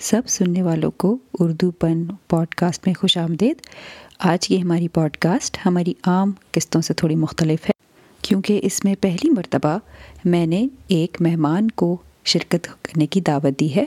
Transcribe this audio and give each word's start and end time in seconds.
سب 0.00 0.22
سننے 0.26 0.62
والوں 0.62 0.90
کو 0.90 1.18
اردو 1.38 1.70
پن 1.70 2.04
پوڈ 2.28 2.54
کاسٹ 2.54 2.86
میں 2.86 2.94
خوش 2.94 3.18
آمدید۔ 3.18 3.56
آج 4.18 4.48
کی 4.48 4.62
ہماری 4.62 4.88
پوڈ 4.88 5.16
کاسٹ 5.16 5.58
ہماری 5.66 5.94
عام 6.04 6.32
قسطوں 6.50 6.80
سے 6.80 6.94
تھوڑی 6.94 7.14
مختلف 7.14 7.64
ہے۔ 7.64 7.70
کیونکہ 8.22 8.60
اس 8.62 8.84
میں 8.84 8.94
پہلی 9.00 9.30
مرتبہ 9.30 9.78
میں 10.24 10.46
نے 10.46 10.66
ایک 10.88 11.16
مہمان 11.20 11.70
کو 11.70 11.96
شرکت 12.24 12.68
کرنے 12.82 13.06
کی 13.06 13.20
دعوت 13.20 13.60
دی 13.60 13.76
ہے۔ 13.76 13.84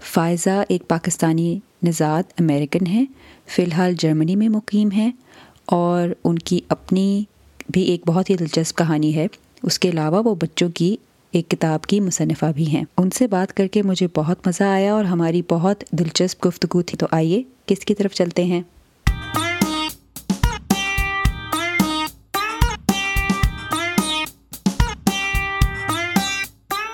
فائزہ 0.00 0.62
ایک 0.68 0.88
پاکستانی 0.88 1.58
نژاد 1.82 2.22
امریکن 2.40 2.86
ہیں، 2.86 3.04
فی 3.46 3.62
الحال 3.62 3.94
جرمنی 3.98 4.36
میں 4.36 4.48
مقیم 4.48 4.90
ہیں 4.90 5.12
اور 5.64 6.08
ان 6.24 6.38
کی 6.38 6.60
اپنی 6.68 7.24
بھی 7.70 7.82
ایک 7.82 8.02
بہت 8.06 8.30
ہی 8.30 8.34
دلچسپ 8.34 8.78
کہانی 8.78 9.14
ہے۔ 9.14 9.26
اس 9.62 9.78
کے 9.78 9.88
علاوہ 9.88 10.22
وہ 10.24 10.34
بچوں 10.34 10.68
کی 10.68 10.96
ایک 11.32 11.50
کتاب 11.50 11.82
کی 11.82 12.00
مصنفہ 12.00 12.46
بھی 12.54 12.66
ہیں۔ 12.66 12.84
ان 12.98 13.10
سے 13.10 13.26
بات 13.26 13.56
کر 13.56 13.66
کے 13.66 13.82
مجھے 13.82 14.06
بہت 14.14 14.46
مزہ 14.46 14.64
آیا 14.64 14.92
اور 14.92 15.04
ہماری 15.04 15.42
بہت 15.50 15.84
دلچسپ 15.90 16.46
گفتگو 16.46 16.82
تھی۔ 16.82 16.98
تو 16.98 17.06
آئیے، 17.10 17.42
کس 17.66 17.84
کی 17.84 17.94
طرف 17.94 18.12
چلتے 18.12 18.44
ہیں؟ 18.44 18.62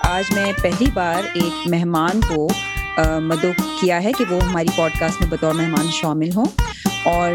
آج 0.03 0.25
میں 0.35 0.53
پہلی 0.63 0.87
بار 0.95 1.23
ایک 1.35 1.69
مہمان 1.69 2.21
کو 2.29 2.49
مدعو 3.21 3.53
کیا 3.81 4.03
ہے 4.03 4.13
کہ 4.13 4.25
وہ 4.31 4.43
ہماری 4.43 4.69
پوڈ 4.77 4.99
کاسٹ 4.99 5.23
میں 5.23 5.31
بطور 5.31 5.55
مہمان 5.55 5.87
شامل 5.91 6.31
ہوں۔ 6.37 6.45
اور 7.05 7.31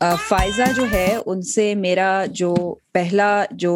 فائزہ 0.00 0.62
جو 0.76 0.84
ہے، 0.92 1.16
ان 1.26 1.42
سے 1.42 1.74
میرا 1.74 2.24
جو 2.30 2.54
پہلا 2.92 3.44
جو 3.52 3.74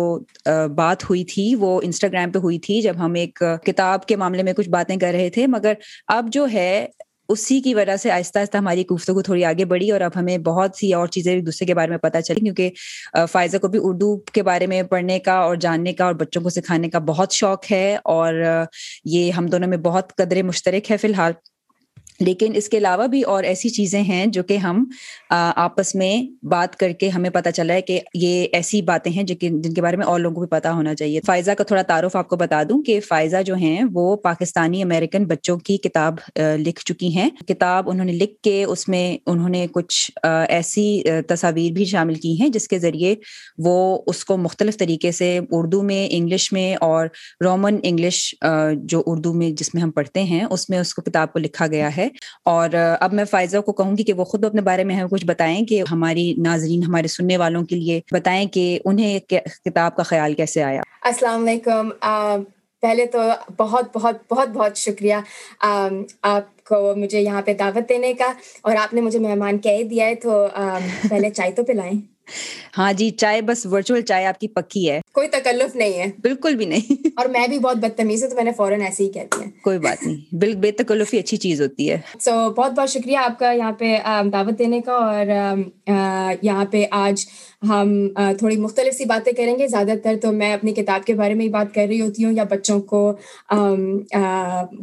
بات 0.76 1.04
ہوئی 1.04 1.24
تھی، 1.24 1.54
وہ 1.54 1.80
انسٹاگرام 1.84 2.30
پہ 2.30 2.38
ہوئی 2.38 2.58
تھی 2.58 2.80
جب 2.80 2.94
ہم 2.98 3.14
ایک 3.14 3.42
کتاب 3.66 4.06
کے 4.06 4.16
معاملے 4.16 4.42
میں 4.42 4.52
کچھ 4.52 4.68
باتیں 4.70 4.96
کر 4.96 5.12
رہے 5.12 5.30
تھے۔ 5.30 5.46
مگر 5.46 5.72
اب 6.08 6.28
جو 6.32 6.46
ہے، 6.52 6.86
اسی 7.28 7.60
کی 7.60 7.74
وجہ 7.74 7.96
سے 7.96 8.10
آہستہ 8.10 8.38
آہستہ 8.38 8.56
ہماری 8.56 8.84
گفتگو 8.86 9.22
تھوڑی 9.22 9.44
آگے 9.44 9.64
بڑھی 9.64 9.90
اور 9.90 10.00
اب 10.00 10.10
ہمیں 10.16 10.36
بہت 10.38 10.76
سی 10.76 10.92
اور 10.92 11.06
چیزیں 11.06 11.32
ایک 11.32 11.44
دوسرے 11.46 11.66
کے 11.66 11.74
بارے 11.74 11.90
میں 11.90 11.98
پتہ 11.98 12.18
چلی۔ 12.18 12.40
کیونکہ 12.40 12.70
فائزہ 13.32 13.56
کو 13.56 13.68
بھی 13.68 13.78
اردو 13.82 14.16
کے 14.32 14.42
بارے 14.42 14.66
میں 14.66 14.82
پڑھنے 14.82 15.18
کا 15.18 15.32
اور 15.32 15.56
جاننے 15.56 15.92
کا 15.92 16.04
اور 16.04 16.14
بچوں 16.14 16.42
کو 16.42 16.50
سکھانے 16.50 16.88
کا 16.90 16.98
بہت 16.98 17.32
شوق 17.32 17.70
ہے 17.72 17.96
اور 18.04 18.42
یہ 19.04 19.30
ہم 19.30 19.46
دونوں 19.46 19.68
میں 19.68 19.78
بہت 19.78 20.14
قدرے 20.16 20.42
مشترک 20.42 20.90
ہے 20.90 20.96
فی 20.96 21.08
الحال۔ 21.08 21.32
لیکن 22.20 22.52
اس 22.54 22.68
کے 22.68 22.78
علاوہ 22.78 23.06
بھی 23.06 23.22
اور 23.22 23.44
ایسی 23.44 23.68
چیزیں 23.68 24.00
ہیں 24.02 24.26
جو 24.26 24.42
کہ 24.42 24.56
ہم 24.56 24.84
آپس 25.30 25.94
میں 25.94 26.46
بات 26.46 26.76
کر 26.76 26.92
کے 26.92 27.08
ہمیں 27.08 27.30
پتہ 27.30 27.48
چلا 27.48 27.74
ہے 27.74 27.82
کہ 27.82 28.00
یہ 28.14 28.46
ایسی 28.52 28.82
باتیں 28.82 29.12
ہیں 29.12 29.22
جن 29.22 29.74
کے 29.74 29.82
بارے 29.82 29.96
میں 29.96 30.06
اور 30.06 30.20
لوگوں 30.20 30.34
کو 30.34 30.40
بھی 30.40 30.48
پتا 30.48 30.72
ہونا 30.72 30.94
چاہیے۔ 30.94 31.20
فائزہ 31.26 31.50
کا 31.50 31.64
تھوڑا 31.64 31.82
تعارف 31.82 32.16
آپ 32.16 32.28
کو 32.28 32.36
بتا 32.36 32.62
دوں 32.68 32.82
کہ 32.82 32.98
فائزہ 33.00 33.42
جو 33.46 33.54
ہیں 33.54 33.82
وہ 33.94 34.16
پاکستانی 34.16 34.82
امریکن 34.82 35.24
بچوں 35.24 35.58
کی 35.58 35.76
کتاب 35.78 36.14
لکھ 36.56 36.84
چکی 36.84 37.14
ہیں۔ 37.16 37.30
کتاب 37.48 37.90
انہوں 37.90 38.04
نے 38.04 38.12
لکھ 38.12 38.40
کے 38.42 38.64
اس 38.64 38.88
میں 38.88 39.16
انہوں 39.26 39.48
نے 39.48 39.66
کچھ 39.72 40.10
ایسی 40.48 41.02
تصاویر 41.28 41.72
بھی 41.72 41.84
شامل 41.84 42.14
کی 42.14 42.40
ہیں 42.40 42.48
جس 42.48 42.68
کے 42.68 42.78
ذریعے 42.78 43.14
وہ 43.58 44.02
اس 44.06 44.24
کو 44.24 44.36
مختلف 44.36 44.76
طریقے 44.78 45.12
سے 45.12 45.38
اردو 45.50 45.82
میں، 45.82 46.06
انگلش 46.10 46.52
میں 46.52 46.74
اور 46.74 47.06
رومن 47.44 47.76
انگلش 47.82 48.34
جو 48.82 49.02
اردو 49.06 49.32
میں 49.32 49.50
جس 49.50 49.74
میں 49.74 49.82
ہم 49.82 49.90
پڑھتے 49.90 50.22
ہیں، 50.22 50.44
اس 50.50 50.68
میں 50.70 50.78
اس 50.78 50.94
کو 50.94 51.02
کتاب 51.02 51.32
کو 51.32 51.38
لکھا 51.38 51.66
گیا 51.66 51.96
ہے۔ 51.96 52.08
اور 52.44 52.68
اب 53.00 53.12
میں 53.12 53.24
فائزہ 53.24 53.58
کو 53.58 53.72
کہوں 53.72 53.96
گی 53.96 54.02
کہ 54.02 54.12
وہ 54.12 54.24
خود 54.24 54.44
اپنے 54.44 54.60
بارے 54.60 54.84
میں 54.84 54.94
ہمیں 54.94 55.08
کچھ 55.08 55.26
بتائیں 55.26 55.64
کہ 55.64 55.82
ہماری 55.90 56.34
ناظرین 56.38 56.82
ہمارے 56.82 57.08
سننے 57.08 57.36
والوں 57.36 57.64
کے 57.64 57.76
لیے 57.76 58.00
بتائیں 58.12 58.46
کہ 58.46 58.78
انہیں 58.84 59.18
کتاب 59.64 59.96
کا 59.96 60.02
خیال 60.02 60.34
کیسے 60.34 60.62
آیا۔ 60.62 60.80
السلام 61.02 61.48
علیکم۔ 61.48 61.88
پہلے 62.80 63.06
تو 63.06 63.18
بہت 63.56 63.84
بہت 63.94 64.16
بہت 64.30 64.48
بہت 64.48 64.76
شکریہ۔ 64.76 65.14
آپ 66.22 66.64
کو 66.64 66.94
مجھے 66.96 67.20
یہاں 67.20 67.42
پہ 67.42 67.54
دعوت 67.54 67.88
دینے 67.88 68.12
کا 68.12 68.32
اور 68.62 68.76
آپ 68.76 68.94
نے 68.94 69.00
مجھے 69.00 69.18
مہمان 69.18 69.58
کہہ 69.58 69.82
دیا 69.82 70.06
ہے 70.06 70.14
تو 70.14 70.46
پہلے 71.08 71.30
چائے 71.30 71.50
تو 71.50 71.64
پلائیں۔ 71.64 71.92
ہاں 72.78 72.92
جی 72.92 73.10
چائے 73.10 73.42
بس 73.42 73.66
ورچوئل 73.66 74.02
چائے 74.02 74.26
آپ 74.26 74.40
کی 74.40 74.48
پکی 74.48 74.90
ہے۔ 74.90 75.00
کوئی 75.14 75.28
تکلف 75.28 75.76
نہیں 75.76 75.98
ہے۔ 75.98 76.04
بالکل 76.22 76.54
بھی 76.54 76.64
نہیں۔ 76.64 77.08
اور 77.16 77.26
میں 77.26 77.46
بھی 77.48 77.58
بہت 77.58 77.76
بدتمیز 77.76 78.22
ہوں 78.22 78.30
تو 78.30 78.36
میں 78.36 78.44
نے 78.44 78.50
فوراً 78.56 78.80
ایسے 78.80 79.04
ہی 79.04 79.10
کہتی 79.12 79.42
ہیں 79.42 79.50
کوئی 79.62 79.78
بات 79.78 80.06
نہیں۔ 80.06 80.34
بال 80.34 80.54
بے 80.56 80.70
تکلفی 80.72 81.18
اچھی 81.18 81.36
چیز 81.36 81.60
ہوتی 81.62 81.90
ہے۔ 81.90 81.98
سو 82.20 82.30
بہت 82.50 82.72
بہت 82.72 82.90
شکریہ 82.90 83.16
آپ 83.16 83.38
کا 83.38 83.50
یہاں 83.52 83.72
پہ 83.72 83.96
دعوت 84.32 84.58
دینے 84.58 84.80
کا۔ 84.80 84.92
اور 84.92 85.26
یہاں 86.42 86.64
پہ 86.70 86.84
آج 86.90 87.24
ہم 87.68 87.88
تھوڑی 88.38 88.56
مختلف 88.56 88.94
سی 88.94 89.04
باتیں 89.04 89.32
کریں 89.32 89.58
گے۔ 89.58 89.66
زیادہ 89.68 89.92
تر 90.04 90.16
تو 90.22 90.32
میں 90.32 90.52
اپنی 90.54 90.72
کتاب 90.74 91.04
کے 91.06 91.14
بارے 91.14 91.34
میں 91.34 91.44
ہی 91.44 91.50
بات 91.50 91.74
کر 91.74 91.86
رہی 91.88 92.00
ہوتی 92.00 92.24
ہوں 92.24 92.32
یا 92.32 92.44
بچوں 92.50 92.80
کو 92.82 93.00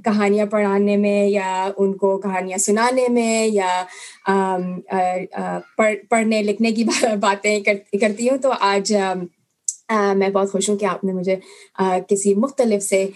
کہانیاں 0.06 0.46
پڑھانے 0.46 0.98
میں 0.98 1.26
یا 1.30 1.50
ان 1.78 1.94
کو 1.98 2.18
کہانیاں 2.18 2.58
سنانے 2.58 3.08
میں 3.10 3.48
یا 3.48 3.84
پڑھنے 6.10 6.42
لکھنے 6.42 6.72
کی 6.72 6.84
باتیں 7.22 7.60
کرتی 8.02 8.30
ہوں۔ 8.30 8.38
تو 8.38 8.52
آج 8.60 8.94
میں 9.90 10.30
بہت 10.30 10.52
خوش 10.52 10.70
ہوں 10.70 10.78
کہ 10.78 10.86
آپ 10.86 11.04
نے 11.04 11.14
مجھے 11.14 11.36
کسی 12.08 12.36
مختلف 12.36 12.84
سے 12.84 13.08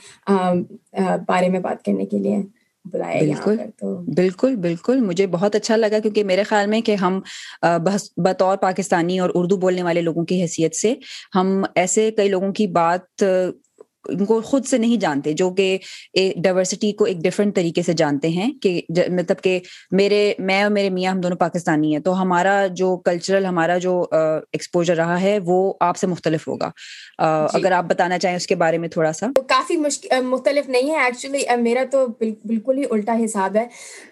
بارے 1.27 1.49
میں 1.49 1.59
بات 1.59 1.85
کرنے 1.85 2.05
کے 2.05 2.17
لیے 2.17 2.41
بالکل 2.85 3.57
بالکل 4.15 4.55
بالکل 4.55 4.99
مجھے 4.99 5.27
بہت 5.27 5.55
اچھا 5.55 5.75
لگا 5.75 5.99
کیونکہ 5.99 6.23
میرے 6.23 6.43
خیال 6.43 6.67
میں 6.67 6.81
کہ 6.81 6.95
ہم 6.95 7.19
بطور 8.17 8.57
پاکستانی 8.57 9.19
اور 9.19 9.29
اردو 9.35 9.57
بولنے 9.57 9.83
والے 9.83 10.01
لوگوں 10.01 10.25
کی 10.25 10.41
حیثیت 10.41 10.75
سے 10.75 10.93
ہم 11.35 11.63
ایسے 11.75 12.11
کئی 12.11 12.29
لوگوں 12.29 12.51
کی 12.51 12.67
بات 12.67 13.23
ان 14.09 14.25
کو 14.25 14.41
خود 14.41 14.65
سے 14.65 14.77
نہیں 14.77 14.97
جانتے 14.97 15.33
جو 15.33 15.49
کہ 15.49 15.77
ڈائورسٹی 16.35 16.91
کو 16.91 17.05
ایک 17.05 17.17
ڈفرینٹ 17.17 17.55
طریقے 17.55 17.81
سے 17.81 17.93
جانتے 17.93 18.27
ہیں 18.27 18.51
کہ 18.61 18.81
مطلب 18.89 19.43
کہ 19.43 19.59
میرے 19.91 20.33
میں 20.39 20.63
اور 20.63 20.71
میرے 20.71 20.89
میاں 20.89 21.11
ہم 21.11 21.21
دونوں 21.21 21.37
پاکستانی 21.37 21.91
ہیں 21.93 21.99
تو 21.99 22.21
ہمارا 22.21 22.67
جو 22.67 22.97
کلچرل 22.97 23.45
ہمارا 23.45 23.77
جو 23.77 24.07
ایکسپوجر 24.11 24.95
رہا 24.95 25.21
ہے 25.21 25.39
وہ 25.45 25.73
آپ 25.79 25.97
سے 25.97 26.07
مختلف 26.07 26.47
ہوگا۔ 26.47 26.71
جی۔ 27.19 27.57
اگر 27.57 27.71
آپ 27.71 27.83
بتانا 27.83 28.19
چاہیں 28.19 28.35
اس 28.35 28.47
کے 28.47 28.55
بارے 28.55 28.77
میں 28.77 28.89
تھوڑا 28.89 29.11
سا۔ 29.11 29.27
کافی 29.47 29.77
مختلف 30.21 30.69
نہیں 30.69 30.89
ہے 30.89 31.03
ایکچولی 31.03 31.43
میرا 31.57 31.83
تو 31.91 32.07
بالکل 32.43 32.77
ہی 32.77 32.83
الٹا 32.91 33.17
حساب 33.25 33.55
ہے۔ 33.55 33.67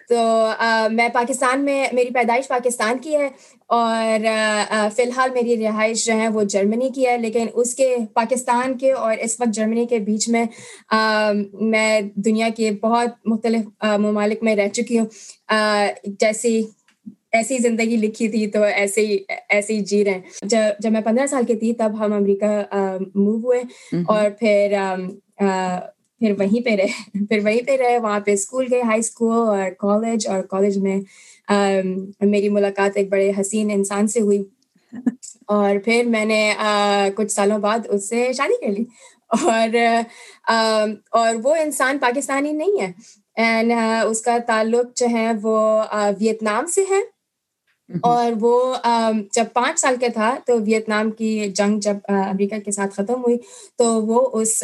تو 0.10 0.50
میں 0.92 1.10
پاکستان 1.10 1.66
میں 1.66 1.88
میری 1.94 2.10
پیدائش 2.10 2.48
پاکستان 2.48 2.98
کی 2.98 3.16
ہے 3.16 3.30
اور 3.68 4.26
فی 4.96 5.04
الحال 5.04 5.30
میری 5.30 5.58
رہائش 5.64 6.06
جو 6.06 6.14
ہے 6.14 6.28
وہ 6.28 6.44
جرمنی 6.44 6.90
کی 6.90 7.08
ہے 7.08 7.18
لیکن 7.18 7.48
اس 7.54 7.76
کے 7.76 7.96
پاکستان 8.14 8.78
کے 8.78 8.92
اور 8.92 9.18
اس 9.18 9.40
وقت 9.40 9.54
جرمنی 9.54 9.86
کے 9.86 10.00
بیچ 10.00 10.30
میں 10.30 10.46
میں 11.52 12.02
دنیا 12.16 12.50
کے 12.58 12.72
بہت 12.72 13.10
مختلف 13.26 13.84
ممالک 13.98 14.44
میں 14.44 14.56
رہ 14.56 14.68
چکی 14.68 15.00
ہوں۔ 15.00 15.06
جیسی 16.20 16.62
ایسی 17.32 17.58
زندگی 17.58 17.96
لکھی 17.96 18.28
تھی 18.28 18.48
تو 18.48 18.64
ایسے 18.64 19.02
ہی 19.02 19.18
ایسے 19.50 19.74
ہی 19.74 19.80
جی 19.80 20.06
رہے 20.06 20.20
جب 20.42 20.80
جب 20.80 20.92
میں 20.92 21.02
پندرہ 21.02 21.28
سال 21.28 21.46
کی 21.46 21.56
تھی 21.56 21.74
تب 21.74 21.92
ہم 22.00 22.14
امریکہ 22.14 22.62
موو 23.16 23.38
ہوئے 23.38 23.62
اور 24.08 24.30
پھر 24.30 24.76
پھر 26.20 26.34
وہیں 26.40 26.66
پہ 26.66 26.70
رہے 26.70 27.26
پھر 27.26 27.40
وہیں 27.44 27.62
پہ 27.68 27.76
رہے، 27.76 27.98
وہاں 27.98 28.20
پہ 28.20 28.32
اسکول 28.32 28.66
گئے 28.72 28.82
ہائی 28.82 29.00
اسکول 29.00 29.36
اور 29.36 29.70
کالج 29.80 30.28
اور 30.28 30.42
کالج 30.44 30.78
میں 30.78 30.98
میری 32.26 32.50
ملاقات 32.50 32.98
ایک 32.98 33.10
بڑے 33.10 33.32
حسین 33.42 33.72
انسان 33.72 34.08
سے 34.08 34.22
ہوئی۔ 34.22 34.44
اور 35.48 35.76
پھر 35.86 36.04
میں 36.08 36.26
نے 36.26 36.54
کچھ 37.16 37.32
سالوں 37.32 37.58
بعد 37.58 37.80
اس 37.90 38.10
سے 38.10 38.34
شادی 38.34 38.66
کر 38.66 38.72
لی۔ 38.72 38.84
اور 39.30 39.76
اور 41.12 41.36
وہ 41.44 41.56
انسان 41.56 41.98
پاکستانی 41.98 42.52
نہیں 42.52 42.82
ہے۔ 42.82 42.92
اینڈ 43.36 43.72
اس 44.06 44.22
کا 44.22 44.38
تعلق 44.48 44.98
جو 44.98 45.06
ہے 45.12 45.32
وہ 45.42 45.84
ویتنام 46.20 46.66
سے 46.66 46.84
ہے۔ 46.90 47.19
اور 48.02 48.32
وہ 48.40 48.74
جب 49.34 49.46
پانچ 49.54 49.80
سال 49.80 49.96
کا 50.02 50.08
تھا 50.14 50.36
تو 50.46 50.58
ویتنام 50.66 51.12
کی 51.12 51.48
جنگ 51.56 51.80
جب 51.80 51.98
امریکہ 52.08 52.60
کے 52.60 52.72
ساتھ 52.72 52.94
ختم 52.94 53.24
ہوئی 53.24 53.38
تو 53.78 54.06
وہ 54.06 54.42
اس 54.42 54.64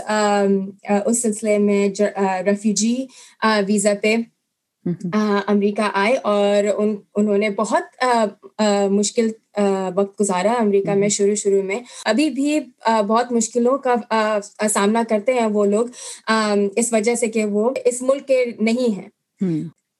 اس 1.06 1.22
سلسلے 1.22 1.58
میں 1.58 1.88
ریفیوجی 2.46 3.06
ویزا 3.68 3.94
پہ 4.02 4.16
امریکہ 5.48 5.89
آئے 5.94 6.16
اور 6.24 6.63
ان 6.77 6.95
انہوں 7.16 7.38
نے 7.38 7.50
بہت 7.50 8.06
مشکل 8.92 9.30
وقت 9.95 10.22
گزارا 10.22 10.51
امریکہ 10.51 10.94
میں 10.94 11.10
شروع 11.10 11.36
شروع 11.36 11.62
میں۔ 11.62 11.80
ابھی 12.06 12.30
بھی 12.30 12.60
بہت 13.07 13.31
مشکلوں 13.31 13.77
کا 13.77 13.95
سامنا 14.69 15.04
کرتے 15.10 15.33
ہیں 15.33 15.48
وہ 15.54 15.66
لوگ 15.66 15.86
اس 16.75 16.94
وجہ 16.94 17.16
سے 17.16 17.27
کہ 17.27 17.45
وہ 17.45 17.69
اس 17.86 18.01
ملک 18.01 18.27
کے 18.27 18.45
نہیں 18.60 18.95
ہیں۔ 18.95 19.10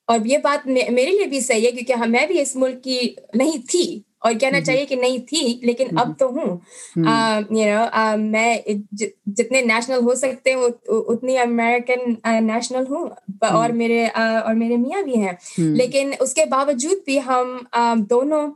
اور 0.06 0.20
یہ 0.26 0.38
بات 0.38 0.68
میرے 0.68 1.12
لیے 1.12 1.26
بھی 1.26 1.40
صحیح 1.40 1.66
ہے 1.66 1.72
کیونکہ 1.72 2.10
میں 2.10 2.28
بھی 2.28 2.42
اس 2.42 2.56
ملک 2.56 2.84
کی 2.84 3.00
نہیں 3.34 3.70
تھی 3.70 4.02
اور 4.20 4.34
کہنا 4.34 4.62
چاہیے 4.62 4.86
کہ 4.86 4.96
نہیں 4.96 5.18
تھی 5.18 5.60
لیکن 5.62 5.88
اب 5.98 6.20
تو 6.20 6.28
ہوں۔ 6.28 6.58
یو 7.50 7.76
نو 7.76 7.86
میں 8.18 8.58
جتنے 9.26 9.62
نیشنل 9.62 9.98
ہو 10.02 10.16
سکتے 10.16 10.54
ہیں 10.54 10.58
اتنی 10.88 11.38
امیرکن 11.38 12.14
نیشنل 12.46 12.84
ہوں۔ 12.90 13.08
اور 13.42 13.70
میرے 13.70 14.06
اور 14.16 14.54
میرے 14.54 14.78
میاں 14.78 15.02
بھی 15.02 15.18
ہیں۔ 15.18 15.34
لیکن 15.58 16.12
اس 16.20 16.34
کے 16.34 16.46
باوجود 16.46 16.98
بھی 17.06 17.20
ہم 17.26 17.58
دونوں 18.10 18.52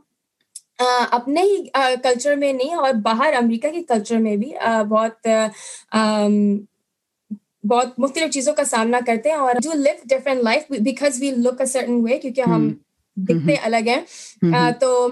اپنے 1.10 1.42
ہی 1.42 1.56
کلچر 2.02 2.36
میں 2.36 2.52
نہیں 2.52 2.74
اور 2.74 2.92
باہر 2.92 3.34
امریکہ 3.36 3.68
کے 3.68 3.82
کلچر 3.82 4.16
میں 4.16 4.36
بھی 4.36 4.52
بہت 4.88 5.28
بہت 7.64 7.98
مختلف 7.98 8.32
چیزوں 8.32 8.52
کا 8.54 8.64
سامنا 8.64 8.98
کرتے 9.06 9.30
ہیں 9.30 9.36
اور 9.36 9.54
جو 9.62 9.72
live 9.74 9.94
different 10.04 10.42
life 10.42 10.70
because 10.80 11.20
we 11.20 11.30
look 11.30 11.60
a 11.60 11.66
certain 11.66 12.00
way 12.04 12.18
کیونکہ 12.18 12.40
ہم 12.40 12.72
دکھتے 13.16 13.54
الگ 13.62 13.88
ہیں۔ 13.88 14.00
تو 14.80 15.08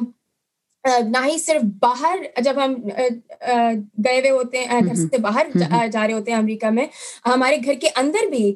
نہ 0.84 1.24
ہی 1.24 1.38
صرف 1.38 1.62
باہر 1.80 2.18
جب 2.40 2.64
ہم 2.64 2.74
گئے 4.04 4.18
ہوئے 4.20 4.30
ہوتے 4.30 4.64
ہیں 4.64 4.80
گھر 4.86 4.94
سے 4.94 5.18
باہر 5.18 5.46
جا 5.92 6.06
رہے 6.06 6.12
ہوتے 6.12 6.30
ہیں 6.30 6.38
امریکہ 6.38 6.70
میں 6.70 6.86
ہمارے 7.26 7.56
گھر 7.64 7.74
کے 7.74 7.88
اندر 7.96 8.26
بھی 8.30 8.54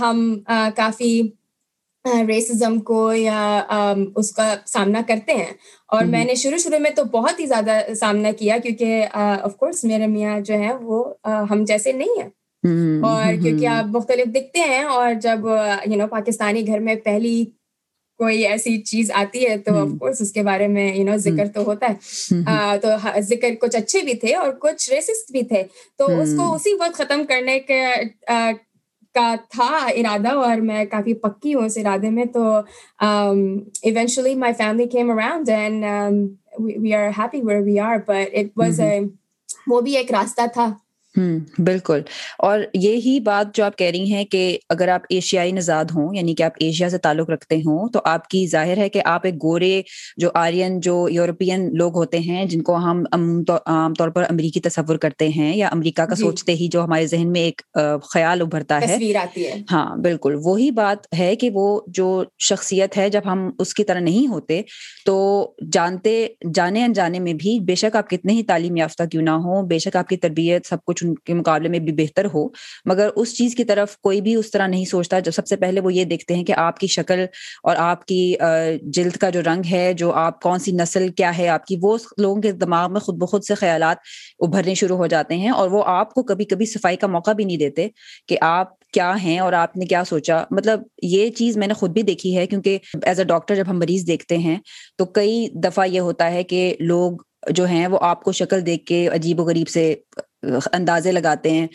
ہم 0.00 0.18
کافی 0.76 1.20
ریسزم 2.28 2.78
کو 2.80 3.12
یا 3.12 3.38
اس 4.16 4.32
کا 4.32 4.54
سامنا 4.66 5.00
کرتے 5.08 5.34
ہیں۔ 5.34 5.52
اور 5.88 6.04
میں 6.04 6.24
نے 6.24 6.34
شروع 6.34 6.58
شروع 6.58 6.78
میں 6.78 6.90
تو 6.90 7.04
بہت 7.04 7.40
ہی 7.40 7.46
زیادہ 7.46 7.78
سامنا 8.00 8.32
کیا 8.32 8.58
کیونکہ 8.58 9.04
آف 9.12 9.56
کورس 9.56 9.84
میرے 9.84 10.06
میاں 10.06 10.40
جو 10.40 10.54
ہے 10.54 10.72
وہ 10.80 11.04
ہم 11.50 11.64
جیسے 11.64 11.92
نہیں 11.92 12.22
ہیں۔ 12.22 12.28
اور 13.04 13.42
کیونکہ 13.42 13.66
آپ 13.66 13.84
مختلف 13.86 14.26
دکھتے 14.34 14.58
ہیں 14.58 14.82
اور 14.82 15.12
جب 15.22 15.46
یو 15.86 15.96
نو 15.96 16.06
پاکستانی 16.10 16.66
گھر 16.66 16.78
میں 16.78 16.94
پہلی 17.04 17.44
کوئی 18.18 18.46
ایسی 18.46 18.76
چیز 18.82 19.10
آتی 19.14 19.46
ہے 19.46 19.56
تو 19.58 19.74
آف 19.74 19.88
کورس 20.00 20.20
اس 20.20 20.32
کے 20.32 20.42
بارے 20.42 20.66
میں 20.68 20.94
یو 20.96 21.04
نو 21.04 21.16
ذکر 21.16 21.48
تو 21.54 21.64
ہوتا 21.66 21.86
ہے۔ 21.86 22.78
تو 22.82 22.88
ذکر 23.20 23.54
کچھ 23.60 23.76
اچھے 23.76 24.00
بھی 24.02 24.14
تھے 24.14 24.34
اور 24.34 24.52
کچھ 24.60 24.90
ریسسٹ 24.90 25.32
بھی 25.32 25.42
تھے۔ 25.42 25.62
تو 25.98 26.06
اس 26.20 26.34
کو 26.36 26.54
اسی 26.54 26.74
وقت 26.74 26.94
ختم 26.94 27.24
کرنے 27.28 27.58
کے 27.60 27.84
کا 29.14 29.34
تھا 29.48 29.68
ارادہ 29.96 30.28
اور 30.28 30.60
میں 30.60 30.84
کافی 30.84 31.14
پکی 31.14 31.54
ہوں 31.54 31.64
اس 31.64 31.78
ارادے 31.78 32.10
میں۔ 32.10 32.24
تو 32.24 32.42
eventually 33.00 34.34
my 34.34 34.54
family 34.58 34.86
came 34.88 35.10
around 35.10 35.48
and 35.48 35.84
we 36.58 36.94
are 36.94 37.08
happy 37.18 37.40
where 37.44 37.60
we 37.60 37.78
are 37.80 37.96
but 38.06 38.34
it 38.34 38.58
was 38.58 38.80
وہ 39.66 39.80
بھی 39.80 39.96
ایک 39.96 40.12
راستہ 40.12 40.42
تھا۔ 40.52 40.72
بالکل۔ 41.58 42.00
اور 42.38 42.58
یہی 42.74 43.20
بات 43.20 43.54
جو 43.54 43.64
آپ 43.64 43.76
کہہ 43.78 43.86
رہی 43.86 44.12
ہیں 44.12 44.24
کہ 44.24 44.40
اگر 44.68 44.88
آپ 44.88 45.00
ایشیائی 45.08 45.52
نژاد 45.52 45.84
ہوں 45.94 46.14
یعنی 46.14 46.34
کہ 46.34 46.42
آپ 46.42 46.52
ایشیا 46.60 46.88
سے 46.88 46.98
تعلق 46.98 47.30
رکھتے 47.30 47.56
ہوں 47.56 47.88
تو 47.88 48.00
آپ 48.04 48.28
کی 48.28 48.46
ظاہر 48.46 48.78
ہے 48.78 48.88
کہ 48.88 49.00
آپ 49.04 49.20
ایک 49.24 49.34
گورے 49.34 49.80
جو 50.16 50.30
آرین 50.34 50.80
جو 50.80 51.06
یورپین 51.10 51.68
لوگ 51.72 51.96
ہوتے 51.96 52.18
ہیں 52.18 52.44
جن 52.44 52.62
کو 52.62 52.76
ہم 52.76 53.02
عام 53.66 53.94
طور 53.94 54.08
پر 54.08 54.24
امریکی 54.30 54.60
تصور 54.60 54.96
کرتے 54.96 55.28
ہیں 55.28 55.56
یا 55.56 55.68
امریکہ 55.68 56.02
کا 56.02 56.14
جی. 56.14 56.22
سوچتے 56.22 56.54
ہی 56.54 56.68
جو 56.68 56.84
ہمارے 56.84 57.06
ذہن 57.06 57.32
میں 57.32 57.40
ایک 57.40 57.62
خیال 58.04 58.40
ابھرتا 58.40 58.80
ہے۔ 58.80 58.96
ہاں 59.72 59.96
بالکل۔ 59.96 60.36
وہی 60.44 60.70
بات 60.72 61.06
ہے 61.18 61.34
کہ 61.36 61.50
وہ 61.54 61.66
جو 61.88 62.08
شخصیت 62.38 62.96
ہے 62.96 63.08
جب 63.08 63.20
ہم 63.24 63.50
اس 63.58 63.74
کی 63.74 63.84
طرح 63.84 64.00
نہیں 64.00 64.26
ہوتے 64.26 64.60
تو 65.06 65.16
جانتے 65.72 66.14
جانے 66.54 66.84
انجانے 66.84 67.18
میں 67.18 67.34
بھی 67.34 67.58
بے 67.60 67.74
شک 67.74 67.96
آپ 67.96 68.10
کتنے 68.10 68.32
ہی 68.32 68.42
تعلیم 68.42 68.76
یافتہ 68.76 69.02
کیوں 69.04 69.22
نہ 69.22 69.30
ہو 69.44 69.62
بے 69.66 69.78
شک 69.78 69.96
آپ 69.96 70.08
کی 70.08 70.16
تربیت 70.16 70.66
سب 70.66 70.84
کچھ 70.86 71.03
ان 71.04 71.14
کے 71.14 71.34
مقابلے 71.34 71.68
میں 71.68 71.78
بھی 71.78 71.92
بہتر 71.92 72.26
ہو۔ 72.34 72.46
مگر 72.84 73.08
اس 73.16 73.36
چیز 73.36 73.54
کی 73.54 73.64
طرف 73.64 73.96
کوئی 73.98 74.20
بھی 74.20 74.34
اس 74.34 74.50
طرح 74.50 74.66
نہیں 74.66 74.84
سوچتا۔ 74.84 75.18
جو 75.18 75.30
سب 75.30 75.46
سے 75.46 75.56
پہلے 75.56 75.80
وہ 75.80 75.92
یہ 75.94 76.04
دیکھتے 76.04 76.34
ہیں 76.34 76.44
کہ 76.44 76.52
آپ 76.52 76.78
کی 76.78 76.86
شکل 76.86 77.24
اور 77.62 77.76
آپ 77.78 78.04
کی 78.04 78.34
جلد 78.82 79.16
کا 79.16 79.30
جو 79.30 79.40
رنگ 79.42 79.62
ہے، 79.70 79.92
جو 79.92 80.12
آپ، 80.12 80.40
کون 80.42 80.58
سی 80.58 80.72
نسل 80.72 81.08
کیا 81.08 81.38
ہے، 81.38 81.48
آپ 81.48 81.66
کی، 81.66 81.76
وہ 81.82 81.96
لوگوں 82.18 82.40
کے 82.42 82.52
دماغ 82.52 82.92
میں 82.92 83.00
خود 83.00 83.16
بخود 83.16 83.44
سے 83.44 83.54
خیالات 83.54 83.96
ابھرنے 84.40 84.74
شروع 84.74 84.96
ہو 84.96 85.06
جاتے 85.06 85.36
ہیں 85.36 85.50
اور 85.50 85.70
وہ 85.70 85.82
آپ 85.86 86.14
کو 86.14 86.22
کبھی 86.22 86.44
کبھی 86.44 86.66
صفائی 86.66 86.96
کا 86.96 87.06
موقع 87.06 87.32
بھی 87.32 87.44
نہیں 87.44 87.56
دیتے 87.56 87.88
کہ 88.28 88.36
آپ 88.40 88.78
کیا 88.78 89.14
ہیں 89.22 89.38
اور 89.38 89.52
آپ 89.52 89.76
نے 89.76 89.86
کیا 89.86 90.04
سوچا۔ 90.04 90.44
مطلب 90.50 90.82
یہ 91.02 91.30
چیز 91.30 91.56
میں 91.56 91.66
نے 91.66 91.74
خود 91.74 91.90
بھی 91.90 92.02
دیکھی 92.02 92.36
ہے 92.36 92.46
کیونکہ 92.46 92.78
ایز 93.02 93.18
اے 93.18 93.24
ڈاکٹر 93.24 93.54
جب 93.54 93.64
ہم 93.68 93.78
مریض 93.78 94.06
دیکھتے 94.06 94.38
ہیں 94.38 94.56
تو 94.98 95.04
کئی 95.04 95.48
دفعہ 95.54 95.86
یہ 95.86 96.00
ہوتا 96.00 96.32
ہے 96.32 96.42
کہ 96.42 96.74
لوگ 96.80 97.12
جو 97.50 97.64
ہیں 97.64 97.86
وہ 97.86 97.98
آپ 98.02 98.22
کو 98.22 98.32
شکل 98.32 98.66
دیکھ 98.66 98.84
کے 98.84 99.08
عجیب 99.08 99.40
و 99.40 99.44
غریب 99.44 99.68
سے 99.68 99.94
اندازے 100.72 101.12
لگاتے 101.12 101.50
ہیں۔ 101.50 101.66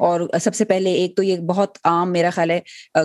اور 0.00 0.20
سب 0.40 0.54
سے 0.54 0.64
پہلے 0.64 0.92
ایک 0.92 1.16
تو 1.16 1.22
یہ 1.22 1.36
بہت 1.36 1.78
عام 1.84 2.12
میرا 2.12 2.30
خیال 2.30 2.50
ہے 2.50 2.60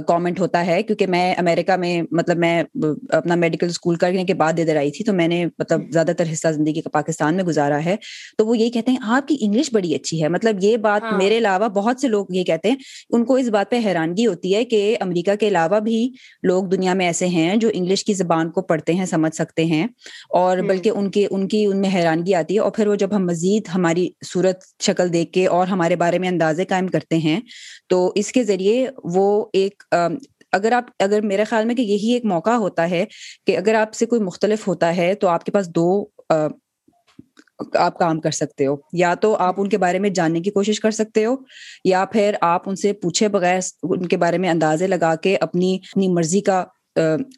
کامنٹ 0.08 0.40
ہوتا 0.40 0.66
ہے 0.66 0.84
کیونکہ 0.84 1.08
میں 1.08 1.36
امیرکا 1.36 1.76
میں 1.76 2.02
مطلب 2.12 2.38
میں 2.38 2.64
اپنا 3.10 3.36
میڈیکل 3.36 3.68
اسکول 3.68 3.96
کرنے 3.96 4.24
کے 4.24 4.34
بعد 4.34 4.60
ادھر 4.60 4.76
آئی 4.76 4.92
تھی 4.92 5.06
تو 5.06 5.14
میں 5.14 5.28
نے 5.28 5.46
مطلب 5.46 5.82
زیادہ 5.92 6.12
تر 6.18 6.24
حصہ 6.34 6.48
زندگی 6.52 6.82
کا 6.82 6.90
پاکستان 6.90 7.36
میں 7.36 7.44
گزارا 7.44 7.86
ہے۔ 7.86 7.96
تو 8.38 8.48
وہ 8.48 8.58
یہی 8.58 8.70
کہتے 8.70 8.92
ہیں 8.92 8.98
آپ 9.04 9.28
کی 9.28 9.38
انگلش 9.40 9.70
بڑی 9.74 9.96
اچھی 9.96 10.24
ہے۔ 10.24 10.28
مطلب 10.28 10.56
یہ 10.60 10.78
بات 10.78 11.04
ہاں۔ 11.04 11.18
میرے 11.18 11.38
علاوہ 11.38 11.68
بہت 11.68 12.00
سے 12.02 12.08
لوگ 12.08 12.26
یہ 12.30 12.44
کہتے 12.44 12.70
ہیں 12.70 12.76
ان 13.10 13.26
کو 13.26 13.36
اس 13.36 13.48
بات 13.48 13.72
پہ 13.72 13.80
حیرانگی 13.86 14.26
ہوتی 14.26 14.56
ہے 14.56 14.66
کہ 14.66 14.98
امریکہ 15.00 15.36
کے 15.36 15.48
علاوہ 15.48 15.80
بھی 15.80 16.10
لوگ 16.44 16.64
دنیا 16.64 16.94
میں 16.94 17.06
ایسے 17.06 17.28
ہیں 17.28 17.56
جو 17.56 17.70
انگلش 17.74 18.06
کی 18.06 18.14
زبان 18.14 18.50
کو 18.50 18.62
پڑھتے 18.62 18.94
ہیں 18.94 19.06
سمجھ 19.06 19.36
سکتے 19.36 19.66
ہیں۔ 19.66 19.88
اور 20.30 20.58
بلکہ 20.58 20.90
ان 20.90 21.12
کے 21.12 21.28
ان 21.30 21.48
کی 21.48 21.66
ان 21.66 21.82
میں 21.82 21.90
حیرانگی 21.94 22.34
آتی 22.34 22.56
ہے۔ 22.56 22.60
اور 22.60 22.72
پھر 22.72 22.88
وہ 22.88 22.96
جب 22.96 23.16
ہم 23.16 23.26
مزید 23.26 23.62
ہماری 23.76 24.10
صورت 24.34 24.64
شکل 24.80 25.14
دیکھ 25.14 25.32
کے 25.32 25.46
اور 25.48 25.68
ہمارے 25.68 25.96
بارے 25.96 26.20
میں 26.20 26.30
اندازے 26.30 26.66
قائم 26.66 26.88
کرتے 26.88 27.18
ہیں، 27.18 27.40
تو 27.90 28.12
اس 28.16 28.32
کے 28.32 28.44
ذریعے 28.44 28.86
وہ 29.14 29.46
ایک 29.54 29.84
اگر 30.54 30.72
آپ، 30.72 30.86
اگر 31.00 31.22
میرے 31.22 31.44
خیال 31.44 31.66
میں 31.66 31.76
کہ 31.76 31.82
یہی 31.82 32.12
ایک 32.14 32.26
موقع 32.26 32.56
ہوتا 32.58 32.90
ہے 32.90 33.06
کہ 33.48 33.58
اگر 33.58 33.76
آپ 33.76 33.94
سے 33.94 34.06
کوئی 34.06 34.22
مختلف 34.22 34.68
ہوتا 34.68 34.96
ہے 34.98 35.14
تو 35.16 35.28
آپ 35.28 35.44
کے 35.44 35.52
پاس 35.52 35.70
دو 35.70 35.88
آپ 37.74 37.98
کام 37.98 38.20
کر 38.20 38.32
سکتے 38.32 38.66
ہو۔ 38.66 38.76
یا 38.94 39.14
تو 39.16 39.36
آپ 39.40 39.56
ان 39.58 39.70
کے 39.70 39.78
بارے 39.78 40.00
میں 40.00 40.10
جاننے 40.10 40.40
کی 40.40 40.52
کوشش 40.52 40.80
کر 40.80 40.92
سکتے 40.92 41.26
ہو، 41.26 41.36
یا 41.86 42.04
پھر 42.06 42.36
آپ 42.42 42.70
ان 42.70 42.76
سے 42.76 42.94
پوچھے 42.94 43.28
بغیر 43.28 43.60
ان 43.84 44.06
کے 44.06 44.18
بارے 44.18 44.38
میں 44.38 44.50
اندازے 44.50 44.88
لگا 44.88 45.14
کے 45.16 45.36
اپنی 45.42 45.76
اپنی 45.92 46.08
مرضی 46.08 46.42
کا 46.42 46.64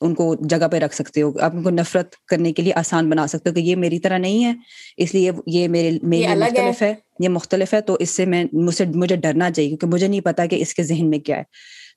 ان 0.01 0.13
کو 0.13 0.35
جگہ 0.39 0.67
پہ 0.67 0.77
رکھ 0.77 0.95
سکتے 0.95 1.21
ہو۔ 1.21 1.39
آپ 1.39 1.55
ان 1.55 1.63
کو 1.63 1.69
نفرت 1.69 2.15
کرنے 2.27 2.53
کے 2.53 2.61
لیے 2.61 2.73
آسان 2.73 3.09
بنا 3.09 3.27
سکتے 3.27 3.49
ہو 3.49 3.55
کہ 3.55 3.59
یہ 3.59 3.75
میری 3.75 3.99
طرح 3.99 4.17
نہیں 4.17 4.45
ہے 4.45 4.53
اس 4.97 5.13
لیے 5.13 5.31
یہ 5.47 5.67
میرے 5.67 5.91
میری 6.03 6.35
مختلف 6.35 6.81
ہے 6.81 6.93
یہ 7.19 7.29
مختلف 7.29 7.73
ہے 7.73 7.81
تو 7.81 7.97
اس 7.99 8.09
سے 8.09 8.25
میں 8.25 8.45
مجھ 8.53 8.75
سے 8.75 8.85
مجھے 8.85 9.15
ڈرنا 9.15 9.51
چاہیے 9.51 9.69
کیونکہ 9.69 9.87
مجھے 9.87 10.07
نہیں 10.07 10.21
پتا 10.21 10.45
کہ 10.45 10.55
اس 10.55 10.73
کے 10.73 10.83
ذہن 10.83 11.09
میں 11.09 11.19
کیا 11.19 11.37
ہے۔ 11.37 11.43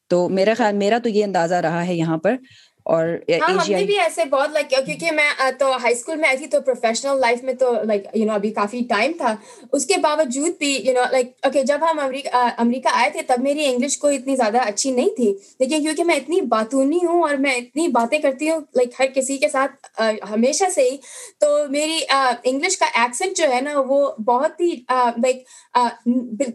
تو 0.09 0.29
میرا 0.29 0.55
خیال 0.57 0.77
میرا 0.77 0.99
تو 1.03 1.09
یہ 1.09 1.25
اندازہ 1.25 1.55
رہا 1.55 1.87
ہے 1.87 1.95
یہاں 1.95 2.19
پر 2.19 2.37
اور 2.87 3.09
ہاں 3.31 3.49
ہم 3.51 3.73
نے 3.73 3.83
بھی 3.85 3.99
ایسے 4.01 4.25
بہت 4.31 4.51
لائک 4.51 4.69
کیونکہ 4.71 5.11
میں 5.11 5.29
تو 5.59 5.71
ہائی 5.83 5.95
اسکول 5.95 6.17
میں 6.17 6.29
آئی 6.29 6.37
تھی 6.37 6.47
تو 6.47 6.61
پروفیشنل 6.61 7.21
لائف 7.21 7.43
میں 7.45 7.55
تو 7.55 7.73
لائک 7.85 8.07
یو 8.15 8.25
نو 8.27 8.33
ابھی 8.33 8.51
کافی 8.51 8.81
ٹائم 8.89 9.13
تھا۔ 9.19 9.35
اس 9.73 9.87
کے 9.87 9.97
باوجود 10.01 10.53
بھی 10.59 10.71
یو 10.87 10.93
نو 10.95 11.05
لائک 11.13 11.31
اوکے 11.43 11.63
جب 11.63 11.85
ہم 11.91 11.99
امریکہ 11.99 12.89
آئے 12.93 13.11
تھے 13.11 13.23
تب 13.27 13.43
میری 13.43 13.65
انگلش 13.65 13.99
کو 13.99 14.09
اتنی 14.09 14.37
زیادہ 14.37 14.59
اچھی 14.67 14.91
نہیں 14.91 15.15
تھی۔ 15.17 15.33
لیکن 15.61 15.83
کیونکہ 15.83 16.05
میں 16.05 16.17
اتنی 16.17 16.41
باتونی 16.49 16.99
ہوں 17.03 17.23
اور 17.23 17.35
میں 17.37 17.55
اتنی 17.57 17.89
باتیں 17.89 18.19
کرتی 18.19 18.51
ہوں 18.51 18.61
لائک 18.77 19.01
ہر 19.01 19.07
کسی 19.15 19.39
کے 19.39 19.49
ساتھ 19.49 20.01
ہمیشہ 20.33 20.71
سے 20.75 20.89
ہی 20.91 20.97
تو 21.39 21.47
میری 21.71 22.01
انگلش 22.11 22.79
کا 22.79 22.87
ایکسنٹ 22.95 23.37
جو 23.37 23.53
ہے 23.53 23.61
نا 23.61 23.81
وہ 23.89 24.01
بہت 24.27 24.61
ہی 24.61 24.71
لائک 25.17 25.47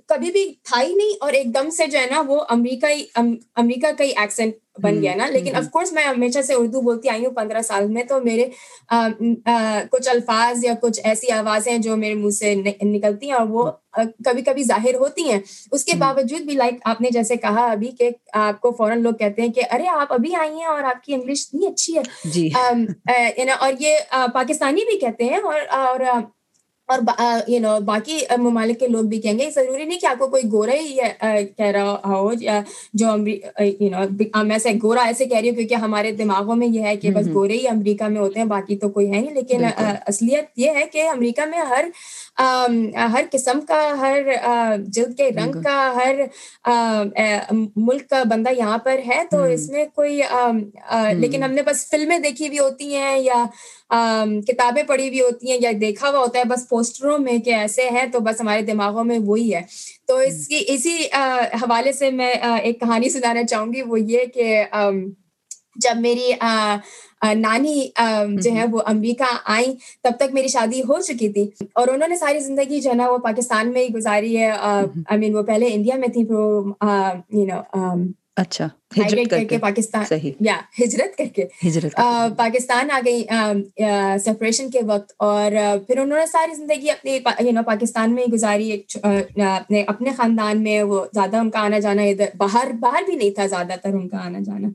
کبھی 0.07 0.31
بھی 0.31 0.45
تھا 0.63 0.81
ہی 0.81 0.93
نہیں 0.93 1.17
اور 1.21 1.33
ایک 1.33 1.53
دم 1.55 1.69
سے 1.69 1.87
جو 1.87 1.99
ہے 1.99 2.05
نا 2.11 2.23
وہ 2.27 2.43
امریکہ 2.49 2.93
امریکہ 3.15 3.91
کا 3.97 4.03
ہی 4.03 4.11
ایکسنٹ 4.17 4.53
بن 4.77 5.01
گیا 5.01 5.13
نا۔ 5.15 5.25
لیکن 5.27 5.55
اف 5.55 5.69
کورس 5.71 5.91
میں 5.91 6.03
ہمیشہ 6.03 6.41
سے 6.41 6.53
اردو 6.53 6.81
بولتی 6.81 7.09
آئی 7.09 7.25
ہوں 7.25 7.33
پندرہ 7.33 7.61
سال 7.61 7.87
میں 7.87 8.03
تو 8.03 8.19
میرے 8.21 8.45
کچھ 9.91 10.09
الفاظ 10.09 10.65
یا 10.65 10.73
کچھ 10.81 10.99
ایسی 11.03 11.31
آوازیں 11.31 11.77
جو 11.77 11.95
میرے 11.95 12.13
منہ 12.13 12.29
سے 12.29 12.53
نکلتی 12.83 13.25
ہیں 13.25 13.33
اور 13.33 13.47
وہ 13.49 13.71
کبھی 14.25 14.41
کبھی 14.41 14.63
ظاہر 14.63 14.95
ہوتی 14.95 15.23
ہیں۔ 15.23 15.39
اس 15.71 15.85
کے 15.85 15.97
باوجود 15.97 16.41
بھی 16.41 16.53
لائک 16.53 16.75
آپ 16.85 17.01
نے 17.01 17.09
جیسے 17.11 17.35
کہا 17.35 17.65
ابھی 17.71 17.91
کہ 17.91 18.09
آپ 18.33 18.61
کو 18.61 18.71
فوراً 18.71 19.01
لوگ 19.01 19.13
کہتے 19.13 19.41
ہیں 19.41 19.51
کہ 19.53 19.61
ارے 19.71 19.87
آپ 19.87 20.13
ابھی 20.13 20.35
آئی 20.35 20.55
ہیں 20.55 20.65
اور 20.65 20.83
آپ 20.83 21.03
کی 21.03 21.13
انگلش 21.13 21.47
اتنی 21.47 21.67
اچھی 21.67 21.97
ہے۔ 21.97 22.01
جی۔ 22.25 22.49
اور 23.59 23.73
یہ 23.79 23.97
پاکستانی 24.33 24.81
بھی 24.81 24.99
کہتے 24.99 25.25
ہیں 25.25 25.37
اور 25.37 25.99
اور 26.89 26.99
یو 27.47 27.59
نو 27.59 27.77
باقی 27.85 28.17
ممالک 28.37 28.79
کے 28.79 28.87
لوگ 28.87 29.03
بھی 29.03 29.19
کہیں 29.21 29.37
گے 29.39 29.49
ضروری 29.49 29.85
نہیں 29.85 29.99
کہ 29.99 30.05
آپ 30.05 30.19
کو 30.19 30.27
کوئی 30.27 30.43
گورا 30.51 30.73
ہی 30.73 30.95
کہہ 31.57 31.65
رہا 31.65 31.95
ہو 32.05 32.29
یا 32.39 32.59
جو 32.93 33.07
یو 33.59 33.89
نو 33.89 34.43
میں 34.43 34.57
سے 34.57 34.69
گورا 34.83 35.03
ایسے 35.03 35.25
کہہ 35.25 35.37
رہی 35.37 35.49
ہوں 35.49 35.55
کیونکہ 35.55 35.75
ہمارے 35.75 36.11
دماغوں 36.11 36.55
میں 36.55 36.67
یہ 36.67 36.81
ہے 36.81 36.95
کہ 36.97 37.11
بس 37.11 37.27
گورے 37.33 37.53
ہی 37.53 37.67
امریکہ 37.67 38.07
میں 38.07 38.21
ہوتے 38.21 38.39
ہیں 38.39 38.47
باقی 38.47 38.77
تو 38.77 38.89
کوئی 38.89 39.07
ہے 39.07 39.19
نہیں۔ 39.19 39.33
لیکن 39.33 39.65
اصلیت 40.07 40.45
یہ 40.57 40.71
ہے 40.75 40.85
کہ 40.91 41.07
امریکہ 41.09 41.45
میں 41.45 41.59
ہر 41.69 41.85
ہر 43.13 43.25
قسم 43.31 43.59
کا 43.67 43.81
ہر 43.99 44.21
جلد 44.87 45.17
کے 45.17 45.29
رنگ 45.35 45.61
کا 45.63 45.93
ہر 45.95 46.21
ملک 47.77 48.09
کا 48.09 48.23
بندہ 48.29 48.49
یہاں 48.57 48.77
پر 48.77 48.99
ہے۔ 49.07 49.21
تو 49.31 49.43
اس 49.43 49.69
میں 49.69 49.85
کوئی 49.95 50.21
لیکن 51.13 51.43
ہم 51.43 51.51
نے 51.51 51.61
بس 51.61 51.89
فلمیں 51.89 52.17
دیکھی 52.19 52.47
ہوئی 52.47 52.59
ہوتی 52.59 52.95
ہیں 52.95 53.17
یا 53.19 53.43
کتابیں 54.47 54.83
پڑھی 54.83 55.07
ہوئی 55.07 55.21
ہوتی 55.21 55.51
ہیں 55.51 55.57
یا 55.61 55.71
دیکھا 55.81 56.09
ہوا 56.09 56.19
ہوتا 56.19 56.39
ہے 56.39 56.43
بس 56.43 56.67
پوسٹروں 56.69 57.17
میں 57.19 57.37
کہ 57.37 57.53
ایسے 57.55 57.89
ہیں 57.89 58.05
تو 58.13 58.19
بس 58.19 58.41
ہمارے 58.41 58.61
دماغوں 58.61 59.03
میں 59.03 59.19
وہی 59.25 59.53
ہے۔ 59.55 59.61
تو 60.07 60.17
اس 60.19 60.47
کی 60.47 60.63
اسی 60.67 60.95
حوالے 61.61 61.91
سے 61.93 62.09
میں 62.11 62.33
ایک 62.61 62.79
کہانی 62.79 63.09
سنانا 63.09 63.43
چاہوں 63.43 63.73
گی۔ 63.73 63.81
وہ 63.81 63.99
یہ 64.01 64.25
کہ 64.33 64.63
جب 65.75 65.99
میری 66.01 66.31
نانی 67.35 67.79
جو 68.41 68.51
ہے 68.55 68.65
وہ 68.71 68.81
امریکہ 68.85 69.23
آئیں 69.45 69.73
تب 70.03 70.11
تک 70.19 70.33
میری 70.33 70.47
شادی 70.47 70.81
ہو 70.81 70.99
چکی 71.01 71.29
تھی۔ 71.29 71.43
اور 71.73 71.87
انہوں 71.87 72.07
نے 72.07 72.15
ساری 72.15 72.39
زندگی 72.39 72.79
جو 72.81 72.89
ہے 72.89 72.95
نا 72.95 73.09
وہ 73.09 73.17
پاکستان 73.23 73.71
میں 73.73 73.81
ہی 73.81 73.93
گزاری 73.95 74.37
ہے۔ 74.37 74.49
آئی 74.51 75.17
مین 75.19 75.35
وہ 75.35 75.43
پہلے 75.43 75.73
انڈیا 75.73 75.95
میں 75.97 76.07
تھی 76.07 76.23
اچھا 78.37 78.67
ہجرت 78.97 79.29
کر 79.29 79.43
کے 79.49 79.57
پاکستان 79.57 80.03
یا 80.39 80.55
ہجرت 80.79 81.17
کر 81.17 81.25
کے 81.35 81.45
پاکستان 82.37 82.91
آ 82.91 82.99
گئی 83.05 83.23
سپریشن 84.25 84.69
کے 84.71 84.79
وقت 84.87 85.13
اور 85.17 85.51
پھر 85.87 85.97
انہوں 85.97 86.19
نے 86.19 86.25
ساری 86.25 86.55
زندگی 86.55 86.89
اپنی 86.91 87.15
یو 87.15 87.51
نو 87.51 87.63
پاکستان 87.65 88.15
میں 88.15 88.25
گزاری۔ 88.31 88.71
ایک 88.71 88.97
اپنے 89.05 89.83
اپنے 89.87 90.11
خاندان 90.17 90.63
میں 90.63 90.81
وہ 90.83 91.05
زیادہ 91.13 91.37
ان 91.37 91.49
کا 91.51 91.59
آنا 91.59 91.79
جانا 91.79 92.03
ادھر 92.03 92.35
باہر 92.37 92.71
باہر 92.79 93.03
بھی 93.05 93.15
نہیں 93.15 93.31
تھا 93.31 93.45
زیادہ 93.45 93.75
تر 93.83 93.93
ان 93.93 94.07
کا 94.09 94.25
آنا 94.25 94.39
جانا۔ 94.45 94.69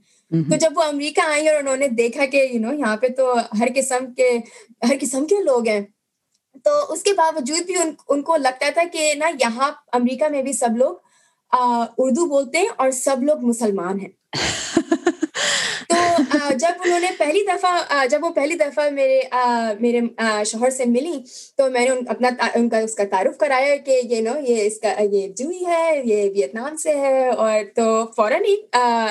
تو 0.51 0.57
جب 0.57 0.73
وہ 0.77 0.83
امریکہ 0.83 1.21
آئی 1.31 1.49
اور 1.49 1.57
انہوں 1.57 1.77
نے 1.77 1.89
دیکھا 1.89 2.27
کہ 2.27 2.47
یو 2.53 2.61
نو 2.61 2.73
یہاں 2.75 2.97
پہ 2.97 3.09
تو 3.17 3.35
ہر 3.61 3.69
قسم 3.75 4.13
کے 4.17 4.31
ہر 4.89 4.97
قسم 5.01 5.27
کے 5.27 5.43
لوگ 5.45 5.69
ہیں۔ 5.69 5.81
تو 6.65 6.71
اس 6.89 7.03
کے 7.03 7.13
باوجود 7.17 7.67
بھی 7.67 7.75
ان 8.09 8.23
کو 8.23 8.37
لگتا 8.37 8.69
تھا 8.75 8.83
کہ 8.93 9.13
نا 9.17 9.31
یہاں 9.41 9.71
امریکہ 9.93 10.29
میں 10.29 10.43
بھی 10.43 10.53
سب 10.53 10.77
لوگ 10.77 10.95
اردو 11.53 12.27
بولتے 12.29 12.59
ہیں 12.59 12.69
اور 12.77 12.91
سب 12.91 13.23
لوگ 13.23 13.45
مسلمان 13.47 14.01
ہیں۔ 14.01 14.09
تو 15.89 15.97
جب 16.59 16.83
انہوں 16.85 16.99
نے 17.01 17.07
پہلی 17.19 17.43
دفعہ 17.47 18.05
جب 18.11 18.25
وہ 18.25 18.29
پہلی 18.35 18.55
دفعہ 18.55 18.89
میرے 18.91 19.21
میرے 19.81 20.01
شوہر 20.47 20.71
سے 20.71 20.85
ملی، 20.87 21.19
تو 21.57 21.71
میں 21.71 21.81
نے 21.81 21.95
اپنا 22.09 22.29
ان 22.55 22.69
کا، 22.69 22.79
اس 22.79 22.95
کا 22.95 23.05
تعارف 23.11 23.37
کرایا 23.39 23.77
کہ 23.87 24.01
یہ 24.11 24.21
نو 24.21 24.39
یہ 24.49 24.63
اس 24.67 24.79
کا، 24.81 24.93
یہ 25.03 25.29
جوئی 25.39 25.65
ہے، 25.67 26.01
یہ 26.05 26.31
ویتنام 26.35 26.77
سے 26.83 26.95
ہے، 26.99 27.29
اور 27.29 27.65
تو 27.77 28.05
فوراً 28.17 28.45
ہی 28.45 28.57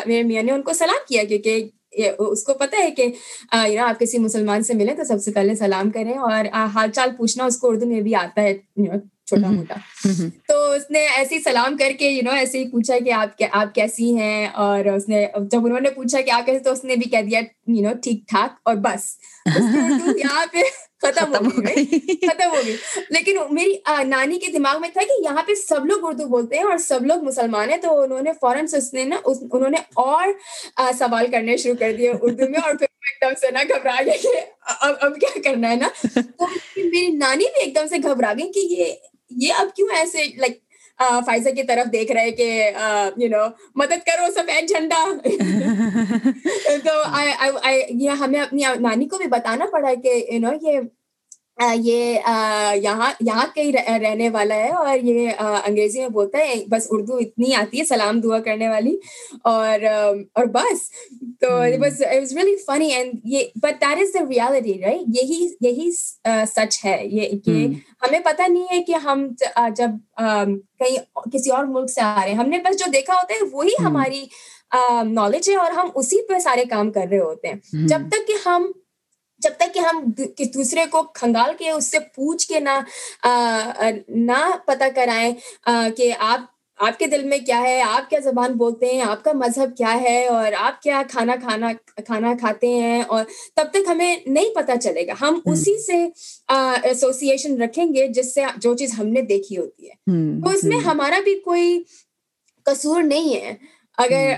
میرے 0.05 0.24
میاں 0.24 0.43
نے 0.43 0.51
ان 0.51 0.62
کو 0.62 0.74
سلام 0.74 1.05
کیا 1.08 1.24
کیونکہ 1.29 1.67
اس 2.19 2.43
کو 2.43 2.53
پتا 2.53 2.84
ہے 2.84 2.91
کہ 2.91 3.05
یو 3.67 3.79
نو 3.79 3.86
آپ 3.86 4.00
کسی 4.00 4.17
مسلمان 4.17 4.63
سے 4.63 4.74
ملیں 4.74 4.96
تو 4.96 5.03
سب 5.03 5.22
سے 5.24 5.31
پہلے 5.31 5.55
سلام 5.55 5.89
کریں 5.91 6.13
اور 6.13 6.46
حال 6.74 6.91
چال 6.91 7.10
پوچھنا 7.17 7.46
اس 7.46 7.58
کو 7.58 7.69
اردو 7.69 7.86
میں 7.86 8.01
بھی 8.01 8.15
آتا 8.15 8.41
ہے 8.41 8.53
چھوٹا 9.29 9.50
موٹا۔ 9.50 9.75
تو 10.48 10.71
اس 10.71 10.89
نے 10.89 11.05
ایسے 11.07 11.36
ہی 11.36 11.41
سلام 11.41 11.77
کر 11.77 11.91
کے 12.00 12.09
یو 12.09 12.21
نو 12.24 12.31
ایسے 12.31 12.59
ہی 12.59 12.69
پوچھا 12.69 13.00
کہ 13.00 13.12
آپ 13.13 13.41
آپ 13.51 13.74
کیسی 13.75 14.15
ہیں؟ 14.17 14.48
اور 14.57 14.86
اس 14.95 15.07
نے 15.09 15.25
جب 15.51 15.65
انہوں 15.65 15.79
نے 15.79 15.89
پوچھا 15.91 16.21
کہ 16.21 16.31
آپ 16.31 16.45
کیسے 16.45 16.59
تو 16.59 16.71
اس 16.71 16.83
نے 16.83 16.95
بھی 16.95 17.09
کہہ 17.09 17.21
دیا 17.21 17.39
یو 17.69 17.88
نو 17.88 17.93
ٹھیک 18.03 18.27
ٹھاک 18.27 18.59
اور 18.63 18.75
بس۔ 18.81 19.09
یہاں 20.17 20.45
پہ 20.51 20.62
ختم 21.01 21.36
ہو 21.36 21.62
گئی 21.63 21.83
ختم 22.21 22.50
ہو 22.50 22.62
گئی۔ 22.65 22.75
لیکن 23.09 23.38
میری 23.51 23.74
نانی 24.05 24.39
کے 24.39 24.51
دماغ 24.51 24.79
میں 24.81 24.89
تھا 24.89 25.01
کہ 25.01 25.21
یہاں 25.24 25.43
پہ 25.48 25.53
سب 25.57 25.86
لوگ 25.86 26.05
اردو 26.05 26.25
بولتے 26.27 26.57
ہیں 26.57 26.63
اور 26.63 26.77
سب 26.83 27.05
لوگ 27.05 27.24
مسلمان 27.24 27.69
ہیں 27.69 27.77
تو 27.77 28.01
انہوں 28.01 28.21
نے 28.21 28.31
فوراً 28.41 28.65
اس 28.74 28.93
نے 28.93 29.03
نا 29.03 29.17
انہوں 29.25 29.69
نے 29.69 29.77
اور 30.00 30.27
سوال 30.98 31.31
کرنے 31.31 31.57
شروع 31.57 31.75
کر 31.79 31.93
دیے 31.98 32.12
اردو 32.21 32.50
میں 32.50 32.59
اور 32.59 32.74
پھر 32.75 32.88
ایک 33.03 33.21
دم 33.21 33.39
سے 33.41 33.51
نا 33.51 33.63
گھبرا 33.69 33.95
کہ 34.21 34.33
اب 34.79 34.93
اب 35.01 35.15
کیا 35.15 35.41
کرنا 35.43 35.69
ہے 35.69 35.75
نا؟ 35.75 35.88
تو 36.38 36.45
میری 36.77 37.07
نانی 37.15 37.45
بھی 37.45 37.62
ایک 37.62 37.75
دم 37.75 37.88
سے 37.88 37.98
گھبرا 38.03 38.33
گئی 38.39 38.51
کہ 38.51 38.65
یہ 38.71 38.93
یہ 39.31 39.53
اب 39.57 39.75
کیوں 39.75 39.88
ایسے 39.95 40.24
لائک 40.38 40.59
فائزہ 41.25 41.50
کی 41.50 41.63
طرف 41.63 41.91
دیکھ 41.91 42.12
رہے 42.12 42.31
کہ 42.31 42.71
یو 43.17 43.29
نو 43.29 43.48
مدد 43.75 44.05
کرو، 44.05 44.31
سفید 44.31 44.69
جھنڈا۔ 44.69 45.05
تو 46.86 47.01
ہمیں 48.24 48.39
اپنی 48.39 48.63
نانی 48.79 49.07
کو 49.07 49.17
بھی 49.17 49.27
بتانا 49.27 49.65
پڑا 49.71 49.93
کہ 50.03 50.25
یو 50.31 50.39
نو 50.39 50.50
یہ 50.62 50.79
یہ 51.60 52.20
یہاں 52.75 53.12
یہاں 53.22 53.46
کہیں 53.56 53.72
رہنے 54.00 54.30
والا 54.30 54.56
ہے 54.56 54.70
اور 54.72 54.98
یہ 55.04 55.30
انگریزی 55.39 56.00
میں 56.00 56.08
بولتا 56.08 56.38
ہے 56.38 56.54
بس 56.68 56.88
اردو 56.89 57.18
اتنی 57.18 57.54
آتی 57.56 57.80
ہے 57.80 57.84
سلام 57.86 58.20
دعا 58.22 58.39
کرنے 58.39 58.70
والی 58.70 58.96
اور 59.44 59.86
اور 59.86 60.46
بس۔ 60.46 60.89
تو 61.42 61.48
بس 61.82 62.01
واز 62.01 62.34
ریئلی 62.38 62.56
فنی 62.58 62.88
اینڈ 62.88 63.13
یہ 63.24 63.44
but 63.56 63.82
that 63.82 64.01
is 64.01 64.13
the 64.13 64.20
reality 64.30 64.74
right 64.82 65.16
یہی 65.16 65.48
یہی 65.62 65.92
سچ 66.48 66.86
ہے۔ 66.86 66.98
یہ 67.06 67.30
کہ 67.46 67.68
ہمیں 68.04 68.20
پتہ 68.20 68.50
نہیں 68.50 68.66
ہے 68.72 68.84
کہ 68.84 68.96
ہم 69.04 69.28
جب 69.78 69.89
کہیں 70.80 70.98
کسی 71.34 71.50
اور 71.50 71.66
ملک 71.66 71.89
سے 71.89 72.01
آ 72.01 72.20
رہے 72.24 72.30
ہیں 72.30 72.38
ہم 72.38 72.50
نے 72.50 72.58
بس 72.58 72.80
جو 72.80 72.92
دیکھا 72.94 73.13
ہوتا 73.13 73.34
ہے 73.34 73.48
وہی 73.51 73.84
ہماری 73.86 74.25
نالج 75.04 75.50
ہے 75.50 75.56
اور 75.56 75.72
ہم 75.72 75.89
اسی 75.96 76.22
پہ 76.28 76.39
سارے 76.39 76.63
کام 76.70 76.92
کر 76.92 77.06
رہے 77.12 77.20
ہوتے 77.20 77.48
ہیں۔ 77.48 77.56
جب 77.88 78.01
تک 78.12 78.28
کہ 78.28 78.34
ہم 78.46 78.72
جب 79.39 79.51
تک 79.58 79.74
کہ 79.74 79.79
ہم 79.79 80.03
دوسرے 80.53 80.86
کو 80.91 81.03
کھنگال 81.03 81.51
کے 81.58 81.69
اس 81.69 81.91
سے 81.91 82.00
پوچھ 82.00 82.48
کے 82.48 82.60
نہ 82.60 82.79
نہ 84.08 84.58
پتہ 84.65 84.84
کرائیں 84.96 85.34
کہ 85.98 86.13
آپ 86.19 86.39
آپ 86.79 87.00
کے 87.00 87.08
دل 87.08 87.24
میں 87.24 87.38
کیا 87.38 87.62
ہے 87.62 87.81
آپ 87.81 88.10
کیا 88.10 88.19
زبان 88.24 88.53
بولتے 88.53 88.86
ہیں 88.86 89.01
آپ 89.01 89.24
کا 89.24 89.31
مذہب 89.34 89.77
کیا 89.77 90.01
ہے 90.01 90.25
اور 90.25 90.51
آپ 90.58 90.81
کیا 90.81 91.01
کھانا 91.10 91.36
کھانا 91.41 91.72
کھانا 91.96 92.34
کھاتے 92.39 92.67
ہیں 92.67 93.01
اور 93.01 93.25
تب 93.55 93.63
تک 93.72 93.89
ہمیں 93.89 94.15
نہیں 94.25 94.55
پتہ 94.55 94.72
چلے 94.84 95.08
گا۔ 95.08 95.13
ہم 95.22 95.39
اسی 95.46 95.77
سے 95.84 96.05
ایسوسیشن 96.81 97.62
رکھیں 97.62 97.86
گے 97.93 98.08
جس 98.08 98.34
سے 98.34 98.41
جو 98.58 98.75
چیز 98.77 98.93
ہم 99.00 99.08
نے 99.08 99.22
دیکھی 99.22 99.58
ہوتی 99.58 99.89
ہے۔ 99.89 99.93
تو 100.41 100.50
اس 100.50 100.63
میں 100.63 100.77
ہمارا 100.77 101.19
بھی 101.24 101.39
کوئی 101.39 101.84
قصور 102.63 103.01
نہیں 103.03 103.36
ہے۔ 103.36 103.53
اگر 103.98 104.34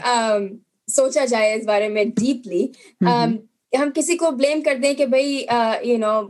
سوچا 0.87 1.25
جائے 1.25 1.53
اس 1.53 1.65
بارے 1.65 1.87
میں 1.87 2.03
ڈیپلی 2.05 2.67
ہم 3.73 3.89
کسی 3.95 4.17
کو 4.17 4.31
بلیم 4.31 4.61
کر 4.61 4.77
دیں 4.81 4.93
کہ 4.93 5.05
بھائی 5.05 5.45
یو 5.83 5.97
نو 5.97 6.21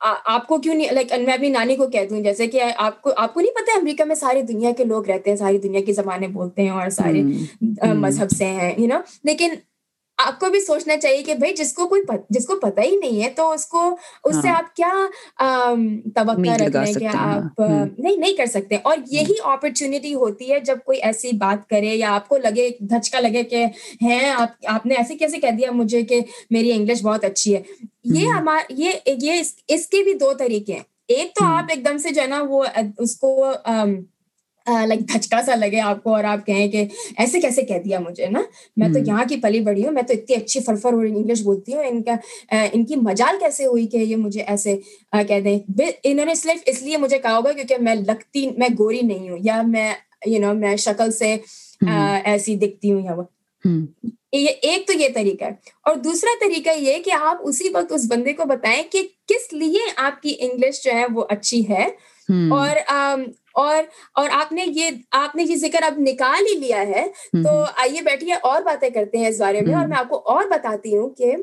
آپ 0.00 0.46
کو 0.46 0.58
کیوں 0.58 0.74
نہیں 0.74 0.92
لائک 0.92 1.12
میں 1.12 1.34
اپنی 1.34 1.48
نانی 1.48 1.76
کو 1.76 1.86
کہہ 1.86 2.06
دوں 2.10 2.20
جیسے 2.20 2.46
کہ 2.46 2.62
آپ 2.76 3.02
کو 3.02 3.10
آپ 3.16 3.34
کو 3.34 3.40
نہیں 3.40 3.54
پتا 3.54 3.78
امریکہ 3.78 4.04
میں 4.04 4.14
ساری 4.14 4.42
دنیا 4.42 4.70
کے 4.76 4.84
لوگ 4.84 5.08
رہتے 5.08 5.30
ہیں 5.30 5.36
ساری 5.36 5.58
دنیا 5.58 5.80
کی 5.80 5.92
زبانیں 5.92 6.28
بولتے 6.28 6.62
ہیں 6.62 6.70
اور 6.70 6.88
سارے 6.90 7.22
مذہب 7.94 8.30
سے 8.30 8.44
ہیں 8.44 8.72
یو 8.78 8.86
نو 8.86 8.98
لیکن 9.24 9.54
آپ 10.26 10.40
کو 10.40 10.50
بھی 10.50 10.60
سوچنا 10.60 10.96
چاہیے 10.96 11.22
کہ 11.22 11.34
بھائی 11.34 11.54
جس 11.54 11.72
کو 11.72 11.88
کوئی 11.88 12.02
جس 12.30 12.46
کو 12.46 12.56
پتہ 12.56 12.80
ہی 12.80 12.96
نہیں 12.96 13.24
ہے 13.24 13.30
تو 13.30 13.50
اس 13.50 13.66
کو 13.66 13.96
اس 14.24 14.36
سے 14.42 14.48
آپ 14.48 14.76
کیا 14.76 14.92
توقع 16.14 16.56
رکھ 16.56 16.76
رہے 16.76 16.86
ہیں 16.86 16.94
کہ 16.94 17.08
آپ 17.14 17.60
نہیں 17.98 18.16
نہیں 18.16 18.36
کر 18.36 18.46
سکتے۔ 18.46 18.76
اور 18.82 18.96
یہی 19.10 19.34
اپرچونیٹی 19.44 20.14
ہوتی 20.14 20.52
ہے 20.52 20.60
جب 20.60 20.78
کوئی 20.84 20.98
ایسی 21.02 21.36
بات 21.36 21.68
کرے 21.68 21.94
یا 21.94 22.14
آپ 22.14 22.28
کو 22.28 22.36
لگے 22.36 22.70
دھچکا 22.80 23.20
لگے 23.20 23.42
کہ 23.42 23.64
ہیں 24.02 24.30
آپ 24.30 24.48
آپ 24.66 24.86
نے 24.86 24.94
ایسے 24.94 25.16
کیسے 25.16 25.38
کہہ 25.38 25.50
دیا 25.50 25.70
مجھے 25.70 26.02
کہ 26.02 26.20
میری 26.50 26.72
انگلش 26.72 27.02
بہت 27.02 27.24
اچھی 27.24 27.56
ہے۔ 27.56 27.62
یہ 28.04 28.28
ہمار 28.28 28.58
یہ 28.68 28.92
یہ 29.06 29.42
اس 29.68 29.86
کے 29.86 30.02
بھی 30.02 30.12
دو 30.14 30.32
طریقے 30.32 30.72
ہیں۔ 30.72 30.82
ایک 31.08 31.34
تو 31.34 31.44
آپ 31.44 31.64
ایک 31.68 31.84
دم 31.84 31.98
سے 31.98 32.10
جو 32.10 32.22
ہے 32.22 32.26
نا 32.26 32.44
وہ 32.48 32.64
اس 32.98 33.16
کو 33.16 33.50
لائک 34.66 35.00
دھچکا 35.00 35.42
سا 35.46 35.54
لگے 35.54 35.80
آپ 35.80 36.02
کو 36.02 36.14
اور 36.14 36.24
آپ 36.24 36.46
کہیں 36.46 36.68
کہ 36.68 36.84
ایسے 37.18 37.40
کیسے 37.40 37.62
کہہ 37.62 37.78
دیا 37.84 37.98
مجھے 38.00 38.26
نا؟ 38.26 38.42
میں 38.76 38.88
تو 38.88 38.98
یہاں 38.98 39.24
کی 39.28 39.36
پلی 39.36 39.60
بڑی 39.60 39.84
ہوں 39.84 39.92
میں 39.92 40.02
تو 40.02 40.12
اتنی 40.12 40.36
اچھی 40.36 40.60
فرفر 40.60 40.92
اور 40.92 41.04
انگلش 41.04 41.42
بولتی 41.42 41.74
ہوں 41.74 41.84
ان 41.84 42.02
کا 42.02 42.56
ان 42.72 42.84
کی 42.84 42.96
مجال 42.96 43.36
کیسے 43.40 43.66
ہوئی 43.66 43.86
کہ 43.86 43.96
یہ 43.96 44.16
مجھے 44.16 44.42
ایسے 44.42 44.76
کہہ 45.28 45.40
دیں؟ 45.40 45.58
انہوں 46.04 46.26
نے 46.26 46.34
صرف 46.34 46.62
اس 46.66 46.82
لیے 46.82 46.96
مجھے 46.96 47.18
کہا 47.18 47.36
ہوگا 47.36 47.52
کیونکہ 47.52 47.76
میں 47.80 47.94
لگتی 47.94 48.50
میں 48.56 48.68
گوری 48.78 49.00
نہیں 49.02 49.30
ہوں 49.30 49.38
یا 49.44 49.62
میں 49.62 49.94
یو 50.26 50.38
نو 50.40 50.54
میں 50.54 50.76
شکل 50.76 51.12
سے 51.12 51.36
ایسی 52.24 52.56
دکھتی 52.56 52.92
ہوں 52.92 53.02
یا 53.04 53.12
وہ۔ 53.14 53.22
یہ 54.32 54.48
ایک 54.62 54.86
تو 54.86 54.92
یہ 54.92 55.08
طریقہ 55.14 55.44
ہے 55.44 55.50
اور 55.84 55.96
دوسرا 55.96 56.46
طریقہ 56.46 56.70
یہ 56.78 57.02
کہ 57.02 57.10
آپ 57.20 57.36
اسی 57.44 57.68
وقت 57.68 57.92
اس 57.92 58.04
بندے 58.08 58.32
کو 58.32 58.44
بتائیں 58.44 58.82
کہ 58.92 59.08
کس 59.26 59.52
لیے 59.52 59.78
آپ 59.96 60.22
کی 60.22 60.34
انگلش 60.38 60.84
جو 60.84 60.90
ہے 60.92 61.04
وہ 61.14 61.24
اچھی 61.28 61.68
ہے۔ 61.68 61.88
اور 62.52 62.76
اور 63.54 63.82
اور 64.14 64.28
آپ 64.32 64.52
نے 64.52 64.64
یہ 64.66 64.90
آپ 65.10 65.36
نے 65.36 65.42
یہ 65.42 65.56
ذکر 65.56 65.82
اب 65.82 65.94
نکال 65.98 66.46
ہی 66.52 66.58
لیا 66.58 66.80
ہے 66.80 67.06
تو 67.32 67.62
آئیے 67.76 68.02
بیٹھیے 68.02 68.34
اور 68.34 68.62
باتیں 68.62 68.90
کرتے 68.90 69.18
ہیں 69.18 69.28
اس 69.28 69.40
بارے 69.40 69.60
میں 69.60 69.74
اور 69.74 69.86
میں 69.86 69.98
آپ 69.98 70.08
کو 70.08 70.22
اور 70.24 70.44
بتاتی 70.50 70.96
ہوں 70.96 71.10
کہ 71.10 71.36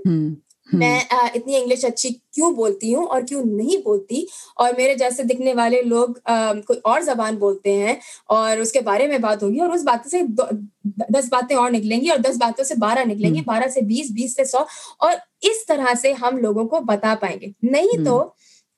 میں 0.73 0.99
اتنی 1.11 1.57
انگلش 1.57 1.85
اچھی 1.85 2.09
کیوں 2.31 2.51
بولتی 2.51 2.95
ہوں 2.95 3.05
اور 3.05 3.21
کیوں 3.21 3.41
نہیں 3.45 3.77
بولتی؟ 3.77 4.25
اور 4.55 4.73
میرے 4.77 4.95
جیسے 4.95 5.23
دکھنے 5.23 5.53
والے 5.53 5.81
لوگ 5.81 6.07
کوئی 6.67 6.79
اور 6.83 7.01
زبان 7.01 7.35
بولتے 7.35 7.73
ہیں 7.73 7.95
اور 8.25 8.57
اس 8.57 8.71
کے 8.71 8.81
بارے 8.81 9.07
میں 9.07 9.17
بات 9.17 9.43
ہوگی 9.43 9.59
اور 9.59 9.69
اس 9.69 9.83
بات 9.83 10.09
سے 10.09 10.21
دس 11.09 11.25
باتیں 11.31 11.55
اور 11.55 11.71
نکلیں 11.71 12.01
گی 12.01 12.09
اور 12.09 12.17
دس 12.17 12.37
باتوں 12.39 12.65
سے 12.65 12.73
بارہ 12.81 12.99
نکلیں 13.05 13.35
گی 13.35 13.41
بارہ 13.41 13.67
سے 13.67 13.81
بیس 13.81 14.11
بیس 14.11 14.35
سے 14.35 14.43
سو 14.43 14.57
اور 14.99 15.13
اس 15.41 15.65
طرح 15.65 15.93
سے 16.01 16.13
ہم 16.13 16.37
لوگوں 16.37 16.65
کو 16.65 16.79
بتا 16.79 17.15
پائیں 17.19 17.37
گے۔ 17.41 17.47
نہیں 17.63 18.05
تو 18.05 18.29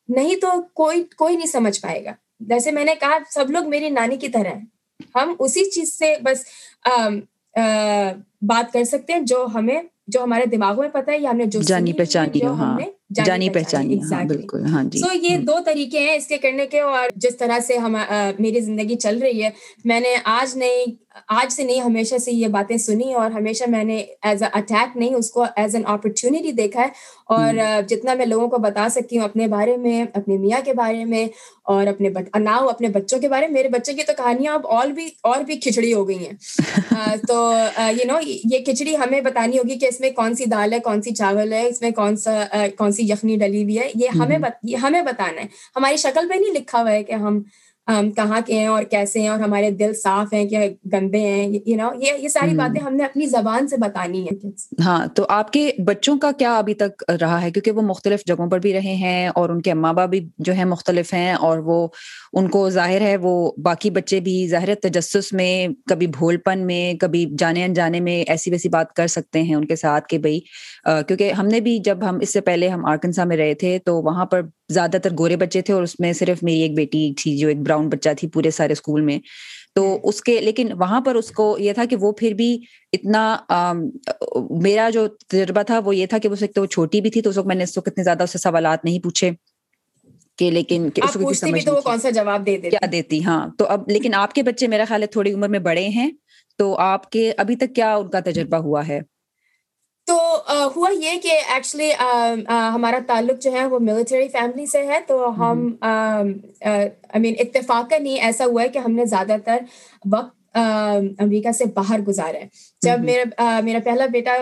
نہیں 0.10 0.36
تو 0.36 0.48
کوئی 0.74 1.04
کوئی 1.18 1.36
نہیں 1.36 1.48
سمجھ 1.48 1.82
پائے 1.82 2.06
گا۔ 2.06 2.12
جیسے 2.50 2.72
میں 2.72 2.86
نے 2.86 2.94
کہا 3.00 3.18
سب 3.30 3.52
لوگ 3.52 3.70
میری 3.70 3.90
نانی 3.90 4.18
کی 4.18 4.28
طرح 4.28 4.50
ہیں۔ 4.50 4.66
ہم 5.16 5.34
اسی 5.40 5.70
چیز 5.70 5.94
سے 5.98 6.16
بس 6.24 6.44
بات 8.42 8.74
کر 8.74 8.84
سکتے 8.84 9.14
ہیں 9.14 9.20
جو 9.20 9.46
ہمیں 9.56 9.82
جو 10.08 10.24
ہمارے 10.24 10.46
دماغوں 10.46 10.82
میں 10.84 10.90
پتا 10.90 11.12
ہے 11.12 11.18
یا 11.18 11.30
ہم 11.30 11.38
نے 11.38 11.46
جو 11.46 11.62
جانی 11.62 11.94
پہچانی 11.94 12.40
جانی 13.12 13.50
پہچانی 13.50 14.00
بالکل 14.28 14.66
ہاں 14.66 14.84
جی 14.84 15.00
سو 15.00 15.08
یہ 15.14 15.38
دو 15.38 15.58
طریقے 15.66 16.00
ہیں 16.00 16.16
اس 16.16 16.28
کے 16.28 16.38
کرنے 16.38 16.66
کے 16.66 16.80
اور 16.80 17.10
جس 17.16 17.38
طرح 17.38 17.60
سے 17.60 17.78
ہم 17.78 17.96
میری 18.40 18.60
زندگی 18.60 18.96
چل 18.96 19.18
رہی 19.18 19.44
ہے۔ 19.44 19.50
میں 19.86 20.00
نے 20.00 20.16
آج 20.24 20.58
نہیں 20.58 20.96
آج 21.30 21.52
سے 21.54 21.64
نہیں 21.64 21.80
ہمیشہ 21.82 22.18
سے 22.18 22.32
یہ 22.32 22.48
باتیں 22.48 22.78
سنی 22.78 23.14
اور 23.14 23.32
ہمیشہ 23.32 23.64
میں 23.68 23.84
نے 23.84 23.98
ایز 24.22 24.44
اے 24.44 24.50
اٹیک 24.54 24.98
نہیں 24.98 25.16
اس 25.16 25.32
کو 25.32 25.46
ایز 25.56 25.76
این 25.76 25.84
اپرچونیٹی 25.88 26.52
دیکھا 26.52 26.82
ہے۔ 26.82 26.88
اور 27.30 27.54
جتنا 27.90 28.14
میں 28.14 28.26
لوگوں 28.26 28.48
کو 28.48 28.58
بتا 28.58 28.88
سکتی 28.90 29.18
ہوں 29.18 29.24
اپنے 29.24 29.48
بارے 29.48 29.78
میں 29.78 30.04
اپنے 30.14 30.38
میاں 30.38 30.66
کے 30.66 30.74
بارے 30.74 31.06
میں 31.06 31.26
اور 31.66 31.88
اپنے 31.88 32.10
ناؤ 32.40 32.68
اپنے 32.68 32.88
بچوں 32.88 33.20
کے 33.20 33.30
بارے 33.30 33.48
میں 33.48 33.54
میرے 33.54 33.70
بچے 33.70 33.94
کی 33.94 34.04
تو 34.04 34.14
کہانیاں 34.18 34.54
اب 34.54 34.68
اور 34.68 34.88
بھی 34.88 35.06
اور 35.24 35.44
بھی 35.44 35.56
کھچڑی 35.60 35.94
ہو 35.94 36.08
گئی 36.08 36.26
ہیں۔ 36.26 36.34
تو 37.28 37.38
یو 37.92 38.06
نو 38.08 38.18
یہ 38.24 38.60
کھچڑی 38.66 38.96
ہمیں 38.96 39.22
بتانی 39.22 39.58
ہوگی 39.58 39.78
کہ 39.80 39.86
اس 39.86 40.00
میں 40.00 40.10
کون 40.12 40.36
سی 40.36 40.46
دال 40.46 40.74
ہے 40.74 40.80
کون 40.80 41.02
سی 41.02 41.14
چاول 41.14 41.54
ہے 41.54 41.68
اس 41.68 41.82
میں 41.82 41.92
کون 41.92 42.16
سا 42.18 42.44
کون 42.78 42.92
سی 42.92 43.01
یخنی 43.04 43.36
ڈلی 43.38 43.64
ہوئی 43.64 43.78
ہے 43.80 43.90
یہ 43.96 44.10
ہمیں 44.16 44.38
ہمیں 44.84 45.02
بتانا 45.02 45.42
ہے۔ 45.42 45.48
ہماری 45.76 45.98
شکل 45.98 46.28
پہ 46.30 46.34
نہیں 46.34 46.54
لکھا 46.54 46.82
ہوا 46.82 46.92
ہے 46.92 47.04
کہ 47.04 47.14
ہم 47.18 47.42
کہاں 48.16 48.40
کے 48.46 48.54
ہیں 48.54 48.68
اور 48.68 48.84
کیسے 48.84 49.22
ہیں 49.22 49.28
اور 49.28 49.40
ہمارے 49.40 49.70
دل 49.72 49.94
صاف 49.94 50.34
ہیں 50.34 50.46
کہ 50.46 50.58
گندے 50.94 51.20
ہیں 51.20 51.46
یو 51.66 51.76
نو 51.78 51.90
یہ 52.00 52.14
یہ 52.18 52.28
ساری 52.28 52.54
باتیں 52.54 52.82
ہم 52.82 52.96
نے 52.96 53.04
اپنی 53.04 53.26
زبان 53.28 53.68
سے 53.68 53.78
بتانی 53.78 54.26
ہے 54.26 54.50
ہاں 54.86 55.06
تو 55.08 55.26
آپ 55.30 55.52
کے 55.54 55.72
بچوں 55.86 56.18
کا 56.18 56.32
کیا 56.32 56.58
ابھی 56.58 56.74
تک 56.74 57.04
رہا 57.22 57.42
ہے؟ 57.42 57.52
کیونکہ 57.52 57.72
وہ 57.72 57.82
مختلف 57.82 58.26
جگہوں 58.26 58.50
پر 58.50 58.60
بھی 58.60 58.74
رہے 58.74 58.96
ہیں 58.96 59.28
اور 59.30 59.50
ان 59.50 59.62
کے 59.62 59.72
اماں 59.72 59.94
باپ 59.94 60.10
بھی 60.10 60.20
جو 60.40 60.56
ہے 60.56 60.66
مختلف 60.66 61.14
ہیں 61.14 61.34
اور 61.42 61.58
وہ 61.66 61.88
ان 62.34 62.48
کو 62.48 62.70
ظاہر 62.70 63.02
ہے 63.02 63.18
وہ 63.18 63.52
باقی 63.64 63.90
بچے 63.90 64.20
بھی 64.20 64.48
ظاہر 64.48 64.76
تجسس 64.76 65.34
میں 65.34 65.68
کبھی 65.90 66.08
بھول 66.08 66.38
پن 66.38 66.60
میں 66.66 66.94
کبھی 66.94 67.26
جانے 67.38 67.66
انجانے 67.66 68.00
میں 68.00 68.24
ایسی 68.28 68.52
ویسی 68.52 68.70
بات 68.70 68.94
کر 68.94 69.08
سکتے 69.08 69.42
ہیں 69.42 69.56
ان 69.56 69.66
کے 69.66 69.76
ساتھ 69.76 70.08
کہ 70.08 70.18
بھائی 70.18 70.40
کیونکہ 70.86 71.32
ہم 71.32 71.48
نے 71.48 71.60
بھی 71.60 71.80
جب 71.80 71.98
ہم 72.10 72.18
اس 72.22 72.34
سے 72.34 72.42
پہلے 72.42 72.68
ہم 72.68 72.86
آرکنسا 72.86 73.24
میں 73.24 73.38
رہے 73.38 73.54
تھے 73.54 73.80
تو 73.80 74.02
وہاں 74.02 74.26
پر 74.26 74.42
زیادہ 74.70 74.98
تر 75.04 75.10
گورے 75.20 75.36
بچے 75.36 75.62
تھے 75.62 75.74
اور 75.74 75.84
اس 75.84 76.00
میں 76.00 76.14
صرف 76.14 76.44
میری 76.44 76.60
ایک 76.60 76.76
بیٹی 76.76 77.14
تھی 77.18 77.38
جو 77.38 77.48
ایک 77.48 77.58
براؤن 77.58 77.90
بچہ 77.90 78.10
تھی 78.18 78.28
پورے 78.28 78.52
سارے 78.52 78.72
اسکول 78.72 79.02
میں۔ 79.02 79.20
تو 79.76 80.00
اس 80.04 80.22
کے 80.22 80.42
لیکن 80.42 80.72
وہاں 80.74 81.02
پر 81.02 81.16
اس 81.16 81.32
کو 81.32 81.58
یہ 81.60 81.74
تھا 81.74 81.86
کہ 81.86 81.96
وہ 81.96 82.12
پھر 82.12 82.34
بھی 82.34 82.60
اتنا 82.94 83.38
میرا 84.62 84.90
جو 84.90 85.08
تجربہ 85.08 85.62
تھا 85.62 85.80
وہ 85.80 85.96
یہ 85.96 86.06
تھا 86.06 86.18
کہ 86.18 86.30
وقت 86.30 86.60
وہ 86.60 86.66
چھوٹی 86.66 87.02
بھی 87.02 87.10
تھی 87.10 87.22
تو 87.22 87.30
اس 87.30 87.38
وقت 87.38 87.48
میں 87.48 87.56
نے 87.56 87.64
اس 87.64 87.78
وقت 87.78 87.88
اتنے 87.88 88.04
زیادہ 88.04 88.24
اس 88.24 88.30
سے 88.30 88.38
سوالات 88.38 88.86
نہیں 88.86 89.00
پوچھے۔ 89.00 89.32
کہ 90.38 90.52
لیکن 90.52 90.90
کیا 90.90 92.86
دیتی؟ 92.92 93.24
ہاں 93.24 93.48
تو 93.58 93.66
اب 93.66 93.90
لیکن 93.90 94.14
آپ 94.14 94.34
کے 94.34 94.44
بچے 94.44 94.68
میرا 94.68 94.86
خیال 94.88 95.02
ہے 95.02 95.08
تھوڑی 95.08 95.34
عمر 95.34 95.48
میں 95.48 95.60
بڑے 95.60 95.88
ہیں 95.90 96.12
تو 96.60 96.76
آپ 96.80 97.10
کے 97.10 97.32
ابھی 97.38 97.56
تک 97.56 97.76
کیا 97.76 97.96
ان 97.96 98.10
کا 98.10 98.20
تجربہ 98.20 98.58
ہوا 98.58 98.88
ہے؟ 98.88 99.00
تو 100.08 100.18
ہوا 100.76 100.90
یہ 100.92 101.20
کہ 101.22 101.32
ایکچولی 101.54 101.92
ہمارا 102.50 103.00
تعلق 103.08 103.42
جو 103.42 103.52
ہے 103.52 103.66
وہ 103.66 103.80
ملٹری 103.80 104.28
فیملی 104.28 104.66
سے 104.66 104.86
ہے 104.88 105.00
تو 105.08 105.30
ہم 105.40 105.68
آئی 105.82 106.90
مین 107.20 107.36
اتفاق 107.40 107.94
نہیں 108.02 108.20
ایسا 108.22 108.46
ہوا 108.46 108.62
ہے 108.62 108.70
کہ 108.70 108.78
ہم 108.78 108.92
نے 108.92 109.06
زیادہ 109.06 109.36
تر 109.46 109.58
وقت 110.12 110.58
امریکہ 111.20 111.52
سے 111.52 111.66
باہر 111.74 112.00
گزارا 112.00 112.38
ہے۔ 112.38 112.48
جب 112.82 113.00
میرا 113.00 113.24
میرا 113.62 113.80
پہلا 113.84 114.06
بیٹا 114.06 114.38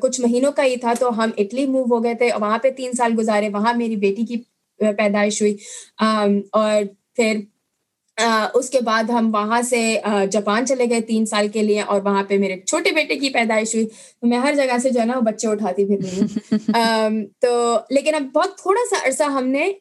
کچھ 0.00 0.20
مہینوں 0.20 0.52
کا 0.52 0.64
ہی 0.64 0.76
تھا 0.76 0.92
تو 0.98 1.16
ہم 1.18 1.30
اٹلی 1.36 1.66
موو 1.66 1.84
ہو 1.90 2.04
گئے 2.04 2.14
تھے 2.14 2.30
وہاں 2.40 2.58
پہ 2.58 2.70
تین 2.70 2.92
سال 2.92 3.12
گزارے 3.18 3.48
وہاں 3.48 3.74
میری 3.74 3.96
بیٹی 3.96 4.26
کی 4.26 4.36
پیدائش 4.78 5.42
ہوئی 5.42 5.56
اور 6.52 6.82
پھر 7.16 7.36
اس 8.54 8.70
کے 8.70 8.80
بعد 8.80 9.10
ہم 9.10 9.30
وہاں 9.34 9.62
سے 9.62 9.96
جاپان 10.30 10.66
چلے 10.66 10.84
گئے 10.90 11.00
تین 11.00 11.26
سال 11.26 11.48
کے 11.48 11.62
لیے 11.62 11.80
اور 11.80 12.00
وہاں 12.00 12.22
پہ 12.22 12.38
میرے 12.38 12.56
چھوٹے 12.60 12.90
بیٹے 12.90 13.16
کی 13.16 13.30
پیدائش 13.30 13.74
ہوئی 13.74 13.86
تو 13.86 14.26
میں 14.26 14.38
ہر 14.38 14.54
جگہ 14.54 14.78
سے 14.78 14.90
جو 14.90 15.00
ہے 15.00 15.04
نا 15.04 15.18
بچے 15.20 15.48
اٹھاتی 15.48 15.84
پھر 15.84 15.96
رہی 16.04 16.26
تو 17.40 17.78
لیکن 17.90 18.14
اب 18.14 18.22
بہت 18.34 18.58
تھوڑا 18.58 18.80
سا 18.90 19.06
عرصہ 19.06 19.22
ہم 19.22 19.48
نے 19.48 19.72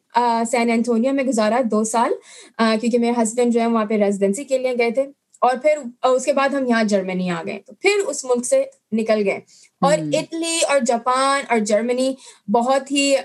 سین 0.52 0.70
اینتھونیا 0.70 1.12
میں 1.12 1.24
گزارا 1.24 1.62
دو 1.72 1.84
سال۔ 1.84 2.12
کیونکہ 2.58 3.00
میرے 3.00 3.22
ہسبینڈ 3.24 3.54
جو 3.54 3.62
ہے 3.62 3.68
وہاں 3.68 3.86
پہ 3.86 3.94
ریزیڈینسی 3.94 4.44
کے 4.44 4.58
لیے 4.58 4.74
گئے 4.80 4.92
تھے۔ 4.92 5.02
اور 5.42 5.56
پھر 5.58 5.78
اس 6.04 6.26
کے 6.26 6.34
بعد 6.34 6.50
ہم 6.50 6.66
یہاں 6.66 6.84
جرمنی 6.84 7.30
آ 7.30 7.42
گئے۔ 7.48 7.60
تو 7.66 7.74
پھر 7.74 7.92
اس 8.08 8.26
ملک 8.26 8.46
سے 8.46 8.64
نکل 8.92 9.22
گئے۔ 9.26 9.40
اور 9.82 9.94
اٹلی 10.14 10.60
اور 10.70 10.80
جاپان 10.88 11.42
اور 11.50 11.60
جرمنی 11.60 12.14
بہت 12.48 12.92
ہی 12.92 13.16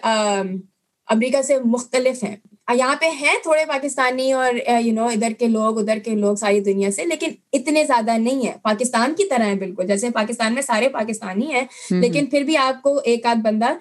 امریکہ 1.09 1.43
سے 1.43 1.59
مختلف 1.65 2.23
ہیں۔ 2.25 2.37
یہاں 2.75 2.95
پہ 3.01 3.07
ہیں 3.21 3.35
تھوڑے 3.43 3.65
پاکستانی 3.69 4.33
اور 4.33 4.55
یو 4.81 4.93
نو 4.93 5.07
ادھر 5.07 5.33
کے 5.39 5.49
لوگ 5.49 5.79
ادھر 5.79 5.99
کے 5.99 6.15
لوگ 6.15 6.35
ساری 6.35 6.61
دنیا 6.61 6.91
سے 6.91 7.05
لیکن 7.05 7.31
اتنے 7.53 7.85
زیادہ 7.85 8.17
نہیں 8.19 8.47
ہے 8.47 8.53
پاکستان 8.63 9.15
کی 9.15 9.25
طرح 9.25 9.45
ہے 9.45 9.55
بالکل۔ 9.55 9.87
جیسے 9.87 10.11
پاکستان 10.11 10.55
میں 10.55 10.63
سارے 10.63 10.89
پاکستانی 10.89 11.53
ہیں 11.53 11.65
لیکن 11.93 12.27
پھر 12.27 12.43
بھی 12.43 12.57
آپ 12.57 12.83
کو 12.83 13.01
ایک 13.05 13.27
آدھ 13.27 13.39
بندہ 13.39 13.73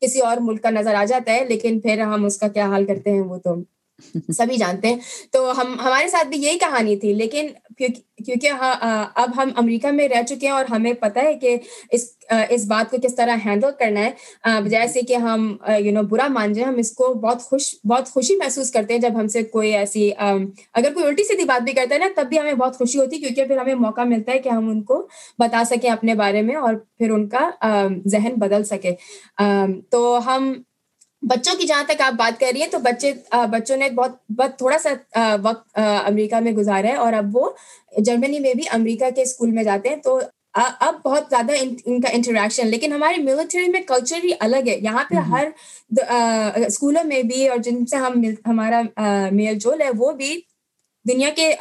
کسی 0.00 0.20
اور 0.20 0.36
ملک 0.40 0.62
کا 0.62 0.70
نظر 0.70 0.94
آ 0.94 1.04
جاتا 1.04 1.32
ہے 1.32 1.44
لیکن 1.44 1.80
پھر 1.80 2.00
ہم 2.02 2.24
اس 2.24 2.38
کا 2.38 2.48
کیا 2.48 2.66
حال 2.66 2.86
کرتے 2.86 3.10
ہیں 3.10 3.20
وہ 3.20 3.36
تو 3.38 3.54
سبھی 4.34 4.56
جانتے 4.56 4.88
ہیں۔ 4.88 4.96
تو 5.32 5.50
ہم، 5.56 5.74
ہمارے 5.84 6.08
ساتھ 6.08 6.28
بھی 6.28 6.42
یہی 6.42 6.58
کہانی 6.58 6.96
تھی، 6.96 7.12
لیکن 7.14 7.48
کیونکہ 7.78 8.48
ہاں، 8.50 8.74
اب 9.14 9.30
ہم 9.36 9.50
امریکہ 9.56 9.90
میں 9.90 10.08
رہ 10.08 10.22
چکے 10.22 10.46
ہیں 10.46 10.54
اور 10.54 10.64
ہمیں 10.70 10.92
پتہ 10.92 11.18
ہے 11.18 11.34
کہ 11.34 11.56
اس 11.90 12.08
اس 12.50 12.64
بات 12.64 12.90
کو 12.90 12.96
کس 13.02 13.14
طرح 13.14 13.36
ہینڈل 13.44 13.70
کرنا 13.78 14.00
ہے۔ 14.00 14.60
بجائے 14.60 14.86
سے 14.88 15.00
کہ 15.00 15.14
ہم 15.16 15.56
یو 15.78 15.92
نو 15.92 16.02
برا 16.02 16.26
مان 16.28 16.52
جائیں، 16.52 16.68
ہم 16.68 16.78
اس 16.78 16.90
کو 16.92 17.12
بہت 17.14 17.42
خوش، 17.42 17.74
بہت 17.84 18.08
خوشی 18.08 18.36
محسوس 18.36 18.70
کرتے 18.70 18.94
ہیں 18.94 19.00
جب 19.00 19.18
ہم 19.18 19.28
سے 19.28 19.42
کوئی 19.44 19.74
ایسی 19.76 20.10
اگر 20.18 20.92
کوئی 20.94 21.06
الٹی 21.06 21.24
سیدھی 21.24 21.44
بات 21.44 21.62
بھی 21.62 21.72
کرتا 21.72 21.94
ہے 21.94 21.98
نا، 21.98 22.08
تب 22.16 22.28
بھی 22.28 22.38
ہمیں 22.38 22.52
بہت 22.52 22.78
خوشی 22.78 22.98
ہوتی 22.98 23.16
ہے، 23.16 23.20
کیونکہ 23.20 23.44
پھر 23.44 23.58
ہمیں 23.58 23.74
موقع 23.74 24.04
ملتا 24.04 24.32
ہے 24.32 24.38
کہ 24.38 24.48
ہم 24.48 24.68
ان 24.70 24.82
کو 24.82 25.06
بتا 25.38 25.62
سکیں 25.64 25.90
اپنے 25.90 26.14
بارے 26.14 26.42
میں 26.42 26.56
اور 26.56 26.74
پھر 26.98 27.10
ان 27.10 27.28
کا 27.28 27.50
ذہن 28.06 28.34
بدل 28.36 28.64
سکے۔ 28.64 28.94
تو 29.90 30.18
ہم 30.26 30.52
بچوں 31.28 31.54
کی 31.58 31.66
جہاں 31.66 31.84
تک 31.88 32.00
آپ 32.00 32.12
بات 32.12 32.40
کر 32.40 32.46
رہی 32.52 32.60
ہیں 32.62 32.70
تو 32.70 32.78
بچے 32.78 33.12
بچوں 33.50 33.76
نے 33.76 33.88
بہت 33.90 34.16
بہت 34.38 34.56
تھوڑا 34.58 34.78
سا 34.78 34.90
وقت 35.42 35.78
امریکہ 35.78 36.40
میں 36.40 36.52
گزارا 36.52 36.88
ہے 36.88 36.94
اور 36.94 37.12
اب 37.12 37.36
وہ 37.36 37.50
جرمنی 37.98 38.38
میں 38.40 38.54
بھی 38.54 38.64
امریکہ 38.72 39.10
کے 39.10 39.22
اسکول 39.22 39.50
میں 39.50 39.64
جاتے 39.64 39.88
ہیں۔ 39.88 39.96
تو 39.96 40.18
اب 40.54 40.94
بہت 41.04 41.24
زیادہ 41.30 41.52
ان 41.86 42.00
کا 42.00 42.08
انٹریکشن 42.12 42.66
لیکن 42.66 42.92
ہماری 42.92 43.22
ملٹری 43.22 43.68
میں 43.68 43.80
کلچر 43.88 44.24
ہی 44.24 44.32
الگ 44.40 44.68
ہے۔ 44.68 44.76
یہاں 44.82 45.04
پہ 45.10 45.14
ہر 45.30 45.48
اسکولوں 46.66 47.04
میں 47.04 47.22
بھی 47.22 47.48
اور 47.48 47.58
جن 47.58 47.84
سے 47.86 47.96
ہم 47.96 48.22
ہمارا 48.46 48.80
میل 49.32 49.58
جول 49.58 49.80
ہے 49.82 49.88
وہ 49.98 50.12
بھی 50.12 50.38
دنیا 51.04 51.30
کے 51.36 51.52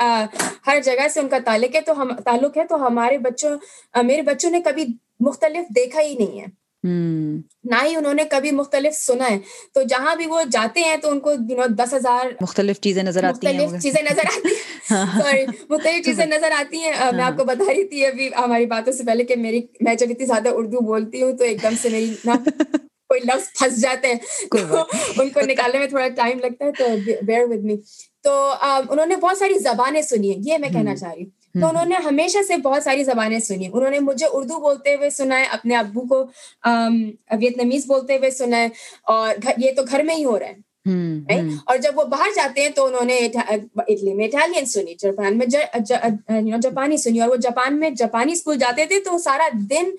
ہر 0.67 0.79
جگہ 0.83 1.07
سے 1.13 1.19
ان 1.19 1.27
کا 1.27 1.37
تعلق 1.45 1.75
ہے۔ 1.75 1.81
تو 1.81 2.01
ہم 2.01 2.13
تعلق 2.25 2.57
ہے 2.57 2.65
تو 2.67 2.85
ہمارے 2.87 3.17
بچوں 3.17 3.55
میرے 4.03 4.21
بچوں 4.21 4.51
نے 4.51 4.61
کبھی 4.61 4.85
مختلف 5.19 5.75
دیکھا 5.75 6.01
ہی 6.01 6.15
نہیں 6.15 6.39
ہے۔ 6.39 6.45
نہ 6.83 7.75
ہی 7.83 7.95
انہوں 7.95 8.13
نے 8.13 8.23
کبھی 8.23 8.51
مختلف 8.51 8.93
سنا 8.95 9.29
ہے۔ 9.29 9.37
تو 9.73 9.81
جہاں 9.81 10.15
بھی 10.15 10.25
وہ 10.27 10.41
جاتے 10.51 10.79
ہیں 10.79 10.97
تو 10.97 11.09
ان 11.09 11.19
کو 11.19 11.33
دس 11.69 11.93
ہزار 11.93 12.25
مختلف 12.41 12.79
چیزیں 12.79 13.03
نظر 13.03 13.23
آتی 13.23 13.47
ہیں۔ 13.47 13.53
مختلف 13.53 13.81
چیزیں 13.83 14.01
نظر 14.01 14.25
آتی 14.25 14.47
ہیں۔ 14.47 14.61
سوری 15.23 15.45
مختلف 15.69 16.05
چیزیں 16.05 16.25
نظر 16.25 16.51
آتی 16.51 16.77
ہیں۔ 16.77 16.91
میں 17.15 17.23
آپ 17.23 17.37
کو 17.37 17.43
بتا 17.43 17.73
رہی 17.73 17.87
تھی 17.87 18.05
ابھی 18.05 18.29
ہماری 18.37 18.65
باتوں 18.65 18.93
سے 18.93 19.03
پہلے 19.03 19.23
کہ 19.23 19.35
میری 19.35 19.61
میں 19.81 19.95
جب 19.95 20.07
اتنی 20.09 20.25
زیادہ 20.25 20.49
اردو 20.53 20.85
بولتی 20.85 21.21
ہوں 21.21 21.37
تو 21.37 21.43
ایک 21.43 21.63
دم 21.63 21.73
سے 21.81 21.89
میری 21.89 22.13
نہ 22.25 22.31
کوئی 23.09 23.21
لفظ 23.21 23.59
پھنس 23.59 23.81
جاتے 23.81 24.07
ہیں۔ 24.07 24.19
ان 25.17 25.29
کو 25.29 25.41
نکالنے 25.41 25.79
میں 25.79 25.87
تھوڑا 25.87 26.07
ٹائم 26.07 26.39
لگتا 26.39 26.65
ہے 26.65 26.71
تو 26.71 26.85
بیئر 27.21 27.43
ود 27.43 27.63
می 27.63 27.75
تو 28.23 28.53
انہوں 28.89 29.05
نے 29.05 29.15
بہت 29.15 29.37
ساری 29.37 29.59
زبانیں 29.59 30.01
سنی 30.01 30.31
ہیں۔ 30.31 30.41
یہ 30.45 30.57
میں 30.57 30.69
کہنا 30.69 30.95
چاہ 30.95 31.13
رہی 31.13 31.23
ہوں۔ 31.23 31.42
تو 31.61 31.67
انہوں 31.67 31.85
نے 31.85 31.95
ہمیشہ 32.05 32.37
سے 32.47 32.57
بہت 32.57 32.83
ساری 32.83 33.03
زبانیں 33.03 33.39
سنی 33.39 33.67
انہوں 33.73 33.89
نے 33.89 33.99
مجھے 33.99 34.25
اردو 34.31 34.59
بولتے 34.59 34.95
ہوئے 34.95 35.09
سنا 35.09 35.39
ہے 35.39 35.45
اپنے 35.51 35.75
ابو 35.75 36.01
کو 36.01 36.21
ویتنامیز 37.31 37.85
بولتے 37.87 38.17
ہوئے 38.17 38.31
سنا 38.31 38.57
ہے 38.57 38.67
اور 39.07 39.35
یہ 39.57 39.71
تو 39.75 39.83
گھر 39.91 40.03
میں 40.03 40.15
ہی 40.15 40.25
ہو 40.25 40.39
رہا 40.39 40.47
ہے۔ 40.47 40.53
اور 41.65 41.77
جب 41.77 41.97
وہ 41.97 42.03
باہر 42.03 42.29
جاتے 42.35 42.61
ہیں 42.61 42.69
تو 42.69 42.85
انہوں 42.85 43.05
نے 43.05 43.17
اٹلی 43.77 44.13
میں 44.13 44.25
اٹالین 44.25 44.65
سنی 44.65 44.95
جاپان 44.99 45.37
میں 45.37 45.45
جاپانی 46.61 46.97
سنی۔ 46.97 47.19
اور 47.19 47.29
وہ 47.29 47.35
جاپان 47.35 47.79
میں 47.79 47.89
جاپانی 47.89 48.31
اسکول 48.31 48.57
جاتے 48.57 48.85
تھے 48.85 48.99
تو 48.99 49.17
سارا 49.17 49.47
دن 49.69 49.93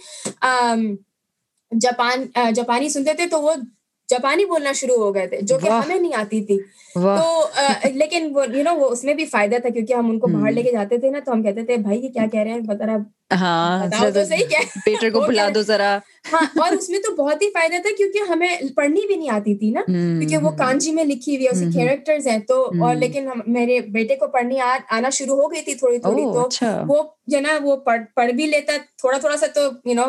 جاپان 1.72 2.24
جاپانی 2.54 2.88
سنتے 2.88 3.12
تھے 3.12 3.26
تو 3.26 3.40
وہ 3.42 3.54
جاپانی 4.08 4.44
بولنا 4.44 4.72
شروع 4.72 4.96
ہو 4.96 5.14
گئے 5.14 5.26
تھے 5.26 5.38
جو 5.42 5.58
کہ 5.58 5.68
ہمیں 5.68 5.98
نہیں 5.98 6.14
آتی 6.14 6.44
تھی۔ 6.44 6.58
تو 6.94 7.48
لیکن 7.94 8.30
وہ 8.34 8.44
یو 8.48 8.62
نو 8.62 8.74
وہ 8.74 8.90
اس 8.90 9.04
میں 9.04 9.14
بھی 9.14 9.24
فائدہ 9.26 9.56
تھا 9.58 9.68
کیونکہ 9.68 9.92
ہم 9.92 10.10
ان 10.10 10.18
کو 10.18 10.26
باہر 10.28 10.52
لے 10.52 10.62
کے 10.62 10.72
جاتے 10.72 10.98
تھے 10.98 11.10
نا 11.10 11.18
تو 11.24 11.32
ہم 11.32 11.42
کہتے 11.42 11.62
تھے 11.62 11.76
بھائی 11.78 12.00
یہ 12.00 12.08
کیا 12.08 12.26
کہہ 12.32 12.40
رہے 12.40 12.50
ہیں؟ 12.50 12.60
بتا 12.66 12.86
رہا 12.86 12.96
ہاں 13.34 13.86
پیٹر 14.84 15.10
کو 15.10 15.20
بلا 15.20 15.48
دو 15.54 15.62
ذرا۔ 15.62 15.96
ہاں 16.32 16.40
اور 16.56 16.72
اس 16.72 16.88
میں 16.90 16.98
تو 16.98 17.14
بہت 17.14 17.42
ہی 17.42 17.48
فائدہ 17.50 17.80
تھا 17.82 17.90
کیونکہ 17.96 18.30
ہمیں 18.30 18.48
پڑھنی 18.76 19.06
بھی 19.06 19.16
نہیں 19.16 19.30
آتی 19.30 19.54
تھی 19.54 19.70
نا 19.70 19.80
کیونکہ 19.86 20.36
وہ 20.38 20.50
کانجی 20.58 20.92
میں 20.92 21.04
لکھی 21.04 21.36
ہوئی 21.36 21.46
ہے 21.48 21.70
کیریکٹرز 21.72 22.26
ہیں۔ 22.26 22.38
تو 22.48 22.56
اور 22.78 22.94
لیکن 22.96 23.28
میرے 23.48 23.80
بیٹے 23.88 24.16
کو 24.16 24.26
پڑھنی 24.28 24.58
آنا 24.90 25.10
شروع 25.10 25.36
ہو 25.36 25.50
گئی 25.52 25.62
تھی 25.62 25.74
تھوڑی 25.74 25.98
تھوڑی۔ 25.98 26.22
تو 26.24 26.46
اچھا۔ 26.46 26.72
وہ 26.88 27.02
جو 27.26 27.40
نا 27.40 27.58
وہ 27.62 27.76
پڑھ 28.16 28.30
بھی 28.32 28.46
لیتا 28.46 28.72
تھوڑا 28.98 29.18
تھوڑا 29.18 29.36
سا 29.36 29.46
تو 29.54 29.60
یو 29.84 29.94
نو 29.94 30.04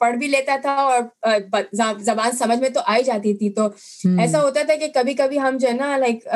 پڑھ 0.00 0.16
بھی 0.16 0.28
لیتا 0.28 0.56
تھا 0.62 0.72
اور 0.82 1.62
زبان 2.02 2.32
سمجھ 2.32 2.58
میں 2.58 2.68
تو 2.68 2.80
آئی 2.86 3.04
جاتی 3.04 3.34
تھی۔ 3.34 3.50
تو 3.50 3.68
ایسا 4.18 4.42
ہوتا 4.42 4.62
تھا 4.62 4.74
کہ 4.76 4.88
کبھی 4.94 5.14
کبھی 5.14 5.38
ہم 5.40 5.56
جو 5.60 5.68
ہے 5.68 5.72
نا 5.72 5.96
لائک 5.96 6.26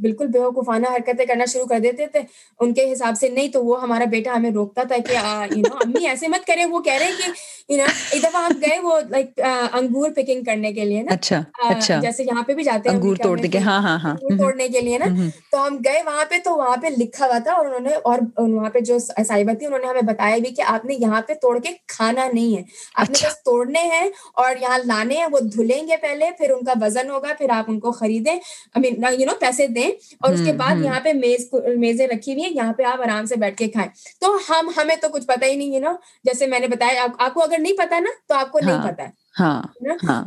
بالکل 0.00 0.26
بے 0.26 0.38
وقوفانہ 0.38 0.86
حرکتیں 0.86 1.24
کرنا 1.26 1.44
شروع 1.44 1.66
کر 1.66 1.78
دیتے 1.78 2.06
تھے 2.06 2.20
ان 2.60 2.72
کے 2.74 2.92
حساب 2.92 3.14
سے 3.20 3.28
نہیں 3.28 3.48
تو 3.48 3.64
وہ 3.64 3.82
ہمارا 3.82 4.04
بیٹا 4.04 4.34
ہمیں 4.36 4.50
روکتا 4.50 4.82
تھا 4.82 4.96
کہ 5.06 5.12
یو 5.52 5.62
نو 5.62 5.74
امی 5.76 6.06
ایسے 6.06 6.28
مت 6.28 6.46
کرے 6.46 6.64
وہ 6.64 6.80
کہہ 6.80 6.98
رہے 7.00 7.12
کہ 7.16 7.30
یو 7.68 7.76
نو 7.76 7.84
ایک 8.12 8.22
دفعہ 8.22 8.42
ہم 8.44 8.58
گئے 8.62 8.78
وہ 8.82 9.00
لائک 9.10 9.40
انگور 9.72 10.10
پکنگ 10.10 10.44
کرنے 10.44 10.72
کے 10.72 10.84
لیے 10.84 11.02
نا۔ 11.02 11.12
اچھا 11.14 11.40
اچھا۔ 11.68 11.98
جیسے 12.00 12.24
یہاں 12.24 12.42
پہ 12.42 12.54
بھی 12.54 12.64
جاتے 12.64 12.88
ہیں 12.88 12.96
انگور 12.96 13.16
توڑنے 13.16 13.48
کے 13.48 13.58
ہاں 13.58 13.80
ہاں 13.82 13.98
ہاں۔ 13.98 14.14
توڑنے 14.38 14.68
کے 14.68 14.80
لیے 14.80 14.98
نا۔ 14.98 15.06
تو 15.52 15.66
ہم 15.66 15.76
گئے 15.84 16.02
وہاں 16.06 16.24
پہ 16.30 16.38
تو 16.44 16.54
وہاں 16.56 16.76
پہ 16.76 16.86
لکھا 16.98 17.26
ہوا 17.26 17.38
تھا 17.38 17.52
اور 17.52 17.66
انہوں 17.66 17.80
نے 17.80 17.94
اور 18.04 18.18
وہاں 18.38 18.70
پہ 18.70 18.80
جو 18.80 18.98
صاحبہ 18.98 19.54
تھی 19.54 19.66
انہوں 19.66 19.80
نے 19.80 19.86
ہمیں 19.86 20.06
بتایا 20.06 20.36
بھی 20.36 20.50
کہ 20.50 20.62
آپ 20.66 20.84
نے 20.84 20.94
یہاں 20.94 21.20
پہ 21.22 21.34
توڑ 21.34 21.58
کے 21.58 21.70
کھانا 21.86 22.26
نہیں 22.32 22.56
ہے۔ 22.56 22.62
آپ 22.94 23.10
نے 23.10 23.26
بس 23.26 23.42
توڑنے 23.42 23.82
ہیں 23.84 24.08
اور 24.34 24.56
یہاں 24.60 24.78
لانے 24.84 25.16
ہیں 25.16 25.26
وہ 25.32 25.40
دھلیں 25.54 25.86
گے 25.88 25.96
پہلے 25.96 26.30
پھر 26.38 26.50
ان 26.50 26.64
کا 26.64 26.72
وزن 26.80 27.10
ہوگا 27.10 27.32
پھر 27.38 27.50
آپ 27.50 27.64
ان 27.68 27.80
کو 27.80 27.92
خریدیں۔ 27.92 28.34
یو 28.76 29.26
نو 29.26 29.35
پیسے 29.40 29.66
دیں 29.66 29.90
اور 30.20 30.32
اس 30.32 30.42
کے 30.42 30.52
بعد 30.52 30.74
یہاں 30.84 31.00
پہ 31.00 31.12
میز 31.12 31.54
میزیں 31.76 32.06
رکھی 32.08 32.32
ہوئی 32.32 32.44
ہیں 32.44 32.52
یہاں 32.52 32.72
پہ 32.72 32.82
آپ 32.82 33.00
آرام 33.00 33.26
سے 33.26 33.36
بیٹھ 33.36 33.56
کے 33.56 33.68
کھائیں۔ 33.68 33.90
تو 34.20 34.36
ہم 34.50 34.70
ہمیں 34.76 34.96
تو 34.96 35.08
کچھ 35.08 35.26
پتا 35.26 35.46
ہی 35.46 35.56
نہیں 35.56 35.74
ہے 35.74 35.80
نا 35.80 35.92
جیسے 36.24 36.46
میں 36.46 36.60
نے 36.60 36.68
بتایا 36.68 37.06
آپ 37.18 37.34
کو 37.34 37.42
اگر 37.42 37.58
نہیں 37.58 37.76
پتا 37.76 37.98
نا 37.98 38.10
تو 38.26 38.34
آپ 38.34 38.52
کو 38.52 38.58
نہیں 38.58 38.78
پتا 38.84 39.02
ہے 39.04 39.26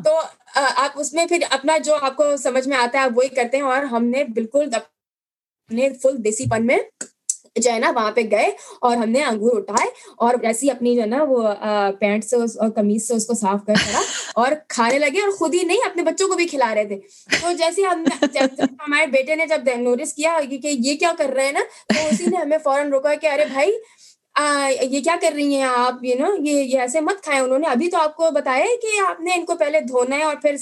تو 0.03 0.19
آپ 0.55 0.91
اس 0.95 1.13
میں 1.13 1.25
پھر 1.25 1.43
اپنا 1.49 1.77
جو 1.77 1.95
آپ 2.01 2.15
کو 2.15 2.37
سمجھ 2.37 2.67
میں 2.67 2.77
آتا 2.77 2.99
ہے 2.99 3.03
آپ 3.03 3.11
وہی 3.15 3.27
کرتے 3.27 3.57
ہیں 3.57 3.63
اور 3.63 3.83
ہم 3.83 4.05
نے 4.05 4.23
بالکل 4.23 4.69
نے 5.69 5.89
فل 6.01 6.23
دیسی 6.23 6.49
پن 6.49 6.65
میں 6.65 6.77
جو 7.55 7.71
ہے 7.71 7.79
نا، 7.79 7.91
وہاں 7.95 8.11
پہ 8.11 8.21
گئے 8.31 8.49
اور 8.81 8.95
ہم 8.97 9.09
نے 9.09 9.23
انگور 9.23 9.57
اٹھائے 9.57 9.89
اور 10.17 10.33
ایسی 10.43 10.69
اپنی 10.71 10.95
جو 10.95 11.01
ہے 11.01 11.07
نا 11.07 11.23
وہ 11.29 11.41
پینٹ 11.99 12.25
سے 12.25 12.35
اور 12.35 12.69
کمیز 12.71 13.07
سے 13.07 13.13
اس 13.13 13.25
کو 13.27 13.33
صاف 13.33 13.65
کر 13.67 13.73
کرا 13.85 14.01
اور 14.41 14.51
کھانے 14.67 14.99
لگے 14.99 15.21
اور 15.21 15.31
خود 15.37 15.53
ہی 15.53 15.63
نہیں، 15.63 15.85
اپنے 15.85 16.03
بچوں 16.03 16.27
کو 16.27 16.35
بھی 16.35 16.45
کھلا 16.47 16.73
رہے 16.75 16.85
تھے۔ 16.85 16.99
تو 17.41 17.51
جیسے 17.57 17.81
ہم 17.83 18.03
ہمارے 18.79 19.05
بیٹے 19.11 19.35
نے 19.35 19.45
جب 19.45 19.69
نوٹس 19.79 20.13
کیا 20.13 20.37
کہ 20.49 20.59
یہ 20.63 20.97
کیا 20.97 21.11
کر 21.17 21.33
رہے 21.35 21.45
ہیں 21.45 21.51
نا، 21.51 21.63
تو 21.87 22.07
اسی 22.09 22.25
نے 22.25 22.37
ہمیں 22.37 22.57
فوراً 22.63 22.91
روکا 22.91 23.13
کہ 23.21 23.27
ارے 23.27 23.45
بھائی 23.53 23.71
یہ 24.81 24.99
کیا 25.01 25.15
کر 25.21 25.31
رہی 25.35 25.55
ہیں 25.55 25.63
آپ؟ 25.63 26.03
یہ 26.03 26.15
نا 26.15 26.29
یہ 26.39 26.79
ایسے 26.79 27.01
مت 27.01 27.23
کھائیں۔ 27.23 27.41
انہوں 27.41 27.59
نے 27.59 27.67
ابھی 27.67 27.89
تو 27.89 27.97
آپ 27.97 28.15
کو 28.15 28.29
بتایا 28.31 28.65
کہ 28.81 28.99
آپ 29.07 29.21
نے 29.21 29.31
ان 29.35 29.45
کو 29.45 29.55
پہلے 29.55 29.79
دھونا 29.79 30.17
ہے 30.17 30.23
اور 30.23 30.35
پھر 30.41 30.55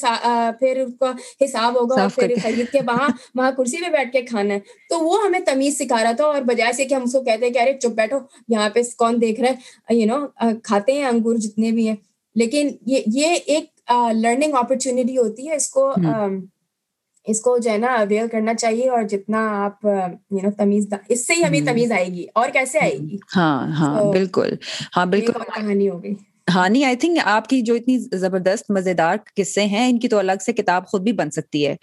پھر 0.60 0.82
اس 0.82 0.94
کا 1.00 1.12
حساب 1.46 1.80
ہوگا 1.80 2.02
اور 2.02 2.10
پھر 2.16 2.34
خرید 2.44 2.72
کے 2.72 2.80
وہاں 2.88 3.10
وہاں 3.36 3.52
کرسی 3.58 3.78
پہ 3.78 3.90
بیٹھ 3.90 4.12
کے 4.12 4.22
کھانا 4.22 4.54
ہے۔ 4.54 4.60
تو 4.90 5.00
وہ 5.00 5.18
ہمیں 5.26 5.40
تمیز 5.40 5.78
سکھا 5.78 6.04
رہا 6.04 6.12
تھا 6.12 6.26
اور 6.26 6.42
بجائے 6.42 6.74
سے 6.74 6.86
کہ 6.86 6.94
ہم 6.94 7.04
اس 7.04 7.12
کو 7.12 7.22
کہتے 7.22 7.46
ہیں 7.46 7.54
کہ 7.54 7.60
ارے 7.60 7.74
چپ 7.74 7.96
بیٹھو 7.96 8.18
یہاں 8.48 8.70
پہ 8.70 8.82
کون 8.98 9.22
دیکھ 9.22 9.42
رہا 9.42 9.50
ہے؟ 9.50 9.96
یو 9.96 10.06
نو 10.06 10.26
کھاتے 10.64 10.94
ہیں 10.94 11.06
انگور 11.06 11.36
جتنے 11.36 11.72
بھی 11.72 11.88
ہیں۔ 11.88 11.96
لیکن 12.36 12.70
یہ 12.86 13.02
یہ 13.14 13.36
ایک 13.46 13.66
لرننگ 14.14 14.54
اپرچونیٹی 14.54 15.18
ہوتی 15.18 15.48
ہے۔ 15.50 15.56
اس 15.56 15.70
کو 15.70 15.92
اس 17.28 17.42
کو 17.42 17.58
جو 17.58 17.72
ہے 17.72 17.78
نا 17.78 17.88
اویئر 17.88 18.28
کرنا 18.28 18.54
چاہیے 18.54 18.90
اور 18.90 19.04
جتنا 19.04 19.66
آپ 19.66 19.86
یو 20.32 20.40
نو 20.44 20.52
تمیز 20.52 20.94
اس 21.10 21.28
سے 21.28 21.34
ہی 21.34 21.44
ہمیں 21.44 21.62
تمیز 21.62 21.92
آئے 21.92 22.08
گی۔ 22.08 22.26
اور 22.34 22.50
کیسے 22.50 22.80
آئے 22.80 22.94
گی؟ 22.94 23.18
ہاں 23.36 23.68
ہاں 23.68 24.04
بالکل۔ 24.04 24.54
ہاں 24.98 25.06
بالکل۔ 25.06 25.34
کہانی 25.34 25.90
ہوگی 25.90 26.14
ہاں 26.56 26.70
نہیں 26.70 26.86
آئی 26.86 26.96
تھنک 26.96 27.20
آپ 27.24 27.48
کی 27.48 27.62
جو 27.62 27.74
اتنی 27.74 27.98
زبردست 27.98 28.72
مزیدار 28.72 29.18
قصے 29.36 29.66
ہیں 29.66 29.90
ان 29.90 30.00
کی 30.00 30.08
تو 30.08 30.18
الگ 30.18 30.44
سے 30.46 30.54
کتاب 30.54 30.88
خود 30.88 31.02
بھی 31.02 31.12
بن 31.12 31.32
سکتی 31.32 31.68
ہے۔ 31.68 31.76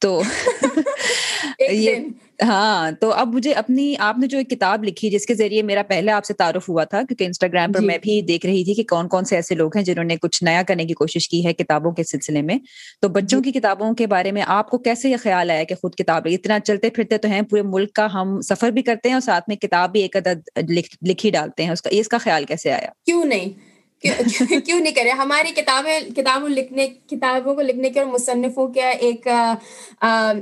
تو 0.00 0.20
ہاں 2.42 2.90
تو 3.00 3.10
اب 3.10 3.34
مجھے 3.34 3.52
اپنی 3.52 3.94
آپ 3.98 4.18
نے 4.18 4.26
جو 4.26 4.38
ایک 4.38 4.50
کتاب 4.50 4.84
لکھی 4.84 5.10
جس 5.10 5.26
کے 5.26 5.34
ذریعے 5.34 5.62
میرا 5.62 5.82
پہلے 5.88 6.12
آپ 6.12 6.24
سے 6.24 6.34
تعارف 6.34 6.68
ہوا 6.68 6.84
تھا 6.84 7.02
کیونکہ 7.02 7.24
انسٹاگرام 7.24 7.72
پر 7.72 7.80
میں 7.80 7.98
بھی 7.98 8.22
دیکھ 8.22 8.46
رہی 8.46 8.64
تھی 8.64 8.74
کہ 8.74 8.82
کون 8.82 9.08
کون 9.08 9.24
سے 9.24 9.36
ایسے 9.36 9.54
لوگ 9.54 9.76
ہیں 9.76 9.84
جنہوں 9.84 10.04
نے 10.04 10.16
کچھ 10.16 10.44
نیا 10.44 10.62
کرنے 10.68 10.84
کی 10.84 10.94
کوشش 10.94 11.28
کی 11.28 11.46
ہے 11.46 11.52
کتابوں 11.52 11.92
کے 11.92 12.02
سلسلے 12.04 12.42
میں۔ 12.42 12.58
تو 13.00 13.08
بچوں 13.08 13.40
کی 13.42 13.52
کتابوں 13.52 13.94
کے 13.94 14.06
بارے 14.06 14.32
میں 14.32 14.42
آپ 14.46 14.70
کو 14.70 14.78
کیسے 14.78 15.10
یہ 15.10 15.16
خیال 15.22 15.50
آیا 15.50 15.64
کہ 15.64 15.74
خود 15.74 15.94
کتاب 15.94 16.28
اتنا 16.30 16.60
چلتے 16.60 16.90
پھرتے 16.90 17.18
تو 17.18 17.28
ہیں 17.28 17.42
پورے 17.42 17.62
ملک 17.62 17.92
کا 17.92 18.06
ہم 18.14 18.40
سفر 18.40 18.70
بھی 18.70 18.82
کرتے 18.82 19.08
ہیں 19.08 19.14
اور 19.14 19.20
ساتھ 19.20 19.44
میں 19.48 19.56
کتاب 19.56 19.92
بھی 19.92 20.00
ایک 20.00 20.16
عدد 20.16 20.70
لکھی 21.08 21.30
ڈالتے 21.30 21.64
ہیں 21.64 21.70
اس 21.70 21.82
کا 21.82 21.90
اس 21.92 22.08
کا 22.08 22.18
خیال 22.18 22.44
کیسے 22.44 22.72
آیا؟ 22.72 22.88
کیوں 23.04 23.24
نہیں؟ 23.24 23.65
کیوں 24.64 24.78
نہیں 24.80 24.94
کرے؟ 24.94 25.10
ہماری 25.10 25.52
کتابیں 25.52 26.00
کتابوں 26.16 26.48
لکھنے 26.48 26.86
کتابوں 27.06 27.54
کو 27.54 27.60
لکھنے 27.60 27.90
کے 27.90 28.00
اور 28.00 28.06
مصنفوں 28.08 28.66
کا 28.68 28.88
ایک 29.00 29.28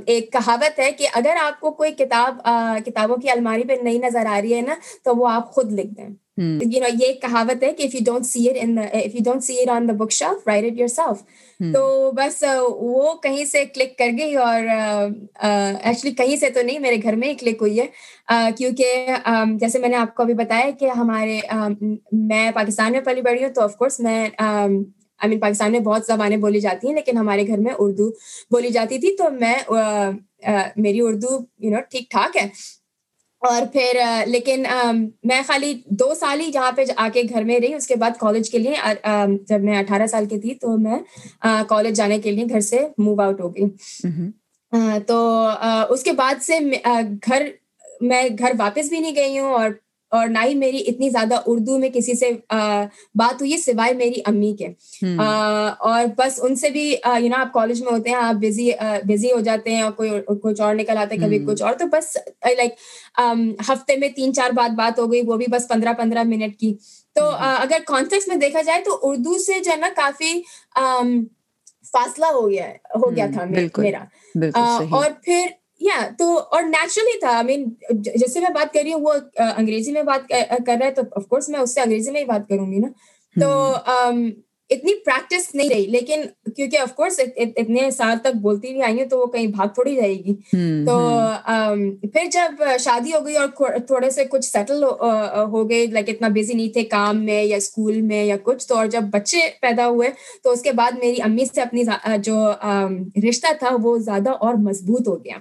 ایک 0.05 0.31
کہاوت 0.31 0.79
ہے 0.79 0.91
کہ 0.91 1.07
اگر 1.13 1.35
آپ 1.41 1.59
کو 1.59 1.71
کوئی 1.71 1.91
کتاب 1.93 2.41
کتابوں 2.85 3.17
کی 3.17 3.29
الماری 3.29 3.63
پہ 3.63 3.73
نہیں 3.81 3.99
نظر 3.99 4.25
آ 4.25 4.39
رہی 4.41 4.55
ہے 4.55 4.61
نا، 4.61 4.75
تو 5.03 5.15
وہ 5.15 5.29
آپ 5.29 5.51
خود 5.51 5.71
لکھ 5.71 5.93
دیں۔ 5.97 6.09
یو 6.37 6.79
نو 6.81 6.87
یہ 6.99 7.13
کہاوت 7.21 7.63
ہے 7.63 7.71
کہ 7.73 7.83
if 7.83 7.95
you 7.95 8.01
don't 8.05 8.25
see 8.25 8.49
it 8.49 8.57
in 8.61 8.77
if 8.79 9.15
you 9.15 9.23
don't 9.23 9.43
see 9.43 9.55
it 9.55 9.69
on 9.69 9.87
the 9.87 9.93
bookshelf 10.11 10.47
write 10.47 10.65
it 10.65 10.79
yourself 10.89 11.21
تو 11.59 12.11
بس 12.11 12.43
وہ 12.71 13.13
کہیں 13.23 13.43
سے 13.45 13.63
کلک 13.65 13.97
کر 13.97 14.09
گئی 14.17 14.35
اور 14.37 14.63
ایکچولی 14.63 16.13
کہیں 16.13 16.35
سے 16.35 16.49
تو 16.49 16.61
نہیں 16.61 16.79
میرے 16.79 17.01
گھر 17.03 17.15
میں 17.15 17.27
ہی 17.27 17.35
کلک 17.35 17.61
ہوئی 17.61 17.79
ہے 17.79 18.51
کیونکہ 18.57 19.07
جیسے 19.59 19.79
میں 19.79 19.89
نے 19.89 19.95
آپ 19.95 20.15
کو 20.15 20.23
ابھی 20.23 20.33
بتایا 20.33 20.69
کہ 20.79 20.89
ہمارے 20.97 21.39
میں 22.11 22.49
پاکستان 22.51 22.91
میں 22.91 23.01
پلی 23.01 23.21
بڑھی 23.21 23.43
ہوں 23.43 23.53
تو 23.53 23.61
آف 23.61 23.75
کورس 23.77 23.99
میں 23.99 24.27
آئی 24.39 25.29
مین 25.29 25.39
پاکستان 25.39 25.71
میں 25.71 25.79
بہت 25.79 26.05
زبانیں 26.05 26.37
بولی 26.37 26.59
جاتی 26.59 26.87
ہیں 26.87 26.95
لیکن 26.95 27.17
ہمارے 27.17 27.47
گھر 27.47 27.57
میں 27.57 27.73
اردو 27.79 28.09
بولی 28.51 28.69
جاتی 28.69 28.99
تھی 28.99 29.15
تو 29.15 29.29
میں 29.31 29.55
میری 30.75 31.01
اردو 31.01 31.37
یو 31.59 31.71
نو 31.71 31.81
ٹھیک 31.89 32.09
ٹھاک 32.11 32.37
ہے 32.37 32.47
اور 33.45 33.65
پھر 33.73 33.99
لیکن 34.27 34.63
میں 35.23 35.41
خالی 35.47 35.73
دو 35.99 36.13
سال 36.13 36.41
ہی 36.41 36.51
جہاں 36.51 36.71
پہ 36.71 36.83
آ 36.97 37.07
کے 37.13 37.21
گھر 37.29 37.43
میں 37.43 37.59
رہی 37.59 37.73
اس 37.73 37.87
کے 37.87 37.95
بعد 37.95 38.17
کالج 38.19 38.49
کے 38.49 38.59
لیے 38.59 38.73
جب 39.47 39.63
میں 39.63 39.77
اٹھارہ 39.79 40.07
سال 40.07 40.25
کی 40.25 40.39
تھی 40.39 40.53
تو 40.55 40.77
میں 40.77 40.99
کالج 41.69 41.95
جانے 41.97 42.19
کے 42.19 42.31
لیے 42.31 42.45
گھر 42.49 42.59
سے 42.61 42.79
موو 42.97 43.21
آؤٹ 43.21 43.41
ہو 43.41 43.49
گئی۔ 43.49 43.65
تو 45.07 45.17
اس 45.89 46.03
کے 46.03 46.11
بعد 46.11 46.41
سے 46.41 46.59
گھر 47.23 47.45
میں 48.01 48.23
گھر 48.39 48.51
واپس 48.59 48.89
بھی 48.89 48.99
نہیں 48.99 49.15
گئی 49.15 49.39
ہوں 49.39 49.53
اور 49.53 49.69
اور 50.11 50.27
نہ 50.27 50.39
ہی 50.45 50.55
میری 50.55 50.83
اتنی 50.87 51.09
زیادہ 51.09 51.41
اردو 51.45 51.77
میں 51.77 51.89
کسی 51.93 52.13
سے 52.13 52.29
بات 53.15 53.41
ہوئی 53.41 53.57
سوائے 53.57 53.93
میری 53.93 54.21
امی 54.25 54.53
کے۔ 54.59 54.67
اور 55.79 56.05
بس 56.17 56.39
ان 56.43 56.55
سے 56.55 56.69
بھی 56.69 56.89
یو 57.19 57.29
نو 57.29 57.35
آپ 57.35 57.53
کالج 57.53 57.81
میں 57.83 57.91
ہوتے 57.91 58.09
ہیں 58.09 58.17
آپ 58.17 58.35
بزی 58.35 58.69
بزی 59.03 59.31
ہو 59.31 59.39
جاتے 59.39 59.75
ہیں 59.75 59.81
اور 59.81 59.91
کوئی 59.91 60.09
کچھ 60.41 60.61
اور 60.61 60.75
نکل 60.75 60.97
آتے 60.97 61.17
کبھی 61.17 61.39
کچھ 61.39 61.63
اور 61.63 61.73
تو 61.73 61.85
بس 61.91 62.17
لائک 62.57 62.73
ہفتے 63.69 63.95
میں 63.95 64.09
تین 64.15 64.33
چار 64.33 64.49
بات 64.51 64.71
بات 64.71 64.99
ہو 64.99 65.11
گئی 65.11 65.21
وہ 65.25 65.35
بھی 65.35 65.45
بس 65.51 65.67
پندرہ 65.67 65.93
پندرہ 65.93 66.23
منٹ 66.23 66.57
کی۔ 66.59 66.73
تو 67.15 67.25
اگر 67.39 67.77
کانٹیکس 67.85 68.27
میں 68.27 68.35
دیکھا 68.35 68.61
جائے 68.61 68.81
تو 68.81 68.99
اردو 69.01 69.37
سے 69.37 69.59
جو 69.59 69.71
ہے 69.71 69.75
نا 69.75 69.89
کافی 69.95 70.41
فاصلہ 71.93 72.25
ہو 72.25 72.49
گیا 72.49 72.69
ہو 72.95 73.15
گیا 73.15 73.27
تھا 73.33 73.45
میرا۔ 73.77 74.03
اور 74.89 75.09
پھر 75.23 75.45
یا 75.85 76.07
تو 76.19 76.37
اور 76.37 76.63
نیچرلی 76.63 77.19
تھا. 77.19 77.29
آئی 77.29 77.45
مین 77.45 77.69
جس 77.91 78.33
سے 78.33 78.39
میں 78.39 78.53
بات 78.55 78.73
کر 78.73 78.81
رہی 78.83 78.93
ہوں 78.93 79.01
وہ 79.01 79.13
انگریزی 79.57 79.91
میں 79.91 80.03
بات 80.03 80.27
کر 80.29 80.75
رہا 80.79 80.85
ہے 80.85 80.91
تو 80.91 81.01
آف 81.15 81.27
کورس 81.27 81.49
میں 81.49 81.59
اس 81.59 81.73
سے 81.73 81.81
انگریزی 81.81 82.11
میں 82.11 82.21
ہی 82.21 82.25
بات 82.25 82.47
کروں 82.49 82.71
گی 82.71 82.79
نا. 82.79 82.87
تو 83.35 83.49
اتنی 84.69 84.93
پریکٹس 85.05 85.53
نہیں 85.55 85.69
رہی. 85.69 85.85
لیکن 85.85 86.21
کیونکہ 86.55 86.77
آف 86.81 86.93
کورس 86.95 87.19
اتنے 87.37 87.89
سال 87.91 88.17
تک 88.23 88.35
بولتی 88.41 88.71
بھی 88.73 88.81
آئی 88.81 88.99
ہوں 88.99 89.09
تو 89.09 89.19
وہ 89.19 89.25
کہیں 89.31 89.47
بھاگ 89.47 89.67
تھوڑی 89.73 89.95
جائے 89.95 90.13
گی. 90.15 90.33
تو 90.85 90.97
پھر 92.13 92.25
جب 92.31 92.63
شادی 92.79 93.11
ہو 93.13 93.25
گئی 93.25 93.35
اور 93.35 93.77
تھوڑے 93.87 94.09
سے 94.09 94.23
کچھ 94.29 94.45
سیٹل 94.45 94.83
ہو 94.83 95.69
گئے 95.69 95.85
لائک 95.87 96.09
اتنا 96.09 96.27
بزی 96.35 96.53
نہیں 96.53 96.73
تھے 96.73 96.83
کام 96.83 97.23
میں 97.25 97.41
یا 97.43 97.57
اسکول 97.57 98.01
میں 98.01 98.23
یا 98.23 98.37
کچھ 98.43 98.67
تو 98.67 98.77
اور 98.77 98.87
جب 98.87 99.03
بچے 99.11 99.41
پیدا 99.61 99.87
ہوئے 99.87 100.09
تو 100.43 100.51
اس 100.51 100.61
کے 100.61 100.71
بعد 100.71 100.97
میری 100.99 101.21
امی 101.21 101.45
سے 101.45 101.61
اپنی 101.61 101.83
جو 102.19 102.37
رشتہ 103.29 103.53
تھا 103.59 103.75
وہ 103.83 103.97
زیادہ 103.97 104.31
اور 104.39 104.53
مضبوط 104.63 105.07
ہو 105.07 105.23
گیا. 105.25 105.37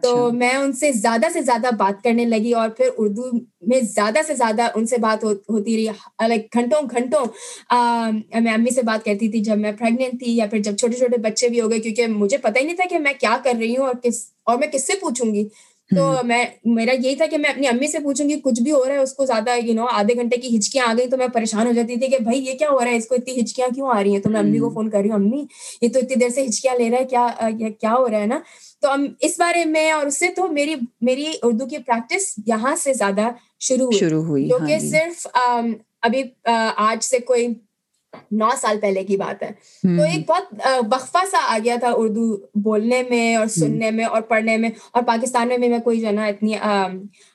تو 0.00 0.32
میں 0.32 0.50
ان 0.50 0.72
سے 0.72 0.92
زیادہ 0.92 1.26
سے 1.32 1.40
زیادہ 1.40 1.74
بات 1.76 2.02
کرنے 2.04 2.24
لگی 2.24 2.52
اور 2.52 2.68
پھر 2.68 2.88
اردو 2.98 3.30
میں 3.66 3.80
زیادہ 3.80 4.18
سے 4.26 4.34
زیادہ 4.34 4.68
ان 4.74 4.86
سے 4.86 4.96
بات 4.98 5.24
ہوتی 5.24 5.76
رہی۔ 5.76 5.86
لائک 6.28 6.54
گھنٹوں 6.54 6.82
گھنٹوں 6.90 7.24
میں 8.40 8.52
امی 8.52 8.70
سے 8.70 8.82
بات 8.82 9.04
کرتی 9.04 9.28
تھی 9.28 9.40
جب 9.40 9.58
میں 9.58 9.72
پریگنٹ 9.72 10.20
تھی 10.20 10.36
یا 10.36 10.46
پھر 10.46 10.58
جب 10.58 10.76
چھوٹے 10.76 10.96
چھوٹے 10.96 11.18
بچے 11.20 11.48
بھی 11.48 11.60
ہو 11.60 11.70
گئے 11.70 11.78
کیونکہ 11.78 12.06
مجھے 12.06 12.36
پتہ 12.36 12.58
ہی 12.58 12.64
نہیں 12.64 12.76
تھا 12.76 12.84
کہ 12.90 12.98
میں 12.98 13.12
کیا 13.20 13.36
کر 13.44 13.52
رہی 13.58 13.76
ہوں 13.76 13.86
اور 13.86 13.94
کس 14.02 14.20
اور 14.44 14.58
میں 14.58 14.68
کس 14.68 14.86
سے 14.86 14.92
پوچھوں 15.00 15.34
گی۔ 15.34 15.48
تو 15.90 16.12
میں 16.24 16.44
میرا 16.64 16.92
یہی 16.92 17.14
تھا 17.16 17.26
کہ 17.26 17.38
میں 17.38 17.50
اپنی 17.50 17.66
امی 17.66 17.86
سے 17.86 17.98
پوچھوں 17.98 18.28
گی 18.28 18.40
کچھ 18.44 18.62
بھی 18.62 18.72
ہو 18.72 18.84
رہا 18.86 18.92
ہے 18.92 18.98
اس 18.98 19.12
کو 19.12 19.26
زیادہ 19.26 19.50
یو 19.62 19.74
نو 19.74 19.86
آدھے 19.92 20.14
گھنٹے 20.14 20.36
کی 20.36 20.56
ہچکیاں 20.56 20.86
آ 20.88 20.92
گئی 20.98 21.06
تو 21.06 21.16
میں 21.16 21.28
پریشان 21.28 21.66
ہو 21.66 21.72
جاتی 21.72 21.94
تھی 21.96 22.06
کہ 22.06 22.18
بھائی 22.18 22.44
یہ 22.46 22.58
کیا 22.58 22.68
ہو 22.70 22.78
رہا 22.78 22.90
ہے؟ 22.90 22.96
اس 22.96 23.06
کو 23.06 23.14
اتنی 23.14 23.40
ہچکیاں 23.40 23.68
کیوں 23.74 23.88
آ 23.94 24.02
رہی 24.02 24.12
ہیں؟ 24.12 24.20
تو 24.20 24.30
میں 24.30 24.40
امی 24.40 24.58
کو 24.58 24.70
فون 24.70 24.90
کر 24.90 24.98
رہی 24.98 25.10
ہوں 25.10 25.16
امی 25.16 25.44
یہ 25.82 25.88
تو 25.88 25.98
اتنی 25.98 26.14
دیر 26.14 26.28
سے 26.28 26.44
ہچکیاں 26.46 26.74
لے 26.74 26.90
رہا 26.90 26.98
ہے 26.98 27.04
کیا 27.04 27.26
کیا 27.80 27.94
ہو 27.94 28.08
رہا 28.08 28.20
ہے 28.20 28.26
نا؟ 28.26 28.38
تو 28.82 28.88
اس 29.20 29.34
بارے 29.38 29.64
میں 29.64 29.90
اور 29.90 30.06
اس 30.06 30.18
سے 30.18 30.28
تو 30.28 30.48
میری 30.48 30.74
میری 31.00 31.32
اردو 31.42 31.66
کی 31.66 31.78
پریکٹس 31.78 32.34
یہاں 32.46 32.76
سے 32.76 32.92
زیادہ 32.92 33.28
شروع 33.60 33.90
شروع 33.90 34.22
ہوئی 34.22 34.48
جو 34.48 34.58
کہ 34.66 34.78
صرف 34.78 35.26
ابھی 36.02 36.22
آج 36.76 37.04
سے 37.04 37.18
کوئی 37.18 37.46
نو 38.32 38.48
سال 38.60 38.78
پہلے 38.80 39.04
کی 39.04 39.16
بات 39.16 39.42
ہے۔ 39.42 39.50
تو 39.96 40.02
ایک 40.02 40.28
بہت 40.28 40.54
وقفہ 40.92 41.24
سا 41.30 41.38
آ 41.54 41.58
گیا 41.64 41.76
تھا 41.80 41.90
اردو 41.94 42.36
بولنے 42.54 43.02
میں 43.10 43.36
اور 43.36 43.46
سننے 43.46 43.90
میں 43.90 44.04
اور 44.04 44.22
پڑھنے 44.22 44.56
میں۔ 44.56 44.70
اور 44.92 45.02
پاکستان 45.02 45.48
میں 45.48 45.58
بھی 45.58 45.68
میں 45.68 45.78
کوئی 45.78 46.00
جو 46.00 46.06
ہے 46.06 46.12
نا 46.12 46.26
اتنی 46.26 46.54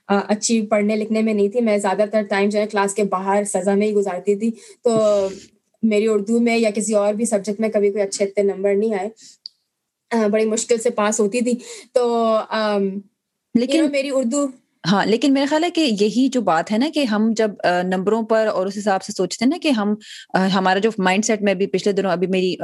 اچھی 0.08 0.62
پڑھنے 0.68 0.96
لکھنے 0.96 1.22
میں 1.22 1.34
نہیں 1.34 1.50
تھی۔ 1.50 1.62
میں 1.62 1.78
زیادہ 1.78 2.06
تر 2.12 2.22
ٹائم 2.30 2.50
جو 2.50 2.60
ہے 2.60 2.68
کلاس 2.68 2.94
کے 2.94 3.04
باہر 3.04 3.44
سزا 3.44 3.74
میں 3.74 3.88
ہی 3.88 3.94
گزارتی 3.94 4.36
تھی۔ 4.36 4.52
تو 4.84 4.98
میری 5.84 6.08
اردو 6.08 6.40
میں 6.40 6.58
یا 6.58 6.70
کسی 6.76 6.94
اور 6.94 7.14
بھی 7.14 7.26
سبجیکٹ 7.26 7.60
میں 7.60 7.70
کبھی 7.70 7.92
کوئی 7.92 8.04
اچھے 8.04 8.26
اتنے 8.26 8.44
نمبر 8.44 8.76
نہیں 8.76 8.94
آئے۔ 8.94 9.10
بڑی 10.32 10.46
مشکل 10.46 10.78
سے 10.78 10.90
پاس 10.92 11.20
ہوتی 11.20 11.42
تھی۔ 11.42 11.54
تو 11.94 12.04
لیکن 13.56 13.92
میری 13.92 14.10
اردو 14.14 14.46
ہاں 14.84 15.06
لیکن 15.06 15.34
میرا 15.34 15.46
خیال 15.50 15.64
ہے 15.64 15.70
کہ 15.72 15.82
یہی 16.00 16.28
جو 16.28 16.42
بات 16.42 16.72
ہے 16.72 16.78
نا 16.78 16.86
کہ 16.94 17.04
ہم 17.04 17.30
جب 17.36 17.52
نمبروں 17.84 18.24
پر 18.24 18.48
اور 18.48 18.68
اس 18.68 18.78
حساب 18.78 19.04
سے 19.04 19.12
سوچتے 19.12 19.46
ہیں 19.46 19.50
نا 19.50 19.58
کہ 19.62 19.70
ہم 19.70 19.94
ہمارا 20.56 20.80
جو 20.80 20.90
مائنڈ 20.98 21.26
سیٹ 21.26 21.42
میں 21.42 21.54
بھی 21.54 21.68
پچھلے 21.68 21.94
دنوں 21.94 22.12
ابھی 22.12 22.28
میری 22.28 22.56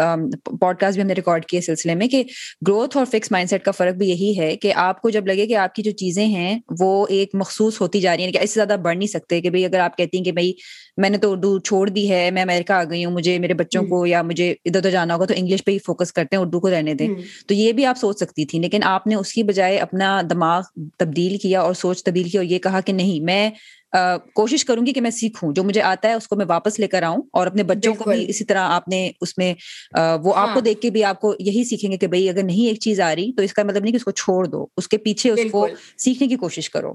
پوڈ 0.46 0.80
کاسٹ 0.80 0.94
بھی 0.94 1.02
ہم 1.02 1.08
نے 1.08 1.14
ریکارڈ 1.14 1.46
کیے 1.46 1.62
سلسلے 1.62 1.96
میں 1.96 2.08
کہ 2.08 2.24
گروتھ 2.68 2.98
اور 2.98 3.06
فکس 3.06 3.32
مائنڈ 3.32 3.50
سیٹ 3.50 3.64
کا 3.64 3.72
فرق 3.72 3.94
بھی 3.94 4.10
یہی 4.10 4.40
ہے 4.40 4.56
کہ 4.56 4.74
آپ 4.76 5.02
کو 5.02 5.10
جب 5.10 5.28
لگے 5.28 5.46
کہ 5.48 5.56
آپ 5.56 5.76
کی 5.76 5.84
جو 5.84 5.92
چیزیں 5.92 6.26
ہیں 6.26 6.60
وہ 6.80 7.06
ایک 7.10 7.30
مخصوص 7.34 7.82
ہوتی 7.82 8.02
جا 8.02 8.18
رہی 8.18 8.24
ہیں 8.24 8.32
کہ 8.32 8.40
اس 8.42 8.50
سے 8.50 8.60
زیادہ 8.60 8.80
بڑھ 8.82 8.98
نہیں 8.98 9.08
سکتے 9.08 9.42
کہ 9.42 9.50
بھائی 9.50 9.66
اگر 9.66 9.80
آپ 9.80 9.98
کہتی 9.98 10.18
ہیں 10.18 10.26
کہ 10.26 10.32
بھائی 10.32 10.54
میں 10.98 11.10
نے 11.10 11.18
تو 11.18 11.32
اردو 11.32 11.60
چھوڑ 11.60 11.90
دی 11.90 12.10
ہے 12.12 12.32
میں 12.32 12.42
امیرکا 12.42 12.78
آ 12.78 12.84
گئی 12.84 13.06
ہوں 13.06 13.14
مجھے 13.14 13.40
میرے 13.40 13.54
بچوں 13.54 13.84
کو 13.84 14.06
یا 14.06 14.22
مجھے 14.22 14.52
ادھر 14.52 14.78
ادھر 14.78 14.90
جانا 14.90 15.16
ہوگا 15.16 15.26
تو 15.26 15.34
انگلش 15.38 15.64
پہ 15.66 15.72
ہی 15.72 15.78
فوکس 15.86 16.14
کرتے 16.14 16.36
ہیں 16.36 16.44
اردو 16.44 16.60
کو 16.60 16.70
رہنے 16.70 16.94
دیں۔ 16.94 17.08
تو 17.48 17.54
یہ 17.54 17.72
بھی 17.72 17.86
آپ 17.86 17.98
سوچ 17.98 18.20
سکتی 18.20 18.46
تھی 18.46 18.60
لیکن 18.60 18.84
آپ 18.84 19.08
نے 19.08 19.16
اس 19.16 19.34
کی 19.34 19.44
بجائے 19.44 19.78
اپنا 19.78 20.22
دماغ 20.30 20.62
تبدیل 20.98 21.38
کیا 21.38 21.62
اور 21.62 21.74
سوچ 21.74 22.04
تبدیل 22.10 22.30
کی 22.30 22.38
اور 22.38 22.46
یہ 22.46 22.60
کہا 22.60 22.82
کہ 22.82 22.94
نہیں 22.94 23.26
میں 23.26 23.50
کوشش 24.36 24.66
کروں 24.66 24.86
گی 24.86 24.94
کہ 24.94 25.02
میں 25.02 25.12
سیکھوں 25.12 25.52
جو 25.54 25.64
مجھے 25.64 25.82
آتا 25.82 26.08
ہے 26.08 26.14
اس 26.14 26.28
کو 26.28 26.36
میں 26.36 26.46
واپس 26.46 26.80
لے 26.80 26.88
کر 26.88 27.04
آؤں 27.04 27.22
اور 27.34 27.48
اپنے 27.48 27.64
بچوں 27.64 27.94
کو 27.94 28.10
بھی 28.10 28.26
اسی 28.30 28.46
طرح 28.46 28.68
آپ 28.70 28.88
نے 28.88 29.12
اس 29.22 29.38
میں 29.38 29.54
وہ 30.24 30.34
آپ 30.36 30.48
کو 30.48 30.54
ہاں۔ 30.54 30.62
دیکھ 30.62 30.82
کے 30.82 30.90
بھی 30.90 31.04
آپ 31.04 31.22
کو 31.22 31.34
یہی 31.40 31.64
سیکھیں 31.64 31.92
گے 31.92 31.98
کہ 31.98 32.08
بھائی 32.08 32.30
اگر 32.30 32.44
نہیں 32.44 32.68
ایک 32.68 32.80
چیز 32.80 33.00
آ 33.00 33.14
رہی 33.16 33.32
تو 33.34 33.44
اس 33.44 33.54
کا 33.54 33.64
مطلب 33.64 33.84
نہیں 33.84 33.92
کہ 33.92 33.98
اس 33.98 34.04
کو 34.04 34.12
چھوڑ 34.12 34.46
دو 34.46 34.66
اس 34.78 34.88
کے 34.88 34.98
پیچھے 34.98 35.32
اس 35.32 35.52
کو 35.52 35.68
سیکھنے 35.98 36.28
کی 36.28 36.36
کوشش 36.36 36.70
کرو۔ 36.70 36.94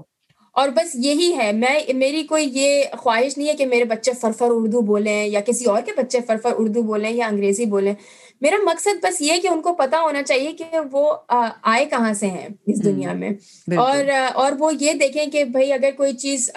اور 0.55 0.69
بس 0.69 0.95
یہی 0.95 1.31
ہے 1.37 1.51
میں 1.51 1.79
میری 1.95 2.23
کوئی 2.23 2.49
یہ 2.53 2.83
خواہش 2.97 3.37
نہیں 3.37 3.47
ہے 3.49 3.53
کہ 3.53 3.65
میرے 3.65 3.83
بچے 3.85 4.11
فرفر 4.21 4.49
اردو 4.49 4.81
بولیں 4.81 5.25
یا 5.25 5.39
کسی 5.41 5.65
اور 5.65 5.81
کے 5.81 5.91
بچے 5.97 6.19
فرفر 6.27 6.53
اردو 6.57 6.81
بولیں 6.81 7.09
یا 7.11 7.27
انگریزی 7.27 7.65
بولیں۔ 7.65 7.93
میرا 8.41 8.55
مقصد 8.63 9.03
بس 9.03 9.21
یہ 9.21 9.41
کہ 9.41 9.47
ان 9.47 9.61
کو 9.61 9.73
پتا 9.75 9.99
ہونا 10.01 10.23
چاہیے 10.23 10.51
کہ 10.51 10.79
وہ 10.91 11.11
آئے 11.29 11.85
کہاں 11.85 12.13
سے 12.13 12.27
ہیں 12.27 12.47
اس 12.67 12.83
دنیا 12.83 13.13
میں۔ 13.13 13.29
اور 13.77 14.09
اور 14.33 14.51
وہ 14.59 14.71
یہ 14.79 14.93
دیکھیں 14.93 15.25
کہ 15.25 15.43
بھائی 15.45 15.73
اگر 15.73 15.89
کوئی 15.97 16.13
چیز 16.13 16.49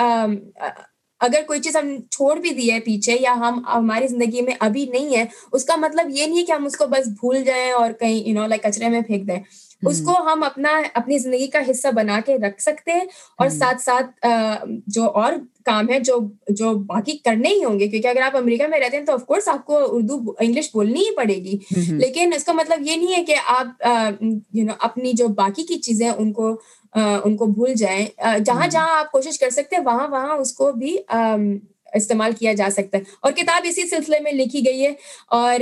اگر 1.21 1.43
کوئی 1.47 1.61
چیز 1.61 1.77
ہم 1.77 1.89
چھوڑ 2.11 2.35
بھی 2.39 2.51
دی 2.51 2.73
ہے 2.73 2.81
پیچھے 2.81 3.17
یا 3.21 3.33
ہم 3.33 3.63
ہماری 3.75 4.07
زندگی 4.07 4.41
میں 4.41 4.55
ابھی 4.61 4.87
نہیں 4.87 5.17
ہے 5.17 5.25
اس 5.53 5.65
کا 5.65 5.77
مطلب 5.77 6.11
یہ 6.11 6.27
نہیں 6.27 6.39
ہے 6.39 6.45
کہ 6.45 6.53
ہم 6.53 6.67
اس 6.67 6.77
کو 6.77 6.87
بس 6.87 7.09
بھول 7.21 7.43
جائیں 7.45 7.71
اور 7.73 7.93
کہیں 7.93 8.15
یو 8.29 8.35
نو 8.35 8.47
لائک 8.47 8.63
کچرے 8.63 8.89
میں 8.89 9.01
پھینک 9.01 9.29
دیں۔ 9.29 9.41
اس 9.83 10.01
کو 10.05 10.13
ہم 10.23 10.43
اپنا 10.43 10.81
اپنی 10.95 11.19
زندگی 11.19 11.47
کا 11.47 11.59
حصہ 11.71 11.89
بنا 11.89 12.21
کے 12.27 12.37
رکھ 12.37 12.63
سکتے 12.63 12.93
ہیں 12.93 13.05
اور 13.37 13.49
ساتھ 13.49 13.83
ساتھ 13.83 14.27
جو 14.87 15.11
اور 15.11 15.33
کام 15.65 15.89
ہے 15.89 16.01
جو 16.01 16.19
جو 16.49 16.75
باقی 16.75 17.13
کرنے 17.13 17.49
ہی 17.49 17.65
ہوں 17.65 17.81
گے 17.81 17.89
کیونکہ 17.89 18.09
اگر 18.09 18.21
آپ 18.21 18.37
امریکہ 18.37 18.67
میں 18.67 18.81
رہتے 18.81 18.97
ہیں 18.97 19.05
تو 19.05 19.13
آف 19.13 19.27
کورس 19.27 19.49
آپ 19.49 19.67
کو 19.67 19.79
اردو 19.97 20.33
انگلش 20.39 20.71
بولنی 20.73 21.01
ہی 21.01 21.15
پڑے 21.17 21.35
گی۔ 21.35 21.59
لیکن 21.99 22.33
اس 22.37 22.45
کا 22.45 22.53
مطلب 22.53 22.79
یہ 22.83 22.97
نہیں 22.97 23.17
ہے 23.17 23.25
کہ 23.25 23.35
آپ 23.47 23.87
یو 24.53 24.65
نو 24.65 24.73
اپنی 24.79 25.13
جو 25.13 25.29
باقی 25.29 25.63
کی 25.63 25.75
چیزیں 25.75 26.11
ان 26.11 26.33
کو 26.33 26.61
ان 26.95 27.37
کو 27.37 27.47
بھول 27.47 27.75
جائیں۔ 27.75 28.07
جہاں 28.39 28.67
جہاں 28.67 28.99
آپ 28.99 29.11
کوشش 29.13 29.39
کر 29.39 29.51
سکتے 29.51 29.77
ہیں 29.77 29.83
وہاں 29.85 30.09
وہاں 30.09 30.37
اس 30.37 30.53
کو 30.53 30.73
بھی 30.73 30.97
استعمال 31.95 32.33
کیا 32.33 32.53
جا 32.53 32.69
سکتا 32.73 32.99
ہے۔ 32.99 33.03
اور 33.21 33.33
کتاب 33.33 33.63
اسی 33.65 33.89
سلسلے 33.89 34.21
میں 34.21 34.33
لکھی 34.33 34.67
گئی 34.67 34.87
ہے 34.87 34.93
اور 35.29 35.61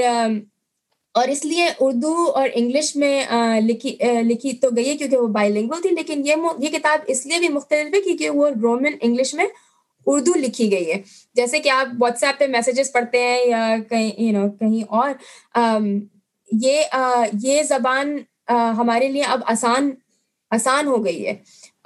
اور 1.16 1.28
اس 1.28 1.44
لیے 1.44 1.66
اردو 1.80 2.14
اور 2.34 2.48
انگلش 2.54 2.94
میں 2.96 3.60
لکھی 3.60 3.96
لکھی 4.22 4.52
تو 4.62 4.68
گئی 4.76 4.88
ہے 4.88 4.96
کیونکہ 4.96 5.16
وہ 5.16 5.26
بائی 5.36 5.50
لینگویج 5.52 5.82
تھی، 5.82 5.90
لیکن 5.90 6.22
یہ 6.26 6.34
یہ 6.58 6.68
کتاب 6.68 7.00
اس 7.08 7.24
لیے 7.26 7.38
بھی 7.38 7.48
مختلف 7.48 7.94
ہے 7.94 8.00
کیونکہ 8.00 8.30
وہ 8.30 8.48
رومن 8.62 8.92
انگلش 9.00 9.34
میں 9.34 9.46
اردو 10.06 10.32
لکھی 10.36 10.70
گئی 10.72 10.90
ہے۔ 10.92 11.00
جیسے 11.36 11.58
کہ 11.58 11.68
آپ 11.68 11.86
واٹس 12.00 12.24
ایپ 12.24 12.38
پہ 12.38 12.46
میسیجز 12.46 12.92
پڑھتے 12.92 13.22
ہیں 13.22 13.38
یا 13.46 13.76
کہیں 13.90 14.10
یو 14.22 14.32
نو 14.32 14.48
کہیں 14.60 14.82
اور 14.90 15.10
یہ 16.50 16.82
یہ 17.42 17.62
زبان 17.68 18.16
ہمارے 18.78 19.08
لیے 19.08 19.22
اب 19.24 19.40
آسان 19.46 19.90
آسان 20.50 20.86
ہو 20.86 21.04
گئی 21.04 21.26
ہے۔ 21.26 21.34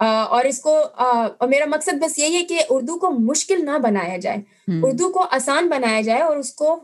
اور 0.00 0.44
اس 0.44 0.58
کو 0.60 0.76
اور 0.96 1.48
میرا 1.48 1.64
مقصد 1.66 2.02
بس 2.02 2.18
یہی 2.18 2.36
ہے 2.36 2.42
کہ 2.42 2.60
اردو 2.70 2.98
کو 2.98 3.10
مشکل 3.10 3.64
نہ 3.64 3.78
بنایا 3.82 4.16
جائے۔ 4.16 4.36
اردو 4.82 5.10
کو 5.10 5.26
آسان 5.30 5.68
بنایا 5.68 6.00
جائے 6.00 6.22
اور 6.22 6.36
اس 6.36 6.52
کو 6.52 6.76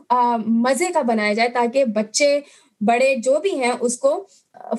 مزے 0.45 0.91
کا 0.93 1.01
بنایا 1.01 1.33
جائے 1.33 1.49
تاکہ 1.49 1.85
بچے 1.85 2.39
بڑے 2.81 3.15
جو 3.15 3.39
بھی 3.39 3.59
ہیں 3.61 3.71
اس 3.79 3.97
کو 3.99 4.11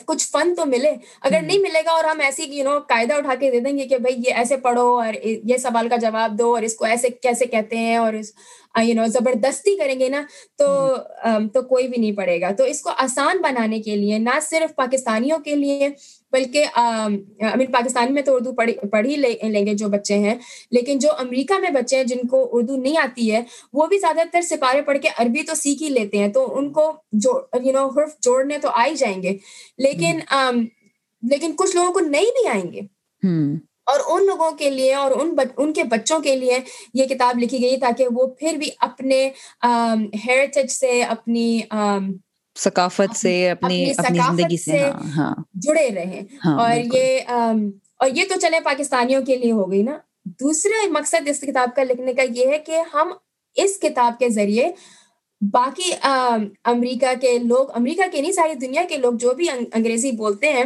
کچھ 0.06 0.26
فن 0.30 0.54
تو 0.54 0.66
ملے۔ 0.66 0.92
اگر 1.20 1.40
نہیں 1.42 1.58
ملے 1.58 1.80
گا 1.86 1.90
اور 1.90 2.04
ہم 2.04 2.20
ایسی 2.20 2.44
یو 2.58 2.64
نو 2.64 2.78
قاعدہ 2.88 3.14
اٹھا 3.14 3.34
کے 3.34 3.50
دے 3.50 3.60
دیں 3.60 3.78
گے 3.78 3.86
کہ 3.88 3.98
بھائی 3.98 4.16
یہ 4.26 4.34
ایسے 4.34 4.56
پڑھو 4.56 4.86
اور 4.98 5.14
یہ 5.24 5.56
سوال 5.56 5.88
کا 5.88 5.96
جواب 5.96 6.38
دو 6.38 6.54
اور 6.54 6.62
اس 6.62 6.74
کو 6.74 6.84
ایسے 6.84 7.08
کیسے 7.22 7.46
کہتے 7.46 7.76
ہیں 7.76 7.96
اور 7.96 8.12
یو 8.82 8.94
نو 8.94 9.06
زبردستی 9.06 9.76
کریں 9.76 9.98
گے 10.00 10.08
نا 10.08 10.22
تو 10.58 10.66
تو 11.54 11.62
کوئی 11.62 11.88
بھی 11.88 12.00
نہیں 12.00 12.12
پڑے 12.12 12.40
گا۔ 12.40 12.50
تو 12.58 12.64
اس 12.64 12.82
کو 12.82 12.90
آسان 12.96 13.40
بنانے 13.42 13.80
کے 13.82 13.96
لیے 13.96 14.18
نہ 14.18 14.38
صرف 14.42 14.74
پاکستانیوں 14.76 15.38
کے 15.38 15.54
لیے 15.56 15.88
بلکہ 16.32 16.64
پاکستان 17.72 18.14
میں 18.14 18.22
تو 18.22 18.34
اردو 18.34 18.52
پڑھی 18.52 18.72
پڑھ 18.92 19.06
ہی 19.06 19.16
لیں 19.16 19.66
گے 19.66 19.74
جو 19.74 19.88
بچے 19.88 20.18
ہیں۔ 20.18 20.34
لیکن 20.70 20.98
جو 20.98 21.08
امریکہ 21.18 21.58
میں 21.60 21.70
بچے 21.70 21.96
ہیں 21.96 22.04
جن 22.04 22.26
کو 22.28 22.48
اردو 22.52 22.76
نہیں 22.76 22.98
آتی 23.02 23.32
ہے 23.32 23.42
وہ 23.72 23.86
بھی 23.86 23.98
زیادہ 23.98 24.20
تر 24.32 24.40
سپارے 24.40 24.82
پڑھ 24.82 24.98
کے 25.02 25.08
عربی 25.18 25.42
تو 25.42 25.54
سیکھ 25.54 25.82
ہی 25.82 25.88
لیتے 25.88 26.18
ہیں۔ 26.18 26.28
تو 26.28 26.58
ان 26.58 26.70
کو 26.72 26.90
جو 27.12 27.32
یو 27.64 27.72
نو 27.72 27.86
حرف 27.88 28.18
جوڑنے 28.22 28.58
تو 28.58 28.68
آ 28.68 28.86
ہی 28.86 28.94
جائیں 28.96 29.22
گے۔ 29.22 29.36
لیکن 29.78 30.18
لیکن 31.22 31.52
کچھ 31.56 31.76
لوگوں 31.76 31.92
کو 31.92 32.00
نہیں 32.00 32.30
بھی 32.38 32.48
آئیں 32.48 32.72
گے۔ 32.72 32.80
اور 33.88 34.00
ان 34.06 34.26
لوگوں 34.26 34.50
کے 34.50 34.70
لیے 34.70 34.94
اور 34.94 35.10
ان 35.10 35.34
ان 35.56 35.72
کے 35.72 35.84
بچوں 35.84 36.18
کے 36.20 36.36
لیے 36.36 36.58
یہ 36.94 37.04
کتاب 37.04 37.38
لکھی 37.38 37.60
گئی 37.62 37.76
تاکہ 37.76 38.08
وہ 38.10 38.26
پھر 38.38 38.56
بھی 38.56 38.70
اپنے 38.78 39.20
ہیریٹیج 40.26 40.70
سے 40.70 41.02
اپنی 41.02 41.46
ثقافت 42.56 43.16
سے 43.16 43.32
اپنی 43.50 43.84
اپنی 43.98 44.18
زندگی 44.18 44.56
سے 44.56 44.78
ہاں، 44.78 45.10
ہاں۔ 45.16 45.34
جڑے 45.54 45.88
رہے۔ 45.94 46.20
ہاں، 46.44 46.58
اور 46.58 46.76
یہ 46.94 47.20
اور 47.96 48.10
یہ 48.14 48.24
تو 48.28 48.40
چلے 48.40 48.60
پاکستانیوں 48.60 49.22
کے 49.22 49.36
لیے 49.36 49.52
ہو 49.52 49.70
گئی 49.70 49.82
نا۔ 49.82 49.98
دوسرا 50.40 50.86
مقصد 50.90 51.28
اس 51.28 51.40
کتاب 51.40 51.74
کا 51.76 51.82
لکھنے 51.82 52.12
کا 52.12 52.22
یہ 52.30 52.46
ہے 52.46 52.58
کہ 52.58 52.82
ہم 52.94 53.12
اس 53.56 53.78
کتاب 53.80 54.18
کے 54.18 54.28
ذریعے 54.28 54.70
باقی 55.42 55.90
امریکہ 56.64 57.12
کے 57.20 57.38
لوگ 57.38 57.70
امریکہ 57.74 58.10
کے 58.12 58.20
نہیں 58.20 58.32
ساری 58.32 58.54
دنیا 58.54 58.82
کے 58.88 58.96
لوگ 58.96 59.12
جو 59.14 59.32
بھی 59.34 59.48
انگریزی 59.50 60.10
بولتے 60.12 60.52
ہیں 60.52 60.64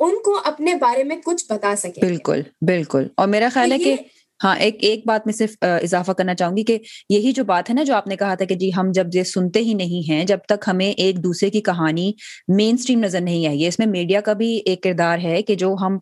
ان 0.00 0.22
کو 0.24 0.40
اپنے 0.44 0.74
بارے 0.74 1.04
میں 1.04 1.16
کچھ 1.24 1.44
بتا 1.50 1.76
سکے۔ 1.76 2.00
بالکل 2.00 2.42
بالکل۔ 2.60 3.06
اور 3.16 3.28
میرا 3.28 3.48
خیال 3.54 3.72
ہے 3.72 3.78
کہ 3.78 3.96
ہاں 4.44 4.56
ایک 4.58 4.76
ایک 4.80 5.06
بات 5.06 5.26
میں 5.26 5.34
صرف 5.34 5.50
اضافہ 5.60 6.12
کرنا 6.12 6.34
چاہوں 6.34 6.56
گی 6.56 6.62
کہ 6.62 6.78
یہی 7.08 7.32
جو 7.32 7.44
بات 7.44 7.70
ہے 7.70 7.74
نا 7.74 7.82
جو 7.82 7.94
آپ 7.94 8.06
نے 8.06 8.16
کہا 8.16 8.34
تھا 8.34 8.44
کہ 8.44 8.54
جی 8.54 8.70
ہم 8.76 8.90
جب 8.92 9.06
یہ 9.14 9.22
سنتے 9.22 9.60
ہی 9.60 9.74
نہیں 9.74 10.10
ہیں 10.10 10.24
جب 10.24 10.38
تک 10.48 10.64
ہمیں 10.66 10.90
ایک 10.90 11.24
دوسرے 11.24 11.50
کی 11.50 11.60
کہانی 11.60 12.12
مین 12.48 12.76
اسٹریم 12.78 13.00
نظر 13.00 13.20
نہیں 13.20 13.46
آئی 13.46 13.62
ہے 13.62 13.68
اس 13.68 13.78
میں 13.78 13.86
میڈیا 13.86 14.20
کا 14.20 14.32
بھی 14.32 14.56
ایک 14.64 14.82
کردار 14.82 15.18
ہے 15.18 15.42
کہ 15.42 15.54
جو 15.54 15.74
ہم 15.80 15.98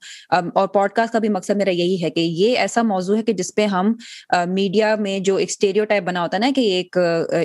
اور 0.54 0.68
پوڈ 0.68 0.90
کاسٹ 0.90 1.12
کا 1.12 1.18
بھی 1.18 1.28
مقصد 1.28 1.56
میرا 1.56 1.70
یہی 1.70 2.02
ہے 2.02 2.10
کہ 2.10 2.20
یہ 2.20 2.58
ایسا 2.58 2.82
موضوع 2.82 3.16
ہے 3.16 3.22
کہ 3.22 3.32
جس 3.32 3.54
پہ 3.54 3.66
ہم 3.66 3.92
میڈیا 4.48 4.94
میں 4.96 5.18
جو 5.18 5.36
ایک 5.36 5.48
اسٹیریو 5.50 5.84
ٹائپ 5.84 6.02
بنا 6.02 6.22
ہوتا 6.22 6.36
ہے 6.36 6.40
نا 6.40 6.50
کہ 6.54 6.60
ایک 6.60 6.96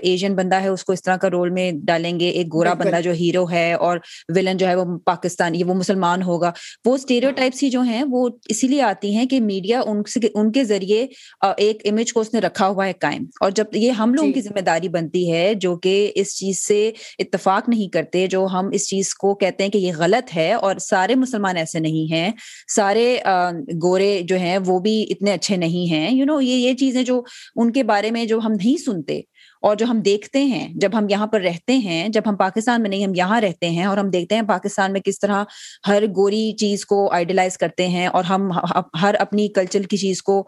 ایشین 0.02 0.36
بندہ 0.36 0.56
ہے 0.56 0.68
اس 0.68 0.84
کو 0.84 0.94
اس 0.94 1.02
طرح 1.02 1.18
کا 1.18 1.30
رول 1.30 1.50
میں 1.50 1.72
ڈالیں 1.84 2.20
گے 2.20 2.30
ایک 2.30 2.48
گورا 2.54 2.74
بندہ 2.74 3.02
جو 3.02 3.12
ہیرو 3.12 3.50
ہے 3.52 3.74
اور 3.74 3.98
ولن 4.36 4.58
جو 4.58 4.68
ہے 4.68 4.76
وہ 4.76 4.98
پاکستانی 5.06 5.64
وہ 5.64 5.74
مسلمان 5.74 6.22
ہوگا۔ 6.22 6.52
وہ 6.86 6.96
اسٹیریو 6.96 7.32
ٹائپس 7.32 7.64
ہی 7.64 7.70
جو 7.70 7.82
ہیں 7.82 8.04
وہ 8.12 8.30
اسی 8.50 8.68
لیے 8.68 8.82
آتی 8.82 9.16
ہیں 9.16 9.26
کہ 9.26 9.40
میڈیا 9.42 9.82
ان 10.34 10.52
کے 10.52 10.64
ذریعے 10.64 10.87
ذریعے 10.88 11.06
ایک 11.58 11.82
امیج 11.86 12.14
کو 12.14 12.20
اس 12.20 12.34
نے 12.34 12.40
رکھا 12.40 12.68
ہوا 12.68 12.86
ہے 12.86 12.94
قائم۔ 13.00 13.24
اور 13.42 13.52
جب 13.52 13.66
یہ 13.74 13.92
ہم 13.92 14.14
لوگوں 14.14 14.32
کی 14.32 14.42
جی۔ 14.42 14.48
ذمہ 14.50 14.62
داری 14.62 14.90
بنتی 14.90 15.32
ہے 15.32 15.54
جو 15.54 15.76
کہ 15.76 16.12
اس 16.16 16.36
چیز 16.38 16.68
سے 16.68 16.92
اتفاق 17.20 17.70
نہیں 17.70 17.88
کرتے 17.94 18.28
جو 18.28 18.46
ہم 18.54 18.70
اس 18.74 18.88
چیز 18.90 19.14
کو 19.16 19.36
کہتے 19.36 19.64
ہیں 19.64 19.72
کہ 19.72 19.78
یہ 19.78 19.92
غلط 19.98 20.36
ہے 20.36 20.54
اور 20.54 20.76
سارے 20.76 21.16
مسلمان 21.16 21.58
ایسے 21.58 21.80
نہیں 21.80 22.12
ہیں 22.12 22.32
سارے 22.76 23.18
گورے 23.84 24.22
جو 24.24 24.36
ہیں 24.36 24.58
وہ 24.66 24.80
بھی 24.80 25.06
اتنے 25.10 25.32
اچھے 25.34 25.56
نہیں 25.56 25.92
ہیں۔ 25.92 26.16
یو 26.16 26.26
نو 26.26 26.42
یہ 26.42 26.56
یہ 26.56 26.74
چیزیں 26.74 27.04
جو 27.04 27.22
ان 27.56 27.72
کے 27.72 27.84
بارے 27.84 28.12
میں 28.12 28.26
جو 28.26 28.40
ہم 28.40 28.52
نہیں 28.52 28.78
سنتے۔ 28.78 29.22
اور 29.62 29.76
جو 29.76 29.86
ہم 29.86 30.00
دیکھتے 30.00 30.44
ہیں 30.44 30.68
جب 30.76 30.98
ہم 30.98 31.10
یہاں 31.10 31.28
پر 31.28 31.42
رہتے 31.42 31.78
ہیں 31.78 32.08
جب 32.10 32.22
ہم 32.26 32.36
پاکستان 32.36 32.82
میں 32.82 32.90
نہیں 32.90 33.06
ہم 33.06 33.16
یہاں 33.16 33.42
رہتے 33.42 33.70
ہیں 33.70 33.86
اور 33.86 33.98
ہم 33.98 34.10
دیکھتے 34.10 34.36
ہیں 34.36 34.42
پاکستان 34.42 34.94
میں 34.94 35.02
کس 35.02 35.20
طرح 35.20 35.44
ہر 35.88 36.04
گوری 36.16 36.52
چیز 36.58 36.86
کو 36.86 37.14
آئیڈیلائز 37.14 37.58
کرتے 37.58 37.88
ہیں 37.88 38.08
اور 38.08 38.24
ہم 38.24 38.50
ہر 39.02 39.16
اپنی 39.20 39.48
کلچر 39.48 39.82
کی 39.82 39.98
چیز 39.98 40.22
کو 40.24 40.42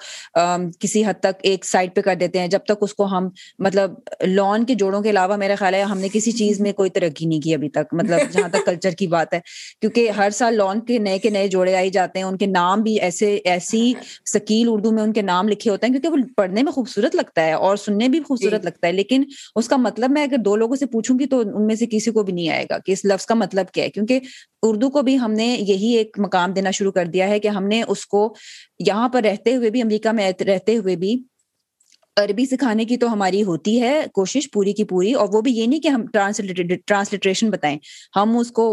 کسی 0.79 1.05
حد 1.05 1.19
تک 1.19 1.39
ایک 1.41 1.65
سائڈ 1.65 1.95
پہ 1.95 2.01
کر 2.01 2.15
دیتے 2.15 2.39
ہیں۔ 2.39 2.47
جب 2.47 2.59
تک 2.65 2.77
اس 2.81 2.93
کو 2.93 3.05
ہم 3.07 3.27
مطلب 3.59 3.93
لان 4.27 4.65
کے 4.65 4.73
جوڑوں 4.75 5.01
کے 5.01 5.09
علاوہ 5.09 5.35
میرا 5.35 5.55
خیال 5.55 5.73
ہے 5.73 5.81
ہم 5.83 5.97
نے 5.97 6.07
کسی 6.13 6.31
چیز 6.33 6.61
میں 6.61 6.73
کوئی 6.73 6.89
ترقی 6.89 7.25
نہیں 7.25 7.41
کی 7.41 7.53
ابھی 7.53 7.69
تک۔ 7.69 7.93
مطلب 7.93 8.31
جہاں 8.31 8.49
تک 8.49 8.65
کلچر 8.65 8.91
کی 8.91 9.07
بات 9.07 9.33
ہے۔ 9.33 9.39
کیونکہ 9.81 10.09
ہر 10.09 10.29
سال 10.31 10.57
لان 10.57 10.79
کے 10.79 10.97
نئے 10.99 11.17
کے 11.19 11.29
نئے 11.29 11.47
جوڑے 11.47 11.75
آئی 11.75 11.89
جاتے 11.89 12.19
ہیں 12.19 12.25
ان 12.25 12.37
کے 12.37 12.45
نام 12.45 12.81
بھی 12.81 12.99
ایسے 13.01 13.35
ایسی 13.45 13.93
سکیل 14.25 14.67
اردو 14.71 14.91
میں 14.91 15.03
ان 15.03 15.13
کے 15.13 15.21
نام 15.23 15.49
لکھے 15.49 15.71
ہوتے 15.71 15.85
ہیں 15.85 15.93
کیونکہ 15.93 16.09
وہ 16.09 16.23
پڑھنے 16.37 16.63
میں 16.63 16.71
خوبصورت 16.71 17.15
لگتا 17.15 17.45
ہے 17.45 17.53
اور 17.53 17.75
سننے 17.77 18.07
بھی 18.09 18.19
خوبصورت 18.19 18.61
جی۔ 18.61 18.65
لگتا 18.65 18.87
ہے۔ 18.87 18.93
لیکن 18.99 19.23
اس 19.55 19.67
کا 19.67 19.77
مطلب 19.77 20.11
میں 20.11 20.23
اگر 20.23 20.37
دو 20.37 20.55
لوگوں 20.55 20.75
سے 20.75 20.85
پوچھوں 20.87 21.17
گی 21.19 21.25
تو 21.25 21.39
ان 21.39 21.65
میں 21.65 21.75
سے 21.75 21.85
کسی 21.91 22.11
کو 22.11 22.23
بھی 22.23 22.33
نہیں 22.33 22.49
آئے 22.49 22.65
گا 22.69 22.77
کہ 22.77 22.91
اس 22.91 23.05
لفظ 23.05 23.25
کا 23.25 23.35
مطلب 23.35 23.71
کیا 23.71 23.83
ہے۔ 23.83 23.89
کیونکہ 23.89 24.19
اردو 24.63 24.89
کو 24.89 25.01
بھی 25.01 25.17
ہم 25.19 25.31
نے 25.33 25.47
یہی 25.59 25.95
ایک 25.97 26.19
مقام 26.19 26.53
دینا 26.53 26.71
شروع 26.71 26.91
کر 26.91 27.05
دیا 27.07 27.27
ہے 27.27 27.39
کہ 27.39 27.47
ہم 27.49 27.67
نے 27.67 27.81
اس 27.87 28.05
کو 28.05 28.21
یہاں 28.87 29.09
پر 29.09 29.23
رہتے 29.23 29.55
ہوئے 29.55 29.69
بھی 29.69 29.81
امریکہ 29.81 30.11
میں 30.11 30.31
رہتے 30.45 30.77
ہوئے 30.77 30.95
بھی 30.95 31.17
عربی 32.17 32.45
سکھانے 32.45 32.85
کی 32.85 32.97
تو 32.97 33.11
ہماری 33.13 33.43
ہوتی 33.43 33.81
ہے 33.81 34.01
کوشش 34.13 34.49
پوری 34.51 34.73
کی 34.73 34.83
پوری 34.83 35.13
اور 35.13 35.27
وہ 35.33 35.41
بھی 35.41 35.51
یہ 35.51 35.67
نہیں 35.67 35.79
کہ 35.79 35.87
ہم 35.87 36.05
ٹرانسلیٹریشن 36.07 37.49
بتائیں۔ 37.49 37.77
ہم 38.15 38.37
اس 38.37 38.51
کو 38.51 38.65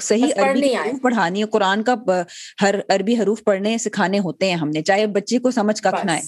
صحیح 0.00 0.32
عربی 0.36 0.72
پڑھانی 1.02 1.42
قرآن 1.52 1.82
کا 1.82 1.94
ہر 2.62 2.74
عربی 2.88 3.18
حروف 3.18 3.42
پڑھنے 3.44 3.76
سکھانے 3.78 4.18
ہوتے 4.18 4.48
ہیں 4.48 4.56
ہم 4.56 4.70
نے 4.70 4.82
چاہے 4.82 5.06
بچے 5.16 5.38
کو 5.38 5.50
سمجھ 5.50 5.82
ککھ 5.82 6.04
نہ 6.06 6.10
ہے 6.10 6.20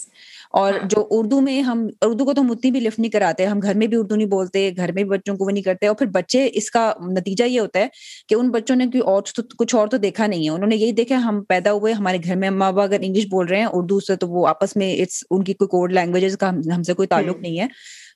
اور 0.54 0.72
ہاں۔ 0.72 0.88
جو 0.88 1.06
اردو 1.10 1.40
میں 1.40 1.60
ہم 1.62 1.78
اردو 2.02 2.24
کو 2.24 2.32
تو 2.34 2.40
ہم 2.40 2.50
اتنی 2.50 2.70
بھی 2.70 2.80
لفٹ 2.80 2.98
نہیں 2.98 3.10
کراتے 3.10 3.46
ہم 3.46 3.60
گھر 3.60 3.74
میں 3.74 3.86
بھی 3.86 3.96
اردو 3.96 4.16
نہیں 4.16 4.28
بولتے 4.28 4.70
گھر 4.76 4.92
میں 4.92 5.02
بھی 5.02 5.10
بچوں 5.10 5.34
کو 5.36 5.44
وہ 5.44 5.50
نہیں 5.50 5.62
کرتے 5.62 5.86
اور 5.86 5.96
پھر 5.96 6.06
بچے 6.10 6.48
اس 6.52 6.70
کا 6.70 6.82
نتیجہ 7.08 7.44
یہ 7.44 7.60
ہوتا 7.60 7.78
ہے 7.78 7.88
کہ 8.28 8.34
ان 8.34 8.50
بچوں 8.50 8.76
نے 8.76 8.86
کوئی 8.86 9.00
اور 9.04 9.22
کچھ 9.58 9.74
اور 9.74 9.88
تو 9.88 9.96
دیکھا 9.96 10.26
نہیں 10.26 10.44
ہے۔ 10.44 10.50
انہوں 10.50 10.68
نے 10.68 10.76
یہی 10.76 10.92
دیکھا 10.92 11.16
ہم 11.24 11.42
پیدا 11.48 11.72
ہوئے 11.72 11.92
ہمارے 11.92 12.18
گھر 12.24 12.36
میں 12.36 12.50
ماں 12.52 12.72
باپ 12.72 12.84
اگر 12.84 12.98
انگلش 13.00 13.26
بول 13.30 13.46
رہے 13.46 13.58
ہیں 13.58 13.68
اردو 13.72 14.00
سے 14.00 14.16
تو 14.16 14.28
وہ 14.28 14.46
آپس 14.46 14.76
میں 14.76 14.94
ان 15.30 15.44
کی 15.44 15.54
کوئی 15.54 15.68
کوڈ 15.68 15.92
لینگویجز 15.92 16.36
کا 16.38 16.48
ہم 16.76 16.82
سے 16.82 16.94
کوئی 16.94 17.08
تعلق 17.08 17.40
نہیں 17.40 17.58
ہے۔ 17.60 17.66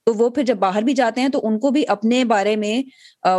تو 0.08 0.14
وہ 0.14 0.28
پھر 0.30 0.42
جب 0.42 0.56
باہر 0.56 0.82
بھی 0.82 0.92
جاتے 0.92 1.20
ہیں 1.20 1.28
تو 1.28 1.40
ان 1.42 1.58
کو 1.58 1.70
بھی 1.70 1.84
اپنے 1.88 2.24
بارے 2.24 2.56
میں 2.56 2.82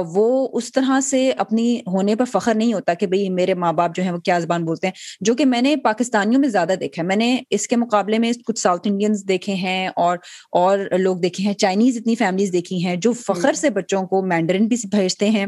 وہ 0.05 0.47
اس 0.53 0.71
طرح 0.71 0.99
سے 0.99 1.32
اپنی 1.38 1.79
ہونے 1.88 2.15
پر 2.15 2.25
فخر 2.25 2.55
نہیں 2.55 2.73
ہوتا 2.73 2.93
کہ 2.93 3.08
بھائی 3.08 3.29
میرے 3.29 3.53
ماں 3.53 3.73
باپ 3.73 3.95
جو 3.95 4.03
ہیں 4.03 4.12
وہ 4.12 4.17
کیا 4.17 4.39
زبان 4.39 4.65
بولتے 4.65 4.88
ہیں۔ 4.88 4.93
جو 5.21 5.36
کہ 5.36 5.45
میں 5.45 5.62
نے 5.62 5.75
پاکستانیوں 5.75 6.41
میں 6.41 6.49
زیادہ 6.49 6.73
دیکھا 6.79 7.01
ہے۔ 7.01 7.08
میں 7.08 7.15
نے 7.15 7.38
اس 7.49 7.67
کے 7.67 7.75
مقابلے 7.75 8.19
میں 8.19 8.32
کچھ 8.45 8.60
ساؤتھ 8.60 8.88
انڈینس 8.88 9.27
دیکھے 9.27 9.53
ہیں 9.53 9.88
اور 9.88 10.17
اور 10.51 10.79
لوگ 10.99 11.17
دیکھے 11.17 11.43
ہیں 11.43 11.53
چائنیز 11.53 11.97
اتنی 11.97 12.15
فیملیز 12.15 12.53
دیکھی 12.53 12.86
ہیں 12.86 12.95
جو 12.95 13.13
فخر 13.13 13.53
سے 13.53 13.69
بچوں 13.69 14.03
کو 14.03 14.21
مینڈرن 14.21 14.67
بھی 14.67 14.75
بھیجتے 14.91 15.29
ہیں۔ 15.29 15.45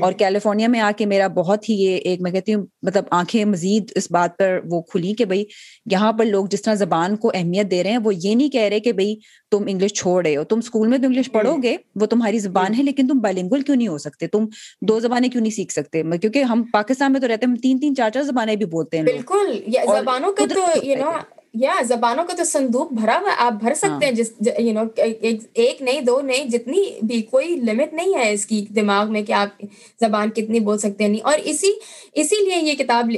اور 0.00 0.12
کیلیفورنیا 0.12 0.68
میں 0.68 0.80
آ 0.80 0.90
کے 0.96 1.06
میرا 1.06 1.26
بہت 1.26 1.68
ہی 1.68 1.74
یہ 1.74 1.96
ایک 1.96 2.20
میں 2.20 2.30
کہتی 2.30 2.54
ہوں 2.54 2.66
مطلب 2.82 3.04
آنکھیں 3.10 3.44
مزید 3.44 3.92
اس 3.94 4.10
بات 4.10 4.38
پر 4.38 4.58
وہ 4.70 4.82
کھلی 4.82 5.14
کہ 5.14 5.24
بھائی 5.24 5.44
یہاں 5.90 6.12
پر 6.12 6.24
لوگ 6.24 6.46
جس 6.50 6.62
طرح 6.62 6.74
زبان 6.74 7.16
کو 7.16 7.30
اہمیت 7.34 7.70
دے 7.70 7.82
رہے 7.82 7.90
ہیں 7.90 7.98
وہ 7.98 8.12
یہ 8.14 8.34
نہیں 8.34 8.48
کہہ 8.48 8.60
رہے 8.60 8.80
کہ 8.80 8.92
بھائی 8.92 9.16
تم 9.50 9.64
انگلش 9.68 9.92
چھوڑ 9.92 10.26
رہے 10.26 10.36
ہو۔ 10.36 10.44
تم 10.44 10.57
اسکول 10.58 10.88
میں 10.88 10.98
تو 10.98 11.06
انگلش 11.06 11.30
پڑھو 11.32 11.56
گے 11.62 11.76
وہ 11.94 12.06
تمہاری 12.06 12.38
زبان 12.38 12.74
ہے 12.74 12.82
لیکن 12.82 13.08
تم 13.08 13.18
بائلنگل 13.18 13.60
کیوں 13.60 13.76
نہیں 13.76 13.88
ہو 13.88 13.98
سکتے؟ 13.98 14.26
تم 14.26 14.44
دو 14.82 14.98
زبانیں 15.00 15.28
کیوں 15.28 15.42
نہیں 15.42 15.52
سیکھ 15.52 15.72
سکتے؟ 15.72 16.02
کیونکہ 16.12 16.42
ہم 16.42 16.62
پاکستان 16.72 17.12
میں 17.12 17.20
تو 17.20 17.28
رہتے 17.28 17.46
ہیں 17.46 17.56
تین 17.56 17.78
تین 17.78 17.94
چار 17.96 18.10
چار 18.10 18.22
زبانیں 18.22 18.54
بھی 18.56 18.64
بولتے 18.66 18.96
ہیں 18.96 19.04
بالکل 19.04 19.52
زبانوں 19.88 20.32
کا 20.32 20.46
تو 20.46 20.60
یو 20.82 20.96
نو 20.96 21.10
یا 21.54 21.72
زبانوں 21.82 22.24
کا 22.24 22.34
تو 22.36 22.44
صندوق 22.44 22.92
بھرا 22.92 23.18
ہوا 23.20 23.30
آپ 23.38 23.52
بھر 23.52 23.74
سکتے 23.74 24.06
ہیں 24.06 24.12
جس 24.12 24.30
یو 24.58 24.72
نو 24.72 24.82
ایک 24.96 25.82
نہیں 25.82 26.00
دو 26.00 26.20
نہیں 26.20 26.44
جتنی 26.48 26.82
بھی 27.02 27.22
کوئی 27.22 27.54
لمٹ 27.60 27.92
نہیں 27.92 28.14
ہے 28.14 28.32
اس 28.32 28.46
کی 28.46 28.64
دماغ 28.68 29.12
میں 29.12 29.22
کہ 29.22 29.32
آپ 29.32 29.62
زبان 30.00 30.30
کتنی 30.30 30.60
بول 30.60 30.78
سکتے 30.78 31.04
ہیں 31.04 31.10
نہیں۔ 31.10 31.20
اور 31.22 31.38
اسی 31.44 31.72
اسی 32.12 32.44
لیے 32.44 32.60
یہ 32.62 32.74
کتاب 32.74 33.10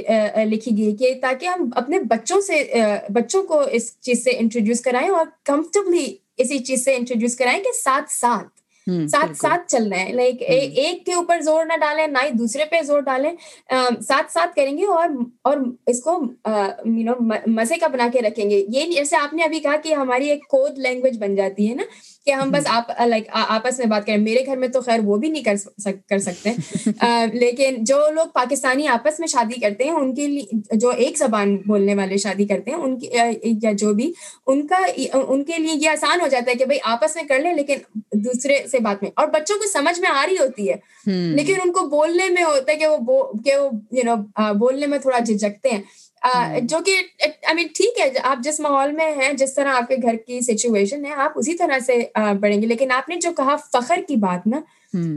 لکھی 0.45 0.77
گئی 0.77 0.95
کہ 0.95 1.13
تاکہ 1.21 1.45
ہم 1.45 1.69
اپنے 1.75 1.99
بچوں 1.99 2.41
سے 2.41 2.63
بچوں 3.09 3.43
کو 3.43 3.61
اس 3.71 3.99
چیز 3.99 4.23
سے 4.23 4.31
انٹروڈیوس 4.31 4.81
کرائیں 4.81 5.09
اور 5.09 5.25
کمفرٹیبلی 5.43 6.05
اسی 6.41 6.59
چیز 6.59 6.83
سے 6.85 6.95
انٹروڈیوس 6.95 7.35
کرائیں 7.35 7.63
کہ 7.63 7.71
ساتھ 7.83 8.11
ساتھ 8.11 8.59
ساتھ 9.11 9.37
ساتھ 9.37 9.67
چلنا 9.67 9.99
ہے۔ 9.99 10.11
لائک 10.13 10.41
ایک 10.41 11.05
کے 11.05 11.13
اوپر 11.13 11.41
زور 11.41 11.65
نہ 11.65 11.73
ڈالیں 11.81 12.07
نہ 12.07 12.17
ہی 12.23 12.29
دوسرے 12.31 12.65
پہ 12.65 12.81
زور 12.81 13.01
ڈالیں۔ 13.01 13.31
ساتھ 14.07 14.31
ساتھ 14.31 14.55
کریں 14.55 14.77
گے 14.77 14.85
اور 14.85 15.09
اور 15.41 15.57
اس 15.87 16.01
کو 16.03 16.19
یو 16.85 17.03
نو 17.03 17.13
مزے 17.47 17.77
کا 17.77 17.87
بنا 17.87 18.07
کے 18.13 18.21
رکھیں 18.21 18.49
گے۔ 18.49 18.65
یہ 18.69 18.93
جیسے 18.93 19.15
آپ 19.15 19.33
نے 19.33 19.43
ابھی 19.43 19.59
کہا 19.59 19.75
کہ 19.75 19.93
ہماری 19.93 20.29
ایک 20.29 20.47
کوڈ 20.47 20.79
لینگویج 20.79 21.17
بن 21.19 21.35
جاتی 21.35 21.69
ہے 21.69 21.75
نا۔ 21.75 21.83
کہ 22.25 22.31
ہم 22.31 22.51
بس 22.51 22.63
آپ 22.69 22.91
لائک 23.05 23.23
آپس 23.31 23.79
میں 23.79 23.85
بات 23.85 24.05
کریں۔ 24.05 24.17
میرے 24.17 24.45
گھر 24.45 24.57
میں 24.57 24.67
تو 24.67 24.81
خیر 24.81 24.99
وہ 25.03 25.17
بھی 25.17 25.29
نہیں 25.29 25.43
کر 25.43 25.53
کر 26.09 26.17
سکتے۔ 26.17 26.49
لیکن 27.33 27.75
جو 27.79 28.09
لوگ 28.13 28.25
پاکستانی 28.33 28.87
آپس 28.87 29.19
میں 29.19 29.27
شادی 29.27 29.59
کرتے 29.59 29.83
ہیں 29.83 29.91
ان 29.91 30.15
کے 30.15 30.27
لیے 30.27 30.43
جو 30.73 30.89
ایک 30.89 31.17
زبان 31.17 31.57
بولنے 31.67 31.95
والے 31.95 32.17
شادی 32.17 32.45
کرتے 32.45 32.71
ہیں 32.71 32.77
ان 32.77 32.99
کی 32.99 33.07
یا 33.63 33.71
جو 33.73 33.93
بھی 33.93 34.13
ان 34.47 34.67
کا 34.67 34.77
ان 35.13 35.43
کے 35.43 35.53
لیے 35.57 35.73
یہ 35.75 35.89
آسان 35.89 36.21
ہو 36.21 36.27
جاتا 36.27 36.51
ہے 36.51 36.55
کہ 36.55 36.65
بھائی 36.65 36.79
آپس 36.83 37.15
میں 37.15 37.23
کر 37.23 37.39
لیں 37.39 37.53
لیکن 37.53 37.77
دوسرے 38.13 38.57
سے 38.71 38.79
بات 38.79 39.03
میں۔ 39.03 39.11
اور 39.15 39.27
بچوں 39.27 39.55
کو 39.55 39.69
سمجھ 39.73 39.99
میں 39.99 40.09
آ 40.09 40.25
رہی 40.29 40.35
ہوتی 40.35 40.69
ہے۔ 40.69 40.75
لیکن 41.35 41.53
ان 41.65 41.71
کو 41.71 41.89
بولنے 41.89 42.29
میں 42.29 42.43
ہوتا 42.43 42.71
ہے 42.71 42.77
کہ 42.77 42.87
وہ 42.87 43.31
کہ 43.45 43.55
وہ 43.55 43.69
یو 43.91 44.03
نو 44.03 44.15
بولنے 44.53 44.87
میں 44.87 44.97
تھوڑا 44.99 45.19
جھجکتے 45.19 45.69
ہیں۔ 45.69 45.81
جو 46.61 46.77
کہ 46.85 46.91
آئی 47.21 47.55
مین 47.55 47.67
ٹھیک 47.67 47.99
ہے 47.99 48.11
آپ 48.23 48.43
جس 48.43 48.59
ماحول 48.59 48.91
میں 48.91 49.11
ہیں 49.11 49.33
جس 49.33 49.53
طرح 49.53 49.75
آپ 49.75 49.87
کے 49.87 49.95
گھر 50.01 50.15
کی 50.15 50.39
سچویشن 50.41 51.05
ہے 51.05 51.11
آپ 51.11 51.31
اسی 51.35 51.53
طرح 51.53 51.79
سے 51.79 51.97
بڑھیں 52.39 52.61
گے۔ 52.61 52.67
لیکن 52.67 52.91
آپ 52.91 53.09
نے 53.09 53.15
جو 53.15 53.31
کہا 53.31 53.55
فخر 53.73 53.99
کی 54.07 54.15
بات 54.15 54.47
نا 54.47 54.61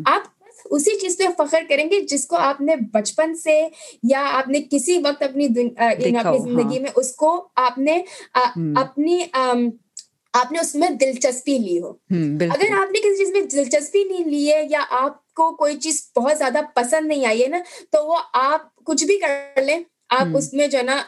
آپ 0.07 0.23
اسی 0.65 0.99
چیز 0.99 1.19
پہ 1.19 1.25
فخر 1.39 1.63
کریں 1.69 1.91
گے 1.91 2.01
جس 2.01 2.27
کو 2.27 2.37
آپ 2.37 2.61
نے 2.61 2.77
بچپن 2.93 3.35
سے 3.35 3.69
یا 4.03 4.29
آپ 4.33 4.49
نے 4.49 4.61
کسی 4.71 4.99
وقت 4.99 5.23
اپنی 5.23 5.47
اپنی 5.77 6.39
زندگی 6.39 6.79
میں 6.79 6.91
اس 6.97 7.13
کو 7.13 7.49
آپ 7.57 7.79
نے 7.79 8.03
اپنی 8.77 9.23
آپ 10.35 10.53
نے 10.53 10.59
اس 10.59 10.75
میں 10.75 10.89
دلچسپی 10.91 11.59
لی 11.59 11.81
ہو۔ 11.81 11.93
اگر 12.51 12.73
آپ 12.73 12.93
نے 12.93 12.99
کسی 12.99 13.17
چیز 13.19 13.33
میں 13.33 13.41
دلچسپی 13.41 14.05
نہیں 14.05 14.25
لی 14.25 14.53
ہے 14.53 14.63
یا 14.71 14.81
آپ 14.91 15.35
کو 15.35 15.57
کوئی 15.57 15.77
چیز 15.77 16.11
بہت 16.17 16.39
زیادہ 16.39 16.59
پسند 16.75 17.07
نہیں 17.07 17.27
آئی 17.27 17.43
ہے 17.43 17.49
نا 17.49 17.59
تو 17.91 18.07
وہ 18.07 18.17
آپ 18.33 18.75
کچھ 18.85 19.05
بھی 19.05 19.19
کر 19.19 19.63
لیں۔ 19.63 19.81
آپ 20.15 20.37
اس 20.37 20.53
میں 20.53 20.67
جو 20.67 20.79
ہے 20.79 20.83
نا 20.83 21.03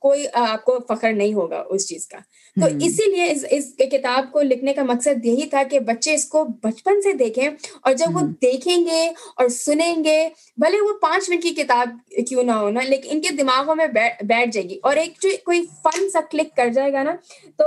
کوئی 0.00 0.26
آپ 0.32 0.64
کو 0.64 0.78
فخر 0.88 1.12
نہیں 1.12 1.34
ہوگا 1.34 1.62
اس 1.68 1.88
چیز 1.88 2.06
کا۔ 2.08 2.18
تو 2.56 2.66
اسی 2.80 3.10
لیے 3.10 3.24
اس 3.50 3.64
کتاب 3.92 4.32
کو 4.32 4.42
لکھنے 4.42 4.72
کا 4.72 4.82
مقصد 4.82 5.24
یہی 5.26 5.48
تھا 5.48 5.62
کہ 5.62 5.80
بچے 5.80 6.14
اس 6.14 6.24
کو 6.24 6.44
بچپن 6.62 7.00
سے 7.02 7.12
دیکھیں 7.12 7.48
اور 7.80 7.92
جب 7.92 8.16
وہ 8.16 8.20
دیکھیں 8.42 8.76
گے 8.76 9.06
اور 9.36 9.48
سنیں 9.48 10.04
گے 10.04 10.18
بھلے 10.56 10.80
وہ 10.80 10.92
پانچ 11.02 11.30
منٹ 11.30 11.42
کی 11.42 11.50
کتاب 11.50 11.96
کیوں 12.28 12.42
نہ 12.42 12.52
ہونا 12.52 12.80
لیکن 12.80 13.08
ان 13.12 13.20
کے 13.20 13.34
دماغوں 13.34 13.74
میں 13.74 13.86
بیٹھ 13.86 14.50
جائے 14.52 14.68
گی۔ 14.68 14.78
اور 14.82 14.96
ایک 14.96 15.20
جو 15.22 15.28
کوئی 15.44 15.62
فن 15.82 16.10
سا 16.10 16.20
کلک 16.30 16.56
کر 16.56 16.68
جائے 16.68 16.92
گا 16.92 17.02
نا 17.02 17.14
تو 17.56 17.64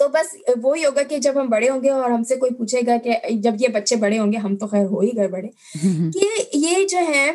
تو 0.00 0.08
بس 0.08 0.34
وہی 0.62 0.84
ہوگا 0.84 1.02
کہ 1.02 1.18
جب 1.18 1.40
ہم 1.40 1.46
بڑے 1.46 1.68
ہوں 1.68 1.82
گے 1.82 1.90
اور 1.90 2.10
ہم 2.10 2.22
سے 2.22 2.36
کوئی 2.36 2.50
پوچھے 2.54 2.80
گا 2.86 2.96
کہ 3.04 3.12
جب 3.30 3.54
یہ 3.60 3.68
بچے 3.68 3.96
بڑے 3.96 4.18
ہوں 4.18 4.32
گے 4.32 4.38
ہم 4.38 4.56
تو 4.56 4.66
خیر 4.66 4.84
ہو 4.84 5.00
ہی 5.00 5.10
گئے 5.16 5.28
بڑے۔ 5.28 5.48
کہ 6.10 6.26
یہ 6.54 6.86
جو 6.86 6.98
ہے 7.08 7.30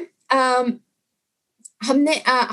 ہم 1.89 1.99
نے 1.99 2.11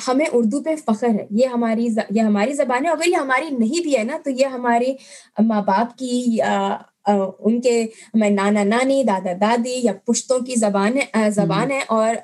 ہمیں 0.08 0.26
اردو 0.32 0.62
پہ 0.62 0.76
فخر 0.76 1.08
ہے۔ 1.08 1.26
یہ 1.30 1.46
ہماری 1.46 1.88
یہ 2.10 2.20
ہماری 2.20 2.52
زبان 2.52 2.86
ہے۔ 2.86 2.90
اگر 2.90 3.08
یہ 3.08 3.16
ہماری 3.16 3.50
نہیں 3.50 3.82
بھی 3.82 3.98
ہے 3.98 4.04
نا، 4.04 4.18
تو 4.24 4.30
یہ 4.30 4.46
ہمارے 4.46 4.94
ماں 5.38 5.62
باپ 5.62 5.98
کی 5.98 6.38
ان 7.38 7.60
کے 7.60 7.82
ہمارے 8.14 8.30
نانا 8.30 8.62
نانی 8.64 9.02
دادا 9.02 9.32
دادی 9.40 9.80
یا 9.82 9.92
پشتوں 10.04 10.38
کی 10.40 10.54
زبان 10.54 10.96
ہے 10.96 11.30
زبان 11.30 11.70
ہے 11.70 11.80
اور 11.88 12.14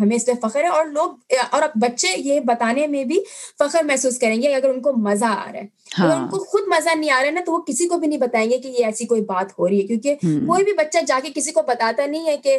ہمیں 0.00 0.16
اس 0.16 0.26
پہ 0.26 0.32
فخر 0.42 0.62
ہے 0.62 0.68
اور 0.68 0.84
لوگ 0.84 1.34
اور 1.50 1.62
بچے 1.74 2.08
یہ 2.16 2.40
بتانے 2.40 2.86
میں 2.86 3.04
بھی 3.04 3.18
فخر 3.58 3.84
محسوس 3.84 4.18
کریں 4.18 4.42
گے 4.42 4.54
اگر 4.54 4.68
ان 4.68 4.80
کو 4.82 4.92
مزہ 4.92 5.24
آ 5.24 5.52
رہا 5.52 5.60
ہے۔ 5.60 5.66
اگر 5.98 6.16
ان 6.16 6.28
کو 6.28 6.38
خود 6.38 6.62
مزہ 6.68 6.94
نہیں 6.96 7.10
آ 7.10 7.18
رہا 7.20 7.26
ہے 7.26 7.30
نا 7.30 7.40
تو 7.46 7.52
وہ 7.52 7.58
کسی 7.58 7.88
کو 7.88 7.98
بھی 7.98 8.08
نہیں 8.08 8.18
بتائیں 8.18 8.50
گے 8.50 8.58
کہ 8.58 8.68
یہ 8.68 8.84
ایسی 8.84 9.06
کوئی 9.06 9.20
بات 9.20 9.58
ہو 9.58 9.68
رہی 9.68 9.80
ہے۔ 9.80 9.86
کیونکہ 9.86 10.14
کوئی 10.46 10.64
بھی 10.64 10.72
بچہ 10.72 10.98
جا 11.06 11.18
کے 11.22 11.28
کسی 11.34 11.52
کو 11.52 11.62
بتاتا 11.62 12.06
نہیں 12.06 12.26
ہے 12.26 12.36
کہ 12.36 12.58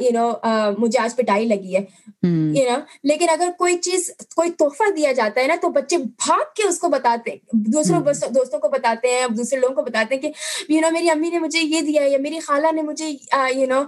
یو 0.00 0.10
نو 0.12 0.30
مجھے 0.78 0.98
آج 0.98 1.16
پٹائی 1.16 1.46
لگی 1.46 1.76
ہے۔ 1.76 1.84
یو 2.22 2.70
نو 2.70 2.76
لیکن 3.04 3.30
اگر 3.30 3.48
کوئی 3.58 3.76
چیز 3.78 4.10
کوئی 4.36 4.50
تحفہ 4.50 4.90
دیا 4.96 5.12
جاتا 5.12 5.40
ہے 5.40 5.46
نا 5.46 5.54
تو 5.60 5.68
بچے 5.68 5.98
بھاگ 5.98 6.44
کے 6.56 6.68
اس 6.68 6.78
کو 6.78 6.88
بتاتے 6.88 7.30
دوسروں 7.52 8.00
دوستوں 8.30 8.60
کو 8.60 8.68
بتاتے 8.68 9.08
ہیں 9.08 9.26
دوسرے 9.28 9.60
لوگوں 9.60 9.74
کو 9.74 9.82
بتاتے 9.82 10.14
ہیں 10.14 10.22
کہ 10.22 10.32
یو 10.68 10.80
نو 10.80 10.88
میری 10.92 11.09
امی 11.10 11.28
نے 11.30 11.38
مجھے 11.38 11.60
یہ 11.60 11.80
دیا 11.80 12.02
ہے 12.02 12.10
یا 12.10 12.18
میری 12.20 12.40
خالہ 12.40 12.72
نے 12.72 12.82
مجھے 12.82 13.08
یو 13.54 13.66
نو 13.66 13.82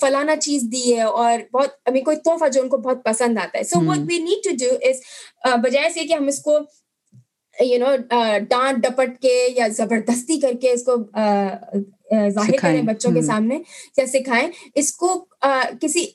فلانا 0.00 0.36
چیز 0.36 0.62
دی 0.72 0.96
ہے 0.96 1.02
اور 1.02 1.38
بہت 1.52 1.70
ابھی 1.86 2.00
کوئی 2.00 2.16
تحفہ 2.16 2.48
جو 2.48 2.60
ان 2.62 2.68
کو 2.68 2.76
بہت 2.76 3.04
پسند 3.04 3.38
آتا 3.38 3.58
ہے۔ 3.58 3.64
So 3.64 3.80
what 3.86 3.98
we 4.08 4.18
need 4.18 4.44
to 4.44 4.56
do 4.60 4.74
is 4.88 4.96
بجائے 5.64 5.90
سے 5.90 6.04
کہ 6.04 6.12
ہم 6.14 6.26
اس 6.26 6.40
کو 6.40 6.58
یو 7.56 7.78
نو 7.78 7.96
ڈانٹ 8.48 8.82
ڈپٹ 8.82 9.20
کے 9.22 9.36
یا 9.56 9.66
زبردستی 9.68 10.40
کر 10.40 10.52
کے 10.60 10.70
اس 10.72 10.84
کو 10.84 10.96
ظاہر 12.34 12.56
کریں 12.60 12.82
بچوں 12.82 13.12
کے 13.12 13.22
سامنے 13.22 13.58
یا 13.96 14.06
سکھائیں۔ 14.06 14.48
اس 14.74 14.92
کو 14.96 15.14
کسی 15.80 16.06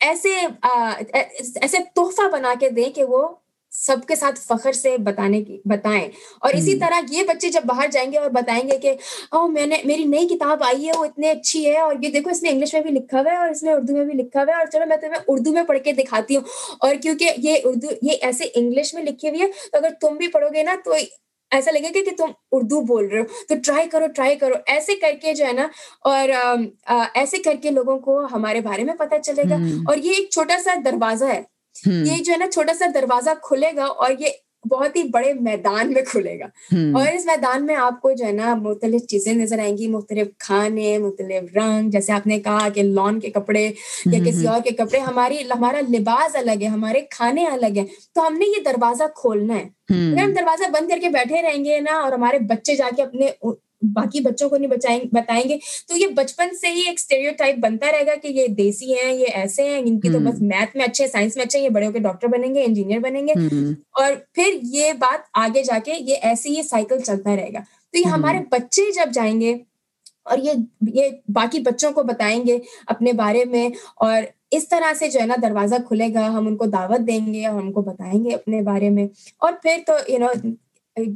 ایسے 0.00 0.30
ایسے 0.62 1.78
تحفہ 1.94 2.28
بنا 2.32 2.54
کے 2.60 2.68
دیں 2.70 2.90
کہ 2.90 3.04
وہ 3.04 3.26
سب 3.78 3.96
کے 4.08 4.16
ساتھ 4.16 4.40
فخر 4.40 4.72
سے 4.72 4.96
بتانے 4.98 5.42
کی 5.44 5.60
بتائیں۔ 5.64 6.08
اور 6.40 6.52
اسی 6.54 6.78
طرح 6.78 7.00
یہ 7.10 7.22
بچے 7.22 7.48
جب 7.48 7.60
باہر 7.64 7.88
جائیں 7.92 8.12
گے 8.12 8.18
اور 8.18 8.30
بتائیں 8.30 8.68
گے 8.70 8.78
کہ 8.78 8.94
او 9.32 9.48
میں 9.48 9.66
نے 9.66 9.76
میری 9.84 10.04
نئی 10.04 10.28
کتاب 10.28 10.62
آئی 10.62 10.86
ہے 10.86 10.92
وہ 10.98 11.04
اتنی 11.04 11.28
اچھی 11.28 11.66
ہے۔ 11.70 11.78
اور 11.78 11.94
یہ 12.02 12.08
دیکھو 12.10 12.30
اس 12.30 12.42
میں 12.42 12.50
انگلش 12.50 12.74
میں 12.74 12.82
بھی 12.82 12.90
لکھا 12.90 13.20
ہوا 13.20 13.32
ہے 13.32 13.36
اور 13.36 13.48
اس 13.48 13.62
میں 13.62 13.72
اردو 13.74 13.92
میں 13.96 14.04
بھی 14.04 14.14
لکھا 14.14 14.40
ہوا 14.40 14.52
ہے۔ 14.52 14.58
اور 14.58 14.66
چلو 14.66 14.86
میں 14.86 14.96
تمہیں 14.96 15.20
اردو 15.28 15.50
میں 15.52 15.62
پڑھ 15.64 15.78
کے 15.84 15.92
دکھاتی 15.92 16.36
ہوں۔ 16.36 16.42
اور 16.80 16.94
کیونکہ 17.02 17.30
یہ 17.36 17.54
اردو 17.64 17.88
یہ 18.02 18.16
ایسے 18.20 18.44
انگلش 18.54 18.94
میں 18.94 19.02
لکھی 19.02 19.28
ہوئی 19.28 19.40
ہے 19.40 19.46
تو 19.46 19.76
اگر 19.76 19.88
تم 20.00 20.16
بھی 20.16 20.28
پڑھو 20.28 20.48
گے 20.54 20.62
نا 20.62 20.74
تو 20.84 20.92
ایسا 21.50 21.70
لگے 21.70 21.82
گا 21.82 22.04
کہ 22.04 22.16
تم 22.16 22.30
اردو 22.52 22.80
بول 22.80 23.06
رہے 23.06 23.20
ہو۔ 23.20 23.24
تو 23.48 23.54
ٹرائی 23.64 23.88
کرو 23.88 24.06
ٹرائی 24.16 24.36
کرو۔ 24.36 24.54
ایسے 24.66 24.94
کر 24.94 25.10
کے 25.22 25.34
جو 25.34 25.46
ہے 25.46 25.52
نا 25.52 25.66
اور 26.00 26.28
ایسے 27.14 27.38
کر 27.38 27.54
کے 27.62 27.70
لوگوں 27.70 27.98
کو 27.98 28.26
ہمارے 28.32 28.60
بارے 28.60 28.84
میں 28.84 28.94
پتہ 28.94 29.14
چلے 29.24 29.42
گا۔ 29.50 29.54
اور 29.86 29.96
یہ 29.96 30.12
ایک 30.18 30.30
چھوٹا 30.30 30.56
سا 30.64 30.74
دروازہ 30.84 31.24
ہے۔ 31.24 31.55
یہ 31.86 32.22
جو 32.22 32.32
ہے 32.32 32.38
نا 32.38 32.46
چھوٹا 32.50 32.72
سا 32.74 32.84
دروازہ 32.94 33.30
کھلے 33.42 33.70
گا 33.76 33.84
اور 33.84 34.12
یہ 34.18 34.28
بہت 34.70 34.96
ہی 34.96 35.02
بڑے 35.02 35.32
میدان 35.32 35.92
میں 35.92 36.02
کھلے 36.02 36.38
گا۔ 36.38 36.44
اور 36.98 37.12
اس 37.12 37.26
میدان 37.26 37.66
میں 37.66 37.74
آپ 37.74 38.00
کو 38.02 38.10
جو 38.12 38.26
ہے 38.26 38.32
نا 38.32 38.54
مختلف 38.54 39.06
چیزیں 39.06 39.32
نظر 39.32 39.58
آئیں 39.58 39.78
گی 39.78 39.88
مختلف 39.88 40.26
کھانے 40.38 40.98
مختلف 40.98 41.56
رنگ 41.56 41.90
جیسے 41.90 42.12
آپ 42.12 42.26
نے 42.26 42.40
کہا 42.40 42.68
کہ 42.68 42.82
لان 42.82 43.20
کے 43.20 43.30
کپڑے 43.30 43.72
یا 44.12 44.18
کسی 44.26 44.46
اور 44.46 44.60
کے 44.64 44.70
کپڑے 44.70 44.98
ہماری 44.98 45.38
ہمارا 45.50 45.80
لباس 45.80 46.36
الگ 46.36 46.62
ہے 46.62 46.66
ہمارے 46.66 47.00
کھانے 47.10 47.46
الگ 47.46 47.78
ہیں۔ 47.78 47.86
تو 48.14 48.26
ہم 48.26 48.34
نے 48.34 48.44
یہ 48.58 48.62
دروازہ 48.64 49.04
کھولنا 49.14 49.54
ہے۔ 49.54 49.64
اگر 49.88 50.22
ہم 50.22 50.32
دروازہ 50.32 50.70
بند 50.70 50.88
کر 50.88 50.98
کے 51.00 51.08
بیٹھے 51.08 51.42
رہیں 51.42 51.64
گے 51.64 51.80
نا 51.80 51.94
اور 51.94 52.12
ہمارے 52.12 52.38
بچے 52.38 52.76
جا 52.76 52.88
کے 52.96 53.02
اپنے 53.02 53.26
باقی 53.82 54.20
بچوں 54.20 54.48
کو 54.48 54.56
نہیں 54.56 54.70
بچائیں 54.70 55.00
بتائیں 55.12 55.48
گے۔ 55.48 55.58
تو 55.88 55.96
یہ 55.96 56.06
بچپن 56.06 56.56
سے 56.60 56.68
ہی 56.68 56.80
ایک 56.80 56.94
اسٹیریو 56.96 57.30
ٹائپ 57.38 57.56
بنتا 57.56 57.86
رہے 57.92 58.06
گا 58.06 58.14
کہ 58.22 58.28
یہ 58.28 58.46
دیسی 58.46 58.94
ہیں 58.94 59.12
یہ 59.12 59.26
ایسے 59.34 59.64
ہیں 59.64 59.78
ان 59.78 60.00
کی 60.00 60.08
تو 60.08 60.18
بس 60.18 60.42
میتھ 60.42 60.76
میں 60.76 60.84
اچھے 60.84 61.08
سائنس 61.08 61.36
میں 61.36 61.44
اچھے 61.44 61.60
یہ 61.60 61.68
بڑے 61.68 61.86
ہو 61.86 61.92
کے 61.92 61.98
ڈاکٹر 61.98 62.28
بنیں 62.28 62.54
گے 62.54 62.64
انجینئر 62.64 62.98
بنیں 62.98 63.28
گے۔ 63.28 63.32
اور 63.90 64.12
پھر 64.32 64.58
یہ 64.62 64.92
بات 64.92 65.18
آگے 65.32 65.62
جا 65.62 65.78
کے 65.84 65.94
یہ 66.00 66.16
ایسے 66.22 66.48
ہی 66.48 66.62
سائیکل 66.62 66.98
چلتا 67.00 67.36
رہے 67.36 67.52
گا۔ 67.54 67.58
تو 67.92 67.98
یہ 67.98 68.04
ہمارے 68.04 68.38
بچے 68.50 68.92
جب 68.92 69.12
جائیں 69.12 69.40
گے 69.40 69.54
اور 70.24 70.38
یہ 70.38 70.52
یہ 70.94 71.08
باقی 71.28 71.58
بچوں 71.58 71.92
کو 71.92 72.02
بتائیں 72.02 72.46
گے 72.46 72.58
اپنے 72.86 73.12
بارے 73.12 73.44
میں 73.44 73.68
اور 73.96 74.22
اس 74.50 74.68
طرح 74.68 74.94
سے 74.94 75.08
جو 75.08 75.20
ہے 75.20 75.26
نا 75.26 75.34
دروازہ 75.42 75.74
کھلے 75.88 76.14
گا 76.14 76.26
ہم 76.26 76.46
ان 76.46 76.56
کو 76.56 76.64
دعوت 76.64 77.06
دیں 77.06 77.34
گے 77.34 77.46
اور 77.46 77.60
ہم 77.60 77.72
کو 77.72 77.82
بتائیں 77.82 78.24
گے 78.24 78.30
اپنے 78.30 78.62
بارے 78.62 78.90
میں۔ 78.90 79.06
اور 79.38 79.52
پھر 79.62 79.76
تو 79.86 79.92
یو 80.08 80.18
نو 80.18 80.26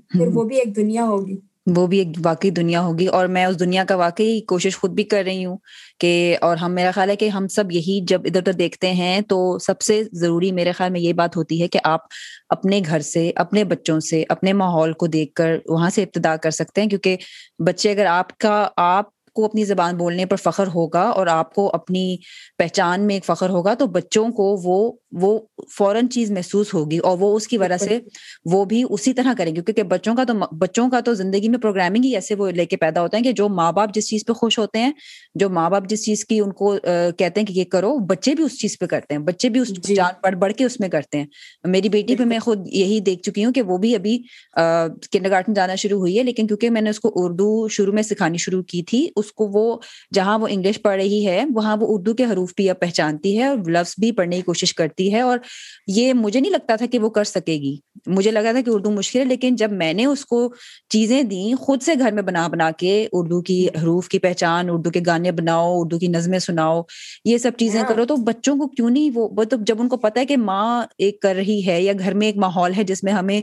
پھر 0.09 0.26
وہ 0.26 0.43
بھی 0.43 0.57
ایک 0.59 0.76
دنیا 0.76 1.05
ہوگی۔ 1.05 1.37
وہ 1.66 1.86
بھی 1.86 1.98
ایک 1.98 2.08
واقعی 2.24 2.50
دنیا 2.50 2.80
ہوگی 2.80 3.06
اور 3.08 3.26
میں 3.26 3.44
اس 3.44 3.58
دنیا 3.61 3.84
کا 3.84 3.96
واقعی 3.96 4.40
کوشش 4.40 4.76
خود 4.76 4.90
بھی 4.90 5.04
کر 5.04 5.22
رہی 5.24 5.44
ہوں 5.44 5.56
کہ 5.98 6.11
اور 6.40 6.56
ہم 6.56 6.74
میرا 6.74 6.90
خیال 6.90 7.11
ہے 7.11 7.16
کہ 7.16 7.28
ہم 7.28 7.48
سب 7.48 7.72
یہی 7.72 8.00
جب 8.04 8.20
ادھر 8.24 8.40
ادھر 8.40 8.52
دیکھتے 8.52 8.92
ہیں 8.92 9.20
تو 9.20 9.38
سب 9.58 9.80
سے 9.80 10.02
ضروری 10.12 10.52
میرے 10.52 10.72
خیال 10.72 10.90
میں 10.90 11.00
یہ 11.00 11.12
بات 11.12 11.36
ہوتی 11.36 11.61
ہے 11.62 11.68
کہ 11.68 11.78
آپ 11.84 12.00
اپنے 12.48 12.80
گھر 12.86 13.00
سے، 13.00 13.30
اپنے 13.36 13.64
بچوں 13.64 13.98
سے، 14.00 14.22
اپنے 14.28 14.52
ماحول 14.52 14.92
کو 14.92 15.06
دیکھ 15.08 15.34
کر 15.34 15.56
وہاں 15.66 15.90
سے 15.90 16.02
ابتدا 16.02 16.36
کر 16.36 16.50
سکتے 16.50 16.80
ہیں 16.80 16.88
کیونکہ 16.88 17.16
بچے 17.66 17.90
اگر 17.90 18.06
آپ 18.06 18.36
کا، 18.38 18.68
آپ 18.76 19.08
کو 19.33 19.45
اپنی 19.45 19.64
زبان 19.64 19.97
بولنے 19.97 20.26
پر 20.26 20.37
فخر 20.37 20.66
ہوگا 20.66 21.03
اور 21.11 21.26
آپ 21.26 21.55
کو 21.55 21.70
اپنی 21.74 22.16
پہچان 22.59 23.07
میں 23.07 23.14
ایک 23.14 23.24
فخر 23.24 23.51
ہوگا 23.51 23.74
تو 23.74 23.87
بچوں 23.87 24.28
کو 24.33 24.55
وہ 24.64 24.81
وہ 25.12 25.39
فوراً 25.78 26.09
چیز 26.09 26.31
محسوس 26.31 26.74
ہوگی 26.74 26.99
اور 26.99 27.16
وہ 27.18 27.35
اس 27.37 27.49
کی 27.49 27.59
وجہ 27.59 27.76
سے 27.76 27.99
وہ 28.45 28.64
بھی 28.64 28.83
اسی 28.91 29.12
طرح 29.12 29.33
کریں 29.39 29.55
گے 29.57 29.61
کیونکہ 29.61 29.83
بچوں 29.83 30.14
کا 30.14 30.24
تو 30.24 30.35
بچوں 30.57 30.89
کا 30.91 31.01
تو 31.01 31.14
زندگی 31.14 31.49
میں 31.49 31.59
پروگرامنگ 31.59 32.05
ہی 32.05 32.14
ایسے 32.14 32.35
وہ 32.35 32.51
لے 32.51 32.66
کے 32.66 32.76
پیدا 32.76 33.03
ہوتا 33.03 33.16
ہے 33.16 33.22
کہ 33.22 33.33
جو 33.33 33.49
ماں 33.49 33.70
باپ 33.72 33.95
جس 33.95 34.09
چیز 34.09 34.24
پہ 34.26 34.33
خوش 34.33 34.59
ہوتے 34.59 34.78
ہیں 34.78 34.93
جو 35.35 35.49
ماں 35.51 35.68
باپ 35.70 35.89
جس 35.89 36.05
چیز 36.05 36.24
کی 36.24 36.39
ان 36.41 36.53
کو 36.53 36.74
کہتے 37.18 37.41
ہیں 37.41 37.47
کہ 37.47 37.53
یہ 37.53 37.64
کرو 37.64 37.97
بچے 38.07 38.35
بھی 38.35 38.45
اس 38.45 38.59
چیز 38.61 38.78
پہ 38.78 38.87
کرتے 38.87 39.14
ہیں 39.14 39.22
بچے 39.22 39.49
بھی 39.49 39.61
اس 39.61 39.68
جی۔ 39.78 39.95
جان 39.95 40.20
پڑھ 40.22 40.35
بڑھ 40.35 40.53
کے 40.53 40.64
اس 40.64 40.81
میں 40.81 40.89
کرتے 40.89 41.18
ہیں۔ 41.18 41.26
میری 41.64 41.89
بیٹی 41.89 42.16
پہ 42.16 42.24
میں 42.24 42.39
خود 42.39 42.66
یہی 42.72 43.01
دیکھ 43.01 43.22
چکی 43.22 43.45
ہوں 43.45 43.53
کہ 43.53 43.62
وہ 43.62 43.78
بھی 43.78 43.95
ابھی 43.95 44.16
کنڈر 45.12 45.31
گارڈن 45.31 45.55
جانا 45.55 45.74
شروع 45.74 45.99
ہوئی 45.99 46.18
ہے 46.18 46.22
لیکن 46.22 46.47
کیونکہ 46.47 46.70
میں 46.70 46.81
نے 46.81 46.91
اس 46.91 47.01
کو 47.01 47.12
اردو 47.14 47.68
شروع 47.68 47.93
میں 47.93 48.03
سکھانی 48.03 48.39
شروع 48.39 48.62
کی 48.62 48.83
تھی 48.83 49.07
اس 49.21 49.33
کو 49.33 49.49
وہ 49.53 49.64
جہاں 50.14 50.39
وہ 50.39 50.47
انگلش 50.51 50.83
پڑھ 50.83 50.97
رہی 50.97 51.27
ہے، 51.27 51.45
وہاں 51.55 51.77
وہ 51.77 51.87
اردو 51.89 52.14
کے 52.14 52.25
حروف 52.25 52.53
بھی 52.57 52.71
اب 52.71 52.81
پہچانتی 52.81 53.39
ہے 53.39 53.47
اور 53.47 53.71
لفظ 53.71 53.95
بھی 54.01 54.12
پڑھنے 54.12 54.37
کی 54.37 54.43
کوشش 54.43 54.75
کرتی 54.75 55.12
ہے 55.14 55.21
اور 55.21 55.39
یہ 55.87 56.12
مجھے 56.12 56.41
نہیں 56.41 56.53
لگتا 56.53 56.77
تھا 56.77 56.87
کہ 56.87 56.99
وہ 56.99 57.11
کر 57.11 57.25
سکے 57.25 57.55
گی۔ 57.55 57.77
مجھے 58.07 58.30
لگا 58.30 58.53
تھا 58.53 58.61
کہ 58.61 58.70
اردو 58.70 58.90
مشکل 58.90 59.18
ہے 59.18 59.24
لیکن 59.24 59.55
جب 59.55 59.72
میں 59.72 59.92
نے 59.92 60.05
اس 60.05 60.26
کو 60.26 60.55
چیزیں 60.88 61.22
دیں 61.22 61.55
خود 61.55 61.82
سے 61.82 61.94
گھر 61.98 62.12
میں 62.12 62.22
بنا 62.22 62.48
بنا 62.48 62.70
کے 62.70 63.09
اردو 63.12 63.42
کی 63.42 63.66
حروف 63.82 64.09
کی 64.09 64.18
پہچان 64.18 64.70
اردو 64.70 64.90
کے 64.90 65.01
گانے 65.07 65.32
بناؤ 65.32 65.80
اردو 65.80 65.98
کی 65.98 66.07
نظمیں 66.07 66.38
سناؤ 66.38 66.82
یہ 67.24 67.38
سب 67.38 67.51
چیزیں 67.59 67.82
کرو 67.88 68.05
تو 68.05 68.16
بچوں 68.16 68.57
کو 68.57 68.66
کیوں 68.66 68.90
نہیں 68.90 69.11
وہ 69.14 69.44
تو 69.44 69.57
جب 69.61 69.80
ان 69.80 69.88
کو 69.88 69.96
پتا 69.96 70.20
ہے 70.20 70.26
کہ 70.26 70.36
ماں 70.36 70.86
ایک 70.98 71.20
کر 71.20 71.34
رہی 71.34 71.66
ہے 71.66 71.82
یا 71.82 71.92
گھر 71.98 72.14
میں 72.14 72.26
ایک 72.26 72.36
ماحول 72.36 72.72
ہے 72.76 72.84
جس 72.84 73.05
میں 73.05 73.12
ہمیں 73.12 73.40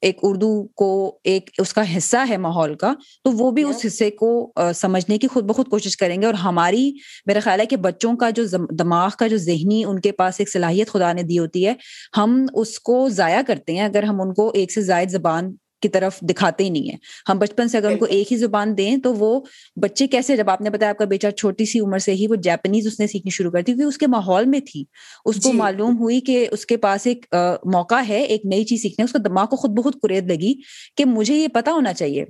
ایک 0.00 0.18
اردو 0.22 0.66
کو 0.74 1.18
ایک 1.24 1.50
اس 1.58 1.72
کا 1.72 1.96
حصہ 1.96 2.16
ہے 2.28 2.36
ماحول 2.36 2.74
کا 2.74 2.92
تو 3.24 3.32
وہ 3.32 3.50
بھی 3.50 3.62
اس 3.62 3.86
حصے 3.86 4.10
کو 4.10 4.52
سمجھنے 4.74 5.18
کی 5.18 5.26
خود 5.26 5.44
بخود 5.44 5.68
کوشش 5.68 5.96
کریں 5.96 6.20
گے 6.20 6.26
اور 6.26 6.34
ہماری 6.34 6.92
میرا 7.26 7.40
خیال 7.40 7.60
ہے 7.60 7.66
کہ 7.66 7.76
بچوں 7.76 8.16
کا 8.16 8.30
جو 8.30 8.44
دماغ 8.70 9.10
کا 9.18 9.26
جو 9.26 9.36
ذہنی 9.36 9.84
ان 9.84 10.00
کے 10.00 10.12
پاس 10.12 10.34
ایک 10.38 10.50
صلاحیت 10.50 10.88
خدا 10.88 11.12
نے 11.12 11.22
دی 11.22 11.38
ہوتی 11.38 11.66
ہے 11.66 11.74
ہم 12.16 12.46
اس 12.54 12.80
کو 12.80 13.08
ضائع 13.08 13.42
کرتے 13.46 13.72
ہیں۔ 13.72 13.84
اگر 13.84 13.97
ہم 14.04 14.20
ان 14.20 14.34
کو 14.34 14.50
ایک 14.54 14.72
سے 14.72 14.80
زائد 14.80 15.10
زبان 15.10 15.54
کی 15.82 15.88
طرف 15.88 16.20
دکھاتے 16.20 16.64
ہی 16.64 16.70
نہیں 16.70 16.90
ہے 16.90 16.96
ہم 17.28 17.38
بچپن 17.38 17.68
سے 17.68 17.78
اگر 17.78 17.90
ان 17.90 17.98
کو 17.98 18.04
ایک 18.04 18.32
ہی 18.32 18.36
زبان 18.36 18.78
دیں 18.78 18.96
تو 18.96 19.14
وہ 19.14 19.40
بچے 19.76 20.06
کیسے؟ 20.06 20.36
جب 20.36 20.50
آپ 20.50 20.60
نے 20.60 20.70
بتایا 20.70 20.90
آپ 20.90 20.98
کا 20.98 21.04
بیچا 21.04 21.30
چھوٹی 21.30 21.64
سی 21.64 21.80
عمر 21.80 21.98
سے 21.98 22.14
ہی 22.14 22.26
وہ 22.26 22.34
جیپنیز 22.34 22.86
اس 22.86 23.00
نے 23.00 23.06
سیکھنی 23.06 23.30
شروع 23.30 23.50
کر 23.50 23.58
دی 23.58 23.64
کیونکہ 23.64 23.82
اس 23.82 23.98
کے 23.98 24.06
ماحول 24.06 24.44
میں 24.44 24.60
تھی۔ 24.60 24.84
اس 25.24 25.36
کو 25.36 25.50
جی۔ 25.52 25.52
معلوم 25.52 25.98
ہوئی 25.98 26.20
کہ 26.20 26.48
اس 26.50 26.66
کے 26.66 26.76
پاس 26.76 27.06
ایک 27.06 27.26
موقع 27.64 28.00
ہے 28.08 28.20
ایک 28.22 28.46
نئی 28.46 28.64
چیز 28.64 28.82
سیکھنے۔ 28.82 29.04
اس 29.04 29.12
کا 29.12 29.18
دماغ 29.24 29.46
کو 29.46 29.56
خود 29.56 29.70
بخود 29.70 29.94
قریت 30.02 30.24
لگی 30.24 30.54
کہ 30.96 31.04
مجھے 31.04 31.34
یہ 31.34 31.48
پتا 31.48 31.72
ہونا 31.72 31.92
چاہیے۔ 31.92 32.24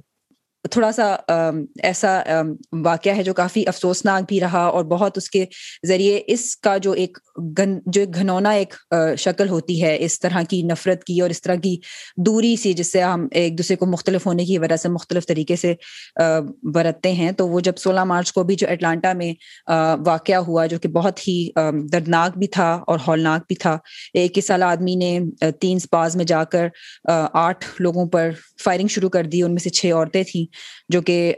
تھوڑا 0.70 0.90
سا 0.92 1.06
ایسا 1.82 2.20
واقعہ 2.84 3.16
ہے 3.16 3.22
جو 3.22 3.34
کافی 3.34 3.62
افسوسناک 3.66 4.22
بھی 4.28 4.40
رہا 4.40 4.64
اور 4.66 4.84
بہت 4.84 5.16
اس 5.16 5.28
کے 5.30 5.44
ذریعے 5.88 6.20
اس 6.26 6.56
کا 6.56 6.76
جو 6.76 6.92
ایک 6.92 7.18
گن، 7.58 7.78
جو 7.86 8.00
ایک 8.00 8.14
گھنونا 8.14 8.50
ایک 8.50 8.74
شکل 9.18 9.48
ہوتی 9.48 9.82
ہے، 9.82 9.96
اس 10.00 10.18
طرح 10.20 10.42
کی 10.50 10.62
نفرت 10.62 11.04
کی 11.04 11.20
اور 11.20 11.30
اس 11.30 11.42
طرح 11.42 11.54
کی 11.54 11.76
دوری 12.26 12.54
سی 12.56 12.72
جس 12.72 12.92
سے 12.92 13.02
ہم 13.02 13.26
ایک 13.32 13.58
دوسرے 13.58 13.76
کو 13.76 13.86
مختلف 13.86 14.26
ہونے 14.26 14.44
کی 14.44 14.58
وجہ 14.58 14.76
سے 14.76 14.88
مختلف 14.88 15.26
طریقے 15.26 15.56
سے 15.56 15.74
برتتے 16.74 17.12
ہیں۔ 17.12 17.30
تو 17.32 17.48
وہ 17.48 17.60
جب 17.60 17.76
سولہ 17.76 18.04
مارچ 18.04 18.32
کو 18.32 18.44
بھی 18.44 18.54
جو 18.54 18.68
اٹلانٹا 18.70 19.12
میں 19.12 19.32
واقعہ 20.06 20.36
ہوا 20.48 20.66
جو 20.66 20.78
کہ 20.78 20.88
بہت 20.88 21.26
ہی 21.28 21.38
دردناک 21.92 22.38
بھی 22.38 22.46
تھا 22.46 22.70
اور 22.86 22.98
ہولناک 23.06 23.44
بھی 23.48 23.56
تھا، 23.56 23.76
ایک 24.14 24.38
سال 24.46 24.62
آدمی 24.62 24.94
نے 24.94 25.18
تین 25.60 25.78
سپاز 25.78 26.16
میں 26.16 26.24
جا 26.24 26.42
کر 26.44 26.68
آٹھ 27.08 27.64
لوگوں 27.78 28.06
پر 28.06 28.30
فائرنگ 28.64 28.88
شروع 28.88 29.08
کر 29.08 29.24
دی، 29.24 29.42
ان 29.42 29.50
میں 29.50 29.62
سے 29.62 29.70
چھ 29.70 29.86
عورتیں 29.86 30.22
تھیں۔ 30.22 30.44
جو 30.88 31.02
کہ 31.02 31.34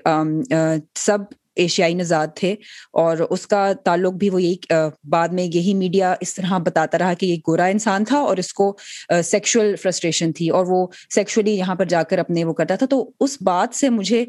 سب 0.94 1.18
ایشیائی 1.56 1.94
نژاد 1.94 2.26
تھے 2.34 2.52
اور 2.92 3.16
اس 3.30 3.46
کا 3.46 3.72
تعلق 3.84 4.12
بھی 4.12 4.30
وہ 4.30 4.42
یہی 4.42 4.56
بعد 5.04 5.28
میں 5.28 5.44
یہی 5.44 5.74
میڈیا 5.74 6.14
اس 6.20 6.34
طرح 6.34 6.58
بتاتا 6.58 6.98
رہا 6.98 7.14
کہ 7.14 7.26
یہ 7.26 7.36
گورا 7.48 7.64
انسان 7.64 8.04
تھا 8.04 8.18
اور 8.18 8.36
اس 8.36 8.52
کو 8.52 8.76
سیکشل 9.24 9.76
فرسٹریشن 9.76 10.32
تھی 10.32 10.48
اور 10.48 10.66
وہ 10.68 10.86
سیکشولی 11.14 11.50
یہاں 11.50 11.74
پر 11.74 11.84
جا 11.84 12.02
کر 12.02 12.18
اپنے 12.18 12.44
وہ 12.44 12.52
کرتا 12.52 12.74
تھا۔ 12.74 12.86
تو 12.86 13.10
اس 13.20 13.36
بات 13.42 13.74
سے 13.76 13.88
مجھے 13.88 14.24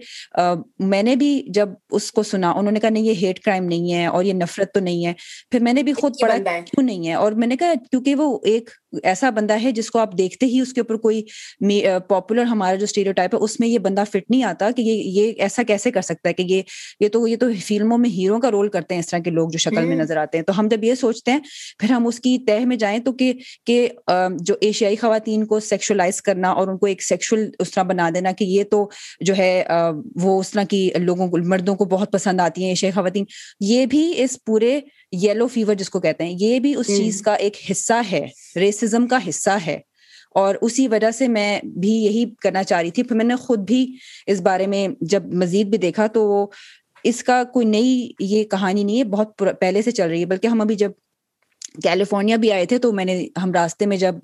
میں 0.80 1.04
نے 1.04 1.16
بھی 1.16 1.46
جب 1.50 1.70
اس 1.92 2.12
کو 2.12 2.24
سنا 2.24 2.52
انہوں 2.52 2.72
نے 2.72 2.80
کہا 2.80 2.89
نہیں 2.89 3.04
یہ 3.04 3.14
ہیٹ 3.22 3.39
کرائم 3.39 3.66
نہیں 3.66 3.94
ہے 3.94 4.06
اور 4.06 4.24
یہ 4.24 4.34
نفرت 4.34 4.74
تو 4.74 4.80
نہیں 4.80 5.06
ہے۔ 5.06 5.14
پھر 5.52 5.60
میں 5.60 5.74
نے 5.74 5.84
بھی 5.84 5.94
خود 5.94 6.14
پڑھا 6.22 6.38
کیوں 6.38 6.84
نہیں 6.84 7.08
ہے؟ 7.08 7.14
اور 7.14 7.32
میں 7.32 7.48
نے 7.48 7.58
کہا 7.58 7.74
کیونکہ 7.92 8.16
وہ 8.16 8.39
ایک 8.44 8.70
ایسا 9.04 9.30
بندہ 9.30 9.58
ہے 9.64 9.72
جس 9.72 9.92
کو 9.92 10.00
آپ 10.00 10.18
دیکھتے 10.18 10.46
ہی 10.46 10.60
اس 10.60 10.74
کے 10.74 10.82
اوپر 10.82 10.96
کوئی 10.98 11.24
پاپولر 12.08 12.44
ہمارا 12.44 12.76
جو 12.76 12.84
اسٹیریو 12.84 13.14
ٹائپ 13.14 13.36
ہے 13.36 13.39
اس 13.39 13.60
میں 13.60 13.68
یہ 13.68 13.80
بندہ 13.80 14.04
فٹ 14.10 14.30
نہیں 14.30 14.44
آتا 14.44 14.72
کہ 14.72 14.82
یہ 14.82 15.22
یہ 15.22 15.32
ایسا 15.38 15.64
کیسے 15.64 15.92
کر 15.92 16.02
سکتا 16.02 16.30
ہے 16.30 16.34
کہ 16.34 16.44
یہ 16.44 16.62
یہ 17.00 17.08
تو 17.08 17.28
یہ 17.28 17.36
تو 17.38 17.46
فلموں 17.66 17.98
میں 17.98 18.10
ہیرو 18.10 18.39
کا 18.39 18.52
رول 18.52 18.70
کرتے 18.70 18.94
ہیں 18.96 19.00
اس 19.00 19.08
طرح 19.08 19.20
کے 19.20 19.30
لوگ 19.30 19.50
جو 19.50 19.58
شکل 19.58 19.86
میں 19.86 19.96
نظر 19.96 20.18
آتے 20.18 20.38
ہیں۔ 20.38 20.46
تو 20.46 20.60
ہم 20.60 20.68
جب 20.68 20.84
یہ 20.84 20.96
سوچتے 20.96 21.32
ہیں 21.32 21.39
پھر 21.80 21.92
ہم 21.92 22.08
اس 22.08 22.20
کی 22.20 22.38
تہ 22.48 22.60
میں 22.66 22.78
جائیں 22.78 23.00
تو 23.00 23.12
کہ 23.12 23.34
کہ 23.66 23.88
جو 24.39 24.56
ایشیائی 24.62 24.96
خواتین 24.96 25.46
کو 25.46 25.60
سیکشلائز 25.60 26.22
کرنا 26.22 26.50
اور 26.52 26.68
ان 26.68 26.78
کو 26.78 26.86
ایک 26.86 27.04
سیکشل 27.04 27.50
اس 27.60 27.72
طرح 27.72 27.84
بنا 27.84 28.10
دینا 28.16 28.32
کہ 28.32 28.44
یہ 28.46 28.64
تو 28.72 28.89
جو 29.22 29.34
ہے 29.38 29.64
وہ 30.22 30.39
اس 30.39 30.50
طرح 30.52 30.64
کی 30.64 30.89
لوگوں 31.00 31.28
کو 31.28 31.38
مردوں 31.38 31.76
کو 31.76 31.86
بہت 31.86 32.12
پسند 32.12 32.42
آتی 32.42 32.64
ہیں 32.64 32.70
ایشیائی 32.70 32.92
خواتین۔ 32.92 33.26
یہ 33.60 33.86
بھی 33.86 34.14
اس 34.18 34.38
پورے 34.46 34.80
یلو 35.12 35.47
فیور 35.47 35.76
جس 35.76 35.89
کو 35.89 35.99
کہتے 35.99 36.24
ہیں 36.24 36.36
یہ 36.39 36.59
بھی 36.59 36.76
اس 36.76 36.88
چیز 36.88 37.22
کا 37.22 37.34
ایک 37.34 37.57
حصہ 37.72 38.01
ہے 38.12 38.26
ریسزم 38.55 39.07
کا 39.07 39.20
حصہ 39.30 39.57
ہے۔ 39.68 39.80
اور 40.36 40.55
اسی 40.62 40.88
وجہ 40.88 41.12
سے 41.12 41.28
میں 41.28 41.62
بھی 41.80 41.89
یہی 41.89 42.26
کرنا 42.41 42.64
چاہ 42.64 42.82
رہی 42.82 42.91
تھی 42.91 43.03
پھر 43.03 43.16
میں 43.16 43.26
نے 43.26 43.36
خود 43.36 43.59
بھی 43.59 43.86
اس 44.28 44.41
بارے 44.41 44.68
میں 44.68 44.88
جب 45.01 45.34
مزید 45.34 45.68
بھی 45.68 45.78
دیکھا 45.78 46.07
تو 46.07 46.28
وہ 46.28 46.47
اس 47.03 47.24
کا 47.24 47.43
کوئی 47.43 47.66
نئی 47.66 48.12
یہ 48.20 48.43
کہانی 48.43 48.84
نہیں 48.84 48.97
ہے 48.97 49.03
بہت 49.03 49.43
پہلے 49.59 49.82
سے 49.82 49.91
چل 49.91 50.07
رہی 50.07 50.20
ہے 50.20 50.26
بلکہ 50.26 50.47
ہم 50.47 50.62
ابھی 50.62 50.76
جب 50.76 50.91
کیلیفورنیا 51.76 52.36
بھی 52.36 52.51
آئے 52.51 52.65
تھے 52.65 52.78
تو 52.78 52.91
میں 52.91 53.05
نے 53.05 53.26
ہم 53.41 53.51
راستے 53.53 53.86
میں 53.86 53.97
جب 53.97 54.15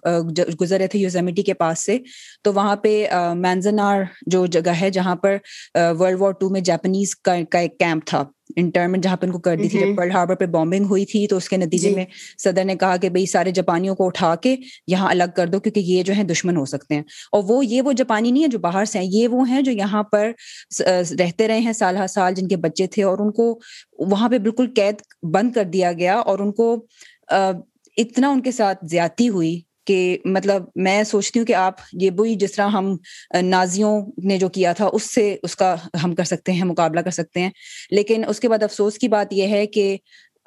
گزر 0.62 0.78
رہے 0.78 0.88
تھے 0.88 1.00
یوزیمیٹی 1.00 1.44
کے 1.44 1.54
پاس 1.56 1.86
سے 1.86 1.98
تو 2.44 2.54
وہاں 2.54 2.76
پہ 2.78 2.94
مینزنار 3.38 4.04
جو 4.28 4.46
جگہ 4.48 4.74
ہے 4.82 4.90
جہاں 4.92 5.16
پر 5.18 5.38
ورلڈ 5.76 6.22
وار 6.22 6.32
ٹو 6.32 6.50
میں 6.50 6.62
جاپنیز 6.62 7.16
کا 7.18 7.34
ایک 7.34 7.80
کیمپ 7.80 8.06
تھا 8.08 8.24
انٹرمنٹ 8.56 9.04
جہاں 9.04 9.16
پہ 9.18 9.26
ان 9.26 9.32
کو 9.32 9.40
کر 9.40 9.56
دی 9.56 9.68
تھی 9.70 9.80
جب 9.80 9.96
پرل 9.98 10.12
ہاربر 10.12 10.36
پہ 10.36 10.46
بامبنگ 10.48 10.86
ہوئی 10.86 11.06
تھی 11.06 11.26
تو 11.28 11.38
اس 11.38 11.50
کے 11.50 11.58
نتیجے 11.58 11.90
جی۔ 11.90 11.96
میں 11.96 12.06
صدر 12.38 12.66
نے 12.66 12.76
کہا 12.76 12.96
کہ 12.98 13.10
بھائی 13.10 13.26
سارے 13.26 13.52
جاپانیوں 13.52 13.96
کو 13.96 14.06
اٹھا 14.08 14.34
کے 14.36 14.56
یہاں 14.88 15.10
الگ 15.10 15.34
کر 15.36 15.48
دو 15.48 15.60
کیونکہ 15.60 15.80
یہ 15.82 16.04
جو 16.04 16.16
ہے 16.18 16.24
دشمن 16.26 16.58
ہو 16.58 16.66
سکتے 16.66 16.96
ہیں 16.96 17.04
اور 17.32 17.44
وہ 17.48 17.66
یہ 17.66 17.82
وہ 17.82 17.92
جاپانی 17.94 18.32
نہیں 18.32 18.44
ہے 18.44 18.48
جو 18.48 18.60
باہر 18.60 18.86
سے 18.86 19.00
ہیں 19.00 19.08
یہ 19.08 19.28
وہ 19.28 19.48
ہیں 19.50 19.62
جو 19.62 19.72
یہاں 19.74 20.04
پر 20.06 20.32
رہتے 21.14 21.48
رہے 21.48 21.60
ہیں 21.60 21.74
سال 21.74 21.98
ہر 21.98 22.08
سال 22.10 22.34
جن 22.34 22.48
کے 22.48 22.56
بچے 22.60 22.88
تھے 22.88 23.04
اور 23.04 23.18
ان 23.20 23.32
کو 23.32 23.54
وہاں 24.08 24.30
پہ 24.30 24.38
بالکل 24.40 24.72
قید 24.76 25.02
بند 25.28 25.52
کر 25.52 25.64
دیا 25.68 25.92
گیا 25.94 26.16
اور 26.18 26.40
ان 26.40 26.52
کو 26.52 26.76
اتنا 27.98 28.30
ان 28.30 28.42
کے 28.42 28.52
ساتھ 28.52 28.80
زیادتی 28.86 29.30
ہوئی 29.30 29.62
کہ 29.86 30.18
مطلب 30.26 30.64
میں 30.76 31.04
سوچتی 31.04 31.40
ہوں 31.40 31.46
کہ 31.46 31.54
آپ 31.54 31.74
یہ 31.94 32.12
وہی 32.18 32.36
جس 32.36 32.52
طرح 32.52 32.68
ہم 32.68 32.98
نازیوں 33.42 34.06
نے 34.24 34.38
جو 34.38 34.50
کیا 34.50 34.74
تھا، 34.74 34.90
اس 34.94 35.14
سے 35.16 35.38
اس 35.44 35.56
کا 35.56 35.76
ہم 36.04 36.16
کر 36.16 36.24
سکتے 36.24 36.52
ہیں، 36.52 36.64
مقابلہ 36.64 37.00
کر 37.00 37.12
سکتے 37.12 37.40
ہیں۔ 37.40 37.50
لیکن 37.92 38.24
اس 38.28 38.40
کے 38.40 38.50
بعد 38.50 38.64
افسوس 38.64 38.98
کی 38.98 39.08
بات 39.08 39.34
یہ 39.34 39.48
ہے 39.48 39.68
کہ 39.68 39.98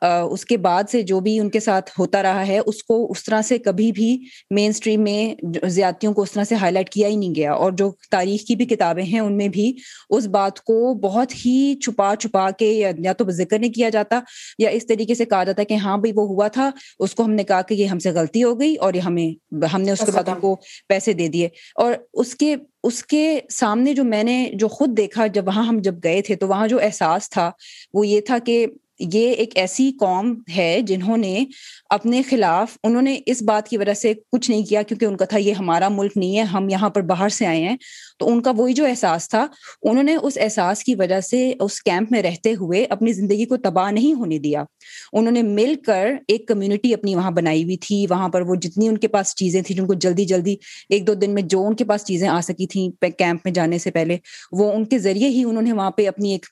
اس 0.03 0.45
کے 0.45 0.57
بعد 0.57 0.85
سے 0.91 1.03
جو 1.03 1.21
بھی 1.21 1.39
ان 1.39 1.51
کے 1.51 1.61
ساتھ 1.61 1.91
ہوتا 1.99 2.23
رہا 2.23 2.47
ہے 2.47 2.59
اس 2.59 2.83
کو 2.85 3.11
اس 3.11 3.25
طرح 3.25 3.43
سے 3.43 3.59
کبھی 3.59 3.93
بھی 3.93 4.17
مین 4.51 4.69
اسٹریم 4.71 5.03
میں 5.03 5.35
زیادتیوں 5.69 6.13
کو 6.13 6.23
اس 6.23 6.33
طرح 6.33 6.45
سے 6.45 6.55
ہائی 6.55 6.73
لائٹ 6.73 6.91
کیا 6.91 7.09
ہی 7.09 7.17
نہیں 7.17 7.35
گیا۔ 7.35 7.53
اور 7.53 7.73
جو 7.73 7.93
تاریخ 8.11 8.41
کی 8.41 8.57
بھی 8.57 8.67
کتابیں 8.67 9.05
ہیں 9.05 9.21
ان 9.21 9.37
میں 9.37 9.49
بھی 9.49 9.73
اس 10.11 10.27
بات 10.27 10.61
کو 10.61 10.95
بہت 10.95 11.33
ہی 11.47 11.75
چھپا 11.81 12.15
چھپا 12.19 12.51
کے 12.51 12.71
یا 12.99 13.13
تو 13.13 13.31
ذکر 13.31 13.59
نہیں 13.59 13.73
کیا 13.73 13.89
جاتا 13.89 14.21
یا 14.59 14.71
اس 14.71 14.87
طریقے 14.87 15.15
سے 15.15 15.25
کہا 15.25 15.45
جاتا 15.45 15.63
کہ 15.63 15.75
ہاں 15.75 15.97
بھائی 15.99 16.13
وہ 16.17 16.27
ہوا 16.29 16.49
تھا 16.49 16.71
اس 16.99 17.15
کو 17.15 17.25
ہم 17.25 17.31
نے 17.31 17.45
کہا 17.45 17.63
کہ 17.63 17.75
یہ 17.75 17.87
ہم 17.87 17.99
سے 17.99 18.11
غلطی 18.11 18.45
ہو 18.45 18.61
گئی 18.61 18.75
اور 18.77 18.95
یہ 18.95 19.01
ہمیں 19.01 19.29
ہم 19.73 19.83
نے 19.83 19.93
اس 19.93 20.03
کے 20.07 20.13
بعد 20.13 20.29
ان 20.29 20.41
کو 20.41 20.57
پیسے 20.89 21.13
دے 21.13 21.29
دیے۔ 21.29 21.49
اور 21.75 21.93
اس 22.13 22.35
کے 22.35 22.57
اس 22.83 23.05
کے 23.05 23.23
سامنے 23.51 23.95
جو 23.95 24.05
میں 24.05 24.23
نے 24.23 24.51
جو 24.55 24.69
خود 24.69 24.97
دیکھا 24.97 25.27
جب 25.27 25.47
وہاں 25.47 25.65
ہم 25.65 25.79
جب 25.79 25.95
گئے 26.05 26.23
تھے 26.23 26.37
تو 26.37 26.49
وہاں 26.49 26.69
جو 26.69 26.79
احساس 26.83 27.31
تھا 27.31 27.51
وہ 27.95 28.07
یہ 28.07 28.21
تھا 28.21 28.39
کہ 28.39 28.67
یہ 29.01 29.31
ایک 29.31 29.57
ایسی 29.57 29.93
قوم 30.01 30.35
ہے 30.57 30.81
جنہوں 30.83 31.17
نے 31.17 31.45
اپنے 31.91 32.23
خلاف، 32.23 32.77
انہوں 32.85 33.03
نے 33.03 33.21
اس 33.27 33.43
بات 33.43 33.69
کی 33.69 33.77
وجہ 33.77 33.95
سے 33.95 34.13
کچھ 34.33 34.51
نہیں 34.51 34.65
کیا 34.65 34.83
کیونکہ 34.83 35.05
ان 35.05 35.17
کا 35.17 35.25
تھا، 35.25 35.39
یہ 35.39 35.53
ہمارا 35.53 35.89
ملک 35.89 36.13
نہیں 36.17 36.37
ہے، 36.37 36.43
ہم 36.43 36.69
یہاں 36.69 36.91
پر 36.91 37.01
باہر 37.01 37.29
سے 37.29 37.47
آئے 37.47 37.63
ہیں۔ 37.63 37.77
تو 38.19 38.29
ان 38.29 38.43
کا 38.43 38.51
وہی 38.57 38.73
جو 38.73 38.87
احساس 38.87 39.29
تھا، 39.29 39.47
انہوں 39.83 40.03
نے 40.03 40.17
اس 40.17 40.39
احساس 40.41 40.85
کی 40.85 40.95
وجہ 40.95 41.21
سے 41.21 41.53
اس 41.61 41.83
کیمپ 41.83 42.13
میں 42.13 42.23
رہتے 42.23 42.53
ہوئے 42.53 42.85
اپنی 42.85 43.13
زندگی 43.13 43.45
کو 43.45 43.57
تباہ 43.57 43.91
نہیں 43.91 44.13
ہونے 44.13 44.39
دیا۔ 44.39 44.65
انہوں 45.13 45.33
نے 45.33 45.43
مل 45.43 45.75
کر 45.87 46.09
ایک 46.29 46.49
کمیونٹی 46.49 46.95
اپنی 46.95 47.15
وہاں 47.15 47.31
بنائی 47.31 47.65
ہوئی 47.65 47.77
تھی، 47.77 48.07
وہاں 48.11 48.29
پر 48.29 48.41
وہ 48.41 48.55
جتنی 48.55 48.89
ان 48.89 48.97
کے 48.97 49.09
پاس 49.09 49.35
چیزیں 49.35 49.63
تھیں، 49.63 49.77
جن 49.77 49.87
کو 49.87 49.95
جلدی 49.95 50.25
جلدی 50.25 50.57
ایک 50.89 51.07
دو 51.07 51.15
دن 51.15 51.35
میں 51.35 51.43
جو 51.43 51.67
ان 51.67 51.77
کے 51.77 51.85
پاس 51.85 52.05
چیزیں 52.05 52.29
آ 52.29 52.41
سکی 52.41 52.67
تھیں 52.67 53.11
کیمپ 53.19 53.41
میں 53.45 53.53
جانے 53.53 53.79
سے 53.79 53.91
پہلے، 53.91 54.17
وہ 54.53 54.73
ان 54.73 54.85
کے 54.85 54.99
ذریعے 54.99 55.29
ہی 55.29 55.45
انہوں 55.45 55.63
نے 55.63 55.73
وہاں 55.73 55.91
پہ 55.91 56.09
اپنی 56.09 56.33
ایک 56.33 56.47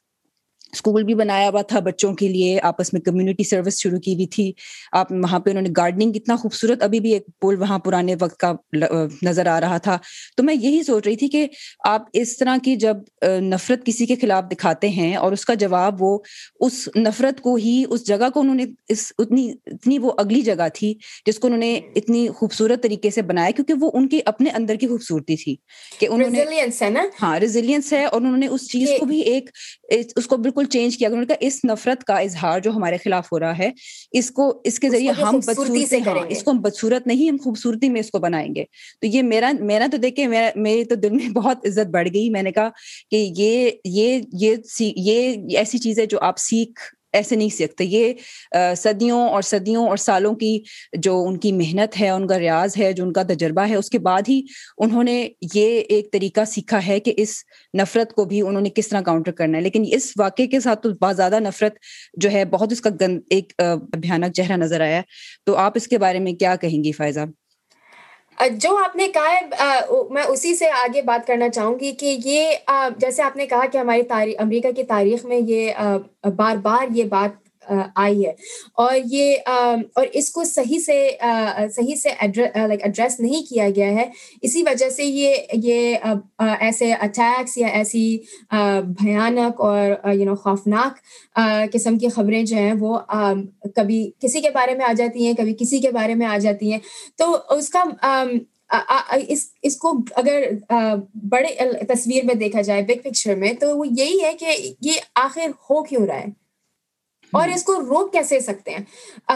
اسکول 0.72 1.02
بھی 1.02 1.14
بنایا 1.14 1.48
ہوا 1.48 1.62
تھا 1.62 1.78
بچوں 1.80 2.14
کے 2.14 2.28
لیے 2.28 2.60
آپس 2.62 2.92
میں 2.92 3.00
کمیونٹی 3.00 3.44
سروس 3.44 3.78
شروع 3.78 3.98
کی 3.98 4.14
ہوئی 4.14 4.26
تھی۔ 4.26 4.52
آپ 4.92 5.12
وہاں 5.12 5.40
پہ 5.40 5.50
انہوں 5.50 5.62
نے 5.62 5.68
گارڈننگ 5.76 6.12
اتنا 6.14 6.36
خوبصورت 6.36 6.82
ابھی 6.82 7.00
بھی 7.00 7.12
ایک 7.12 7.26
پول 7.40 7.60
وہاں 7.60 7.78
پرانے 7.78 8.14
وقت 8.20 8.36
کا 8.36 8.52
نظر 9.22 9.46
آ 9.46 9.60
رہا 9.60 9.78
تھا۔ 9.78 9.98
تو 10.36 10.42
میں 10.42 10.54
یہی 10.54 10.82
سوچ 10.82 11.06
رہی 11.06 11.16
تھی 11.16 11.28
کہ 11.28 11.46
آپ 11.84 12.02
اس 12.12 12.36
طرح 12.36 12.56
کی 12.64 12.76
جب 12.76 12.96
نفرت 13.40 13.86
کسی 13.86 14.06
کے 14.06 14.16
خلاف 14.16 14.44
دکھاتے 14.50 14.88
ہیں 14.88 15.16
اور 15.16 15.32
اس 15.32 15.44
کا 15.44 15.54
جواب 15.54 16.02
وہ 16.02 16.18
اس 16.60 16.88
نفرت 16.96 17.40
کو 17.40 17.54
ہی 17.54 17.84
اس 17.88 18.06
جگہ 18.06 18.28
کو 18.34 18.40
انہوں 18.40 18.54
نے 18.54 18.64
اس 18.88 19.12
اتنی 19.18 19.52
اتنی 19.66 19.98
وہ 19.98 20.12
اگلی 20.18 20.40
جگہ 20.40 20.68
تھی 20.74 20.94
جس 21.26 21.38
کو 21.38 21.46
انہوں 21.46 21.60
نے 21.60 21.80
اتنی 21.96 22.28
خوبصورت 22.28 22.82
طریقے 22.82 23.10
سے 23.10 23.22
بنایا 23.22 23.50
کیونکہ 23.50 23.74
وہ 23.80 23.90
ان 23.94 24.08
کے 24.08 24.20
اپنے 24.24 24.50
اندر 24.50 24.74
کی 24.74 24.86
خوبصورتی 24.86 25.36
تھی 25.36 25.56
کہ 26.00 26.06
انہوں 26.10 26.30
نے 26.30 26.44
ہاں 27.22 27.38
ریزیلینس 27.40 27.92
ہے 27.92 28.04
اور 28.04 28.20
انہوں 28.20 28.36
نے 28.36 28.46
اس 28.46 28.68
چیز 28.70 28.88
کو 29.00 29.06
بھی 29.06 29.20
ایک 29.20 29.50
اس 30.16 30.26
کو 30.26 30.36
بالکل 30.36 30.57
بالکل 30.58 30.70
چینج 30.70 30.96
کیا 30.98 31.08
انہوں 31.08 31.20
نے 31.20 31.26
کہا 31.26 31.36
اس 31.40 31.64
نفرت 31.64 32.04
کا 32.04 32.14
اظہار 32.14 32.60
جو 32.60 32.70
ہمارے 32.70 32.96
خلاف 32.96 33.32
ہو 33.32 33.38
رہا 33.38 33.58
ہے 33.58 33.70
اس 34.12 34.30
کو 34.30 34.60
اس 34.64 34.78
کے 34.78 34.88
ذریعے 34.90 35.12
ہم 35.12 35.40
بدصورتی 35.46 35.84
ہاں 36.06 36.14
اس 36.28 36.42
کو 36.42 36.50
ہم 36.50 36.58
بدصورت 36.58 37.06
نہیں 37.06 37.30
ہم 37.30 37.36
خوبصورتی 37.44 37.88
میں 37.88 38.00
اس 38.00 38.10
کو 38.10 38.18
بنائیں 38.18 38.54
گے۔ 38.54 38.64
تو 39.00 39.06
یہ 39.06 39.22
میرا 39.22 39.52
میرا 39.60 39.86
تو 39.92 39.96
دیکھ 39.96 40.16
کے 40.16 40.28
میری 40.56 40.84
تو 40.84 40.94
دل 40.94 41.10
میں 41.10 41.28
بہت 41.34 41.66
عزت 41.66 41.86
بڑھ 41.86 42.08
گئی۔ 42.14 42.30
میں 42.30 42.42
نے 42.42 42.52
کہا 42.52 42.68
کہ 43.10 43.32
یہ 43.36 43.70
یہ 43.84 44.20
یہ 44.96 45.36
ایسی 45.58 45.78
چیز 45.78 45.98
ہے 45.98 46.06
جو 46.06 46.18
آپ 46.20 46.38
سیکھ 46.38 46.80
ایسے 47.12 47.36
نہیں 47.36 47.48
سیکھتے۔ 47.48 47.84
یہ 47.84 48.12
صدیوں 48.76 49.28
اور 49.28 49.42
صدیوں 49.42 49.88
اور 49.88 49.96
سالوں 49.96 50.34
کی 50.34 50.60
جو 50.92 51.24
ان 51.28 51.36
کی 51.36 51.52
محنت 51.52 52.00
ہے، 52.00 52.08
ان 52.08 52.26
کا 52.26 52.38
ریاض 52.38 52.78
ہے، 52.78 52.92
جو 52.92 53.04
ان 53.04 53.12
کا 53.12 53.22
تجربہ 53.22 53.68
ہے، 53.68 53.74
اس 53.74 53.90
کے 53.90 53.98
بعد 53.98 54.22
ہی 54.28 54.40
انہوں 54.78 55.04
نے 55.04 55.28
یہ 55.54 55.80
ایک 55.80 56.12
طریقہ 56.12 56.44
سیکھا 56.44 56.86
ہے 56.86 57.00
کہ 57.00 57.14
اس 57.16 57.34
نفرت 57.78 58.12
کو 58.12 58.24
بھی 58.24 58.40
انہوں 58.40 58.62
نے 58.62 58.70
کس 58.74 58.88
طرح 58.88 59.00
کاؤنٹر 59.00 59.32
کرنا 59.32 59.58
ہے۔ 59.58 59.62
لیکن 59.62 59.84
اس 59.92 60.12
واقعے 60.18 60.46
کے 60.46 60.60
ساتھ 60.60 60.82
تو 60.82 60.90
بہت 61.02 61.16
زیادہ 61.16 61.38
نفرت 61.40 61.74
جو 62.14 62.30
ہے، 62.30 62.44
بہت 62.44 62.72
اس 62.72 62.80
کا 62.80 62.90
گند، 63.00 63.20
ایک 63.30 63.52
بھیانک 63.96 64.32
چہرہ 64.34 64.56
نظر 64.56 64.80
آیا۔ 64.80 65.00
تو 65.46 65.56
آپ 65.56 65.72
اس 65.74 65.88
کے 65.88 65.98
بارے 65.98 66.18
میں 66.18 66.32
کیا 66.32 66.56
کہیں 66.56 66.84
گی 66.84 66.92
فائزہ؟ 66.92 67.20
جو 68.40 68.76
آپ 68.76 68.96
نے 68.96 69.08
کہا 69.08 69.32
ہے 69.32 69.40
میں 70.10 70.22
اسی 70.22 70.54
سے 70.54 70.70
آگے 70.70 71.02
بات 71.02 71.26
کرنا 71.26 71.48
چاہوں 71.48 71.80
گی 71.80 71.92
کہ 71.92 72.16
یہ 72.24 72.52
جیسے 72.98 73.22
آپ 73.22 73.36
نے 73.36 73.46
کہا 73.46 73.66
کہ 73.72 73.78
ہماری 73.78 74.02
تاریخ، 74.02 74.34
امریکہ 74.38 74.72
کی 74.72 74.82
تاریخ 74.82 75.24
میں 75.24 75.40
یہ 75.46 75.72
بار 76.36 76.56
بار 76.56 76.86
یہ 76.90 77.04
بات 77.04 77.47
آئی 77.94 78.24
ہے۔ 78.26 78.32
اور 78.74 78.94
یہ 79.04 79.36
اور 79.46 80.06
اس 80.12 80.30
کو 80.30 80.44
صحیح 80.44 80.78
سے 80.78 81.10
صحیح 81.74 81.94
سے 81.94 82.08
لائک 82.68 82.82
ایڈریس 82.84 83.18
نہیں 83.20 83.42
کیا 83.48 83.68
گیا 83.76 83.90
ہے۔ 83.92 84.04
اسی 84.42 84.62
وجہ 84.62 84.88
سے 84.90 85.04
یہ 85.04 85.34
یہ 85.64 85.96
ایسے 86.38 86.92
اٹیکس 86.92 87.56
یا 87.58 87.68
ایسی 87.68 88.06
بھیانک 88.50 89.60
اور 89.60 90.12
یو 90.12 90.24
نو 90.24 90.34
خوفناک 90.34 91.36
قسم 91.72 91.98
کی 91.98 92.08
خبریں 92.08 92.42
جو 92.42 92.56
ہیں 92.56 92.72
وہ 92.80 92.98
کبھی 93.76 94.10
کسی 94.20 94.40
کے 94.40 94.50
بارے 94.50 94.74
میں 94.74 94.86
آ 94.86 94.92
جاتی 94.96 95.26
ہیں، 95.26 95.34
کبھی 95.34 95.54
کسی 95.58 95.78
کے 95.78 95.90
بارے 95.90 96.14
میں 96.14 96.26
آ 96.26 96.36
جاتی 96.38 96.72
ہیں۔ 96.72 96.78
تو 97.16 97.36
اس 97.50 97.68
کا 97.68 97.82
اس 99.26 99.46
اس 99.62 99.76
کو 99.76 99.92
اگر 100.16 100.42
بڑے 101.30 101.48
تصویر 101.88 102.24
میں 102.24 102.34
دیکھا 102.34 102.60
جائے 102.60 102.82
بگ 102.82 103.02
پکچر 103.02 103.34
میں، 103.34 103.52
تو 103.52 103.76
وہ 103.78 103.84
یہی 103.98 104.18
ہے 104.22 104.32
کہ 104.40 104.56
یہ 104.80 105.00
آخر 105.14 105.50
ہو 105.70 105.82
کیوں 105.82 106.06
رہا 106.06 106.18
ہے؟ 106.20 106.26
اور 107.32 107.48
اس 107.48 107.62
کو 107.64 107.74
روک 107.80 108.12
کیسے 108.12 108.40
سکتے 108.40 108.70
ہیں؟ 108.70 108.84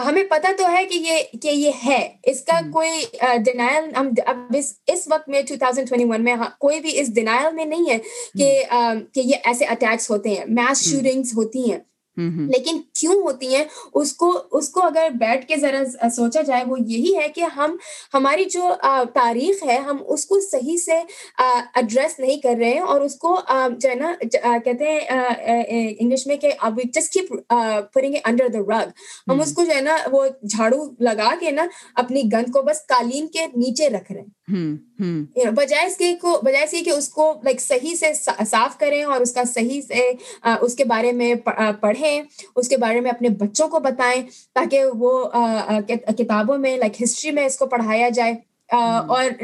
ہمیں 0.05 0.23
پتا 0.23 0.51
تو 0.57 0.71
ہے 0.71 0.85
کہ 0.85 0.95
یہ 0.95 1.37
کہ 1.41 1.47
یہ 1.47 1.71
ہے۔ 1.85 2.09
اس 2.23 2.41
کا 2.41 2.59
کوئی 2.73 3.05
ڈینائل 3.45 3.95
ہم 3.95 4.09
اب 4.25 4.55
اس 4.87 5.07
وقت 5.11 5.29
میں 5.29 5.41
2021 5.41 6.19
میں 6.19 6.35
کوئی 6.59 6.79
بھی 6.79 6.99
اس 6.99 7.13
ڈینائل 7.15 7.53
میں 7.55 7.65
نہیں 7.65 7.89
ہے 7.89 7.97
کہ 8.37 9.19
یہ 9.19 9.35
ایسے 9.43 9.65
اٹیکس 9.65 10.09
ہوتے 10.11 10.29
ہیں 10.29 10.45
میس 10.49 10.83
شوٹنگس 10.83 11.33
ہوتی 11.35 11.71
ہیں۔ 11.71 11.79
لیکن 12.17 12.81
کیوں 12.99 13.13
ہوتی 13.13 13.55
ہیں؟ 13.55 13.63
اس 13.93 14.13
کو 14.13 14.43
اس 14.51 14.69
کو 14.69 14.81
اگر 14.81 15.07
بیٹھ 15.13 15.47
کے 15.47 15.55
ذرا 15.55 16.09
سوچا 16.09 16.41
جائے 16.41 16.63
وہ 16.67 16.77
یہی 16.79 17.15
ہے 17.17 17.27
کہ 17.29 17.41
ہم 17.41 17.75
ہماری 18.13 18.45
جو 18.45 18.69
تاریخ 19.13 19.63
ہے 19.67 19.77
ہم 19.77 19.97
اس 20.07 20.25
کو 20.25 20.39
صحیح 20.39 20.77
سے 20.77 20.97
ایڈریس 21.39 22.19
نہیں 22.19 22.37
کر 22.37 22.55
رہے 22.59 22.71
ہیں 22.71 22.79
اور 22.79 23.01
اس 23.01 23.15
کو 23.15 23.39
جو 23.77 23.89
ہے 23.89 23.95
نا 23.95 24.13
کہتے 24.57 24.91
ہیں 24.91 24.99
انگلش 25.99 26.27
میں 26.27 26.37
کہ 26.37 26.51
انڈر 28.25 28.47
دا 28.47 28.59
رگ 28.59 28.89
ہم 29.27 29.41
اس 29.41 29.53
کو 29.53 29.63
جو 29.63 29.75
ہے 29.75 29.81
نا 29.81 29.97
وہ 30.11 30.27
جھاڑو 30.43 30.83
لگا 30.99 31.33
کے 31.39 31.51
نا 31.51 31.65
اپنی 31.95 32.23
گند 32.33 32.51
کو 32.51 32.61
بس 32.61 32.85
قالین 32.87 33.27
کے 33.27 33.45
نیچے 33.55 33.89
رکھ 33.89 34.11
رہے 34.11 34.21
ہیں۔ 34.21 35.51
بجائے 35.51 35.85
اس 35.87 35.95
کے 35.97 36.13
کو 36.21 36.39
بجائے 36.43 36.65
سے 36.65 36.81
کہ 36.81 36.89
اس 36.89 37.09
کو 37.09 37.33
لائک 37.43 37.61
صحیح 37.61 37.95
سے 37.95 38.13
صاف 38.45 38.77
کریں 38.77 39.03
اور 39.03 39.21
اس 39.21 39.33
کا 39.33 39.43
صحیح 39.53 39.81
سے 39.81 40.11
اس 40.61 40.75
کے 40.75 40.83
بارے 40.85 41.11
میں 41.11 41.33
پڑھیں۔ 41.81 42.02
اس 42.55 42.69
کے 42.69 42.77
بارے 42.77 42.99
میں 42.99 43.11
اپنے 43.11 43.29
بچوں 43.39 43.67
کو 43.67 43.79
بتائیں 43.79 44.21
تاکہ 44.53 44.85
وہ 44.99 45.23
کتابوں 46.17 46.57
میں 46.57 46.75
لائک 46.77 47.01
ہسٹری 47.03 47.31
میں 47.31 47.45
اس 47.45 47.57
کو 47.57 47.65
پڑھایا 47.65 48.09
جائے 48.09 48.33
اور 48.69 49.43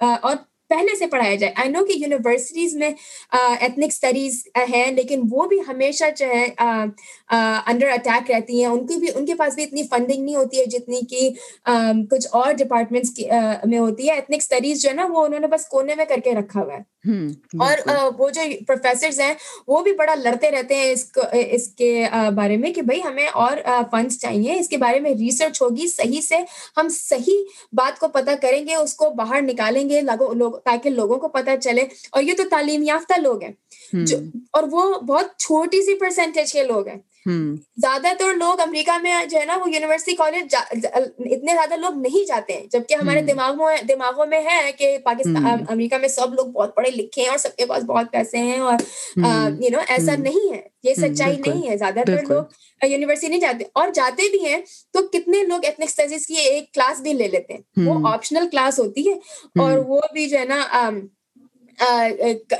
اور 0.00 0.36
پہلے 0.70 0.96
سے 0.98 1.06
پڑھایا 1.06 1.34
جائے۔ 1.34 1.52
آئی 1.56 1.70
نو 1.70 1.84
کہ 1.84 1.92
یونیورسٹیز 1.98 2.74
میں 2.76 2.88
ایتھنک 3.32 3.84
اسٹڈیز 3.84 4.42
ہیں 4.72 4.90
لیکن 4.92 5.20
وہ 5.30 5.46
بھی 5.48 5.58
ہمیشہ 5.68 6.04
جو 6.16 6.26
ہے 6.26 6.44
انڈر 6.56 7.88
اٹیک 7.90 8.30
رہتی 8.30 8.58
ہیں۔ 8.58 8.70
ان 8.70 8.86
کی 8.86 8.96
بھی 8.96 9.08
ان 9.14 9.26
کے 9.26 9.34
پاس 9.34 9.54
بھی 9.54 9.62
اتنی 9.62 9.82
فنڈنگ 9.82 10.24
نہیں 10.24 10.36
ہوتی 10.36 10.60
ہے 10.60 10.64
جتنی 10.66 11.00
کہ 11.10 11.30
کچھ 12.10 12.26
اور 12.32 12.52
ڈپارٹمنٹس 12.52 13.18
میں 13.66 13.78
ہوتی 13.78 14.08
ہے۔ 14.08 14.14
ایتھنک 14.14 14.42
اسٹڈیز 14.42 14.82
جو 14.82 14.88
ہے 14.90 14.94
نا 14.94 15.06
وہ 15.10 15.24
انہوں 15.24 15.40
نے 15.40 15.46
بس 15.46 15.66
کونے 15.68 15.94
میں 15.94 16.04
کر 16.04 16.20
کے 16.24 16.34
رکھا 16.34 16.60
ہوا 16.60 16.74
ہے۔ 16.74 16.82
اور 17.58 17.78
وہ 18.18 18.30
جو 18.30 18.42
پروفیسرز 18.66 19.20
ہیں 19.20 19.34
وہ 19.68 19.82
بھی 19.82 19.92
بڑا 19.92 20.14
لڑتے 20.14 20.50
رہتے 20.50 20.74
ہیں 20.74 20.90
اس 20.90 21.04
کو 21.04 21.20
اس 21.32 21.68
کے 21.68 22.06
بارے 22.34 22.56
میں 22.56 22.72
کہ 22.72 22.82
بھائی 22.82 23.02
ہمیں 23.02 23.26
اور 23.26 23.56
فنڈس 23.90 24.20
چاہیے 24.20 24.58
اس 24.60 24.68
کے 24.68 24.76
بارے 24.76 25.00
میں 25.00 25.10
ریسرچ 25.10 25.62
ہوگی 25.62 25.86
صحیح 25.86 26.20
سے 26.20 26.36
ہم 26.76 26.88
صحیح 26.88 27.44
بات 27.72 28.00
کو 28.00 28.08
پتہ 28.08 28.30
کریں 28.42 28.68
گے 28.68 28.74
اس 28.74 28.94
کو 28.94 29.10
باہر 29.10 29.42
نکالیں 29.42 29.90
گے 29.90 30.00
لوگ 30.00 30.52
تاکہ 30.52 30.90
لوگوں 30.90 31.16
کو 31.16 31.28
پتا 31.28 31.56
چلے۔ 31.56 31.84
اور 32.10 32.22
یہ 32.22 32.34
تو 32.36 32.42
تعلیم 32.50 32.82
یافتہ 32.82 33.20
لوگ 33.20 33.42
ہیں 33.42 33.52
اور 34.50 34.62
وہ 34.70 35.00
بہت 35.00 35.36
چھوٹی 35.38 35.82
سی 35.82 35.94
پرسینٹیج 35.94 36.52
کے 36.52 36.62
لوگ 36.64 36.88
ہیں۔ 36.88 36.96
زیادہ 37.26 38.12
تر 38.18 38.34
لوگ 38.34 38.60
امریکہ 38.60 38.98
میں 39.02 39.14
جو 39.30 39.38
ہے 39.38 39.44
نا 39.44 39.56
وہ 39.56 39.70
یونیورسٹی 39.70 40.14
کالج 40.14 40.54
اتنے 40.54 41.52
زیادہ 41.52 41.76
لوگ 41.76 42.00
نہیں 42.00 42.26
جاتے 42.28 42.52
ہیں 42.52 42.66
جبکہ 42.72 42.94
ہمارے 42.94 43.22
دماغوں 43.22 43.70
دماغوں 43.88 44.26
میں 44.26 44.40
ہے 44.40 44.60
کہ 44.78 44.96
پاکستان 45.04 45.64
امریکہ 45.68 45.98
میں 45.98 46.08
سب 46.08 46.34
لوگ 46.34 46.46
بہت 46.46 46.74
پڑھے 46.74 46.90
لکھے 46.90 47.22
ہیں 47.22 47.28
اور 47.28 47.38
سب 47.38 47.56
کے 47.56 47.66
پاس 47.66 47.84
بہت 47.84 48.12
پیسے 48.12 48.38
ہیں 48.38 48.58
اور 48.60 48.78
یو 49.16 49.70
نو 49.70 49.80
ایسا 49.88 50.16
نہیں 50.18 50.52
ہے 50.54 50.60
یہ 50.82 50.94
سچائی 50.94 51.36
نہیں 51.36 51.68
ہے 51.68 51.76
زیادہ 51.76 52.00
تر 52.06 52.22
لوگ 52.28 52.42
یونیورسٹی 52.80 53.28
نہیں 53.28 53.40
جاتے 53.40 53.64
اور 53.72 53.88
جاتے 53.94 54.28
بھی 54.30 54.44
ہیں 54.46 54.60
تو 54.92 55.06
کتنے 55.08 55.42
لوگ 55.42 55.64
ایتھنک 55.64 55.88
اسٹڈیز 55.88 56.26
کی 56.26 56.34
ایک 56.34 56.72
کلاس 56.74 57.00
بھی 57.00 57.12
لے 57.12 57.28
لیتے 57.28 57.54
ہیں 57.54 57.86
وہ 57.86 58.08
آپشنل 58.08 58.48
کلاس 58.50 58.78
ہوتی 58.78 59.08
ہے 59.08 59.14
اور 59.60 59.78
وہ 59.78 60.00
بھی 60.12 60.28
جو 60.28 60.38
ہے 60.38 60.44
نا 60.44 60.90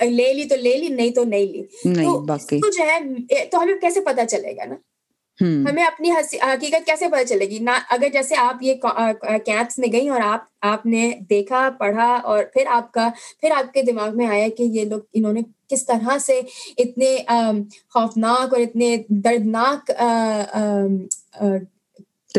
لے 0.03 0.33
لی 0.33 0.45
تو 0.45 0.57
لے 0.57 0.77
لی 0.77 0.89
نہیں 0.89 1.11
تو 1.11 1.25
نہیں 1.25 1.47
لی۔ 1.47 1.63
تو 2.61 2.71
جو 2.71 2.85
ہے 2.85 3.45
تو 3.45 3.63
ہمیں 3.63 3.75
کیسے 3.81 4.01
پتا 4.01 4.27
چلے 4.27 4.57
گا 4.57 4.65
نا؟ 4.65 4.75
ہمیں 5.41 5.85
اپنی 5.85 6.11
حقیقت 6.11 6.87
کیسے 6.87 7.09
پتا 7.09 7.25
چلے 7.25 7.51
گی؟ 7.51 7.59
نہ 7.59 7.71
اگر 7.91 8.09
جیسے 8.13 8.35
آپ 8.39 8.57
یہ 8.61 8.75
کیمپس 9.45 9.79
میں 9.79 9.89
گئی 9.93 10.09
اور 10.09 10.21
آپ 10.21 10.41
آپ 10.61 10.87
نے 10.87 11.13
دیکھا 11.31 11.71
پڑھا 11.79 12.15
اور 12.15 12.45
پھر 12.45 12.65
آپ 12.67 12.93
کا 12.93 13.09
پھر 13.41 13.51
آپ 13.51 13.73
کے 13.75 13.83
دماغ 13.83 14.17
میں 14.17 14.27
آیا 14.27 14.49
کہ 14.57 14.63
یہ 14.63 14.85
لوگ 14.85 15.01
انہوں 15.13 15.33
نے 15.33 15.41
کس 15.69 15.87
طرح 15.87 16.19
سے 16.19 16.41
اتنے 16.79 17.17
خوفناک 17.95 18.53
اور 18.53 18.61
اتنے 18.61 18.97
دردناک 19.09 19.91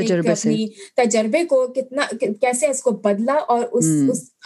تجربے 0.02 0.32
اپنی 0.32 0.68
تجربے 0.97 1.45
کو 1.45 1.68
کتنا 1.68 2.02
کیسے 2.41 2.68
اس 2.68 2.82
کو 2.84 2.91
بدلا 2.91 3.34
اور 3.34 3.64
اس 3.72 3.86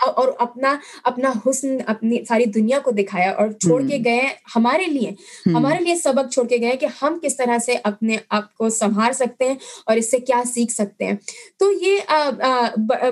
اور 0.07 0.27
اپنا 0.39 0.77
اپنا 1.03 1.31
حسن 1.45 1.77
اپنی 1.85 2.25
ساری 2.25 2.45
دنیا 2.45 2.79
کو 2.79 2.91
دکھایا 2.91 3.31
اور 3.31 3.47
چھوڑ 3.51 3.81
کے 3.87 3.97
گئے 4.05 4.21
ہمارے 4.55 4.85
لیے۔ 4.85 5.11
ہمارے 5.45 5.83
لیے 5.83 5.95
سبق 5.95 6.33
چھوڑ 6.33 6.47
کے 6.47 6.57
گئے 6.57 6.75
کہ 6.77 6.87
ہم 7.01 7.19
کس 7.23 7.37
طرح 7.37 7.57
سے 7.57 7.75
اپنے 7.83 8.17
آپ 8.29 8.53
کو 8.53 8.69
سنبھال 8.69 9.13
سکتے 9.13 9.47
ہیں 9.47 9.55
اور 9.85 9.97
اس 9.97 10.11
سے 10.11 10.19
کیا 10.19 10.41
سیکھ 10.53 10.73
سکتے 10.73 11.05
ہیں۔ 11.05 11.15
تو 11.59 11.71
یہ 11.71 11.97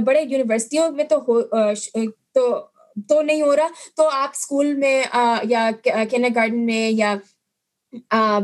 بڑے 0.06 0.22
یونیورسٹیوں 0.22 0.92
میں 0.92 1.04
تو 1.04 1.42
تو 2.34 2.60
تو 3.08 3.22
نہیں 3.22 3.42
ہو 3.42 3.56
رہا۔ 3.56 3.68
تو 3.98 4.10
آپ 4.12 4.30
اسکول 4.34 4.74
میں 4.74 5.04
یا 5.44 5.70
کنڈر 5.84 6.28
گارڈن 6.36 6.66
میں 6.66 6.90
یا 6.90 7.16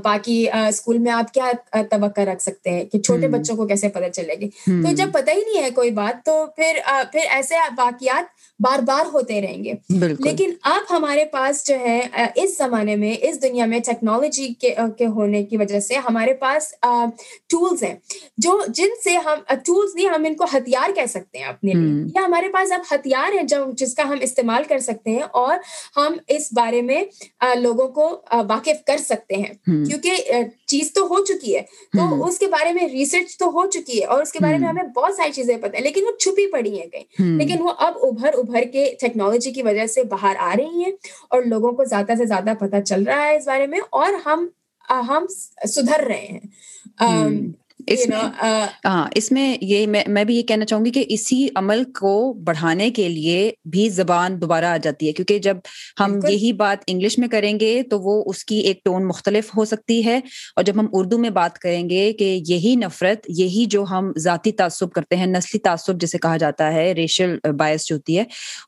باقی 0.03 0.49
اسکول 0.49 0.97
میں 0.97 1.11
آپ 1.11 1.33
کیا 1.33 1.51
توقع 1.91 2.21
رکھ 2.21 2.43
سکتے 2.43 2.69
ہیں 2.69 2.85
کہ 2.85 2.99
چھوٹے 2.99 3.27
بچوں 3.27 3.55
کو 3.55 3.67
کیسے 3.67 3.89
پتہ 3.89 4.09
چلے 4.09 4.33
گی؟ 4.33 4.49
تو 4.67 4.91
جب 4.91 5.11
پتہ 5.13 5.31
ہی 5.31 5.41
نہیں 5.41 5.63
ہے 5.63 5.69
کوئی 5.71 5.91
بات 5.91 6.25
تو 6.25 6.45
پھر 6.55 6.79
پھر 7.11 7.19
ایسے 7.29 7.55
واقعات 7.77 8.25
بار 8.59 8.79
بار 8.79 9.05
ہوتے 9.13 9.41
رہیں 9.41 9.63
گے۔ 9.63 9.73
لیکن 10.29 10.51
اب 10.61 10.81
ہمارے 10.89 11.25
پاس 11.25 11.67
جو 11.67 11.75
ہے 11.75 12.01
اس 12.35 12.57
زمانے 12.57 12.95
میں 12.95 13.15
اس 13.21 13.41
دنیا 13.41 13.65
میں 13.65 13.79
ٹیکنالوجی 13.79 14.47
کے 14.61 14.73
ہونے 15.05 15.43
کی 15.43 15.57
وجہ 15.57 15.79
سے 15.79 15.95
ہمارے 15.95 16.33
پاس 16.33 16.71
ٹولس 17.47 17.83
ہیں۔ 17.83 17.95
جو 18.37 18.61
جن 18.67 18.87
سے 19.03 19.17
ہم 19.17 19.39
ٹولس 19.65 19.95
نہیں 19.95 20.09
ہم 20.09 20.25
ان 20.27 20.35
کو 20.35 20.43
ہتھیار 20.43 20.89
کہہ 20.95 21.05
سکتے 21.09 21.37
ہیں 21.37 21.45
اپنے 21.45 21.73
لیے۔ 21.73 21.89
یا 22.15 22.25
ہمارے 22.25 22.49
پاس 22.49 22.71
اب 22.71 22.81
ہتھیار 22.91 23.35
ہیں 23.35 23.43
جو 23.43 23.65
جس 23.71 23.95
کا 23.95 24.03
ہم 24.03 24.15
استعمال 24.21 24.63
کر 24.63 24.79
سکتے 24.79 25.11
ہیں 25.11 25.23
اور 25.31 25.57
ہم 25.97 26.13
اس 26.27 26.49
بارے 26.53 26.81
میں 26.81 27.03
لوگوں 27.55 27.87
کو 27.87 28.21
واقف 28.31 28.85
کر 28.85 28.97
سکتے 28.97 29.35
ہیں۔ 29.35 29.53
کیونکہ 29.85 30.31
چیز 30.67 30.93
تو 30.93 31.05
ہو 31.05 31.25
چکی 31.25 31.55
ہے۔ 31.55 31.61
تو 31.93 32.25
اس 32.25 32.39
کے 32.39 32.47
بارے 32.47 32.73
میں 32.73 32.87
ریسرچ 32.87 33.37
تو 33.37 33.45
ہو 33.45 33.69
چکی 33.69 33.99
ہے 34.01 34.05
اور 34.05 34.21
اس 34.21 34.31
کے 34.31 34.39
بارے 34.41 34.57
میں 34.57 34.67
ہمیں 34.67 34.83
بہت 34.83 35.15
ساری 35.15 35.31
چیزیں 35.31 35.57
پتہ 35.57 35.77
ہے 35.77 35.81
لیکن 35.81 36.03
وہ 36.05 36.11
چھپی 36.19 36.51
پڑی 36.51 36.79
ہیں 36.79 36.87
کہیں۔ 36.87 37.03
لیکن 37.37 37.55
وہ 37.59 37.69
اب 37.77 37.93
ابھر 38.01 38.33
ابھر 38.33 38.63
کے 38.73 38.93
ٹیکنالوجی 38.99 39.51
کی 39.51 39.63
وجہ 39.63 39.85
سے 39.85 40.03
باہر 40.03 40.35
آ 40.39 40.53
رہی 40.57 40.83
ہیں 40.83 40.91
اور 41.29 41.43
لوگوں 41.43 41.71
کو 41.71 41.83
زیادہ 41.83 42.11
سے 42.17 42.25
زیادہ 42.25 42.53
پتہ 42.59 42.81
چل 42.85 43.03
رہا 43.03 43.23
ہے 43.23 43.35
اس 43.35 43.47
بارے 43.47 43.67
میں 43.67 43.79
اور 43.89 44.13
ہم 44.25 44.47
ہم 44.89 45.25
سدھر 45.67 46.03
رہے 46.07 46.27
ہیں۔ 46.27 46.39
اس 47.87 48.07
میں 48.07 48.17
ہاں 48.85 49.07
اس 49.15 49.31
میں 49.31 49.45
یہ 49.63 49.85
میں 49.87 50.23
بھی 50.23 50.35
یہ 50.35 50.41
کہنا 50.43 50.65
چاہوں 50.65 50.85
گی 50.85 50.91
کہ 50.91 51.03
اسی 51.09 51.47
عمل 51.55 51.83
کو 51.93 52.11
بڑھانے 52.43 52.89
کے 52.91 53.07
لیے 53.09 53.51
بھی 53.67 53.87
زبان 53.91 54.39
دوبارہ 54.41 54.65
آ 54.67 54.77
جاتی 54.77 55.07
ہے 55.07 55.11
کیونکہ 55.13 55.39
جب 55.39 55.57
ہم 55.99 56.17
یہی 56.25 56.51
بات 56.55 56.83
انگلش 56.87 57.17
میں 57.17 57.27
کریں 57.27 57.59
گے 57.59 57.81
تو 57.89 57.99
وہ 58.01 58.23
اس 58.27 58.43
کی 58.45 58.57
ایک 58.61 58.83
ٹون 58.85 59.07
مختلف 59.07 59.55
ہو 59.57 59.65
سکتی 59.65 60.03
ہے 60.05 60.17
اور 60.17 60.63
جب 60.63 60.79
ہم 60.79 60.87
اردو 60.93 61.17
میں 61.17 61.29
بات 61.31 61.57
کریں 61.59 61.89
گے 61.89 62.11
کہ 62.13 62.29
یہی 62.47 62.75
نفرت 62.75 63.29
یہی 63.37 63.65
جو 63.67 63.83
ہم 63.89 64.11
ذاتی 64.19 64.51
تعصب 64.53 64.91
کرتے 64.91 65.15
ہیں 65.15 65.25
نسلی 65.27 65.59
تعصب 65.59 66.01
جسے 66.01 66.17
کہا 66.17 66.37
جاتا 66.37 66.71
ہے 66.73 66.91
ریشل 66.93 67.37
باعث 67.57 67.85
جو 67.85 67.95
ہوتی 67.95 68.17
ہے 68.19 68.23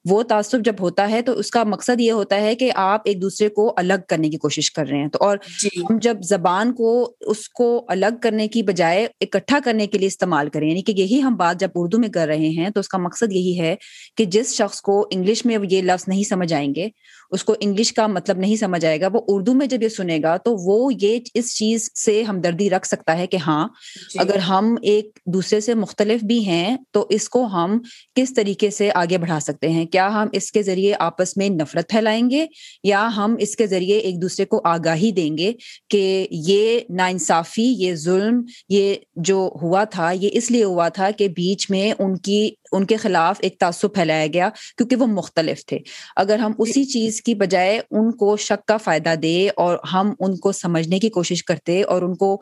وہ 0.05 0.21
تعصب 0.25 0.65
جب 0.65 0.79
ہوتا 0.79 1.09
ہے 1.09 1.21
تو 1.21 1.33
اس 1.33 1.51
کا 1.51 1.63
مقصد 1.65 2.01
یہ 2.01 2.11
ہوتا 2.13 2.41
ہے 2.41 2.55
کہ 2.55 2.71
آپ 2.77 3.01
ایک 3.05 3.21
دوسرے 3.21 3.49
کو 3.51 3.73
الگ 3.77 4.07
کرنے 4.07 4.29
کی 4.29 4.37
کوشش 4.37 4.71
کر 4.71 4.87
رہے 4.87 4.97
ہیں 4.97 5.09
تو 5.09 5.19
اور 5.21 5.37
جی۔ 5.59 5.69
ہم 5.81 5.97
جب 6.01 6.21
زبان 6.25 6.73
کو 6.73 6.91
اس 7.27 7.47
کو 7.51 7.69
الگ 7.89 8.19
کرنے 8.21 8.47
کی 8.47 8.63
بجائے 8.63 9.07
اکٹھا 9.21 9.59
کرنے 9.65 9.87
کے 9.87 9.97
لیے 9.97 10.07
استعمال 10.07 10.49
کریں 10.49 10.67
یعنی 10.69 10.81
کہ 10.81 10.91
یہی 10.91 11.21
ہم 11.23 11.35
بات 11.35 11.59
جب 11.59 11.69
اردو 11.75 11.99
میں 11.99 12.09
کر 12.09 12.27
رہے 12.27 12.49
ہیں 12.49 12.69
تو 12.69 12.79
اس 12.79 12.87
کا 12.87 12.97
مقصد 12.97 13.31
یہی 13.31 13.59
ہے 13.59 13.75
کہ 14.15 14.25
جس 14.25 14.53
شخص 14.53 14.81
کو 14.81 15.07
انگلش 15.11 15.45
میں 15.45 15.57
یہ 15.69 15.81
لفظ 15.81 16.07
نہیں 16.07 16.23
سمجھ 16.23 16.53
آئیں 16.53 16.75
گے 16.75 16.87
اس 17.31 17.43
کو 17.43 17.55
انگلش 17.59 17.91
کا 17.93 18.05
مطلب 18.07 18.37
نہیں 18.37 18.55
سمجھ 18.55 18.83
آئے 18.85 18.99
گا 19.01 19.07
وہ 19.13 19.21
اردو 19.27 19.53
میں 19.53 19.65
جب 19.67 19.83
یہ 19.83 19.89
سنے 19.89 20.19
گا 20.23 20.35
تو 20.37 20.55
وہ 20.61 20.77
یہ 20.93 21.19
اس 21.33 21.53
چیز 21.55 21.89
سے 21.95 22.21
ہمدردی 22.23 22.69
رکھ 22.69 22.87
سکتا 22.87 23.17
ہے 23.17 23.27
کہ 23.27 23.37
ہاں 23.37 23.67
جی۔ 24.11 24.19
اگر 24.19 24.37
ہم 24.39 24.75
ایک 24.83 25.19
دوسرے 25.33 25.59
سے 25.61 25.73
مختلف 25.75 26.23
بھی 26.23 26.39
ہیں 26.45 26.75
تو 26.91 27.05
اس 27.09 27.27
کو 27.29 27.45
ہم 27.53 27.77
کس 28.15 28.33
طریقے 28.33 28.69
سے 28.69 28.89
آگے 28.95 29.17
بڑھا 29.17 29.39
سکتے 29.39 29.69
ہیں 29.69 29.85
کیا 29.87 30.07
ہم 30.13 30.27
اس 30.33 30.51
کے 30.51 30.63
ذریعے 30.63 30.93
آپس 31.01 31.35
میں 31.37 31.49
نفرت 31.51 31.89
پھیلائیں 31.89 32.29
گے 32.29 32.45
یا 32.83 33.07
ہم 33.17 33.35
اس 33.39 33.55
کے 33.55 33.67
ذریعے 33.67 33.97
ایک 33.99 34.21
دوسرے 34.21 34.45
کو 34.45 34.61
آگاہی 34.65 35.11
دیں 35.11 35.37
گے 35.37 35.51
کہ 35.89 36.03
یہ 36.31 36.79
نا 36.91 37.05
انصافی 37.07 37.67
یہ 37.77 37.95
ظلم 37.97 38.41
یہ 38.69 38.95
جو 39.23 39.37
ہوا 39.61 39.83
تھا 39.91 40.11
یہ 40.11 40.29
اس 40.33 40.51
لیے 40.51 40.63
ہوا 40.63 40.87
تھا 40.91 41.09
کہ 41.11 41.27
بیچ 41.35 41.69
میں 41.69 41.91
ان 41.91 42.17
کی 42.19 42.49
ان 42.71 42.85
کے 42.85 42.97
خلاف 42.97 43.37
ایک 43.39 43.57
تعصب 43.59 43.93
پھیلایا 43.93 44.27
گیا 44.33 44.49
کیونکہ 44.77 44.95
وہ 44.95 45.05
مختلف 45.07 45.65
تھے۔ 45.65 45.79
اگر 46.15 46.39
ہم 46.39 46.51
اسی 46.57 46.85
چیز 46.85 47.21
کی 47.21 47.35
بجائے 47.35 47.79
ان 47.91 48.11
کو 48.11 48.37
شک 48.37 48.67
کا 48.67 48.77
فائدہ 48.77 49.13
دے 49.21 49.49
اور 49.55 49.77
ہم 49.93 50.13
ان 50.19 50.37
کو 50.37 50.51
سمجھنے 50.51 50.99
کی 50.99 51.09
کوشش 51.09 51.43
کرتے 51.43 51.83
اور 51.83 52.01
ان 52.01 52.15
کو 52.15 52.37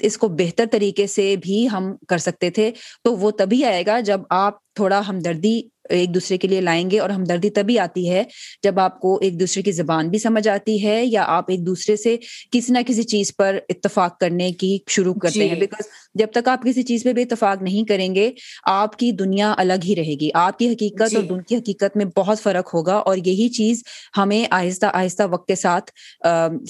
اس 0.00 0.18
کو 0.18 0.28
بہتر 0.28 0.64
طریقے 0.72 1.06
سے 1.06 1.34
بھی 1.42 1.68
ہم 1.72 1.92
کر 2.08 2.18
سکتے 2.18 2.50
تھے 2.50 2.70
تو 3.04 3.16
وہ 3.16 3.30
تبھی 3.30 3.64
آئے 3.64 3.86
گا 3.86 4.00
جب 4.00 4.20
آپ 4.30 4.54
تھوڑا 4.74 5.00
ہمدردی 5.08 5.60
ایک 5.88 6.14
دوسرے 6.14 6.36
کے 6.38 6.48
لیے 6.48 6.60
لائیں 6.60 6.90
گے 6.90 6.98
اور 6.98 7.10
ہمدردی 7.10 7.50
تبھی 7.50 7.78
آتی 7.78 8.10
ہے 8.10 8.22
جب 8.62 8.78
آپ 8.80 9.00
کو 9.00 9.18
ایک 9.22 9.40
دوسرے 9.40 9.62
کی 9.62 9.72
زبان 9.72 10.08
بھی 10.08 10.18
سمجھ 10.18 10.46
آتی 10.48 10.82
ہے 10.84 11.04
یا 11.04 11.24
آپ 11.26 11.44
ایک 11.48 11.66
دوسرے 11.66 11.96
سے 11.96 12.16
کسی 12.50 12.72
نہ 12.72 12.78
کسی 12.86 13.02
چیز 13.02 13.36
پر 13.36 13.58
اتفاق 13.68 14.18
کرنے 14.20 14.50
کی 14.52 14.78
شروع 14.88 15.14
کرتے 15.14 15.48
ہیں۔ 15.48 15.54
بیکاز 15.54 15.86
جب 16.14 16.26
تک 16.32 16.48
آپ 16.48 16.62
کسی 16.62 16.82
چیز 16.82 17.04
پہ 17.04 17.12
بھی 17.12 17.22
اتفاق 17.22 17.62
نہیں 17.62 17.84
کریں 17.88 18.14
گے 18.14 18.30
آپ 18.66 18.96
کی 18.98 19.12
دنیا 19.12 19.54
الگ 19.56 19.84
ہی 19.84 19.96
رہے 19.96 20.14
گی۔ 20.20 20.30
آپ 20.34 20.58
کی 20.58 20.68
حقیقت 20.68 21.10
جی. 21.10 21.16
اور 21.16 21.24
ان 21.30 21.42
کی 21.42 21.56
حقیقت 21.56 21.96
میں 21.96 22.04
بہت 22.16 22.40
فرق 22.40 22.74
ہوگا 22.74 22.94
اور 22.96 23.16
یہی 23.16 23.48
چیز 23.48 23.82
ہمیں 24.16 24.44
آہستہ 24.50 24.86
آہستہ 24.92 25.22
وقت 25.30 25.46
کے 25.48 25.54
ساتھ 25.54 25.90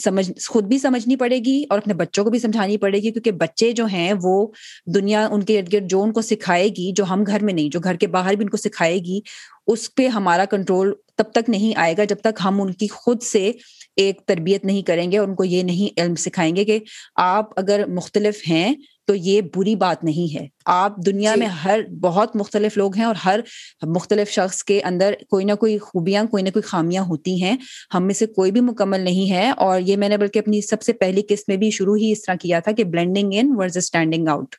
سمجھ 0.00 0.30
خود 0.48 0.64
بھی 0.64 0.78
سمجھنی 0.78 1.16
پڑے 1.16 1.38
گی 1.38 1.62
اور 1.70 1.78
اپنے 1.78 1.94
بچوں 1.94 2.24
کو 2.24 2.30
بھی 2.30 2.38
سمجھانی 2.38 2.76
پڑے 2.76 2.98
گی 2.98 3.10
کیونکہ 3.10 3.30
بچے 3.38 3.72
جو 3.72 3.86
ہیں 3.86 4.12
وہ 4.22 4.46
دنیا 4.94 5.26
ان 5.26 5.42
کے 5.42 5.58
ارد 5.58 5.72
گرد 5.72 5.90
جو 5.90 6.02
ان 6.02 6.12
کو 6.12 6.22
سکھائے 6.22 6.68
گی 6.68 6.92
جو 6.92 7.04
ہم 7.04 7.24
گھر 7.26 7.44
میں 7.44 7.54
نہیں 7.54 7.68
جو 7.68 7.80
گھر 7.80 7.94
کے 7.94 8.06
باہر 8.06 8.34
بھی 8.34 8.44
ان 8.44 8.50
کو 8.50 8.56
سکھائے 8.56 8.98
گی 8.98 9.11
اس 9.66 9.94
پہ 9.94 10.08
ہمارا 10.08 10.44
کنٹرول 10.44 10.92
تب 11.16 11.24
تک 11.32 11.50
نہیں 11.50 11.72
آئے 11.76 11.94
گا 11.98 12.04
جب 12.04 12.16
تک 12.16 12.40
ہم 12.44 12.62
ان 12.62 12.72
کی 12.72 12.86
خود 12.88 13.22
سے 13.22 13.52
ایک 13.96 14.20
تربیت 14.26 14.64
نہیں 14.64 14.82
کریں 14.82 15.12
گے 15.12 15.18
اور 15.18 15.28
ان 15.28 15.34
کو 15.34 15.44
یہ 15.44 15.62
نہیں 15.62 16.00
علم 16.00 16.14
سکھائیں 16.14 16.56
گے 16.56 16.64
کہ 16.64 16.78
آپ 17.14 17.50
اگر 17.56 17.86
مختلف 17.86 18.34
ہیں 18.48 18.74
تو 19.06 19.14
یہ 19.14 19.40
بری 19.56 19.76
بات 19.76 20.04
نہیں 20.04 20.40
ہے۔ 20.40 20.46
آپ 20.64 20.96
دنیا 21.06 21.32
جی. 21.34 21.38
میں 21.38 21.46
ہر 21.46 21.80
بہت 22.00 22.36
مختلف 22.36 22.76
لوگ 22.76 22.96
ہیں 22.96 23.04
اور 23.04 23.14
ہر 23.24 23.40
مختلف 23.86 24.30
شخص 24.30 24.64
کے 24.64 24.80
اندر 24.84 25.14
کوئی 25.30 25.44
نہ 25.44 25.52
کوئی 25.52 25.78
خوبیاں 25.78 26.24
کوئی 26.24 26.42
نہ 26.42 26.48
کوئی 26.48 26.62
خامیاں 26.62 27.02
ہوتی 27.02 27.42
ہیں۔ 27.42 27.56
ہم 27.94 28.06
میں 28.06 28.14
سے 28.14 28.26
کوئی 28.26 28.50
بھی 28.50 28.60
مکمل 28.60 29.00
نہیں 29.00 29.30
ہے 29.30 29.50
اور 29.50 29.80
یہ 29.80 29.96
میں 29.96 30.08
نے 30.08 30.16
بلکہ 30.16 30.38
اپنی 30.38 30.60
سب 30.60 30.82
سے 30.82 30.92
پہلی 30.92 31.22
قسط 31.28 31.44
میں 31.48 31.56
بھی 31.56 31.70
شروع 31.70 31.96
ہی 31.96 32.12
اس 32.12 32.22
طرح 32.22 32.34
کیا 32.34 32.60
تھا 32.60 32.72
کہ 32.72 32.84
blending 32.84 33.30
in 33.32 33.52
versus 33.56 33.76
standing 33.76 34.28
out 34.28 34.54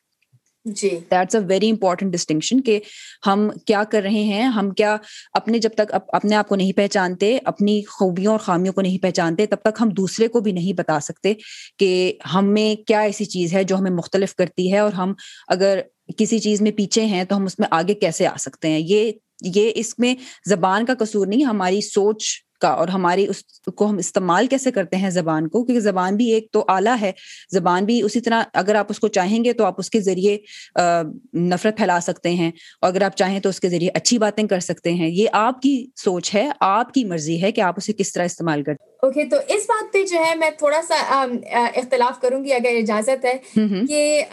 that's 0.65 1.35
a 1.35 1.41
very 1.47 1.69
important 1.69 2.13
distinction 2.13 2.61
کہ 2.61 2.79
ہم 3.27 3.49
کیا 3.65 3.83
کر 3.83 4.01
رہے 4.01 4.23
ہیں، 4.23 4.43
ہم 4.43 4.69
کیا 4.71 4.95
اپنے 5.33 5.59
جب 5.59 5.69
تک 5.75 5.93
اپنے 6.07 6.35
آپ 6.35 6.47
کو 6.47 6.55
نہیں 6.55 6.71
پہچانتے، 6.73 7.37
اپنی 7.45 7.81
خوبیوں 7.89 8.31
اور 8.31 8.39
خامیوں 8.39 8.73
کو 8.73 8.81
نہیں 8.81 8.97
پہچانتے، 8.97 9.45
تب 9.45 9.57
تک 9.63 9.81
ہم 9.81 9.89
دوسرے 9.89 10.27
کو 10.27 10.39
بھی 10.39 10.51
نہیں 10.51 10.73
بتا 10.73 10.99
سکتے 10.99 11.33
کہ 11.79 12.13
ہم 12.33 12.53
میں 12.53 12.75
کیا 12.87 12.99
ایسی 12.99 13.25
چیز 13.25 13.53
ہے 13.53 13.63
جو 13.63 13.75
ہمیں 13.75 13.91
مختلف 13.91 14.35
کرتی 14.35 14.71
ہے 14.73 14.79
اور 14.79 14.93
ہم 14.93 15.13
اگر 15.47 15.79
کسی 16.17 16.39
چیز 16.39 16.61
میں 16.61 16.71
پیچھے 16.71 17.05
ہیں 17.05 17.23
تو 17.23 17.35
ہم 17.37 17.45
اس 17.45 17.59
میں 17.59 17.67
آگے 17.71 17.93
کیسے 17.93 18.27
آ 18.27 18.35
سکتے 18.39 18.69
ہیں؟ 18.69 18.79
یہ 18.79 19.11
یہ 19.45 19.71
اس 19.75 19.97
میں 19.99 20.13
زبان 20.49 20.85
کا 20.85 20.93
قصور 20.99 21.27
نہیں، 21.27 21.43
ہماری 21.43 21.81
سوچ 21.81 22.25
کا 22.63 22.69
اور 22.81 22.87
ہماری 22.87 23.25
اس 23.27 23.43
کو 23.75 23.89
ہم 23.89 23.97
استعمال 23.97 24.47
کیسے 24.47 24.71
کرتے 24.71 24.97
ہیں 24.97 25.09
زبان 25.09 25.47
کو؟ 25.47 25.63
کیونکہ 25.63 25.81
زبان 25.81 26.15
بھی 26.15 26.31
ایک 26.31 26.51
تو 26.51 26.63
آلہ 26.67 26.95
ہے 27.01 27.11
زبان 27.51 27.85
بھی 27.85 28.01
اسی 28.01 28.21
طرح 28.21 28.43
اگر 28.53 28.75
آپ 28.75 28.85
اس 28.89 28.99
کو 28.99 29.07
چاہیں 29.07 29.43
گے 29.43 29.53
تو 29.53 29.65
آپ 29.65 29.75
اس 29.77 29.89
کے 29.89 29.99
ذریعے 29.99 30.37
نفرت 31.37 31.77
پھیلا 31.77 31.99
سکتے 31.99 32.29
ہیں 32.29 32.51
اور 32.81 32.89
اگر 32.89 33.01
آپ 33.01 33.17
چاہیں 33.17 33.39
تو 33.39 33.49
اس 33.49 33.59
کے 33.59 33.69
ذریعے 33.69 33.89
اچھی 33.93 34.17
باتیں 34.17 34.47
کر 34.47 34.59
سکتے 34.59 34.93
ہیں۔ 34.93 35.09
یہ 35.09 35.27
آپ 35.31 35.61
کی 35.61 35.75
سوچ 35.95 36.35
ہے 36.35 36.49
آپ 36.59 36.93
کی 36.93 37.03
مرضی 37.03 37.41
ہے 37.41 37.51
کہ 37.51 37.61
آپ 37.61 37.73
اسے 37.77 37.93
کس 37.93 38.13
طرح 38.13 38.25
استعمال 38.25 38.63
کرتے 38.63 38.83
اوکے 39.01 39.25
تو 39.25 39.37
اس 39.47 39.65
بات 39.67 39.93
پہ 39.93 40.03
جو 40.03 40.17
ہے 40.19 40.35
میں 40.35 40.49
تھوڑا 40.57 40.81
سا 40.87 41.25
اختلاف 41.75 42.21
کروں 42.21 42.43
گی 42.43 42.53
اگر 42.53 42.75
اجازت 42.77 43.25
ہے 43.25 43.37
کہ 43.87 44.23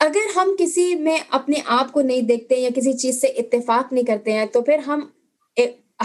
اگر 0.00 0.28
ہم 0.36 0.54
کسی 0.58 0.94
میں 0.94 1.18
اپنے 1.30 1.56
آپ 1.66 1.92
کو 1.92 2.00
نہیں 2.00 2.22
دیکھتے 2.22 2.56
یا 2.56 2.68
کسی 2.74 2.92
چیز 2.92 3.20
سے 3.20 3.26
اتفاق 3.26 3.92
نہیں 3.92 4.04
کرتے 4.04 4.32
ہیں 4.32 4.46
تو 4.46 4.62
پھر 4.62 4.78
ہم 4.78 5.00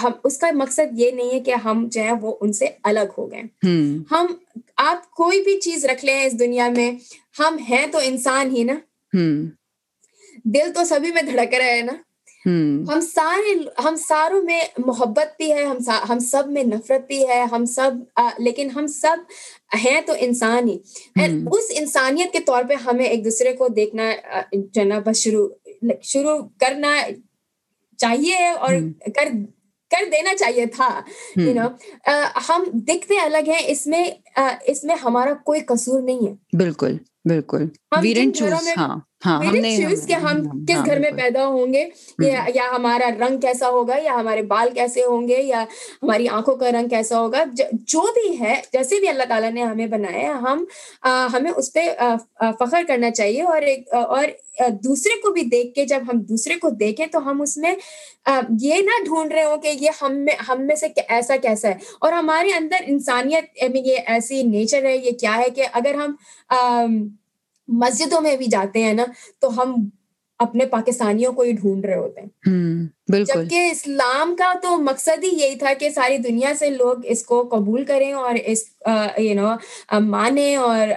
ہم 0.04 0.12
اس 0.24 0.38
کا 0.38 0.48
مقصد 0.52 1.00
یہ 1.00 1.12
نہیں 1.12 1.32
ہے 1.34 1.40
کہ 1.40 1.52
ہم 1.52 1.88
جو 1.92 2.02
ہے 2.04 2.12
وہ 2.22 2.36
ان 2.42 2.54
سے 2.54 2.66
الگ 2.84 3.14
ہو 3.18 3.32
گئے۔ 3.32 3.42
ہم۔ 4.12 4.26
آپ 4.78 5.12
کوئی 5.12 5.42
بھی 5.42 5.60
چیز 5.60 5.86
رکھ 5.86 6.06
لیں 6.06 6.24
اس 6.26 6.40
دنیا 6.40 6.70
میں 6.70 6.92
ہم 7.40 7.58
ہیں 7.70 7.88
تو 7.88 8.00
انسان 8.04 8.56
ہی 8.56 8.64
نا۔ 8.64 8.74
دل 10.46 10.74
تو 10.76 10.84
سبھی 10.84 11.12
میں 11.12 11.22
دھڑک 11.22 11.54
رہا 11.54 11.66
ہے 11.66 11.82
نا۔ 11.82 11.94
ہم۔ 12.46 13.00
سارے 13.02 13.54
ہم 13.84 13.96
ساروں 13.96 14.42
میں 14.42 14.62
محبت 14.78 15.28
بھی 15.38 15.54
ہے 15.54 15.64
ہم 15.64 15.78
ہم 16.10 16.20
سب 16.20 16.44
میں 16.48 16.64
نفرت 16.64 17.08
بھی 17.08 17.28
ہے 17.28 17.42
ہم 17.52 17.66
سب 17.66 17.92
لیکن 18.38 18.70
ہم 18.72 18.88
سب 18.88 19.18
ہیں 19.86 20.02
تو 20.02 20.14
انسان 20.20 20.70
ہی۔ 20.70 20.78
اس 21.52 21.66
انسانیت 21.70 22.34
کے 22.34 22.40
طور 22.40 22.64
پہ 22.70 22.74
ہمیں 22.74 23.06
ایک 23.06 23.26
دوسرے 23.26 23.54
کو 23.54 23.68
دیکھنا 23.68 24.12
جو 24.54 24.82
ہے 24.82 24.86
نا 24.86 25.00
بس 25.06 25.18
شروع 25.18 25.48
شروع 26.04 26.40
کرنا 26.60 27.02
چاہیے 27.98 28.48
اور 28.48 28.74
کر 29.16 29.28
کر 29.92 30.10
دینا 30.12 30.36
چاہیے 30.36 30.66
تھا 30.66 31.02
یو 31.36 31.54
نو 31.54 31.68
ہم 32.50 32.64
دکھتے 32.74 33.20
الگ 33.20 33.48
ہیں 33.48 33.62
اس 33.66 33.88
میں 33.88 34.04
اس 34.66 34.84
میں 34.84 34.96
ہمارا 34.96 35.34
کوئی 35.34 35.60
قصور 35.60 36.02
نہیں 36.02 36.28
ہے۔ 36.28 36.58
بالکل 36.58 36.98
بالکل۔ 37.26 37.64
چوز 39.26 40.08
کہ 40.08 40.14
ہم 40.14 40.42
کس 40.68 40.86
گھر 40.86 41.00
میں 41.00 41.12
پیدا 41.12 41.46
ہوں 41.46 41.74
گے 41.74 41.90
یا 42.56 42.64
ہمارا 42.76 43.10
رنگ 43.20 43.40
کیسا 43.40 43.70
ہوگا 43.70 43.96
یا 44.04 44.14
ہمارے 44.14 44.42
بال 44.42 44.70
کیسے 44.76 45.04
ہوں 45.04 45.28
گے 45.28 45.42
یا 45.44 45.64
ہماری 46.04 46.28
آنکھوں 46.28 46.56
کا 46.56 46.72
رنگ 46.72 46.88
کیسا 46.88 47.20
ہوگا 47.20 47.44
جو 47.74 48.02
بھی 48.02 48.40
ہے 48.40 48.62
جیسے 48.74 49.00
بھی 49.00 49.08
اللہ 49.08 49.24
تعالیٰ 49.30 49.52
نے 49.52 49.64
ہمیں 49.64 49.88
بنایا 49.88 50.40
ہم 50.42 50.66
ہمیں 51.34 51.52
اس 51.56 51.74
پہ 51.74 51.90
فخر 52.40 52.82
کرنا 52.88 53.12
چاہیے 53.12 53.42
اور 53.42 53.62
ایک 53.62 53.94
اور 53.94 54.26
دوسرے 54.84 55.22
کو 55.22 55.32
بھی 55.32 55.42
دیکھ 55.42 55.74
کے 55.74 55.86
جب 55.86 56.00
ہم 56.02 56.20
دوسرے 56.20 56.56
کو 56.56 56.70
دیکھیں 56.70 57.06
تو 57.06 57.32
ہم 57.32 57.42
اس 57.42 57.58
میں 57.58 57.76
یہ 58.60 58.76
نہ 58.76 59.04
ڈھونڈ 59.04 59.34
رہے 59.34 59.44
ہوں 59.44 59.58
کہ 59.58 59.68
یہ 59.68 59.90
ہم 60.02 60.16
میں 60.16 60.36
ہم 60.50 60.66
میں 60.68 60.76
سے 60.76 60.88
ایسا 61.08 61.36
کیسا 61.38 61.68
ہے۔ 61.68 61.74
اور 62.00 62.12
ہمارے 62.12 62.50
اندر 62.56 62.84
انسانیت 62.86 63.64
یہ 63.76 63.96
ایسی 64.06 64.44
نیچر 64.44 64.86
ہے 64.86 64.98
یہ 64.98 65.12
کیا 65.12 65.38
ہے 65.38 65.50
کہ 65.50 65.64
اگر 65.74 65.96
ہم 65.96 66.16
مسجدوں 67.68 68.22
میں 68.22 68.36
بھی 68.38 68.46
جاتے 68.46 68.84
ہیں 68.84 68.94
نا 68.94 69.06
تو 69.40 69.62
ہم 69.62 69.76
اپنے 70.40 70.66
پاکستانیوں 70.66 71.34
کو 71.34 71.42
ہی 71.42 71.52
ڈھونڈ 71.52 71.86
رہے 71.86 71.96
ہوتے 71.96 72.22
ہیں۔ 72.22 72.28
جبکہ 73.26 73.70
اسلام 73.72 74.36
کا 74.36 74.54
تو 74.62 74.78
مقصد 74.78 75.24
ہی 75.24 75.30
یہی 75.44 75.56
تھا 75.56 75.74
کہ 75.80 75.90
ساری 75.90 76.18
دنیا 76.18 76.54
سے 76.60 76.70
لوگ 76.70 76.98
اس 77.04 77.24
کو 77.24 77.48
قبول 77.52 77.86
کریں 77.86 78.14
اور 78.14 78.34
اس 78.46 78.64
یو 79.18 79.34
نو 79.34 79.50
مانیں 80.00 80.56
اور 80.56 80.88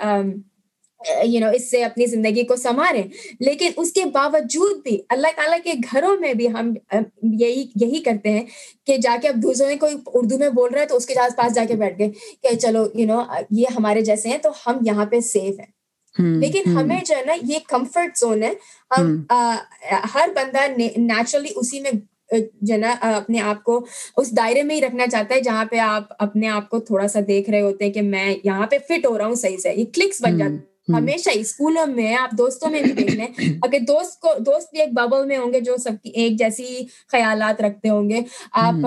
یو 1.24 1.40
نو 1.40 1.46
اس 1.54 1.70
سے 1.70 1.84
اپنی 1.84 2.06
زندگی 2.06 2.44
کو 2.44 2.56
سنواریں۔ 2.56 3.02
لیکن 3.40 3.70
اس 3.76 3.92
کے 3.92 4.04
باوجود 4.04 4.82
بھی 4.82 5.02
اللہ 5.08 5.28
تعالیٰ 5.36 5.58
کے 5.64 5.72
گھروں 5.92 6.16
میں 6.20 6.34
بھی 6.34 6.48
ہم 6.48 6.72
یہی 7.22 7.66
یہی 7.80 8.02
کرتے 8.02 8.30
ہیں 8.30 8.44
کہ 8.86 8.96
جا 8.96 9.16
کے 9.22 9.28
اب 9.28 9.34
دوسروں 9.34 9.76
کوئی 9.80 9.94
اردو 10.14 10.38
میں 10.38 10.48
بول 10.48 10.70
رہا 10.72 10.80
ہے 10.80 10.86
تو 10.86 10.96
اس 10.96 11.06
کے 11.06 11.14
پاس 11.36 11.54
جا 11.54 11.64
کے 11.68 11.74
بیٹھ 11.74 11.98
گئے 11.98 12.10
کہ 12.42 12.56
چلو 12.56 12.86
یو 12.94 13.06
نو 13.06 13.22
یہ 13.50 13.66
ہمارے 13.76 14.00
جیسے 14.00 14.28
ہیں 14.28 14.38
تو 14.38 14.50
ہم 14.66 14.78
یہاں 14.82 15.06
پہ 15.06 15.20
سیف 15.20 15.60
ہیں۔ 15.60 15.77
لیکن 16.16 16.62
ہمیں 16.66 17.00
جو 17.06 17.16
ہے 17.16 17.24
نا 17.24 17.32
یہ 17.42 17.58
کمفرٹ 17.68 18.18
زون 18.18 18.42
ہے 18.42 18.52
ہم 18.98 19.22
ہر 20.14 20.28
بندہ 20.34 20.58
نیچرلی 20.96 21.48
اسی 21.56 21.80
میں 21.80 21.90
جو 22.60 22.74
ہے 22.74 22.78
نا 22.78 22.94
اپنے 23.00 23.40
آپ 23.40 23.64
کو 23.64 23.86
اس 24.16 24.36
دائرے 24.36 24.62
میں 24.62 24.76
ہی 24.76 24.80
رکھنا 24.80 25.06
چاہتا 25.06 25.34
ہے 25.34 25.40
جہاں 25.40 25.64
پہ 25.64 25.78
آپ 25.78 26.02
اپنے 26.18 26.48
آپ 26.48 26.70
کو 26.70 26.78
تھوڑا 26.78 27.08
سا 27.08 27.18
دیکھ 27.28 27.50
رہے 27.50 27.60
ہوتے 27.60 27.84
ہیں 27.84 27.92
کہ 27.92 28.02
میں 28.02 28.34
یہاں 28.44 28.66
پہ 28.66 28.78
فٹ 28.88 29.06
ہو 29.06 29.18
رہا 29.18 29.26
ہوں 29.26 29.34
صحیح 29.34 29.56
سے 29.56 29.72
یہ 29.74 29.84
کلکس 29.94 30.22
بن 30.22 30.38
جاتے 30.38 30.68
ہمیشہ 30.94 31.30
اسکولوں 31.34 31.86
میں 31.86 32.14
آپ 32.14 32.38
دوستوں 32.38 32.70
میں 32.70 32.82
بھی 32.82 32.92
دیکھ 32.92 33.16
لیں۔ 33.16 33.26
اگر 33.62 33.78
دوست 33.88 34.20
کو 34.20 34.28
دوست 34.38 34.70
بھی 34.70 34.80
ایک 34.80 34.88
ببل 34.92 35.26
میں 35.26 35.36
ہوں 35.36 35.52
گے 35.52 35.60
جو 35.60 35.76
سب 35.76 35.92
کی 36.02 36.10
ایک 36.10 36.38
جیسی 36.38 36.78
خیالات 37.08 37.60
رکھتے 37.60 37.88
ہوں 37.88 38.10
گے۔ 38.10 38.20
آپ 38.52 38.86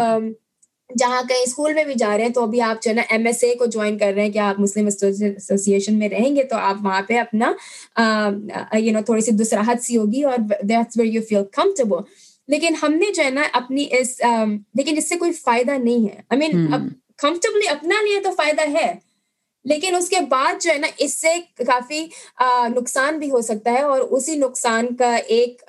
جہاں 0.98 1.22
کہیں 1.30 1.44
اسکول 1.44 1.74
میں 1.74 1.84
بھی 1.84 1.94
جا 1.94 2.18
رہے 2.18 2.24
ہیں 2.24 2.34
تو 2.34 2.44
ابھی 2.44 2.62
آپ 2.62 2.82
جو 2.82 2.90
ہے 2.90 2.96
نا 2.96 3.02
ایم 3.10 3.26
ایس 3.26 3.44
اے 3.44 3.56
کو 3.56 3.66
جوائن 3.66 3.98
کر 3.98 4.12
رہے 4.16 4.24
ہیں 4.24 4.32
کہ 4.32 4.40
آپ 4.40 4.60
مسلم 4.60 4.86
ایسوسیشن 4.86 6.00
میں 6.00 6.10
رہیں 6.10 6.36
گے 6.36 6.44
تو 6.44 6.56
آپ 6.56 6.76
وہاں 6.84 7.02
پہ 7.02 7.18
اپنا 7.18 7.52
یو 8.78 8.94
نو 8.94 9.02
تھوڑی 9.02 9.22
سی 9.22 9.32
دوسراہت 9.32 9.84
سی 9.84 9.98
ہوگی 9.98 10.24
اور 10.24 10.38
that's 10.64 10.98
where 10.98 11.14
you 11.14 11.22
feel 11.30 11.44
comfortable 11.52 11.98
لیکن 12.48 12.76
ہم 12.84 12.94
نے 12.94 13.14
جو 13.14 13.24
ہے 13.24 13.30
نا 13.30 13.42
اپنی 13.54 13.86
اس 13.92 14.20
لیکن 14.76 14.98
اس 14.98 15.10
سے 15.10 15.16
کوئی 15.16 15.32
فائدہ 15.32 15.72
نہیں 15.72 16.04
ہے۔ 16.04 16.22
آئی 16.30 16.40
مین 16.40 16.68
کمفرٹیبلی 17.18 17.68
اپنا 17.68 18.02
لیے 18.04 18.20
تو 18.20 18.32
فائدہ 18.38 18.70
ہے۔ 18.70 18.94
لیکن 19.66 19.96
اس 19.96 20.10
کے 20.10 20.16
بعد 20.30 20.62
جو 20.62 20.72
ہے 20.72 20.78
نا 20.78 20.88
اس 20.98 21.14
سے 21.14 21.28
کافی 21.58 22.08
نقصان 22.76 23.20
بھی 23.20 23.32
ہو 23.32 23.42
سکتا 23.42 23.72
ہے 23.72 23.82
اور 23.82 24.00
اسی 24.00 24.36
نقصان 24.36 24.96
کا 24.96 25.16
ایک 25.16 25.62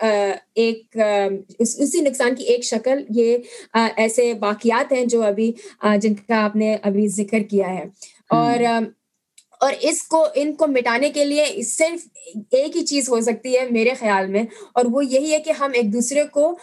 ایک 0.54 0.96
اسی 1.58 2.00
نقصان 2.00 2.34
کی 2.34 2.44
ایک 2.44 2.64
شکل 2.64 3.04
یہ 3.10 3.38
ایسے 3.96 4.32
واقعات 4.40 4.92
ہیں 4.92 5.04
جو 5.06 5.22
ابھی 5.22 5.52
جن 5.96 6.14
کا 6.14 6.44
آپ 6.44 6.56
نے 6.56 6.76
ابھی 6.82 7.08
ذکر 7.08 7.42
کیا 7.50 7.70
ہے۔ 7.70 7.84
اور 8.30 8.56
اور 9.62 9.72
اس 9.80 10.02
کو 10.02 10.26
ان 10.34 10.54
کو 10.54 10.66
مٹانے 10.66 11.10
کے 11.10 11.24
لیے 11.24 11.62
صرف 11.62 12.06
ایک 12.52 12.76
ہی 12.76 12.84
چیز 12.86 13.08
ہو 13.08 13.20
سکتی 13.20 13.56
ہے 13.56 13.66
میرے 13.70 13.94
خیال 13.94 14.26
میں 14.26 14.42
اور 14.72 14.84
وہ 14.90 15.04
یہی 15.04 15.32
ہے 15.32 15.38
کہ 15.38 15.52
ہم 15.60 15.70
ایک 15.74 15.92
دوسرے 15.92 16.24
کو 16.32 16.54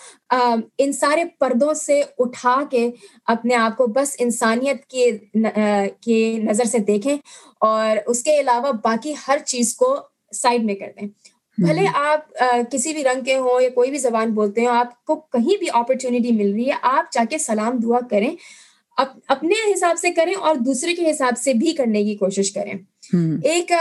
ان 0.78 0.92
سارے 0.94 1.24
پردوں 1.40 1.74
سے 1.74 2.02
اٹھا 2.18 2.56
کے 2.72 2.90
اپنے 3.26 3.56
آپ 3.56 3.78
کو 3.78 3.88
بس 3.88 4.16
انسانیت 4.20 4.86
کے 4.86 5.10
کی 6.02 6.20
نظر 6.44 6.66
سے 6.66 6.80
دیکھیں 6.88 7.16
اور 7.62 7.98
اس 8.06 8.24
کے 8.24 8.40
علاوہ 8.40 8.72
باقی 8.84 9.14
ہر 9.28 9.38
چیز 9.46 9.76
کو 9.76 9.96
سائڈ 10.34 10.64
میں 10.64 10.76
کر 10.76 10.92
دیں۔ 11.00 11.08
بھلے 11.58 11.86
آپ 11.96 12.34
کسی 12.72 12.94
بھی 12.94 13.04
رنگ 13.04 13.24
کے 13.24 13.36
ہوں 13.38 13.62
یا 13.62 13.70
کوئی 13.70 13.90
بھی 13.90 13.98
زبان 13.98 14.32
بولتے 14.32 14.62
ہوں 14.62 14.76
آپ 14.76 15.06
کو 15.06 15.16
کہیں 15.32 15.58
بھی 15.58 15.68
اپرچونیٹی 15.74 16.32
مل 16.32 16.52
رہی 16.54 16.68
ہے 16.68 16.78
آپ 16.82 17.12
جا 17.14 17.24
کے 17.30 17.38
سلام 17.38 17.78
دعا 17.78 18.00
کریں 18.10 18.32
اپنے 19.28 19.56
حساب 19.74 19.98
سے 20.00 20.12
کریں 20.12 20.34
اور 20.34 20.56
دوسرے 20.56 20.96
کے 20.96 21.10
حساب 21.12 21.38
سے 21.38 21.54
بھی 21.54 21.72
کرنے 21.72 22.04
کی 22.04 22.16
کوشش 22.16 22.52
کریں۔ 22.52 22.74
ایک 23.44 23.72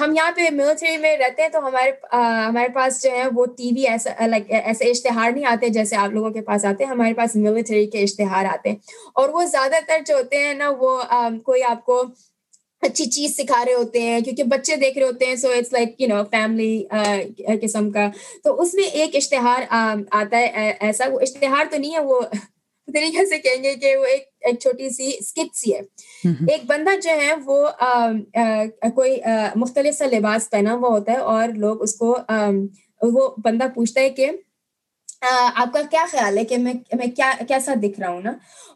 ہم 0.00 0.12
یہاں 0.16 0.30
پہ 0.36 0.48
ملٹری 0.52 0.96
میں 0.96 1.16
رہتے 1.16 1.42
ہیں 1.42 1.48
تو 1.48 1.58
ہمارے 1.66 1.90
ہمارے 2.12 2.68
پاس 2.74 3.02
جو 3.02 3.10
ہے 3.10 3.26
وہ 3.34 3.44
ٹی 3.58 3.70
وی 3.76 3.86
ایسا 3.88 4.26
لائک 4.26 4.50
ایسے 4.62 4.90
اشتہار 4.90 5.30
نہیں 5.30 5.44
آتے 5.46 5.68
جیسے 5.68 5.96
آپ 5.96 6.12
لوگوں 6.12 6.30
کے 6.30 6.40
پاس 6.40 6.64
آتے 6.64 6.84
ہیں، 6.84 6.90
ہمارے 6.90 7.14
پاس 7.14 7.36
ملٹری 7.36 7.86
کے 7.86 8.02
اشتہار 8.02 8.44
آتے 8.44 8.68
ہیں۔ 8.70 8.76
اور 9.14 9.28
وہ 9.28 9.44
زیادہ 9.46 9.80
تر 9.88 9.98
جو 10.06 10.16
ہوتے 10.16 10.44
ہیں 10.44 10.54
نا 10.54 10.72
وہ 10.80 10.98
کوئی 11.46 11.62
آپ 11.64 11.84
کو 11.84 12.02
اچھی 12.82 13.04
چیز 13.06 13.36
سکھا 13.36 13.64
رہے 13.64 13.74
ہوتے 13.74 14.00
ہیں 14.00 14.20
کیونکہ 14.20 14.44
بچے 14.44 14.76
دیکھ 14.76 14.98
رہے 14.98 15.06
ہوتے 15.06 15.24
ہیں 15.24 15.36
so 15.36 15.48
it's 15.48 15.72
like 15.72 16.00
you 16.00 16.08
know 16.08 16.22
family 16.30 16.72
قسم 17.62 17.90
کا۔ 17.90 18.08
تو 18.44 18.60
اس 18.62 18.74
میں 18.74 18.84
ایک 18.92 19.16
اشتہار 19.16 19.62
آتا 20.12 20.38
ہے 20.38 20.72
ایسا 20.80 21.06
وہ 21.12 21.20
اشتہار 21.20 21.64
تو 21.70 21.76
نہیں 21.76 21.94
ہے، 21.94 22.00
وہ 22.00 22.20
طریقے 22.88 23.26
سے 23.26 23.38
کہیں 23.38 23.62
گے 23.64 23.74
کہ 23.74 23.96
وہ 23.96 24.04
ایک 24.04 24.22
ایک 24.40 24.58
چھوٹی 24.58 24.88
سی 24.90 25.10
اسکٹ 25.18 25.56
سی 25.56 25.74
ہے۔ 25.74 25.80
ایک 26.46 26.64
بندہ 26.66 26.90
جو 27.02 27.10
ہے 27.20 27.32
وہ 27.44 27.66
کوئی 28.94 29.16
مختلف 29.56 29.94
سا 29.94 30.06
لباس 30.06 30.50
پہنا 30.50 30.72
ہوا 30.72 30.88
ہوتا 30.88 31.12
ہے 31.12 31.18
اور 31.32 31.48
لوگ 31.56 31.82
اس 31.82 31.94
کو 31.94 32.16
وہ 33.00 33.28
بندہ 33.44 33.66
پوچھتا 33.74 34.00
ہے 34.00 34.10
کہ 34.10 34.30
آپ 35.54 35.72
کا 35.72 35.80
کیا 35.90 36.04
خیال 36.10 36.38
ہے 36.38 36.44
کہ 36.44 36.56
میں 36.58 36.72
میں 36.92 37.06
کیا 37.06 37.32
کیسا 37.48 37.74
دکھ 37.82 38.00
رہا 38.00 38.08
ہوں 38.08 38.20
نا؟ 38.22 38.32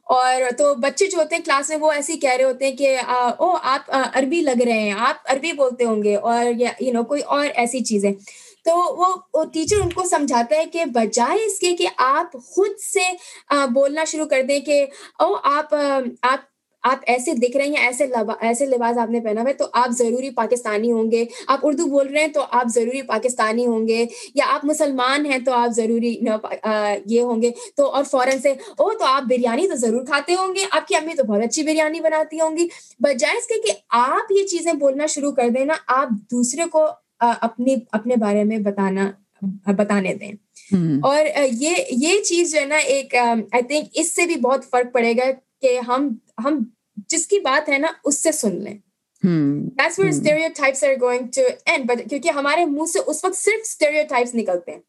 اور 0.06 0.50
تو 0.58 0.74
بچے 0.74 1.06
جو 1.06 1.18
ہوتے 1.18 1.36
ہیں 1.36 1.42
کلاس 1.42 1.68
میں 1.68 1.76
وہ 1.76 1.90
ایسے 1.92 2.12
ہی 2.12 2.18
کہہ 2.18 2.36
رہے 2.36 2.44
ہوتے 2.44 2.68
ہیں 2.68 2.76
کہ 2.76 2.96
او 3.38 3.50
آپ 3.64 3.90
عربی 4.14 4.40
لگ 4.40 4.62
رہے 4.64 4.78
ہیں 4.80 4.92
آپ 4.98 5.32
عربی 5.32 5.52
بولتے 5.52 5.84
ہوں 5.84 6.02
گے 6.02 6.14
اور 6.16 6.44
یو 6.80 6.92
نو 6.92 7.02
کوئی 7.04 7.22
اور 7.28 7.46
ایسی 7.54 7.80
چیزیں۔ 7.84 8.12
تو 8.66 8.74
وہ 8.96 9.44
ٹیچر 9.44 9.76
ان 9.82 9.90
کو 9.90 10.04
سمجھاتا 10.04 10.56
ہے 10.56 10.64
کہ 10.72 10.84
بجائے 10.84 11.44
اس 11.46 11.58
کے 11.58 11.76
کہ 11.76 11.86
آپ 11.96 12.36
خود 12.44 12.78
سے 12.92 13.12
بولنا 13.72 14.04
شروع 14.04 14.26
کر 14.26 14.42
دیں 14.42 14.60
کہ 14.60 14.84
او 15.18 15.34
آپ 15.42 15.74
آپ 16.22 16.44
آپ 16.84 16.98
ایسے 17.06 17.32
دکھ 17.32 17.56
رہے 17.56 17.66
ہیں 17.66 17.76
ایسے 17.76 18.04
ایسے 18.40 18.66
لباس 18.66 18.98
آپ 18.98 19.10
نے 19.10 19.20
پہنا 19.20 19.40
ہوا 19.40 19.48
ہے 19.48 19.54
تو 19.54 19.66
آپ 19.72 19.90
ضروری 19.90 20.30
پاکستانی 20.30 20.92
ہوں 20.92 21.10
گے۔ 21.10 21.24
آپ 21.46 21.60
اردو 21.62 21.86
بول 21.86 22.08
رہے 22.08 22.20
ہیں 22.20 22.28
تو 22.28 22.40
آپ 22.50 22.66
ضروری 22.74 23.02
پاکستانی 23.02 23.66
ہوں 23.66 23.88
گے۔ 23.88 24.06
یا 24.34 24.44
آپ 24.48 24.64
مسلمان 24.64 25.26
ہیں 25.26 25.38
تو 25.38 25.52
آپ 25.52 25.70
ضروری 25.76 26.20
یہ 27.06 27.22
ہوں 27.22 27.42
گے۔ 27.42 27.50
تو 27.76 27.90
اور 27.90 28.04
فوراً 28.04 28.38
سے 28.38 28.50
او 28.50 28.98
تو 28.98 29.04
آپ 29.04 29.22
بریانی 29.22 29.68
تو 29.68 29.76
ضرور 29.76 30.04
کھاتے 30.06 30.34
ہوں 30.34 30.54
گے۔ 30.54 30.64
آپ 30.70 30.86
کی 30.88 30.96
امی 30.96 31.14
تو 31.14 31.24
بہت 31.24 31.42
اچھی 31.44 31.62
بریانی 31.62 32.00
بناتی 32.00 32.40
ہوں 32.40 32.56
گی۔ 32.56 32.68
بجائے 33.00 33.36
اس 33.38 33.46
کے 33.46 33.60
کہ 33.66 33.72
آپ 33.88 34.32
یہ 34.32 34.46
چیزیں 34.46 34.72
بولنا 34.72 35.06
شروع 35.06 35.32
کر 35.32 35.48
دیں 35.48 35.64
نا، 35.64 35.74
آپ 35.86 36.08
دوسرے 36.30 36.64
کو 36.72 36.86
اپنی 37.20 37.76
اپنے 37.92 38.16
بارے 38.16 38.44
میں 38.44 38.58
بتانا 38.58 39.10
بتانے 39.66 40.14
دیں۔ 40.14 40.32
اور 41.02 41.24
یہ 41.52 41.74
یہ 41.90 42.20
چیز 42.20 42.52
جو 42.52 42.60
ہے 42.60 42.64
نا 42.64 42.76
ایک 42.76 43.14
آئی 43.52 43.62
تھنک 43.62 43.88
اس 43.94 44.14
سے 44.14 44.26
بھی 44.26 44.36
بہت 44.36 44.64
فرق 44.70 44.94
پڑے 44.94 45.12
گا 45.12 45.24
کہ 45.62 45.80
ہم 45.88 46.14
ہم 46.44 46.64
جس 47.08 47.26
کی 47.26 47.38
بات 47.38 47.68
ہے 47.68 47.78
نا 47.78 47.88
اس 48.04 48.22
سے 48.22 48.32
سن 48.32 48.56
لیں۔ 48.62 48.78
کیونکہ 52.08 52.28
ہمارے 52.28 52.64
منہ 52.64 52.84
سے 52.92 52.98
اس 53.06 53.24
وقت 53.24 53.36
صرف 53.36 53.60
اسٹیریو 53.62 54.02
ٹائپس 54.08 54.34
نکلتے 54.34 54.72
ہیں۔ 54.72 54.80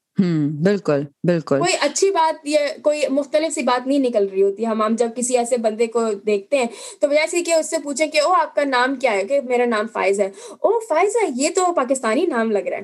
بالکل 0.63 1.01
بالکل۔ 1.23 1.59
کوئی 1.59 1.73
اچھی 1.81 2.11
بات 2.11 2.47
یا 2.47 2.59
کوئی 2.81 3.01
مختلف 3.09 3.53
سی 3.53 3.61
بات 3.61 3.87
نہیں 3.87 3.99
نکل 3.99 4.27
رہی 4.31 4.43
ہوتی 4.43 4.65
ہم 4.65 4.81
ہم 4.81 4.95
جب 4.95 5.09
کسی 5.15 5.37
ایسے 5.37 5.57
بندے 5.57 5.87
کو 5.87 6.09
دیکھتے 6.25 6.57
ہیں 6.57 6.65
تو 7.01 7.07
جیسے 7.07 7.43
کہ 7.43 7.53
اس 7.53 7.69
سے 7.69 7.75
پوچھیں 7.83 8.07
کہ 8.07 8.21
او 8.21 8.33
آپ 8.33 8.55
کا 8.55 8.63
نام 8.63 8.95
کیا 8.95 9.11
ہے؟ 9.11 9.23
کہ 9.23 9.41
میرا 9.41 9.65
نام 9.65 9.85
فائز 9.93 10.19
ہے۔ 10.19 10.29
او 10.49 10.79
فائز 10.79 11.15
ہے 11.15 11.27
یہ 11.35 11.49
تو 11.55 11.73
پاکستانی 11.73 12.25
نام 12.25 12.51
لگ 12.51 12.67
رہا 12.67 12.77
ہے۔ 12.77 12.83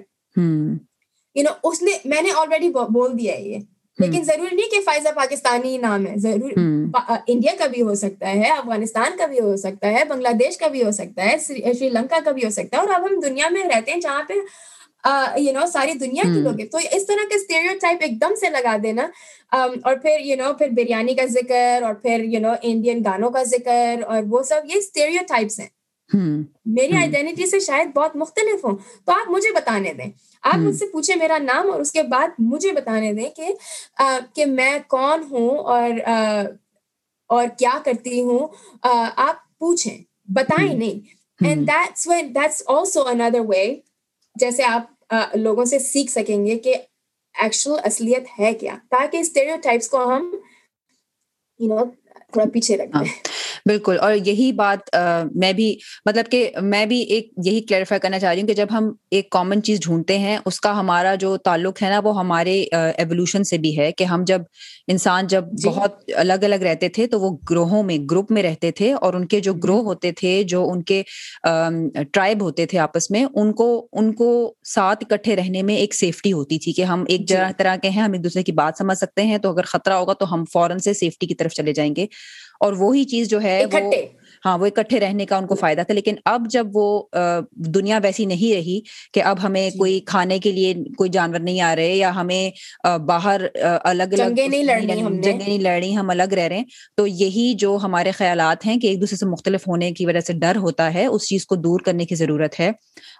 یو 1.36 1.44
نو 1.44 1.68
اس 1.70 1.82
نے 1.82 1.92
میں 2.06 2.22
نے 2.22 2.30
آلریڈی 2.36 2.70
بول 2.70 3.20
دیا 3.20 3.34
ہے 3.34 3.42
یہ۔ 3.42 3.58
لیکن 4.00 4.24
ضروری 4.24 4.56
نہیں 4.56 4.70
کہ 4.72 4.80
فائزہ 4.86 5.10
پاکستانی 5.16 5.78
نام 5.78 6.08
ہے 6.08 6.14
ضرور 6.18 6.52
انڈیا 7.28 7.52
کا 7.58 7.68
بھی 7.68 7.82
ہو 7.82 7.94
سکتا 7.94 8.30
ہے 8.30 8.50
افغانستان 8.50 9.18
کا 9.18 9.26
بھی 9.26 9.40
ہو 9.40 9.56
سکتا 9.56 9.92
ہے 9.92 10.04
بنگلہ 10.06 10.30
دیش 10.40 10.58
کا 10.58 10.68
بھی 10.68 10.84
ہو 10.84 10.92
سکتا 10.92 11.26
ہے 11.26 11.36
شری 11.40 11.90
لنکا 11.90 12.18
کا 12.26 12.32
بھی 12.32 12.46
ہو 12.46 12.50
سکتا 12.50 12.78
ہے 12.78 12.82
اور 12.82 12.90
اب 12.90 13.06
ہم 13.06 13.20
دنیا 13.20 13.50
میں 13.50 13.64
رہتے 13.64 13.92
ہیں 13.92 14.00
جہاں 14.00 14.24
پہ 14.24 14.34
یو 15.38 15.54
نو 15.54 15.66
ساری 15.66 15.94
دنیا 15.94 16.24
کے 16.24 16.42
لوگ 16.42 16.66
تو 16.72 16.78
اس 16.92 17.08
طرح 17.08 17.24
کا 17.30 17.36
اسٹیریو 17.36 17.72
ٹائپ 17.82 17.98
ایک 18.02 18.22
دم 18.22 18.36
سے 18.36 18.50
لگا 18.50 18.76
دینا۔ 18.84 19.08
اور 19.52 19.96
پھر 19.96 20.20
یو 20.20 20.36
نو 20.36 20.54
پھر 20.54 20.70
بریانی 20.70 21.16
کا 21.16 21.26
ذکر 21.26 21.84
اور 21.84 21.94
پھر 21.94 22.24
یو 22.24 22.40
نو 22.40 22.52
انڈین 22.62 23.02
گانوں 23.06 23.30
کا 23.30 23.44
ذکر 23.44 24.04
اور 24.08 24.24
وہ 24.30 24.44
سب 24.44 24.62
یہ 24.66 24.78
اسٹیریو 24.78 25.22
ٹائپس 25.28 25.60
ہیں 25.60 25.68
میری 26.66 26.96
آئیڈینٹی 26.96 27.46
سے 27.46 27.60
شاید 27.60 27.88
بہت 27.96 28.16
مختلف 28.16 28.66
ہوں۔ 28.66 28.76
تو 29.06 29.12
آپ 29.12 29.32
مجھے 29.32 29.52
بتانے 29.52 29.94
دیں۔ 29.94 30.12
آپ 30.42 30.56
مجھ 30.56 30.76
سے 30.76 30.86
پوچھیں 30.86 31.16
میرا 31.16 31.38
نام 31.38 31.72
اور 31.72 31.80
اس 31.80 31.92
کے 31.92 32.04
بعد 32.04 32.28
مجھے 32.40 32.72
بتانے 32.72 33.14
دیں 33.14 33.30
کہ 33.30 33.48
کہ 34.34 34.46
میں 34.46 34.80
کون 34.88 35.24
ہوں 35.32 35.58
اور 35.58 35.90
اور 37.28 37.48
کیا 37.58 37.78
کرتی 37.86 38.22
ہوں۔ 38.22 38.48
آپ 39.16 39.60
پوچھیں 39.60 39.98
بتائیں 40.28 40.74
نہیں۔ 40.74 41.00
And 41.46 41.68
that's 41.68 42.08
that's 42.36 42.64
also 42.68 43.02
under 43.02 43.40
way 43.40 43.76
جیسے 44.36 44.64
آپ 44.64 44.93
لوگوں 45.36 45.66
سے 45.66 45.80
سیکھ 45.80 46.12
سکیں 46.12 46.46
گے 46.46 46.58
کہ 46.60 46.76
ایکچوئل 47.36 47.80
اصلیت 47.84 48.40
ہے 48.40 48.54
کیا، 48.54 48.76
تاکہ 48.90 49.18
اسٹیریو 49.18 49.56
ٹائپس 49.64 49.90
کو 49.90 50.04
ہم 50.10 50.32
یو 51.60 51.68
نو 51.68 51.84
تھوڑا 52.32 52.50
پیچھے 52.54 52.78
رکھتے 52.78 53.43
بالکل 53.66 53.98
اور 54.00 54.14
یہی 54.26 54.52
بات 54.52 54.96
میں 55.36 55.54
بھی 55.54 55.76
مطلب 56.06 56.32
کہ 56.32 56.52
میں 56.62 56.86
بھی 56.86 57.02
ایک 57.02 57.32
یہی 57.46 57.62
کلیریفائی 57.62 58.00
کرنا 58.00 58.20
چاہ 58.20 58.34
رہی 58.34 58.42
ہوں 58.42 58.48
کہ 58.48 58.54
جب 58.54 58.68
ہم 58.72 58.92
ایک 59.12 59.30
کامن 59.30 59.64
چیز 59.64 59.80
ڈھونڈتے 59.82 60.18
ہیں 60.18 60.38
اس 60.46 60.60
کا 60.60 60.80
ہمارا 60.80 61.16
جو 61.16 61.38
تعلق 61.38 61.84
ہے 61.84 61.90
نا 61.90 62.00
وہ 62.04 62.20
ہمارے 62.20 62.62
ایولیوشن 62.72 63.44
سے 63.44 63.58
بھی 63.58 63.78
ہے 63.78 63.92
کہ 63.92 64.04
ہم 64.04 64.24
جب 64.28 64.42
انسان 64.88 65.28
جب 65.28 65.44
جی. 65.52 65.70
بہت 65.70 66.12
الگ 66.16 66.44
الگ 66.44 66.56
رہتے 66.56 66.90
تھے 66.90 67.08
تو 67.08 67.20
وہ 67.20 67.38
گروہوں 67.50 67.84
میں 67.84 67.98
گروپ 68.12 68.32
میں 68.32 68.44
رہتے 68.44 68.72
تھے 68.72 68.94
اور 68.94 69.14
ان 69.14 69.28
کے 69.28 69.40
جو 69.40 69.54
گروہ 69.54 69.84
ہوتے 69.84 70.12
تھے 70.12 70.44
جو 70.44 70.70
ان 70.70 70.84
کے 70.84 71.02
ٹرائب 72.12 72.42
ہوتے 72.42 72.66
تھے 72.66 72.80
آپس 72.80 73.12
میں 73.12 73.26
ان 73.26 73.52
کو 73.54 73.88
ان 73.92 74.14
کو 74.14 74.32
ساتھ 74.64 75.04
اکٹھے 75.04 75.36
رہنے 75.36 75.62
میں 75.62 75.76
ایک 75.76 75.96
سیفٹی 75.96 76.34
ہوتی 76.34 76.60
تھی 76.60 76.74
کہ 76.74 76.82
ہم 76.82 77.04
ایک 77.08 77.28
جی. 77.28 77.36
طرح 77.58 77.76
کے 77.76 77.90
ہیں 77.90 78.02
ہم 78.02 78.14
ایک 78.14 78.24
دوسرے 78.24 78.44
کی 78.44 78.52
بات 78.52 78.74
سمجھ 78.78 78.98
سکتے 78.98 79.24
ہیں 79.24 79.38
تو 79.38 79.52
اگر 79.52 79.64
خطرہ 79.64 79.94
ہوگا 79.94 80.14
تو 80.14 80.34
ہم 80.34 80.44
فوراً 80.54 80.78
سے 80.78 80.94
سیفٹی 80.94 81.28
کی 81.28 81.36
طرف 81.36 81.52
چلے 81.52 81.74
جائیں 81.74 81.96
گے 81.96 82.06
اور 82.60 82.74
وہی 82.74 83.04
چیز 83.04 83.30
جو 83.30 83.42
ہے 83.42 83.64
ہاں 84.46 84.58
وہ 84.58 84.66
اکٹھے 84.66 85.00
رہنے 85.00 85.26
کا 85.26 85.38
ان 85.38 85.46
کو 85.48 85.56
فائدہ 85.56 85.82
تھا۔ 85.82 85.94
لیکن 85.94 86.16
اب 86.26 86.42
جب 86.50 86.68
وہ 86.74 87.04
دنیا 87.76 88.00
ویسی 88.04 88.26
نہیں 88.26 88.54
رہی 88.56 88.80
کہ 89.14 89.24
اب 89.24 89.44
ہمیں 89.44 89.70
جی۔ 89.70 89.78
کوئی 89.78 90.00
کھانے 90.00 90.40
کے 90.40 90.52
لیے 90.52 90.74
کوئی 90.98 91.10
جانور 91.10 91.40
نہیں 91.40 91.62
آ 91.62 91.76
رہے 91.76 91.96
یا 91.96 92.16
ہمیں 92.16 92.50
باہر 93.08 93.42
الگ 93.84 94.04
الگ 94.04 94.16
جنگیں 94.16 94.48
نہیں 94.48 95.58
لڑنی 95.60 95.98
ہم 95.98 96.10
الگ 96.10 96.34
رہ 96.34 96.48
رہے 96.48 96.58
ہیں۔ 96.58 96.66
تو 96.98 97.08
یہی 97.08 97.54
جو 97.54 97.78
ہمارے 97.84 98.12
خیالات 98.12 98.66
ہیں 98.66 98.78
کہ 98.80 98.88
ایک 98.88 99.02
دوسرے 99.02 99.18
سے 99.18 99.26
مختلف 99.26 99.68
ہونے 99.68 99.92
کی 99.92 100.06
وجہ 100.06 100.20
سے 100.20 100.34
ڈر 100.34 100.56
ہوتا 100.56 100.94
ہے 100.94 101.06
اس 101.06 101.28
چیز 101.28 101.46
کو 101.46 101.56
دور 101.56 101.80
کرنے 101.80 102.06
کی 102.06 102.16
ضرورت 102.16 102.60
ہے۔ 102.60 102.72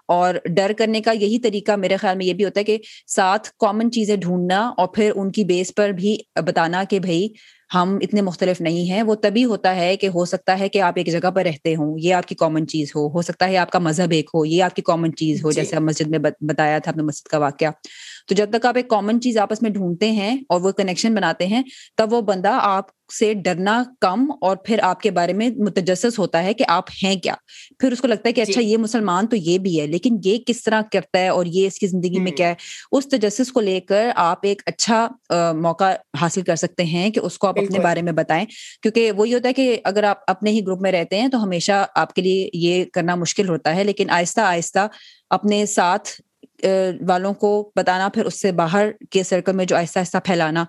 اور 0.08 0.34
ڈر 0.44 0.72
کرنے 0.78 1.00
کا 1.00 1.10
یہی 1.10 1.38
طریقہ 1.38 1.72
میرے 1.72 1.96
خیال 1.96 2.16
میں 2.16 2.26
یہ 2.26 2.32
بھی 2.32 2.44
ہوتا 2.44 2.60
ہے 2.60 2.64
کہ 2.64 2.78
ساتھ 3.06 3.48
کامن 3.58 3.90
چیزیں 3.90 4.16
ڈھونڈنا 4.16 4.60
اور 4.76 4.88
پھر 4.88 5.12
ان 5.14 5.32
کی 5.32 5.44
بیس 5.44 5.74
پر 5.74 5.88
بھی 5.88 6.16
بتانا 6.46 6.84
کہ 6.90 6.98
بھائی 6.98 7.28
ہم 7.74 7.96
اتنے 8.02 8.20
مختلف 8.20 8.60
نہیں 8.60 8.90
ہیں 8.90 9.02
وہ 9.02 9.14
تبھی 9.14 9.44
ہوتا 9.44 9.74
ہے 9.76 9.96
کہ 9.96 10.06
ہو 10.06 10.24
سکتا 10.24 10.58
ہے 10.58 10.68
کہ 10.68 10.80
آپ 10.80 10.94
ایک 10.96 11.06
جگہ 11.06 11.30
پر 11.30 11.44
رہتے 11.44 11.74
ہوں 11.74 11.96
یہ 11.98 12.14
آپ 12.14 12.26
کی 12.26 12.34
کامن 12.34 12.66
چیز 12.66 12.90
ہو 12.94 13.06
ہو 13.08 13.22
سکتا 13.22 13.48
ہے 13.48 13.56
آپ 13.56 13.70
کا 13.70 13.78
مذہب 13.78 14.12
ایک 14.12 14.30
ہو 14.34 14.44
یہ 14.44 14.62
آپ 14.62 14.74
کی 14.76 14.82
کامن 14.82 15.14
چیز 15.16 15.44
ہو 15.44 15.50
جی۔ 15.50 15.60
جیسے 15.60 15.78
مسجد 15.80 16.08
میں 16.08 16.18
بتایا 16.18 16.78
تھا 16.78 16.90
اپنے 16.90 17.02
مسجد 17.02 17.28
کا 17.28 17.38
واقعہ 17.38 17.70
تو 18.28 18.34
جب 18.34 18.50
تک 18.50 18.66
آپ 18.66 18.76
ایک 18.76 18.88
کامن 18.88 19.20
چیز 19.20 19.38
آپس 19.38 19.62
میں 19.62 19.70
ڈھونڈتے 19.70 20.10
ہیں 20.12 20.36
اور 20.48 20.60
وہ 20.60 20.70
کنیکشن 20.72 21.14
بناتے 21.14 21.46
ہیں 21.46 21.62
تب 21.96 22.12
وہ 22.12 22.20
بندہ 22.22 22.58
آپ 22.60 22.90
سے 23.18 23.34
ڈرنا 23.34 23.82
کم 24.00 24.26
اور 24.40 24.56
پھر 24.56 24.78
آپ 24.82 25.00
کے 25.00 25.10
بارے 25.10 25.32
میں 25.32 25.50
متجسس 25.58 26.18
ہوتا 26.18 26.42
ہے 26.42 26.54
کہ 26.54 26.64
آپ 26.68 26.84
ہیں 27.02 27.14
کیا۔ 27.16 27.34
پھر 27.78 27.92
اس 27.92 28.00
کو 28.00 28.06
لگتا 28.06 28.28
ہے 28.28 28.32
کہ 28.32 28.40
اچھا 28.40 28.60
جی۔ 28.60 28.66
یہ 28.68 28.76
مسلمان 28.76 29.26
تو 29.26 29.36
یہ 29.36 29.58
بھی 29.58 29.80
ہے 29.80 29.86
لیکن 29.86 30.18
یہ 30.24 30.38
کس 30.46 30.62
طرح 30.62 30.82
کرتا 30.92 31.18
ہے 31.18 31.28
اور 31.28 31.46
یہ 31.46 31.66
اس 31.66 31.78
کی 31.78 31.86
زندگی 31.86 32.18
میں 32.18 32.32
کیا 32.32 32.48
ہے؟ 32.48 32.54
اس 32.92 33.08
تجسس 33.08 33.52
کو 33.52 33.60
لے 33.60 33.80
کر 33.80 34.10
آپ 34.14 34.38
ایک 34.42 34.62
اچھا 34.66 35.08
موقع 35.54 35.92
حاصل 36.20 36.42
کر 36.42 36.56
سکتے 36.56 36.84
ہیں 36.84 37.10
کہ 37.10 37.20
اس 37.20 37.38
کو 37.38 37.46
آپ 37.46 37.58
اپنے 37.58 37.78
بارے 37.78 38.02
میں 38.02 38.12
بتائیں۔ 38.12 38.44
کیونکہ 38.82 39.12
وہی 39.12 39.34
ہوتا 39.34 39.48
ہے 39.48 39.52
کہ 39.52 39.78
اگر 39.84 40.02
آپ 40.02 40.18
اپنے 40.26 40.50
ہی 40.50 40.66
گروپ 40.66 40.82
میں 40.82 40.92
رہتے 40.92 41.20
ہیں 41.20 41.28
تو 41.28 41.42
ہمیشہ 41.44 41.84
آپ 41.94 42.14
کے 42.14 42.22
لیے 42.22 42.50
یہ 42.52 42.84
کرنا 42.92 43.14
مشکل 43.14 43.48
ہوتا 43.48 43.76
ہے 43.76 43.84
لیکن 43.84 44.10
آہستہ 44.10 44.40
آہستہ 44.40 44.86
اپنے 45.30 45.66
ساتھ 45.66 46.08
والوں 47.08 47.34
کو 47.34 47.72
بتانا 47.76 48.08
پھر 48.08 48.24
اس 48.24 48.40
سے 48.40 48.52
باہر 48.52 48.90
کے 49.10 49.22
سرکل 49.22 49.52
میں 49.52 49.64
جو 49.64 49.76
آہستہ 49.76 49.98
آہستہ 49.98 50.18
پھیلانا 50.24 50.64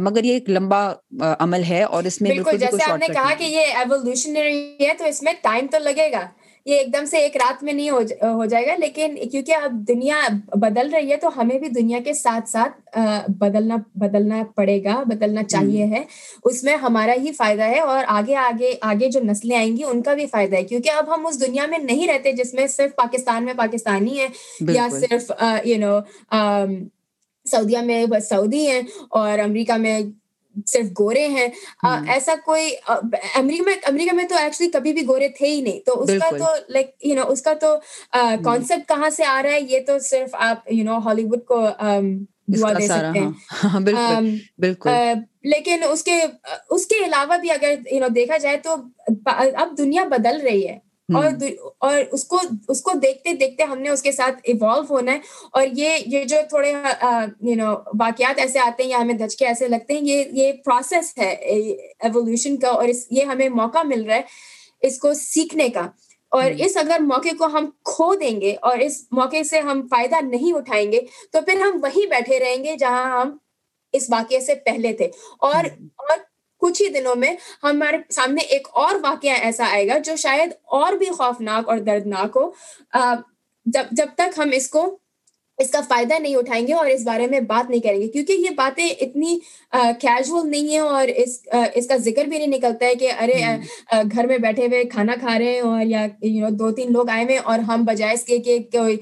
مگر 0.00 0.24
یہ 0.24 0.32
ایک 0.32 0.50
لمبا 0.50 0.92
عمل 1.38 1.62
ہے 1.62 1.82
اور 1.82 2.04
اس 2.04 2.20
میں 2.22 2.30
بالکل 2.30 2.58
جیسے 2.58 2.90
آپ 2.90 2.98
نے 2.98 3.06
کہا 3.06 3.34
کہ 3.38 3.44
یہ 3.44 3.74
ایولیوشنری 3.74 4.76
ہے 4.80 4.94
تو 4.94 5.04
اس 5.04 5.22
میں 5.22 5.32
ٹائم 5.42 5.66
تو 5.66 5.78
لگے 5.78 6.12
گا۔ 6.12 6.26
یہ 6.66 6.78
ایک 6.78 6.92
دم 6.92 7.04
سے 7.04 7.18
ایک 7.18 7.36
رات 7.36 7.62
میں 7.62 7.72
نہیں 7.72 7.90
ہو 7.90 8.44
جائے 8.44 8.66
گا 8.66 8.74
لیکن 8.78 9.14
کیونکہ 9.30 9.54
اب 9.54 9.72
دنیا 9.88 10.16
بدل 10.54 10.90
رہی 10.94 11.10
ہے 11.10 11.16
تو 11.16 11.28
ہمیں 11.36 11.58
بھی 11.58 11.68
دنیا 11.68 11.98
کے 12.04 12.12
ساتھ 12.14 12.48
ساتھ 12.50 12.98
بدلنا 13.38 13.76
بدلنا 13.94 14.42
پڑے 14.54 14.82
گا 14.84 15.02
بدلنا 15.06 15.42
چاہیے 15.44 15.84
ہے۔ 15.84 16.02
اس 16.44 16.62
میں 16.64 16.76
ہمارا 16.76 17.12
ہی 17.22 17.32
فائدہ 17.32 17.62
ہے 17.62 17.78
اور 17.80 18.04
آگے 18.08 18.34
آگے 18.36 18.72
آگے 18.80 19.10
جو 19.10 19.20
نسلیں 19.24 19.56
آئیں 19.56 19.76
گی 19.76 19.84
ان 19.84 20.02
کا 20.02 20.14
بھی 20.14 20.26
فائدہ 20.26 20.56
ہے۔ 20.56 20.62
کیونکہ 20.62 20.90
اب 20.90 21.14
ہم 21.14 21.26
اس 21.26 21.40
دنیا 21.40 21.66
میں 21.66 21.78
نہیں 21.78 22.06
رہتے 22.08 22.32
جس 22.32 22.54
میں 22.54 22.66
صرف 22.66 22.96
پاکستان 22.96 23.44
میں 23.44 23.54
پاکستانی 23.56 24.18
ہے 24.20 24.26
یا 24.72 24.88
صرف 25.00 25.32
یو 25.64 25.78
نو 25.78 25.98
سعودیہ 27.46 27.78
میں 27.78 28.04
سعودی 28.28 28.66
ہیں 28.68 28.80
اور 29.10 29.38
امریکہ 29.38 29.76
میں 29.76 30.00
صرف 30.66 30.86
گورے 30.98 31.28
ہیں 31.28 31.48
ایسا 32.08 32.34
کوئی 32.44 32.70
امریکہ 33.34 33.62
میں 33.62 33.74
امریکہ 33.82 34.14
میں 34.14 34.24
تو 34.24 34.34
ایکچولی 34.34 34.70
کبھی 34.70 34.92
بھی 34.92 35.08
گورے 35.08 35.28
تھے 35.28 35.46
ہی 35.46 35.60
نہیں۔ 35.60 35.80
تو 35.86 36.02
اس 36.02 36.10
کا 36.18 36.30
تو 36.38 36.44
لائک 36.68 36.90
یو 37.04 37.14
نو 37.14 37.22
اس 37.28 37.42
کا 37.42 37.54
تو 37.54 37.76
کانسیپٹ 38.44 38.88
کہاں 38.88 39.10
سے 39.10 39.24
آ 39.24 39.42
رہا 39.42 39.50
ہے؟ 39.50 39.60
یہ 39.60 39.80
تو 39.86 39.98
صرف 39.98 40.28
آپ 40.32 40.72
یو 40.72 40.84
نو 40.84 40.98
ہالی 40.98 41.24
ووڈ 41.24 41.44
کو 41.44 41.66
دعا 42.60 42.72
دے 42.78 42.86
سکتے 42.88 43.18
ہیں۔ 43.18 43.30
لیکن 45.44 45.82
اس 45.90 46.02
کے 46.02 46.20
اس 46.70 46.86
کے 46.86 47.04
علاوہ 47.04 47.36
بھی 47.36 47.50
اگر 47.50 47.74
یو 47.92 48.00
نو 48.00 48.08
دیکھا 48.08 48.36
جائے 48.36 48.56
تو 48.56 48.74
اب 49.54 49.78
دنیا 49.78 50.04
بدل 50.04 50.40
رہی 50.40 50.68
ہے۔ 50.68 50.85
اور 51.14 51.30
اور 51.78 51.98
اس 52.12 52.24
کو 52.24 52.38
اس 52.68 52.80
کو 52.82 52.90
دیکھتے 53.02 53.32
دیکھتے 53.32 53.62
ہم 53.62 53.78
نے 53.78 53.88
اس 53.90 54.02
کے 54.02 54.12
ساتھ 54.12 54.36
ایوالو 54.44 54.82
ہونا 54.90 55.12
ہے۔ 55.12 55.18
اور 55.52 55.66
یہ 55.72 55.98
یہ 56.06 56.24
جو 56.24 56.36
تھوڑے 56.48 56.70
یو 56.70 57.54
نو 57.54 57.74
واقعات 58.00 58.38
ایسے 58.38 58.58
آتے 58.58 58.82
ہیں 58.82 58.90
یا 58.90 58.98
ہمیں 58.98 59.14
دھچکے 59.14 59.46
ایسے 59.46 59.68
لگتے 59.68 59.94
ہیں 59.94 60.00
یہ 60.02 60.24
یہ 60.32 60.52
پروسیس 60.64 61.12
ہے 61.18 61.30
ایولیوشن 62.00 62.56
کا۔ 62.56 62.68
اور 62.68 62.84
اس 62.84 63.06
یہ 63.10 63.24
ہمیں 63.24 63.48
موقع 63.48 63.82
مل 63.84 64.04
رہا 64.04 64.16
ہے 64.16 64.22
اس 64.80 64.98
کو 64.98 65.14
سیکھنے 65.14 65.68
کا۔ 65.68 65.86
اور 66.32 66.50
اس 66.58 66.76
اگر 66.76 67.00
موقع 67.00 67.34
کو 67.38 67.46
ہم 67.46 67.70
کھو 67.84 68.14
دیں 68.14 68.40
گے 68.40 68.54
اور 68.62 68.78
اس 68.78 69.06
موقع 69.10 69.42
سے 69.50 69.60
ہم 69.60 69.86
فائدہ 69.90 70.24
نہیں 70.24 70.52
اٹھائیں 70.52 70.92
گے 70.92 71.00
تو 71.32 71.40
پھر 71.40 71.60
ہم 71.60 71.78
وہی 71.82 72.06
بیٹھے 72.06 72.38
رہیں 72.38 72.64
گے 72.64 72.76
جہاں 72.76 73.20
ہم 73.20 73.36
اس 73.92 74.06
واقعے 74.10 74.40
سے 74.40 74.54
پہلے 74.64 74.92
تھے۔ 74.92 75.08
اور 75.40 75.64
اور 75.98 76.16
کچھ 76.66 76.82
ہی 76.82 76.88
دنوں 76.90 77.14
میں 77.16 77.34
ہمارے 77.62 77.96
سامنے 78.10 78.44
ایک 78.48 78.68
اور 78.74 78.94
واقعہ 79.02 79.38
ایسا 79.42 79.66
آئے 79.70 79.88
گا 79.88 79.98
جو 80.04 80.16
شاید 80.16 80.52
اور 80.76 80.92
بھی 80.92 81.10
خوفناک 81.18 81.68
اور 81.68 81.78
دردناک 81.86 82.36
ہو۔ 82.36 82.50
جب 83.66 83.84
جب 83.92 84.14
تک 84.14 84.38
ہم 84.38 84.50
اس 84.52 84.68
کو 84.70 84.86
اس 85.58 85.70
کا 85.70 85.80
فائدہ 85.88 86.14
نہیں 86.18 86.34
اٹھائیں 86.36 86.66
گے 86.66 86.72
اور 86.72 86.86
اس 86.86 87.02
بارے 87.04 87.26
میں 87.26 87.40
بات 87.40 87.70
نہیں 87.70 87.80
کریں 87.80 88.00
گے 88.00 88.08
کیونکہ 88.08 88.32
یہ 88.32 88.50
باتیں 88.56 88.86
اتنی 89.00 89.38
کیجول 90.00 90.50
نہیں 90.50 90.68
ہیں 90.68 90.78
اور 90.78 91.08
اس 91.14 91.38
اس 91.74 91.86
کا 91.86 91.96
ذکر 91.96 92.24
بھی 92.24 92.38
نہیں 92.38 92.56
نکلتا 92.56 92.86
ہے 92.86 92.94
کہ 92.94 93.12
ارے 93.20 93.38
گھر 94.04 94.26
میں 94.26 94.38
بیٹھے 94.38 94.66
ہوئے 94.66 94.82
کھانا 94.84 95.14
کھا 95.20 95.38
رہے 95.38 95.52
ہیں 95.52 95.60
اور 95.60 95.84
یا 95.86 96.06
یو 96.22 96.40
نو 96.40 96.50
دو 96.56 96.70
تین 96.70 96.92
لوگ 96.92 97.10
آئے 97.10 97.24
ہوئے 97.24 97.36
اور 97.44 97.58
ہم 97.58 97.84
بجائے 97.84 98.14
اس 98.14 98.24
کے 98.24 98.38
کہ 98.38 98.58
کوئی 98.72 98.96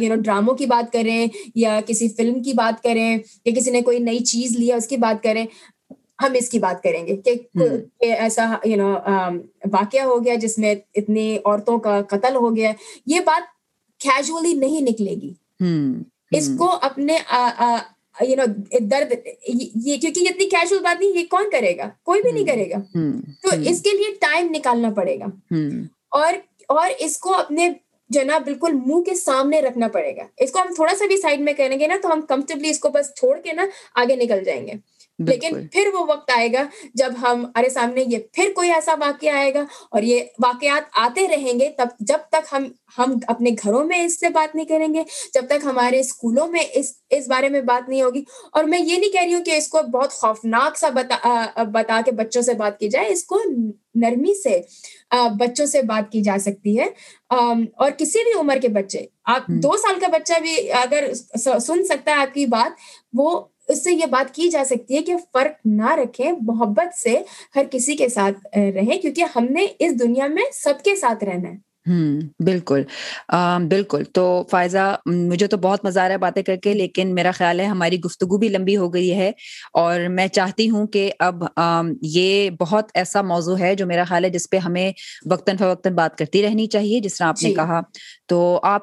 یو 0.00 0.08
نو 0.08 0.20
ڈراموں 0.20 0.54
کی 0.54 0.66
بات 0.66 0.92
کریں 0.92 1.26
یا 1.54 1.80
کسی 1.86 2.08
فلم 2.08 2.42
کی 2.42 2.52
بات 2.52 2.82
کریں 2.82 3.10
یا 3.44 3.52
کسی 3.56 3.70
نے 3.70 3.82
کوئی 3.82 3.98
نئی 3.98 4.18
چیز 4.24 4.56
لیا 4.58 4.76
اس 4.76 4.86
کی 4.86 4.96
بات 4.96 5.22
کریں۔ 5.22 5.44
ہم 6.22 6.32
اس 6.34 6.48
کی 6.48 6.58
بات 6.58 6.82
کریں 6.82 7.06
گے 7.06 7.16
کہ 7.16 7.34
ایسا 8.00 8.54
یو 8.64 8.76
نو 8.76 8.92
واقعہ 9.72 10.00
ہو 10.00 10.24
گیا 10.24 10.34
جس 10.34 10.58
میں 10.58 10.74
اتنی 10.94 11.38
عورتوں 11.44 11.78
کا 11.78 12.02
قتل 12.02 12.36
ہو 12.36 12.56
گیا 12.56 12.72
یہ 13.06 13.20
بات 13.20 13.42
کیجولی 14.00 14.52
نہیں 14.52 14.80
نکلے 14.80 15.10
گی۔ 15.10 15.32
اس 16.30 16.50
کو 16.58 16.70
اپنے 16.82 17.16
یو 18.28 18.36
نو 18.36 18.44
درد 18.80 19.12
یہ 19.84 19.96
کیونکہ 19.96 20.20
یہ 20.20 20.28
اتنی 20.28 20.44
کیجول 20.44 20.78
بات 20.82 21.00
نہیں 21.00 21.18
یہ 21.18 21.24
کون 21.30 21.50
کرے 21.52 21.76
گا؟ 21.76 21.88
کوئی 22.02 22.22
بھی 22.22 22.30
نہیں 22.32 22.44
کرے 22.44 22.70
گا۔ 22.70 22.78
تو 23.42 23.48
اس 23.70 23.82
کے 23.82 23.90
لیے 23.90 24.14
ٹائم 24.20 24.48
نکالنا 24.50 24.90
پڑے 24.96 25.18
گا۔ 25.18 25.26
اور 26.08 26.34
اور 26.68 26.90
اس 26.98 27.18
کو 27.18 27.34
اپنے 27.34 27.68
جو 28.10 28.20
نا 28.24 28.38
بالکل 28.38 28.72
منہ 28.86 29.02
کے 29.02 29.14
سامنے 29.14 29.60
رکھنا 29.60 29.88
پڑے 29.88 30.16
گا۔ 30.16 30.22
اس 30.36 30.50
کو 30.52 30.58
ہم 30.58 30.74
تھوڑا 30.74 30.96
سا 30.96 31.06
بھی 31.06 31.16
سائڈ 31.16 31.40
میں 31.40 31.52
کریں 31.52 31.80
گے 31.80 31.86
نا 31.86 31.96
تو 32.02 32.12
ہم 32.12 32.20
کمفرٹیبلی 32.20 32.70
اس 32.70 32.78
کو 32.78 32.88
بس 32.88 33.14
چھوڑ 33.16 33.40
کے 33.40 33.52
نا 33.52 33.64
آگے 33.94 34.16
نکل 34.16 34.44
جائیں 34.44 34.66
گے۔ 34.66 34.72
لیکن 35.18 35.66
پھر 35.72 35.88
وہ 35.94 36.04
وقت 36.08 36.30
آئے 36.36 36.52
گا 36.52 36.62
جب 36.94 37.12
ہم 37.22 37.46
ارے 37.54 37.68
سامنے 37.68 38.04
یہ 38.06 38.18
پھر 38.32 38.52
کوئی 38.54 38.70
ایسا 38.70 38.94
واقعہ 39.00 39.30
آئے 39.30 39.54
گا 39.54 39.64
اور 39.90 40.02
یہ 40.02 40.20
واقعات 40.38 40.82
آتے 40.92 41.28
رہیں 41.28 41.60
گے 41.60 41.68
تب 41.76 41.88
جب 42.00 42.18
تک 42.28 42.52
ہم 42.52 42.64
ہم 42.98 43.14
اپنے 43.26 43.50
گھروں 43.62 43.84
میں 43.84 44.04
اس 44.04 44.20
سے 44.20 44.28
بات 44.28 44.54
نہیں 44.54 44.66
کریں 44.66 44.94
گے 44.94 45.02
جب 45.34 45.46
تک 45.46 45.64
ہمارے 45.64 46.00
اسکولوں 46.00 46.46
میں 46.48 46.60
اس 46.72 46.92
اس 47.10 47.28
بارے 47.28 47.48
میں 47.48 47.60
بات 47.60 47.88
نہیں 47.88 48.02
ہوگی۔ 48.02 48.22
اور 48.52 48.64
میں 48.64 48.78
یہ 48.78 48.96
نہیں 48.96 49.12
کہہ 49.12 49.22
رہی 49.22 49.34
ہوں 49.34 49.44
کہ 49.44 49.50
اس 49.50 49.68
کو 49.68 49.82
بہت 49.92 50.12
خوفناک 50.12 50.78
سا 50.78 50.88
بتا 50.88 51.44
بتا 51.62 52.00
کے 52.04 52.10
بچوں 52.10 52.42
سے 52.42 52.54
بات 52.54 52.78
کی 52.78 52.88
جائے 52.88 53.12
اس 53.12 53.24
کو 53.24 53.42
نرمی 53.94 54.34
سے 54.42 54.60
بچوں 55.38 55.66
سے 55.66 55.82
بات 55.82 56.12
کی 56.12 56.22
جا 56.22 56.36
سکتی 56.40 56.78
ہے۔ 56.78 56.86
اور 57.30 57.90
کسی 57.90 58.24
بھی 58.24 58.40
عمر 58.40 58.58
کے 58.62 58.68
بچے 58.68 59.06
آپ 59.24 59.46
دو 59.46 59.76
سال 59.76 60.00
کا 60.00 60.06
بچہ 60.06 60.40
بھی 60.40 60.72
اگر 60.72 61.12
سن 61.60 61.84
سکتا 61.84 62.10
ہے 62.10 62.16
آپ 62.16 62.34
کی 62.34 62.46
بات 62.46 62.80
وہ 63.12 63.40
اس 63.68 63.84
سے 63.84 63.92
یہ 63.92 64.06
بات 64.06 64.34
کی 64.34 64.48
جا 64.48 64.62
سکتی 64.66 64.96
ہے 64.96 65.02
کہ 65.02 65.14
فرق 65.32 65.60
نہ 65.64 65.94
رکھیں 65.94 66.32
محبت 66.40 66.98
سے 66.98 67.22
ہر 67.56 67.62
کسی 67.70 67.96
کے 67.96 68.08
ساتھ 68.08 68.58
رہیں 68.58 68.98
کیونکہ 68.98 69.24
ہم 69.36 69.46
نے 69.50 69.66
اس 69.78 70.00
دنیا 70.00 70.26
میں 70.26 70.42
سب 70.52 70.74
کے 70.84 70.96
ساتھ 70.96 71.24
رہنا 71.24 71.48
ہے۔ 71.48 71.68
ہوں 71.88 72.20
بالکل۔ 72.44 72.82
بالکل۔ 73.68 74.02
تو 74.12 74.44
فائزہ 74.50 74.96
مجھے 75.06 75.46
تو 75.46 75.56
بہت 75.56 75.84
مزہ 75.84 76.00
آ 76.00 76.08
رہا 76.08 76.12
ہے 76.12 76.18
باتیں 76.18 76.42
کر 76.42 76.56
کے 76.56 76.74
لیکن 76.74 77.14
میرا 77.14 77.30
خیال 77.30 77.60
ہے 77.60 77.64
ہماری 77.64 78.00
گفتگو 78.00 78.38
بھی 78.38 78.48
لمبی 78.48 78.76
ہو 78.76 78.94
گئی 78.94 79.14
ہے۔ 79.14 79.32
اور 79.72 80.00
میں 80.08 80.26
چاہتی 80.26 80.70
ہوں 80.70 80.86
کہ 80.86 81.12
اب 81.18 81.44
یہ 82.02 82.50
بہت 82.50 82.90
ایسا 82.94 83.22
موضوع 83.22 83.58
ہے 83.58 83.74
جو 83.74 83.86
میرا 83.86 84.04
خیال 84.04 84.24
ہے 84.24 84.30
جس 84.30 84.50
پہ 84.50 84.56
ہمیں 84.56 84.92
وقتاً 85.30 85.56
فوقتاً 85.56 85.94
بات 85.94 86.18
کرتی 86.18 86.42
رہنی 86.42 86.66
چاہیے 86.66 87.00
جس 87.00 87.14
طرح 87.14 87.26
آپ 87.26 87.42
نے 87.42 87.48
جی۔ 87.48 87.54
کہا۔ 87.54 87.80
تو 88.26 88.60
آپ 88.62 88.82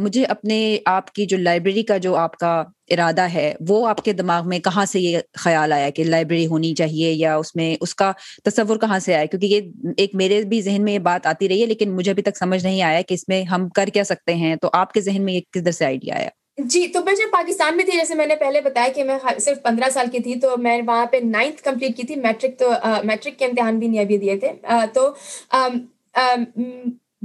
مجھے 0.00 0.24
اپنے 0.24 0.78
آپ 0.86 1.12
کی 1.12 1.26
جو 1.26 1.36
لائبریری 1.36 1.82
کا 1.82 1.96
جو 1.96 2.16
آپ 2.16 2.36
کا 2.36 2.64
ارادہ 2.90 3.26
ہے، 3.34 3.54
وہ 3.68 3.86
آپ 3.88 4.04
کے 4.04 4.12
دماغ 4.12 4.48
میں 4.48 4.58
کہاں 4.58 4.84
سے 4.86 5.00
یہ 5.00 5.18
خیال 5.38 5.72
آیا 5.72 5.90
کہ 5.90 6.04
لائبریری 6.04 6.46
ہونی 6.46 6.74
چاہیے 6.74 7.12
یا 7.12 7.34
اس 7.36 7.54
میں 7.56 7.74
اس 7.80 7.94
کا 7.94 8.12
تصور 8.44 8.76
کہاں 8.76 8.98
سے 8.98 9.14
آیا؟ 9.14 9.24
کیونکہ 9.24 9.46
یہ 9.46 9.60
ایک 9.96 10.14
میرے 10.14 10.42
بھی 10.42 10.60
ذہن 10.62 10.82
میں 10.84 10.92
یہ 10.92 10.98
بات 10.98 11.26
آتی 11.26 11.48
رہی 11.48 11.60
ہے، 11.60 11.66
لیکن 11.66 11.94
مجھے 11.96 12.10
ابھی 12.10 12.22
تک 12.22 12.36
سمجھ 12.36 12.62
نہیں 12.64 12.82
آیا 12.82 13.00
کہ 13.00 13.14
اس 13.14 13.28
میں 13.28 13.42
ہم 13.44 13.68
کر 13.68 13.88
کیا 13.94 14.04
سکتے 14.04 14.34
ہیں۔ 14.34 14.54
تو 14.56 14.70
آپ 14.72 14.92
کے 14.92 15.00
ذہن 15.00 15.22
میں 15.24 15.34
یہ 15.34 15.40
کدھر 15.50 15.72
سے 15.72 15.84
آئیڈیا 15.84 16.14
آیا؟ 16.14 16.28
جی 16.58 16.86
تو 16.88 17.00
میں 17.04 17.12
جب 17.12 17.32
پاکستان 17.32 17.76
میں 17.76 17.84
تھی، 17.84 17.96
جیسے 17.98 18.14
میں 18.14 18.26
نے 18.26 18.36
پہلے 18.36 18.60
بتایا 18.60 18.92
کہ 18.94 19.04
میں 19.04 19.18
صرف 19.40 19.62
پندرہ 19.62 19.88
سال 19.90 20.06
کی 20.12 20.18
تھی، 20.18 20.34
تو 20.40 20.56
میں 20.56 20.80
وہاں 20.86 21.06
پہ 21.06 21.16
نائنتھ 21.24 21.62
کمپلیٹ 21.62 21.96
کی 21.96 22.06
تھی۔ 22.06 22.16
میٹرک 22.16 22.58
تو 22.58 22.70
میٹرک 23.04 23.38
کے 23.38 23.44
امتحان 23.44 23.78
بھی 23.78 23.88
نہیں 23.88 24.00
ابھی 24.00 24.18
دیے 24.18 24.36
تھے۔ 24.38 24.52
تو 24.94 25.08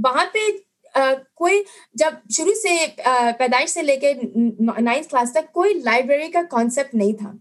وہاں 0.04 0.24
پہ 0.32 0.38
کوئی 1.34 1.62
جب 1.94 2.10
شروع 2.36 2.52
سے 2.52 2.86
پیدائش 3.38 3.70
سے 3.70 3.82
لے 3.82 3.96
کے 3.96 4.12
نائنتھ 4.80 5.08
کلاس 5.08 5.32
تک 5.32 5.52
کوئی 5.52 5.74
لائبریری 5.74 6.28
کا 6.28 6.42
کانسیپٹ 6.50 6.94
نہیں 6.94 7.12
تھا۔ 7.12 7.32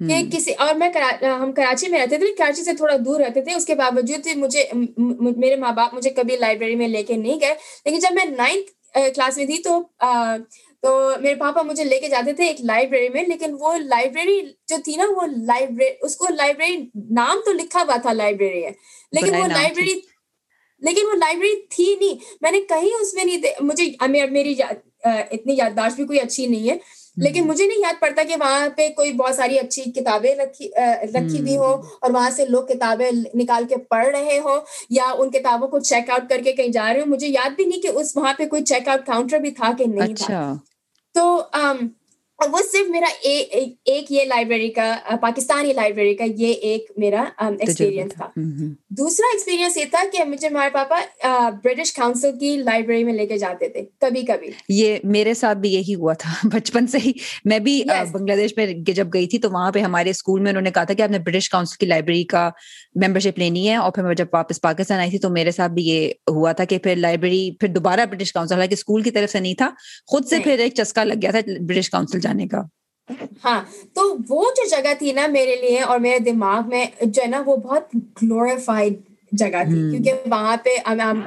کہ 0.00 0.22
کسی 0.32 0.52
اور 0.52 0.74
میں 0.74 0.88
ہم 1.22 1.52
کراچی 1.52 1.88
میں 1.88 2.00
رہتے 2.00 2.16
تھے 2.18 2.26
کراچی 2.38 2.64
سے 2.64 2.72
تھوڑا 2.72 2.96
دور 3.06 3.20
رہتے 3.20 3.40
تھے 3.40 3.54
اس 3.54 3.66
کے 3.66 3.74
باوجود 3.74 4.26
مجھے 4.36 4.64
میرے 5.36 5.56
ماں 5.56 5.72
باپ 5.72 5.94
مجھے 5.94 6.10
کبھی 6.10 6.36
لائبریری 6.36 6.74
میں 6.74 6.88
لے 6.88 7.02
کے 7.02 7.16
نہیں 7.16 7.40
گئے۔ 7.40 7.54
لیکن 7.84 7.98
جب 7.98 8.14
میں 8.14 8.24
نائنتھ 8.24 8.70
کلاس 9.14 9.36
میں 9.36 9.46
تھی 9.46 9.58
تو 9.58 9.82
تو 10.80 11.10
میرے 11.20 11.34
پاپا 11.34 11.62
مجھے 11.62 11.84
لے 11.84 12.00
کے 12.00 12.08
جاتے 12.08 12.32
تھے 12.32 12.46
ایک 12.46 12.60
لائبریری 12.60 13.08
میں 13.08 13.22
لیکن 13.22 13.56
وہ 13.60 13.76
لائبریری 13.78 14.40
جو 14.68 14.76
تھی 14.84 14.96
نا 14.96 15.04
وہ 15.16 15.26
لائبریری 15.46 15.94
اس 16.00 16.16
کو 16.16 16.26
لائبریری 16.30 16.76
نام 17.10 17.40
تو 17.44 17.52
لکھا 17.52 17.82
ہوا 17.82 17.96
تھا 17.96 18.12
لائبریری 18.12 18.64
ہے 18.64 18.70
لیکن 19.12 19.34
وہ 19.34 19.46
لائبریری 19.52 20.00
لیکن 20.82 21.06
وہ 21.06 21.14
لائبریری 21.14 21.62
تھی 21.70 21.96
نہیں۔ 22.00 22.14
میں 22.40 22.52
نے 22.52 22.60
کہیں 22.60 22.90
اس 23.00 23.14
میں 23.14 23.24
نہیں 23.24 23.40
مجھے 23.60 23.90
میری 24.26 24.54
اتنی 25.04 25.54
یادداشت 25.56 25.96
بھی 25.96 26.04
کوئی 26.04 26.20
اچھی 26.20 26.46
نہیں 26.46 26.70
ہے۔ 26.70 26.76
لیکن 27.16 27.46
مجھے 27.46 27.66
نہیں 27.66 27.78
یاد 27.78 28.00
پڑتا 28.00 28.22
کہ 28.22 28.34
وہاں 28.40 28.68
پہ 28.76 28.88
کوئی 28.88 29.12
بہت 29.12 29.34
ساری 29.34 29.58
اچھی 29.58 29.82
کتابیں 29.82 30.34
رکھی 30.34 30.70
رکھی 31.14 31.40
ہوئی 31.40 31.56
ہوں 31.56 31.82
اور 32.00 32.10
وہاں 32.10 32.30
سے 32.30 32.46
لوگ 32.46 32.62
کتابیں 32.66 33.10
نکال 33.34 33.64
کے 33.68 33.76
پڑھ 33.76 34.06
رہے 34.06 34.38
ہوں 34.38 34.60
یا 34.90 35.04
ان 35.18 35.30
کتابوں 35.30 35.68
کو 35.68 35.78
چیک 35.78 36.10
آؤٹ 36.10 36.28
کر 36.28 36.40
کے 36.44 36.52
کہیں 36.52 36.68
جا 36.68 36.92
رہے 36.92 37.00
ہوں۔ 37.00 37.06
مجھے 37.06 37.28
یاد 37.28 37.50
بھی 37.50 37.64
نہیں 37.64 37.80
کہ 37.80 37.88
اس 37.88 38.16
وہاں 38.16 38.32
پہ 38.38 38.46
کوئی 38.46 38.64
چیک 38.64 38.88
آؤٹ 38.88 39.06
کاؤنٹر 39.06 39.38
بھی 39.38 39.50
تھا 39.50 39.72
کہ 39.78 39.84
نہیں 39.86 40.14
تھا۔ 40.14 40.24
اچھا۔ 40.24 40.54
تو 41.14 41.42
وہ 42.50 42.58
صرف 42.72 42.90
میرا 42.90 43.06
ایک 43.84 44.12
یہ 44.12 44.24
لائبریری 44.24 44.68
کا 44.68 44.96
پاکستانی 45.20 45.72
لائبریری 45.72 46.14
کا 46.14 46.24
یہ 46.36 46.52
ایک 46.52 46.92
میرا 46.96 47.24
ایکسپیرینس 47.38 48.12
تھا۔ 48.12 48.28
دوسرا 48.90 49.26
ایکسپیرینس 49.32 49.76
یہ 49.76 49.84
تھا 49.90 49.98
کہ 50.12 50.24
مجھے 50.24 50.48
ہمارے 50.48 50.70
پاپا 50.72 51.00
برٹش 51.64 51.92
کاؤنسل 51.92 52.30
کی 52.40 52.56
لائبریری 52.56 53.04
میں 53.04 53.12
لے 53.12 53.26
کے 53.26 53.38
جاتے 53.38 53.68
تھے 53.68 53.82
کبھی 54.00 54.22
کبھی۔ 54.22 54.48
یہ 54.68 54.96
میرے 55.04 55.34
ساتھ 55.34 55.58
بھی 55.58 55.72
یہی 55.72 55.94
ہوا 55.94 56.12
تھا۔ 56.12 56.32
بچپن 56.52 56.86
سے 56.86 56.98
ہی۔ 57.06 57.12
میں 57.44 57.58
بھی 57.58 57.82
بنگلہ 58.12 58.36
دیش 58.36 58.56
میں 58.56 58.66
جب 58.66 59.06
گئی 59.14 59.26
تھی 59.26 59.38
تو 59.38 59.50
وہاں 59.50 59.72
پہ 59.72 59.78
ہمارے 59.80 60.10
اسکول 60.10 60.40
میں 60.40 60.50
انہوں 60.50 60.62
نے 60.62 60.70
کہا 60.70 60.84
تھا 60.84 60.94
کہ 60.94 61.02
آپ 61.02 61.10
نے 61.10 61.18
برٹش 61.18 61.50
کاؤنسل 61.50 61.76
کی 61.76 61.86
لائبریری 61.86 62.24
کا 62.24 62.50
ممبر 62.94 63.20
شپ 63.20 63.38
لینی 63.38 63.68
ہے۔ 63.68 63.74
اور 63.74 63.92
پھر 63.92 64.02
میں 64.02 64.14
جب 64.14 64.26
واپس 64.32 64.60
پاکستان 64.60 64.98
آئی 64.98 65.10
تھی 65.10 65.18
تو 65.18 65.30
میرے 65.30 65.50
ساتھ 65.50 65.72
بھی 65.72 65.82
یہ 65.82 66.12
ہوا 66.30 66.52
تھا 66.52 66.64
کہ 66.64 66.78
پھر 66.78 66.96
لائبریری 66.96 67.50
پھر 67.60 67.68
دوبارہ 67.68 68.06
برٹش 68.10 68.32
کاؤنسل 68.32 68.54
حالانکہ 68.54 68.74
اسکول 68.74 69.02
کی 69.02 69.10
طرف 69.10 69.30
سے 69.30 69.40
نہیں 69.40 69.54
تھا۔ 69.54 69.70
خود 70.06 70.26
سے 70.26 70.38
پھر 70.44 70.58
ایک 70.58 70.74
چسکا 70.74 71.04
لگ 71.04 71.14
گیا 71.22 71.30
تھا 71.30 71.38
برٹش 71.68 71.90
کاؤنسل 71.90 72.20
جانے 72.20 72.31
کا۔ 72.46 72.62
ہاں 73.44 73.60
تو 73.94 74.02
وہ 74.28 74.50
جو 74.56 74.68
جگہ 74.68 74.94
تھی 74.98 75.12
نا 75.12 75.26
میرے 75.26 75.56
لیے 75.56 75.80
اور 75.82 75.98
میرے 75.98 76.18
دماغ 76.18 76.68
میں 76.68 76.84
جو 77.02 77.22
ہے 77.22 77.26
نا 77.26 77.42
وہ 77.46 77.56
بہت 77.56 77.94
گلوریفائڈ 78.22 78.94
جگہ 79.32 79.62
تھی۔ 79.64 79.80
کیونکہ 79.90 80.28
وہاں 80.30 80.56
پہ 80.56 80.70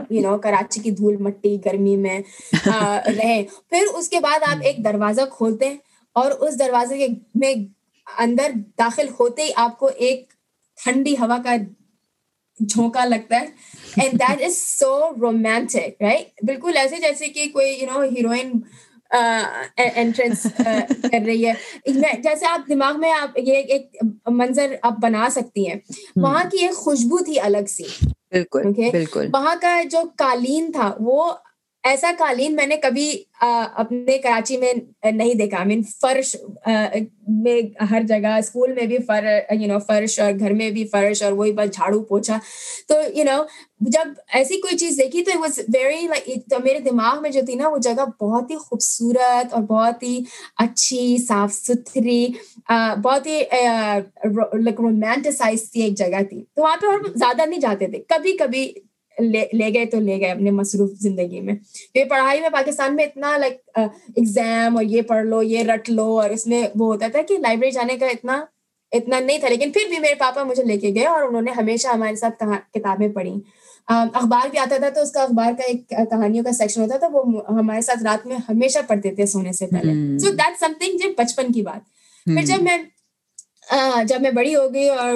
یو 0.09 0.21
نو 0.21 0.37
کراچی 0.37 0.79
کی 0.79 0.91
دھول 0.91 1.17
مٹی 1.17 1.57
گرمی 1.65 1.95
میں 1.95 2.19
رہے 3.17 3.43
پھر 3.69 3.85
اس 3.93 4.09
کے 4.09 4.19
بعد 4.19 4.43
آپ 4.43 4.57
ایک 4.61 4.83
دروازہ 4.83 5.21
کھولتے 5.31 5.69
ہیں 5.69 5.77
اور 6.15 6.31
اس 6.39 6.59
دروازے 6.59 6.97
کے 6.97 7.07
میں 7.35 7.53
اندر 8.07 8.51
داخل 8.77 9.07
ہوتے 9.19 9.43
ہی 9.43 9.49
آپ 9.55 9.79
کو 9.79 9.89
ایک 9.97 10.33
ٹھنڈی 10.77 11.13
ہوا 11.13 11.37
کا 11.43 11.55
جھونکا 12.59 13.05
لگتا 13.05 13.39
ہے۔ 13.39 13.45
And 13.95 14.13
that 14.13 14.41
is 14.41 14.57
so 14.57 14.91
romantic 15.21 16.01
right 16.01 16.43
بالکل 16.43 16.77
ایسے 16.77 16.97
جیسے 16.97 17.27
کہ 17.27 17.45
کوئی 17.53 17.73
یو 17.73 17.87
نو 17.91 18.01
ہیروئن 18.01 18.51
انٹرنس 19.77 20.47
کر 21.11 21.19
رہی 21.25 21.47
ہے۔ 21.47 21.53
جیسے 22.17 22.45
آپ 22.45 22.69
دماغ 22.69 22.99
میں 22.99 23.11
آپ 23.11 23.37
یہ 23.37 23.53
ایک 23.53 23.95
منظر 24.25 24.75
آپ 24.81 24.93
بنا 25.01 25.27
سکتی 25.31 25.67
ہیں۔ 25.67 25.75
وہاں 26.15 26.43
کی 26.51 26.57
ایک 26.57 26.73
خوشبو 26.73 27.23
تھی 27.23 27.39
الگ 27.39 27.65
سی۔ 27.69 27.83
بالکل 28.31 28.61
بالکل۔ 28.91 29.29
وہاں 29.33 29.55
کا 29.61 29.81
جو 29.83 29.99
قالین 30.17 30.71
تھا 30.71 30.95
وہ 30.99 31.33
ایسا 31.85 32.11
قالین 32.17 32.55
میں 32.55 32.65
نے 32.67 32.75
کبھی 32.83 33.11
اپنے 33.41 34.17
کراچی 34.17 34.55
میں 34.57 34.71
نہیں 35.11 35.33
دیکھا۔ 35.33 35.63
مین 35.63 35.81
فرش 36.01 36.35
میں 37.43 37.61
ہر 37.91 38.03
جگہ، 38.07 38.27
اسکول 38.37 38.73
میں 38.73 38.85
بھی 38.87 38.97
فر 39.07 39.25
یو 39.51 39.67
نو 39.67 39.77
فرش 39.87 40.19
اور 40.19 40.31
گھر 40.39 40.53
میں 40.53 40.69
بھی 40.71 40.85
فرش 40.91 41.21
اور 41.23 41.31
وہی 41.31 41.51
بس 41.51 41.69
جھاڑو 41.73 41.99
پوچھا۔ 42.03 42.37
تو 42.87 42.95
یو 43.15 43.23
نو 43.23 43.41
جب 43.95 44.07
ایسی 44.33 44.59
کوئی 44.61 44.77
چیز 44.77 44.97
دیکھی 44.97 45.23
تو 45.23 45.39
واز 45.41 45.59
ویری 45.73 46.07
لائک 46.07 46.49
تو 46.49 46.59
میرے 46.63 46.79
دماغ 46.79 47.21
میں 47.21 47.29
جو 47.29 47.41
تھی 47.45 47.55
نا، 47.55 47.67
وہ 47.69 47.77
جگہ 47.77 48.05
بہت 48.21 48.51
ہی 48.51 48.55
خوبصورت 48.55 49.53
اور 49.53 49.61
بہت 49.63 50.03
ہی 50.03 50.19
اچھی، 50.57 51.17
صاف 51.27 51.53
ستھری 51.53 52.27
بہت 53.03 53.27
ہی 53.27 53.39
لائک 54.55 54.81
رومانٹسائز 54.81 55.71
تھی 55.71 55.81
ایک 55.81 55.97
جگہ 55.97 56.23
تھی۔ 56.29 56.43
تو 56.55 56.61
وہاں 56.61 56.77
پہ 56.81 56.85
اور 56.87 56.99
زیادہ 57.15 57.45
نہیں 57.45 57.59
جاتے 57.59 57.87
تھے۔ 57.87 58.03
کبھی 58.09 58.37
کبھی 58.37 58.71
لے 59.19 59.73
گئے 59.73 59.85
تو 59.85 59.99
لے 59.99 60.19
گئے 60.19 60.31
اپنے 60.31 60.51
مصروف 60.51 60.91
زندگی 60.91 61.41
میں۔ 61.41 61.55
یہ 61.95 62.03
پڑھائی 62.03 62.41
میں 62.41 62.49
پاکستان 62.49 62.95
میں 62.95 63.03
اتنا 63.03 63.37
لائک 63.37 63.57
ایگزام 63.75 64.75
اور 64.75 64.83
یہ 64.83 65.01
پڑھ 65.01 65.25
لو 65.25 65.43
یہ 65.43 65.63
رٹ 65.63 65.89
لو 65.89 66.19
اور 66.19 66.29
اس 66.29 66.47
میں 66.47 66.67
وہ 66.79 66.93
ہوتا 66.93 67.07
تھا 67.11 67.21
کہ 67.21 67.37
لائبریری 67.37 67.71
جانے 67.71 67.97
کا 67.97 68.05
اتنا 68.05 68.45
اتنا 68.91 69.19
نہیں 69.19 69.37
تھا۔ 69.37 69.49
لیکن 69.49 69.71
پھر 69.71 69.81
بھی 69.89 69.99
میرے 69.99 70.15
پاپا 70.15 70.43
مجھے 70.43 70.63
لے 70.63 70.77
کے 70.77 70.89
گئے 70.95 71.05
اور 71.05 71.21
انہوں 71.21 71.41
نے 71.41 71.51
ہمیشہ 71.51 71.87
ہمارے 71.87 72.15
ساتھ 72.15 72.43
کتابیں 72.73 73.07
پڑھی۔ 73.07 73.33
اخبار 73.87 74.47
بھی 74.49 74.59
آتا 74.59 74.77
تھا 74.77 74.89
تو 74.89 75.01
اس 75.01 75.11
کا 75.11 75.23
اخبار 75.23 75.51
کا 75.57 75.63
ایک 75.63 75.89
کہانیوں 75.89 76.43
کا 76.43 76.51
سیکشن 76.51 76.81
ہوتا 76.81 76.97
تھا 76.97 77.07
وہ 77.13 77.23
ہمارے 77.49 77.81
ساتھ 77.81 78.03
رات 78.03 78.25
میں 78.27 78.35
ہمیشہ 78.49 78.79
پڑھتے 78.87 79.15
تھے 79.15 79.25
سونے 79.25 79.51
سے 79.51 79.67
پہلے۔ 79.67 80.19
سو 80.19 80.31
دیٹ 80.31 80.59
سم 80.59 80.71
تھنگ 80.79 80.97
جو 80.97 81.09
بچپن 81.17 81.51
کی 81.53 81.61
بات۔ 81.61 81.85
پھر 82.25 82.45
جب 82.45 82.63
میں 82.63 82.77
جب 84.03 84.21
میں 84.21 84.31
بڑی 84.31 84.55
ہوگئی 84.55 84.89
اور 84.89 85.13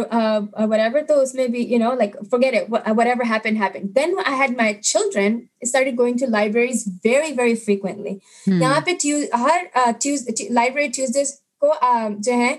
اس 1.10 1.34
میں 1.36 1.48
بھی 1.48 1.62
you 1.74 1.78
know 1.78 1.94
like 1.94 2.16
forget 2.40 2.56
ever 2.86 3.06
I 3.06 4.40
had 4.40 4.58
my 4.58 4.74
children 4.74 5.40
going 5.98 6.18
to 6.18 6.26
libraries 6.30 6.84
very 7.06 7.34
very 7.38 7.56
frequently 7.56 8.16
یہاں 8.62 8.82
پہ 8.86 8.92
ہر 9.34 9.66
لائبریری 10.50 10.88
ٹیوزڈیز 10.88 11.34
کو 11.62 11.74
جو 12.20 12.34
ہے 12.34 12.56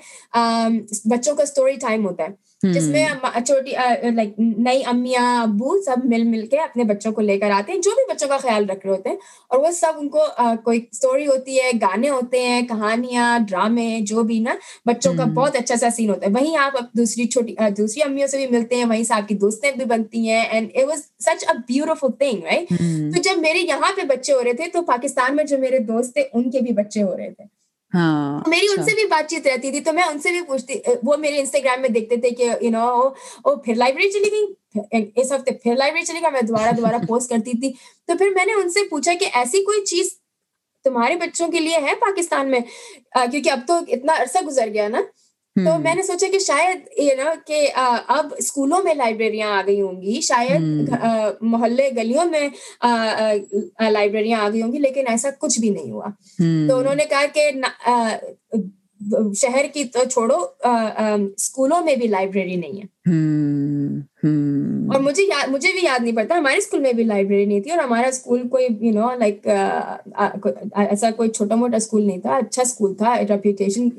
بچوں 1.04 1.34
کا 1.36 1.42
اسٹوری 1.42 1.76
ٹائم 1.76 2.06
ہوتا 2.06 2.24
ہے۔ 2.24 2.49
جس 2.62 2.88
میں 2.88 3.06
چھوٹی 3.46 3.70
لائک 4.14 4.28
نئی 4.38 4.82
امیاں 4.86 5.42
ابو 5.42 5.82
سب 5.82 6.04
مل 6.04 6.22
مل 6.22 6.46
کے 6.46 6.58
اپنے 6.58 6.84
بچوں 6.84 7.12
کو 7.12 7.20
لے 7.20 7.38
کر 7.38 7.50
آتے 7.50 7.72
ہیں 7.72 7.80
جو 7.80 7.90
بھی 7.90 8.14
بچوں 8.14 8.28
کا 8.28 8.36
خیال 8.36 8.70
رکھ 8.70 8.86
رہے 8.86 8.94
ہوتے 8.94 9.08
ہیں 9.08 9.16
اور 9.48 9.58
وہ 9.58 9.70
سب 9.70 9.92
ان 9.98 10.08
کو 10.08 10.24
کوئی 10.64 10.80
اسٹوری 10.92 11.26
ہوتی 11.26 11.58
ہے 11.60 11.70
گانے 11.82 12.10
ہوتے 12.10 12.42
ہیں 12.42 12.62
کہانیاں 12.62 13.38
ڈرامے 13.48 13.98
جو 14.00 14.22
بھی 14.22 14.38
نا 14.38 14.54
بچوں 14.86 15.12
کا 15.14 15.24
بہت 15.24 15.56
اچھا 15.56 15.76
سا 15.76 15.90
سین 15.90 16.10
ہوتا 16.10 16.26
ہے۔ 16.26 16.32
وہیں 16.32 16.56
آپ 16.56 16.72
دوسری 16.92 17.24
چھوٹی 17.24 17.54
دوسری 17.76 18.02
امیوں 18.02 18.26
سے 18.26 18.36
بھی 18.36 18.56
ملتے 18.56 18.76
ہیں 18.76 18.84
وہیں 18.84 19.04
سے 19.04 19.14
آپ 19.14 19.28
کی 19.28 19.34
دوستیں 19.34 19.72
بھی 19.72 19.84
بنتی 19.84 20.28
ہیں 20.28 20.42
and 20.42 20.70
it 20.74 20.88
was 20.88 20.98
such 21.18 21.44
a 21.48 21.56
beautiful 21.68 22.12
thing 22.18 22.44
right 22.44 22.68
تو 23.14 23.22
جب 23.22 23.38
میرے 23.38 23.58
یہاں 23.58 23.92
پہ 23.96 24.02
بچے 24.02 24.32
ہو 24.32 24.44
رہے 24.44 24.52
تھے 24.52 24.64
تو 24.72 24.82
پاکستان 24.82 25.36
میں 25.36 25.44
جو 25.44 25.58
میرے 25.58 25.78
دوست 25.78 26.14
تھے 26.14 26.24
ان 26.32 26.50
کے 26.50 26.60
بھی 26.60 26.72
بچے 26.72 27.02
ہو 27.02 27.16
رہے 27.16 27.30
تھے۔ 27.30 27.59
میری 28.46 28.66
ان 28.66 28.72
اچھا۔ 28.72 28.82
سے 28.82 28.94
بھی 28.94 29.04
بات 29.06 29.30
چیت 29.30 29.46
رہتی 29.46 29.70
تھی 29.70 29.80
تو 29.80 29.92
میں 29.92 30.02
ان 30.02 30.18
سے 30.18 30.30
بھی 30.30 30.40
پوچھتی 30.42 30.74
وہ 31.02 31.16
میرے 31.16 31.38
انسٹاگرام 31.38 31.80
میں 31.80 31.88
دیکھتے 31.88 32.16
تھے 32.16 32.30
کہ 32.30 32.50
یو 32.60 32.70
نو 32.70 33.08
پھر 33.56 33.74
لائبریری 33.74 34.10
چلی 34.10 34.30
گئی۔ 34.30 34.46
اس 35.16 35.32
ہفتے 35.32 35.50
پھر 35.54 35.76
لائبریری 35.76 36.06
چلی 36.06 36.20
گئی 36.22 36.32
میں 36.32 36.42
دوبارہ 36.42 36.70
دوبارہ 36.76 36.96
پوسٹ 37.08 37.30
کرتی 37.30 37.60
تھی۔ 37.60 37.72
تو 38.06 38.16
پھر 38.18 38.28
میں 38.36 38.44
نے 38.44 38.52
ان 38.52 38.70
سے 38.70 38.88
پوچھا 38.88 39.12
کہ 39.20 39.26
ایسی 39.32 39.64
کوئی 39.64 39.84
چیز 39.84 40.10
تمہارے 40.84 41.16
بچوں 41.16 41.48
کے 41.48 41.60
لیے 41.60 41.78
ہے 41.78 41.94
پاکستان 42.00 42.50
میں؟ 42.50 42.60
کیونکہ 43.30 43.50
اب 43.50 43.60
تو 43.66 43.74
اتنا 43.88 44.12
عرصہ 44.18 44.44
گزر 44.46 44.68
گیا 44.74 44.88
نا۔ 44.88 45.00
تو 45.64 45.78
میں 45.78 45.94
نے 45.94 46.02
سوچا 46.02 46.26
کہ 46.32 46.38
شاید 46.38 46.78
یہ 46.98 47.14
نا 47.14 47.34
کہ 47.46 47.70
اب 48.08 48.34
اسکولوں 48.38 48.82
میں 48.84 48.94
لائبریریاں 48.94 49.50
آ 49.50 49.62
گئی 49.66 49.80
ہوں 49.80 50.02
گی 50.02 50.20
شاید 50.20 50.90
محلے 51.40 51.90
گلیوں 51.96 52.24
میں 52.24 52.48
لائبریریاں 53.90 54.40
آ 54.40 54.48
گئی 54.48 54.62
ہوں 54.62 54.72
گی 54.72 54.78
لیکن 54.78 55.04
ایسا 55.08 55.30
کچھ 55.38 55.60
بھی 55.60 55.70
نہیں 55.70 55.90
ہوا۔ 55.90 56.06
تو 56.68 56.78
انہوں 56.78 56.94
نے 56.94 57.04
کہا 57.04 57.24
کہ 57.34 57.50
شہر 59.36 59.66
کی 59.74 59.84
تو 59.84 60.04
چھوڑو 60.04 60.36
اسکولوں 61.36 61.80
میں 61.84 61.96
بھی 61.96 62.08
لائبریری 62.08 62.56
نہیں 62.56 62.80
ہے۔ 62.80 62.86
اور 64.88 65.00
مجھے 65.00 65.22
مجھے 65.48 65.72
بھی 65.72 65.80
یاد 65.84 66.02
نہیں 66.02 66.16
پڑتا 66.16 66.36
ہمارے 66.36 66.56
اسکول 66.56 66.80
میں 66.80 66.92
بھی 66.92 67.04
لائبریری 67.04 67.44
نہیں 67.44 67.60
تھی 67.60 67.70
اور 67.70 67.78
ہمارا 67.78 68.08
اسکول 68.08 68.48
کوئی 68.48 68.66
یو 68.80 68.92
نو 68.92 69.08
لائک 69.18 69.46
ایسا 70.76 71.10
کوئی 71.10 71.30
چھوٹا 71.30 71.54
موٹا 71.54 71.76
اسکول 71.76 72.06
نہیں 72.06 72.20
تھا 72.20 72.36
اچھا 72.36 72.62
اسکول 72.62 72.94
تھا 72.94 73.14
ریپوٹیشن 73.20 73.90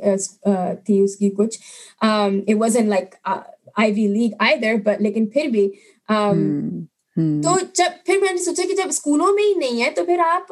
تھی 0.86 1.00
اس 1.00 1.16
کی 1.16 1.30
کچھ۔ 1.30 1.60
It 2.02 2.56
was 2.60 2.78
in 2.78 2.90
like 2.90 3.16
I 3.76 3.92
we 3.92 4.08
lag 4.08 4.32
I 4.40 4.56
there 4.58 4.76
but 4.84 5.02
لیکن 5.02 5.26
پھر 5.26 5.46
بھی 5.46 5.72
تو 7.16 7.58
جب 7.74 8.06
پھر 8.06 8.18
میں 8.22 8.32
نے 8.32 8.38
سوچا 8.38 8.64
کہ 8.68 8.76
جب 8.76 8.88
اسکولوں 8.88 9.34
میں 9.34 9.44
ہی 9.44 9.54
نہیں 9.54 9.82
ہے 9.84 9.92
تو 9.92 10.06
پھر 10.06 10.20
آپ 10.20 10.48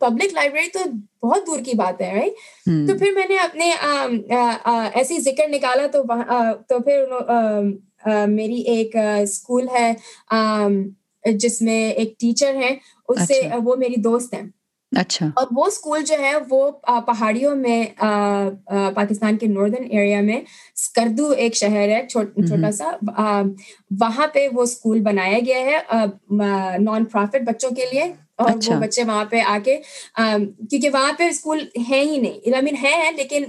پبلک 0.00 0.34
لائبریری 0.34 0.68
تو 0.68 0.80
بہت 1.22 1.46
دور 1.46 1.58
کی 1.58 1.72
بات 1.76 2.00
ہے 2.00 2.28
تو 2.86 2.98
پھر 2.98 3.12
میں 3.14 3.26
نے 3.28 3.36
اپنے 3.36 3.70
ایسی 4.94 5.20
ذکر 5.20 5.48
نکالا 5.48 5.86
تو 5.86 6.02
تو 6.68 6.78
پھر 6.78 7.04
میری 8.26 8.60
ایک 8.60 8.96
اسکول 9.22 9.68
ہے 9.68 9.92
جس 11.24 11.62
میں 11.62 11.90
ایک 11.90 12.18
ٹیچر 12.18 12.54
ہے 12.54 12.76
اس 13.08 13.26
سے 13.26 13.38
اچھا۔ 13.38 13.56
وہ 13.64 13.76
میری 13.76 14.00
دوست 14.00 14.34
ہیں۔ 14.34 14.42
اچھا۔ 15.00 15.26
اور 15.36 15.46
وہ 15.56 15.64
اسکول 15.64 16.04
جو 16.04 16.14
ہے 16.18 16.32
وہ 16.50 16.70
پہاڑیوں 17.06 17.54
میں 17.56 17.84
پاکستان 18.94 19.36
کے 19.36 19.46
ناردرن 19.46 19.86
ایریا 19.90 20.20
میں 20.20 20.40
اسکردو 20.76 21.30
ایک 21.30 21.56
شہر 21.56 21.88
ہے 21.88 22.06
چھوٹا 22.10 22.72
سا۔ 22.72 22.92
وہاں 24.00 24.26
پہ 24.26 24.48
وہ 24.52 24.62
اسکول 24.62 25.00
بنایا 25.00 25.38
گیا 25.46 25.58
ہے 25.58 25.78
نان 26.78 27.04
پروفٹ 27.04 27.42
بچوں 27.46 27.70
کے 27.70 27.84
لیے۔ 27.92 28.02
اور 28.36 28.50
وہ 28.50 28.58
اچھا۔ 28.58 28.78
بچے 28.78 29.02
وہاں 29.04 29.24
پہ 29.24 29.40
آ 29.46 29.58
کے 29.64 29.76
کیونکہ 30.70 30.88
وہاں 30.92 31.12
پہ 31.18 31.24
اسکول 31.24 31.60
ہے 31.90 32.00
ہی 32.00 32.16
نہیں۔ 32.16 32.62
مین 32.62 32.76
ہے 32.82 33.10
لیکن 33.16 33.44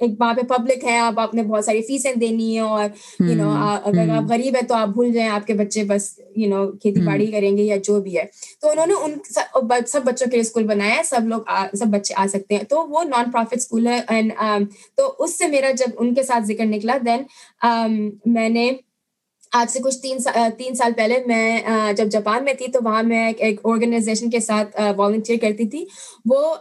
ایک 0.00 0.10
وہاں 0.20 0.34
پہ 0.34 0.40
پبلک 0.48 0.84
ہے 0.84 0.96
آپ 0.98 1.20
آپ 1.20 1.34
نے 1.34 1.42
بہت 1.42 1.64
ساری 1.64 1.82
فیسیں 1.82 2.12
دینی 2.14 2.54
ہے 2.54 2.60
اور 2.60 2.84
یو 3.20 3.34
نو 3.34 3.50
اگر 3.84 4.10
آپ 4.10 4.30
غریب 4.30 4.56
ہے 4.56 4.66
تو 4.66 4.74
آپ 4.74 4.88
بھول 4.88 5.12
جائیں 5.12 5.28
آپ 5.28 5.46
کے 5.46 5.54
بچے 5.54 5.84
بس 5.84 6.08
یو 6.36 6.48
نو 6.48 6.66
کھیتی 6.72 7.00
باڑی 7.00 7.26
کریں 7.26 7.56
گے 7.56 7.62
یا 7.62 7.76
جو 7.84 8.00
بھی 8.02 8.16
ہے۔ 8.18 8.24
تو 8.62 8.70
انہوں 8.70 8.86
نے 8.86 8.94
ان 9.02 9.12
سب 9.86 10.02
بچوں 10.04 10.26
کے 10.30 10.36
لیے 10.36 10.40
اسکول 10.40 10.66
بنایا 10.66 10.96
ہے 10.96 11.02
سب 11.04 11.28
لوگ 11.28 11.40
سب 11.72 11.86
بچے 11.86 12.14
آ 12.16 12.26
سکتے 12.32 12.56
ہیں۔ 12.56 12.64
تو 12.64 12.86
وہ 12.88 13.04
نان 13.04 13.30
پروفٹ 13.30 13.56
اسکول 13.56 13.86
ہے 13.86 14.00
اینڈ 14.08 14.32
تو 14.96 15.14
اس 15.18 15.38
سے 15.38 15.48
میرا 15.48 15.70
جب 15.70 15.86
ان 15.98 16.14
کے 16.14 16.22
ساتھ 16.22 16.44
ذکر 16.46 16.64
نکلا 16.64 16.98
دین 17.06 17.22
میں 18.26 18.48
نے 18.48 18.70
آج 19.52 19.70
سے 19.70 19.78
کچھ 19.78 19.98
تین 19.98 20.18
تین 20.58 20.74
سال 20.74 20.92
پہلے 20.96 21.18
میں 21.26 21.60
جب 21.96 22.06
جاپان 22.06 22.44
میں 22.44 22.52
تھی 22.54 22.70
تو 22.72 22.78
وہاں 22.84 23.02
میں 23.02 23.32
ایک 23.38 23.60
آرگنائزیشن 23.64 24.30
کے 24.30 24.40
ساتھ 24.40 24.80
والنٹیئر 24.96 25.38
کرتی 25.40 25.68
تھی۔ 25.68 25.84
وہ 26.24 26.54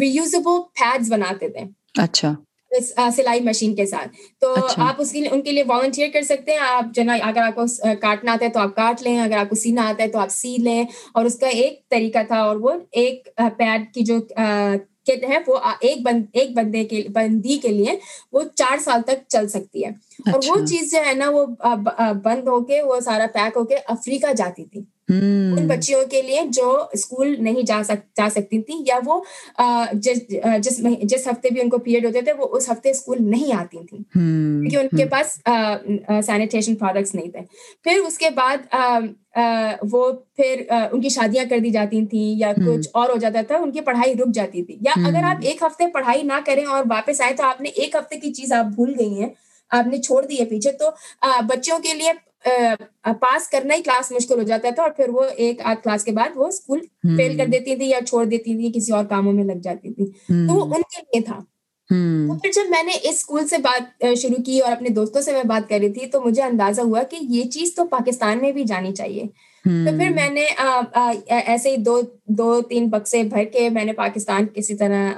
ریوزبل 0.00 0.62
پیڈز 0.74 1.12
بناتے 1.12 1.48
تھے۔ 1.48 1.60
اچھا۔ 2.02 2.34
سلائی 3.16 3.40
مشین 3.40 3.74
کے 3.74 3.86
ساتھ۔ 3.86 4.08
تو 4.40 4.54
اچھا۔ 4.54 4.88
آپ 4.88 4.94
اس 4.98 5.12
کے 5.12 5.20
لیے 5.20 5.28
ان 5.32 5.42
کے 5.42 5.52
لیے 5.52 5.62
والنٹیئر 5.66 6.08
کر 6.12 6.22
سکتے 6.22 6.52
ہیں۔ 6.52 6.58
آپ 6.58 6.84
جو 6.94 7.02
نا 7.02 7.16
اگر 7.22 7.40
آپ 7.40 7.54
کو 7.54 7.62
کاٹنا 8.00 8.32
آتا 8.32 8.44
ہے 8.44 8.50
تو 8.50 8.60
آپ 8.60 8.76
کاٹ 8.76 9.02
لیں۔ 9.02 9.20
اگر 9.20 9.36
آپ 9.36 9.48
کو 9.48 9.54
سینا 9.54 9.88
آتا 9.88 10.02
ہے 10.02 10.08
تو 10.08 10.18
آپ 10.18 10.28
سی 10.28 10.56
لیں۔ 10.58 10.84
اور 11.14 11.24
اس 11.24 11.38
کا 11.38 11.46
ایک 11.48 11.88
طریقہ 11.88 12.18
تھا 12.28 12.36
اور 12.36 12.56
وہ 12.56 12.70
ایک 12.92 13.28
پیڈ 13.56 13.94
کی 13.94 14.00
جو 14.00 14.20
کٹ 15.06 15.24
ہے 15.28 15.38
وہ 15.46 15.58
ایک 15.80 16.02
بند 16.02 16.24
ایک 16.32 16.50
بندے 16.50 16.84
کے 16.84 17.04
بندی 17.12 17.58
کے 17.58 17.68
لیے 17.68 17.98
وہ 18.32 18.42
چار 18.54 18.78
سال 18.78 19.02
تک 19.02 19.28
چل 19.28 19.48
سکتی 19.48 19.84
ہے۔ 19.84 19.90
اور 20.32 20.40
وہ 20.46 20.54
اچھا۔ 20.54 20.66
چیز 20.66 20.90
جو 20.90 20.98
ہے 21.08 21.14
نا 21.14 21.30
وہ 21.30 21.46
بند 22.24 22.48
ہو 22.48 22.64
کے 22.64 22.82
وہ 22.82 23.00
سارا 23.00 23.26
پیک 23.34 23.56
ہو 23.56 23.64
کے 23.64 23.76
افریقہ 23.86 24.32
جاتی 24.32 24.64
تھی۔ 24.64 24.93
ان 25.08 25.66
بچیوں 25.68 26.02
کے 26.10 26.22
لیے 26.22 26.40
جو 26.48 26.68
اسکول 26.92 27.34
نہیں 27.38 27.62
جا 27.62 27.80
سک 27.84 28.16
جا 28.16 28.28
سکتی 28.30 28.60
تھی 28.62 28.74
یا 28.86 28.98
وہ 29.06 29.20
جس 29.92 30.18
جس 30.58 30.80
جس 31.02 31.26
ہفتے 31.26 31.48
بھی 31.52 31.60
ان 31.60 31.70
کو 31.70 31.78
پیریڈ 31.78 32.06
ہوتے 32.06 32.20
تھے 32.20 32.32
وہ 32.32 32.48
اس 32.56 32.70
ہفتے 32.70 32.90
اسکول 32.90 33.18
نہیں 33.20 33.52
آتی 33.52 33.86
تھیں۔ 33.86 33.98
کیونکہ 34.10 34.76
ان 34.76 34.88
کے 34.96 35.04
پاس 35.06 35.38
سینیٹیشن 36.26 36.74
پروڈکٹس 36.74 37.14
نہیں 37.14 37.30
تھے۔ 37.30 37.40
پھر 37.84 37.98
اس 38.06 38.18
کے 38.18 38.30
بعد 38.30 38.74
وہ 39.92 40.10
پھر 40.36 40.62
ان 40.92 41.00
کی 41.00 41.08
شادیاں 41.08 41.44
کر 41.50 41.58
دی 41.58 41.70
جاتی 41.70 42.04
تھیں 42.06 42.38
یا 42.40 42.52
کچھ 42.64 42.88
اور 42.92 43.10
ہو 43.10 43.16
جاتا 43.16 43.40
تھا 43.48 43.56
ان 43.56 43.72
کی 43.72 43.80
پڑھائی 43.80 44.14
رک 44.14 44.34
جاتی 44.34 44.62
تھی۔ 44.62 44.76
یا 44.80 44.94
اگر 45.04 45.24
آپ 45.24 45.36
ایک 45.42 45.62
ہفتے 45.62 45.86
پڑھائی 45.86 46.22
نہ 46.22 46.38
کریں 46.46 46.64
اور 46.64 46.84
واپس 46.90 47.20
آئے 47.20 47.34
تو 47.34 47.42
آپ 47.42 47.60
نے 47.60 47.68
ایک 47.74 47.94
ہفتے 47.94 48.20
کی 48.20 48.32
چیز 48.32 48.52
آپ 48.52 48.74
بھول 48.74 48.94
گئی 48.98 49.20
ہیں 49.20 49.28
آپ 49.70 49.86
نے 49.86 49.98
چھوڑ 49.98 50.24
دی 50.24 50.38
ہے 50.40 50.44
پیچھے 50.44 50.72
تو 50.72 50.90
بچوں 51.48 51.78
کے 51.78 51.94
لیے 51.94 52.12
پاس 53.20 53.48
کرنا 53.48 53.74
ہی 53.74 53.82
کلاس 53.82 54.12
مشکل 54.12 54.38
ہو 54.38 54.42
جاتا 54.42 54.70
تھا 54.70 54.82
اور 54.82 54.90
پھر 54.90 55.08
وہ 55.08 55.24
ایک 55.36 55.60
آدھ 55.64 55.84
کلاس 55.84 56.04
کے 56.04 56.10
بعد 56.10 56.30
وہ 56.34 56.46
اسکول 56.46 56.78
فیل 57.16 57.38
کر 57.38 57.46
دیتی 57.46 57.76
تھی 57.76 57.86
یا 57.86 57.98
چھوڑ 58.06 58.24
دیتی 58.24 58.56
تھی 58.56 58.80
کسی 58.80 58.92
اور 58.92 59.04
کاموں 59.04 59.32
میں 59.32 59.44
لگ 59.44 59.60
جاتی 59.62 59.92
تھی۔ 59.92 60.06
تو 60.48 60.54
وہ 60.54 60.64
ان 60.64 60.82
کے 60.82 61.00
لیے 61.00 61.20
تھا۔ 61.20 61.38
تو 62.28 62.34
پھر 62.38 62.50
جب 62.54 62.70
میں 62.70 62.82
نے 62.82 62.92
اس 63.02 63.14
اسکول 63.14 63.48
سے 63.48 63.58
بات 63.58 64.04
شروع 64.16 64.42
کی 64.42 64.60
اور 64.60 64.72
اپنے 64.72 64.88
دوستوں 64.88 65.22
سے 65.22 65.32
میں 65.32 65.42
بات 65.44 65.68
کر 65.68 65.78
رہی 65.78 65.92
تھی 65.92 66.06
تو 66.06 66.22
مجھے 66.22 66.42
اندازہ 66.42 66.80
ہوا 66.80 67.02
کہ 67.02 67.18
یہ 67.20 67.44
چیز 67.44 67.74
تو 67.74 67.84
پاکستان 67.84 68.38
میں 68.38 68.52
بھی 68.52 68.64
جانی 68.64 68.94
چاہیے۔ 68.94 69.22
تو 69.64 69.98
پھر 69.98 70.10
میں 70.10 70.28
نے 70.30 70.44
ایسے 71.26 71.70
ہی 71.70 71.76
دو 71.76 72.00
دو 72.28 72.62
تین 72.62 72.88
بکسے 72.88 73.22
بھر 73.22 73.44
کے 73.44 73.68
میں 73.68 73.84
نے 73.84 73.92
پاکستان 73.92 74.46
کسی 74.54 74.74
طرح 74.74 75.12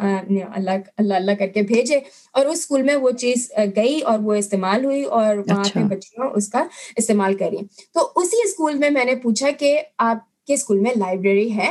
اللہ 0.54 0.70
اللہ 0.98 1.14
اللہ 1.14 1.30
کر 1.38 1.46
کے 1.46 1.62
بھیجے 1.62 1.98
اور 2.32 2.46
اس 2.46 2.58
اسکول 2.58 2.82
میں 2.82 2.94
وہ 2.94 3.10
چیز 3.10 3.50
گئی 3.76 4.00
اور 4.00 4.18
وہ 4.18 4.34
استعمال 4.34 4.84
ہوئی 4.84 5.02
اور 5.02 5.36
وہاں 5.36 5.64
پہ 5.64 5.78
اچھا۔ 5.78 5.80
بچیاں 5.80 6.28
اس 6.34 6.48
کا 6.48 6.66
استعمال 6.96 7.34
کری 7.34 7.56
تو 7.94 8.08
اسی 8.16 8.36
اسکول 8.44 8.74
میں 8.74 8.90
میں 8.90 9.04
نے 9.04 9.14
پوچھا 9.14 9.50
کہ 9.50 9.80
آپ 9.98 10.18
کے 10.46 10.54
اسکول 10.54 10.78
میں 10.78 10.90
لائبریری 10.96 11.56
ہے؟ 11.56 11.70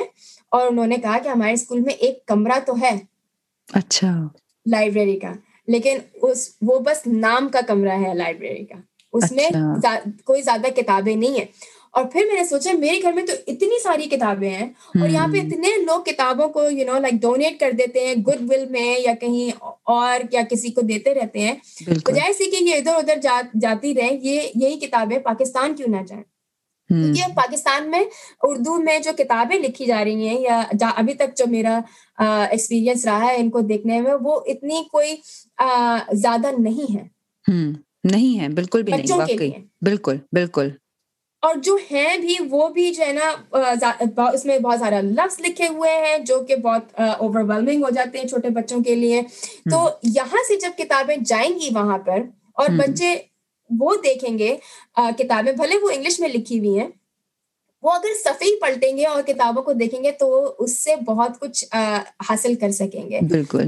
اور 0.51 0.67
انہوں 0.67 0.87
نے 0.87 0.95
کہا 0.95 1.17
کہ 1.23 1.27
ہمارے 1.29 1.53
اسکول 1.53 1.79
میں 1.79 1.93
ایک 1.93 2.25
کمرہ 2.25 2.59
تو 2.65 2.73
ہے 2.81 2.97
اچھا۔ 3.73 4.11
لائبریری 4.65 5.19
کا 5.19 5.31
لیکن 5.67 5.97
اس 6.21 6.49
وہ 6.61 6.79
بس 6.79 7.07
نام 7.07 7.47
کا 7.49 7.59
کمرہ 7.67 7.97
ہے 8.01 8.13
لائبریری 8.13 8.65
کا۔ 8.65 8.75
اس 9.13 9.31
میں 9.31 9.45
اچھا۔ 9.45 9.95
کوئی 10.25 10.41
زیادہ 10.41 10.67
کتابیں 10.75 11.15
نہیں 11.15 11.37
ہیں۔ 11.37 11.45
اور 11.95 12.05
پھر 12.05 12.21
میں 12.27 12.35
نے 12.35 12.43
سوچا 12.43 12.71
میرے 12.79 13.01
گھر 13.01 13.11
میں 13.11 13.25
تو 13.25 13.33
اتنی 13.47 13.81
ساری 13.83 14.03
کتابیں 14.03 14.49
ہیں 14.49 14.65
اور 15.01 15.09
یہاں 15.09 15.27
پہ 15.27 15.37
اتنے 15.37 15.67
لوگ 15.83 16.03
کتابوں 16.03 16.49
کو 16.49 16.69
یو 16.69 16.85
نو 16.85 16.99
لائک 16.99 17.13
ڈونیٹ 17.21 17.59
کر 17.59 17.71
دیتے 17.71 18.07
ہیں 18.07 18.15
گڈ 18.15 18.41
ول 18.49 18.65
میں 18.69 18.99
یا 18.99 19.13
کہیں 19.21 19.51
اور 19.83 20.19
کیا 20.31 20.41
کسی 20.49 20.71
کو 20.71 20.81
دیتے 20.81 21.13
رہتے 21.13 21.39
ہیں۔ 21.39 21.55
بجائے 22.05 22.33
سے 22.33 22.45
کہ 22.45 22.63
یہ 22.63 22.75
ادھر 22.75 22.95
ادھر 22.95 23.17
جاتی 23.61 23.95
رہے 23.95 24.17
یہ 24.21 24.41
یہی 24.55 24.79
کتابیں 24.79 25.19
پاکستان 25.19 25.75
کیوں 25.75 25.87
نہ 25.87 26.03
جائیں 26.07 26.23
کیونکہ 26.89 27.33
پاکستان 27.35 27.91
میں 27.91 28.03
اردو 28.41 28.75
میں 28.75 28.99
جو 28.99 29.11
کتابیں 29.17 29.59
لکھی 29.59 29.85
جا 29.85 30.03
رہی 30.05 30.27
ہیں 30.27 30.39
یا 30.39 30.63
ابھی 30.95 31.13
تک 31.13 31.37
جو 31.37 31.45
میرا 31.47 31.79
ایکسپیرئنس 32.19 33.05
رہا 33.05 33.25
ہے 33.25 33.35
ان 33.37 33.49
کو 33.49 33.59
دیکھنے 33.59 34.01
میں 34.01 34.13
وہ 34.21 34.41
اتنی 34.45 34.83
کوئی 34.91 35.15
زیادہ 36.11 36.47
نہیں 36.59 36.95
ہے۔ 36.95 37.03
نہیں 38.03 38.39
ہے 38.39 38.47
بالکل 38.47 38.83
بھی 38.83 38.93
نہیں 38.93 39.65
بالکل 39.81 40.17
بالکل۔ 40.31 40.69
اور 41.45 41.55
جو 41.63 41.77
ہیں 41.91 42.17
بھی 42.17 42.35
وہ 42.49 42.67
بھی 42.69 42.91
جو 42.93 43.03
ہے 43.05 43.11
نا 43.11 44.27
اس 44.31 44.45
میں 44.45 44.59
بہت 44.59 44.79
سارا 44.79 45.01
لفظ 45.01 45.39
لکھے 45.39 45.67
ہوئے 45.67 45.91
ہیں 45.91 46.17
جو 46.17 46.39
کہ 46.39 46.55
بہت 46.55 46.99
اوور 47.19 47.43
ویلمنگ 47.43 47.83
ہو 47.83 47.89
جاتے 47.89 48.17
ہیں 48.17 48.27
چھوٹے 48.27 48.49
بچوں 48.49 48.83
کے 48.83 48.95
لیے۔ 48.95 49.21
تو 49.71 49.79
یہاں 50.03 50.43
سے 50.47 50.55
جب 50.55 50.71
کتابیں 50.77 51.15
جائیں 51.25 51.59
گی 51.59 51.69
وہاں 51.75 51.97
پر 51.97 52.19
اور 52.53 52.69
بچے 52.77 53.15
وہ 53.69 53.95
دیکھیں 54.03 54.37
گے 54.39 54.55
کتابیں 55.17 55.53
بھلے 55.53 55.75
وہ 55.81 55.89
انگلش 55.89 56.19
میں 56.19 56.29
لکھی 56.29 56.59
ہوئی 56.59 56.79
ہیں 56.79 56.87
وہ 57.83 57.91
اگر 57.91 58.13
صفحی 58.23 58.59
پلٹیں 58.59 58.97
گے 58.97 59.05
اور 59.05 59.21
کتابوں 59.21 59.63
کو 59.63 59.73
دیکھیں 59.73 60.03
گے 60.03 60.11
تو 60.11 60.55
اس 60.59 60.79
سے 60.83 60.95
بہت 60.95 61.39
کچھ 61.39 61.65
حاصل 62.29 62.55
کر 62.55 62.71
سکیں 62.71 63.09
گے۔ 63.09 63.19
بالکل۔ 63.29 63.67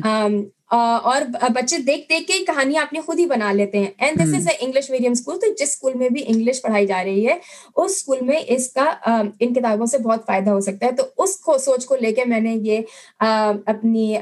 اور 0.72 1.22
بچے 1.54 1.78
دیکھ 1.78 2.08
دیکھ 2.10 2.28
کے 2.28 2.34
کہانیاں 2.46 2.82
اپنی 2.82 3.00
خود 3.00 3.20
ہی 3.20 3.26
بنا 3.26 3.52
لیتے 3.52 3.80
ہیں۔ 3.80 3.92
And 3.98 4.20
this 4.20 4.34
is 4.36 4.48
a 4.48 4.56
English 4.60 4.90
medium 4.90 5.12
school 5.12 5.40
تو 5.40 5.54
جس 5.54 5.70
اسکول 5.70 5.94
میں 5.94 6.10
بھی 6.10 6.24
انگلش 6.28 6.62
پڑھائی 6.62 6.88
جا 6.88 7.04
رہی 7.04 7.28
ہے 7.28 7.34
اس 7.76 7.92
اسکول 7.92 8.18
میں 8.22 8.40
اس 8.48 8.70
کا 8.74 8.86
ان 9.40 9.54
کتابوں 9.54 9.86
سے 9.86 9.98
بہت 9.98 10.26
فائدہ 10.26 10.50
ہو 10.50 10.60
سکتا 10.60 10.86
ہے۔ 10.86 10.92
تو 10.92 11.04
اس 11.18 11.36
کو 11.38 11.58
سوچ 11.58 11.86
کو 11.86 11.96
لے 11.96 12.12
کے 12.14 12.26
میں 12.26 12.40
نے 12.40 12.56
یہ 12.62 12.82
اپنی 13.20 14.14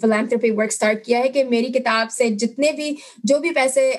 فلانتھرپی 0.00 0.50
ورک 0.50 0.72
اسٹارٹ 0.72 1.04
کیا 1.04 1.18
ہے 1.18 1.28
کہ 1.28 1.44
میری 1.44 1.72
کتاب 1.72 2.10
سے 2.12 2.28
جتنے 2.36 2.72
بھی 2.72 2.94
جو 3.24 3.38
بھی 3.38 3.50
پیسے 3.50 3.90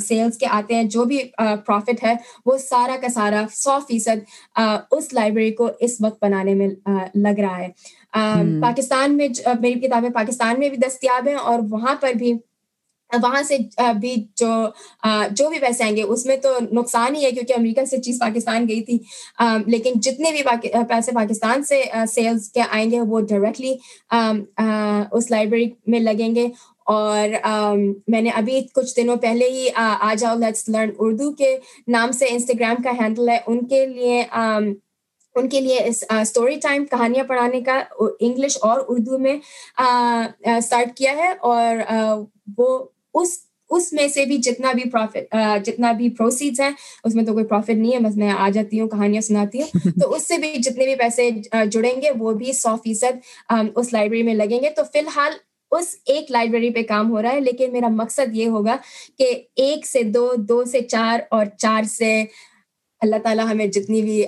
سیلس 0.00 0.38
کے 0.38 0.46
آتے 0.50 0.74
ہیں 0.74 0.84
جو 0.84 1.04
بھی 1.04 1.18
پروفٹ 1.38 2.04
ہے 2.04 2.14
وہ 2.46 2.58
سارا 2.58 2.96
کا 3.02 3.08
سارا 3.08 3.44
سو 3.54 3.78
فیصد 3.88 4.58
اس 4.90 5.12
لائبریری 5.12 5.52
کو 5.52 5.68
اس 5.80 5.96
وقت 6.00 6.24
بنانے 6.24 6.54
میں 6.54 6.68
لگ 7.14 7.40
رہا 7.40 7.58
ہے۔ 7.58 7.68
پاکستان 8.60 9.16
میں 9.16 9.28
میری 9.60 9.80
کتابیں 9.80 10.10
پاکستان 10.10 10.58
میں 10.58 10.68
بھی 10.68 10.76
دستیاب 10.76 11.28
ہیں 11.28 11.34
اور 11.34 11.58
وہاں 11.70 11.94
پر 12.00 12.12
بھی 12.12 12.32
وہاں 13.10 13.42
سے 13.42 13.56
بھی 14.00 14.14
جو 14.36 14.48
جو 15.30 15.48
بھی 15.48 15.58
پیسے 15.58 15.84
آئیں 15.84 15.96
گے 15.96 16.02
اس 16.02 16.26
میں 16.26 16.36
تو 16.36 16.48
نقصان 16.72 17.16
ہی 17.16 17.24
ہے 17.24 17.30
کیونکہ 17.30 17.52
امریکہ 17.58 17.84
سے 17.84 17.96
چیز 18.02 18.18
پاکستان 18.20 18.68
گئی 18.68 18.80
تھی۔ 18.82 18.98
لیکن 19.66 20.00
جتنے 20.02 20.30
بھی 20.30 20.42
پیسے 20.88 21.12
پاکستان 21.14 21.62
سے 21.64 21.82
سیلس 22.10 22.50
کے 22.52 22.60
آئیں 22.70 22.90
گے 22.90 23.00
وہ 23.00 23.20
ڈائریکٹلی 23.20 23.74
اس 25.12 25.30
لائبریری 25.30 25.70
میں 25.86 26.00
لگیں 26.00 26.34
گے۔ 26.34 26.46
اور 26.86 27.28
میں 28.08 28.20
نے 28.20 28.30
ابھی 28.30 28.60
کچھ 28.74 28.96
دنوں 28.96 29.16
پہلے 29.16 29.48
ہی 29.50 29.66
آ 29.76 30.14
جاؤ 30.18 30.38
لیٹس 30.38 30.68
لرن 30.68 30.90
اردو 30.98 31.30
کے 31.32 31.56
نام 31.88 32.12
سے 32.12 32.26
انسٹاگرام 32.30 32.82
کا 32.82 32.90
ہینڈل 33.00 33.28
ہے۔ 33.28 33.38
ان 33.46 33.66
کے 33.66 33.84
لیے 33.86 34.22
ان 35.36 35.48
کے 35.48 35.60
لیے 35.60 35.78
اسٹوری 36.20 36.56
ٹائم 36.62 36.84
کہانیاں 36.84 37.24
پڑھانے 37.24 37.60
کا 37.60 37.82
انگلش 38.20 38.58
اور 38.60 38.80
اردو 38.88 39.18
میں 39.18 39.36
اسٹارٹ 39.78 40.96
کیا 40.96 41.16
ہے 41.16 41.28
اور 41.40 41.76
وہ 42.58 42.78
اس 43.14 43.38
اس 43.70 43.92
میں 43.92 44.08
سے 44.08 44.24
بھی 44.24 44.36
جتنا 44.36 44.72
بھی 44.72 44.90
پروفٹ 44.90 45.34
جتنا 45.66 45.92
بھی 45.92 46.08
پروسیڈس 46.08 46.60
ہیں 46.60 46.70
اس 47.04 47.14
میں 47.14 47.24
تو 47.24 47.32
کوئی 47.32 47.44
پروفٹ 47.44 47.70
نہیں 47.70 47.92
ہے 47.92 47.98
بس 47.98 48.16
میں 48.16 48.30
آ 48.30 48.48
جاتی 48.54 48.80
ہوں 48.80 48.88
کہانیاں 48.88 49.20
سناتی 49.20 49.62
ہوں۔ 49.62 49.68
تو 50.00 50.14
اس 50.14 50.28
سے 50.28 50.38
بھی 50.38 50.52
جتنے 50.56 50.84
بھی 50.84 50.94
پیسے 50.94 51.30
جڑیں 51.70 52.02
گے 52.02 52.10
وہ 52.18 52.32
بھی 52.32 52.52
سو 52.52 52.76
فیصد 52.76 53.18
اس 53.76 53.92
لائبریری 53.92 54.22
میں 54.22 54.34
لگیں 54.34 54.60
گے۔ 54.62 54.70
تو 54.70 54.82
فی 54.92 54.98
الحال 54.98 55.32
اس 55.72 55.96
ایک 56.06 56.30
لائبریری 56.30 56.70
پہ 56.70 56.82
کام 56.82 57.10
ہو 57.10 57.22
رہا 57.22 57.32
ہے 57.32 57.40
لیکن 57.40 57.72
میرا 57.72 57.88
مقصد 57.88 58.34
یہ 58.34 58.48
ہوگا 58.48 58.76
کہ 59.18 59.32
ایک 59.56 59.86
سے 59.86 60.02
دو 60.02 60.32
دو 60.38 60.64
سے 60.64 60.80
چار 60.80 61.20
اور 61.30 61.46
چار 61.58 61.82
سے 61.82 62.24
اللہ 63.02 63.16
تعالیٰ 63.22 63.46
ہمیں 63.50 63.66
جتنی 63.66 64.02
بھی 64.02 64.22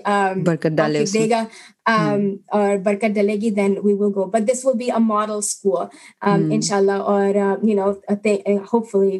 برکت 0.47 0.77
ڈالے 0.77 1.05
دے 1.15 1.29
گا 1.31 1.45
اور 2.49 2.77
برکت 2.77 3.15
ڈلے 3.15 3.35
گی 3.35 3.51
then 3.51 3.75
we 3.85 3.93
will 3.93 4.13
go 4.15 4.25
but 4.25 4.49
this 4.53 4.65
will 4.65 4.77
be 4.79 4.91
a 4.91 4.99
model 4.99 5.33
school 5.33 5.85
ان 6.53 6.61
شاء 6.61 6.77
اللہ 6.77 7.09
اور 7.13 7.35
یو 7.63 7.75
نو 7.75 7.91
ہوپ 8.73 8.91
فلی 8.91 9.19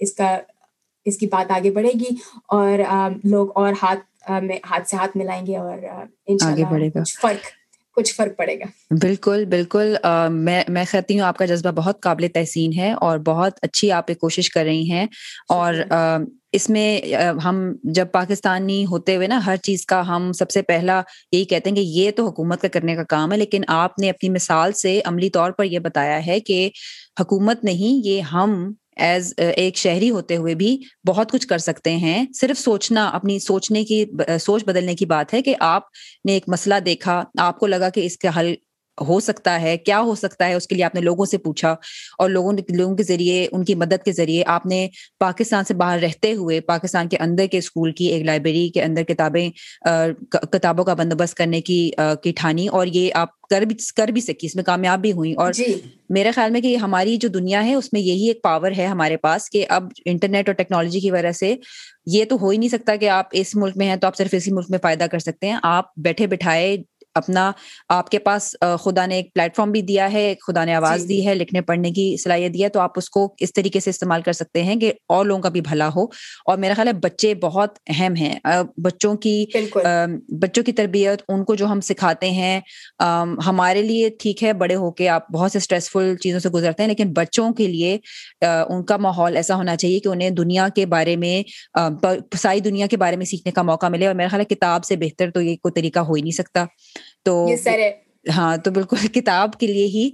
اس 0.00 0.12
کا 0.12 0.36
اس 1.06 1.18
کی 1.18 1.26
بات 1.26 1.50
آگے 1.50 1.70
بڑھے 1.70 1.92
گی 2.00 2.14
اور 2.48 2.78
لوگ 3.24 3.48
اور 3.54 3.72
ہاتھ 3.82 4.30
میں 4.42 4.58
ہاتھ 4.70 4.88
سے 4.88 4.96
ہاتھ 4.96 5.16
ملائیں 5.16 5.46
گے 5.46 5.56
اور 5.56 5.78
ان 6.26 6.38
شاء 6.38 6.52
اللہ 6.52 7.02
فرق 7.22 7.55
کچھ 7.96 8.14
فرق 8.14 8.36
پڑے 8.38 8.58
گا۔ 8.60 8.64
بالکل 9.00 9.44
بالکل۔ 9.44 9.96
میں 10.30 10.62
میں 10.68 10.84
کہتی 10.92 11.18
ہوں 11.18 11.26
آپ 11.26 11.38
کا 11.38 11.44
جذبہ 11.44 11.70
بہت 11.70 12.00
قابل 12.00 12.26
تحسین 12.34 12.72
ہے 12.78 12.92
اور 12.92 13.18
بہت 13.18 13.58
اچھی 13.62 13.92
آپ 13.92 14.04
ایک 14.08 14.18
کوشش 14.18 14.50
کر 14.50 14.64
رہی 14.64 14.90
ہیں۔ 14.90 15.06
اور 15.48 15.74
اس 16.52 16.70
میں 16.70 17.00
ہم 17.44 17.56
جب 17.82 18.06
پاکستانی 18.12 18.84
ہوتے 18.86 19.16
ہوئے 19.16 19.26
نا 19.26 19.40
ہر 19.46 19.56
چیز 19.56 19.84
کا 19.86 20.08
ہم 20.08 20.32
سب 20.32 20.50
سے 20.50 20.62
پہلا 20.62 21.00
یہی 21.32 21.44
کہتے 21.44 21.70
ہیں 21.70 21.76
کہ 21.76 21.80
یہ 21.80 22.10
تو 22.10 22.26
حکومت 22.26 22.62
کا 22.62 22.68
کرنے 22.68 22.94
کا 22.96 23.02
کام 23.04 23.32
ہے 23.32 23.36
لیکن 23.36 23.62
آپ 23.68 23.98
نے 23.98 24.10
اپنی 24.10 24.28
مثال 24.28 24.72
سے 24.72 25.00
عملی 25.04 25.30
طور 25.30 25.50
پر 25.50 25.64
یہ 25.64 25.78
بتایا 25.78 26.26
ہے 26.26 26.40
کہ 26.40 26.68
حکومت 27.20 27.64
نہیں 27.64 28.06
یہ 28.06 28.20
ہم 28.20 28.72
ایز 28.96 29.34
uh, 29.42 29.52
ایک 29.56 29.76
شہری 29.76 30.10
ہوتے 30.10 30.36
ہوئے 30.36 30.54
بھی 30.54 30.78
بہت 31.06 31.32
کچھ 31.32 31.46
کر 31.46 31.58
سکتے 31.58 31.96
ہیں۔ 31.96 32.26
صرف 32.34 32.58
سوچنا، 32.58 33.08
اپنی 33.08 33.38
سوچنے 33.38 33.84
کی 33.84 34.04
سوچ 34.40 34.64
بدلنے 34.64 34.94
کی 34.94 35.06
بات 35.06 35.34
ہے 35.34 35.42
کہ 35.42 35.54
آپ 35.60 35.82
نے 36.24 36.32
ایک 36.32 36.44
مسئلہ 36.46 36.74
دیکھا، 36.86 37.24
آپ 37.38 37.58
کو 37.58 37.66
لگا 37.66 37.88
کہ 37.88 38.00
اس 38.00 38.18
کا 38.18 38.40
حل 38.40 38.54
ہو 38.98 39.18
سکتا 39.20 39.60
ہے 39.60 39.76
کیا 39.78 40.00
ہو 40.00 40.14
سکتا 40.14 40.46
ہے 40.46 40.54
اس 40.54 40.66
کے 40.66 40.74
لیے 40.74 40.84
آپ 40.84 40.94
نے 40.94 41.00
لوگوں 41.00 41.26
سے 41.26 41.38
پوچھا 41.38 41.74
اور 42.18 42.30
لوگوں 42.30 42.52
لوگوں 42.70 42.94
کے 42.96 43.02
ذریعے 43.04 43.46
ان 43.52 43.64
کی 43.64 43.74
مدد 43.76 44.04
کے 44.04 44.12
ذریعے 44.12 44.42
آپ 44.48 44.66
نے 44.66 44.86
پاکستان 45.20 45.64
سے 45.64 45.74
باہر 45.74 45.98
رہتے 46.00 46.32
ہوئے 46.34 46.60
پاکستان 46.66 47.08
کے 47.08 47.16
اندر 47.20 47.46
کے 47.46 47.58
اسکول 47.58 47.92
کی 47.92 48.06
ایک 48.06 48.24
لائبریری 48.24 48.68
کے 48.70 48.82
اندر 48.82 49.02
کتابیں 49.04 49.48
کتابوں 50.52 50.84
کا 50.84 50.94
بندوبست 50.94 51.36
کرنے 51.36 51.60
کی 51.62 51.90
کی 52.22 52.32
ٹھانی 52.36 52.68
اور 52.68 52.86
یہ 52.88 53.10
آپ 53.14 53.34
کر 53.46 53.62
بھی 53.62 53.76
کر 53.96 54.08
بھی 54.08 54.20
سکی 54.20 54.46
اس 54.46 54.54
میں 54.56 54.64
کامیاب 54.64 55.00
بھی 55.00 55.12
ہوئی 55.12 55.32
اور 55.34 55.52
جی۔ 55.52 55.74
میرے 56.10 56.30
خیال 56.30 56.50
میں 56.50 56.60
کہ 56.60 56.76
ہماری 56.76 57.16
جو 57.16 57.28
دنیا 57.30 57.64
ہے 57.64 57.74
اس 57.74 57.92
میں 57.92 58.00
یہی 58.00 58.28
ایک 58.28 58.42
پاور 58.42 58.70
ہے 58.76 58.86
ہمارے 58.86 59.16
پاس 59.18 59.48
کہ 59.50 59.64
اب 59.70 59.88
انٹرنیٹ 60.06 60.48
اور 60.48 60.54
ٹیکنالوجی 60.54 61.00
کی 61.00 61.10
وجہ 61.10 61.32
سے 61.34 61.54
یہ 62.08 62.24
تو 62.24 62.36
ہو 62.40 62.50
ہی 62.50 62.56
نہیں 62.56 62.68
سکتا 62.68 62.96
کہ 62.96 63.08
آپ 63.10 63.28
اس 63.32 63.54
ملک 63.56 63.76
میں 63.76 63.86
ہیں 63.86 63.96
تو 63.96 64.06
آپ 64.06 64.16
صرف 64.16 64.34
اسی 64.34 64.52
ملک 64.52 64.70
میں 64.70 64.78
فائدہ 64.82 65.04
کر 65.06 65.18
سکتے 65.20 65.46
ہیں 65.46 65.56
آپ 65.64 65.90
بیٹھے 65.98 66.26
بٹھائے 66.26 66.76
اپنا 67.16 67.50
آپ 67.88 68.10
کے 68.10 68.18
پاس 68.18 68.54
خدا 68.84 69.06
نے 69.06 69.16
ایک 69.16 69.32
پلیٹ 69.34 69.56
فارم 69.56 69.70
بھی 69.70 69.82
دیا 69.82 70.12
ہے 70.12 70.34
خدا 70.46 70.64
نے 70.64 70.74
آواز 70.74 71.00
جی۔ 71.00 71.06
دی 71.08 71.26
ہے 71.26 71.34
لکھنے 71.34 71.60
پڑھنے 71.60 71.90
کی 71.90 72.16
صلاحیت 72.22 72.54
دی 72.54 72.62
ہے 72.64 72.68
تو 72.68 72.80
آپ 72.80 72.98
اس 72.98 73.10
کو 73.10 73.34
اس 73.40 73.52
طریقے 73.52 73.80
سے 73.80 73.90
استعمال 73.90 74.22
کر 74.22 74.32
سکتے 74.32 74.62
ہیں 74.62 74.76
کہ 74.76 74.92
اور 75.08 75.24
لوگوں 75.26 75.42
کا 75.42 75.48
بھی 75.48 75.60
بھلا 75.60 75.88
ہو۔ 75.96 76.04
اور 76.46 76.58
میرا 76.58 76.74
خیال 76.74 76.88
ہے 76.88 76.92
بچے 77.02 77.34
بہت 77.42 77.78
اہم 77.88 78.14
ہیں۔ 78.16 78.34
بچوں 78.84 79.14
کی 79.16 79.34
بچوں 80.42 80.62
کی 80.64 80.72
تربیت 80.72 81.22
ان 81.28 81.44
کو 81.44 81.54
جو 81.54 81.66
ہم 81.66 81.80
سکھاتے 81.80 82.30
ہیں 82.30 82.60
ہمارے 83.46 83.82
لیے 83.82 84.08
ٹھیک 84.20 84.42
ہے 84.42 84.52
بڑے 84.52 84.74
ہو 84.74 84.90
کے 84.90 85.08
آپ 85.08 85.30
بہت 85.32 85.52
سے 85.52 85.58
اسٹریسفل 85.58 86.14
چیزوں 86.22 86.40
سے 86.40 86.48
گزرتے 86.48 86.82
ہیں 86.82 86.88
لیکن 86.88 87.12
بچوں 87.12 87.52
کے 87.54 87.66
لیے 87.66 87.96
ان 88.42 88.84
کا 88.84 88.96
ماحول 88.96 89.36
ایسا 89.36 89.54
ہونا 89.54 89.76
چاہیے 89.76 89.98
کہ 90.00 90.08
انہیں 90.08 90.30
دنیا 90.30 90.68
کے 90.74 90.86
بارے 90.86 91.16
میں 91.16 91.42
ساری 92.36 92.60
دنیا 92.60 92.86
کے 92.86 92.96
بارے 92.96 93.16
میں 93.16 93.26
سیکھنے 93.26 93.52
کا 93.52 93.62
موقع 93.62 93.88
ملے۔ 93.88 94.06
اور 94.06 94.14
میرا 94.14 94.28
خیال 94.28 94.40
ہے 94.40 94.54
کتاب 94.54 94.84
سے 94.84 94.96
بہتر 94.96 95.30
تو 95.30 95.40
یہ 95.42 95.56
کوئی 95.56 95.72
طریقہ 95.72 95.98
ہو 96.00 96.14
ہی 96.14 96.20
نہیں 96.22 96.32
سکتا۔ 96.32 96.64
تو 97.26 97.56
ہاں 98.26 98.56
تو 98.56 98.70
بالکل 98.70 99.06
کتاب 99.14 99.52
کے 99.58 99.66
لیے 99.66 99.86
ہی 99.86 100.08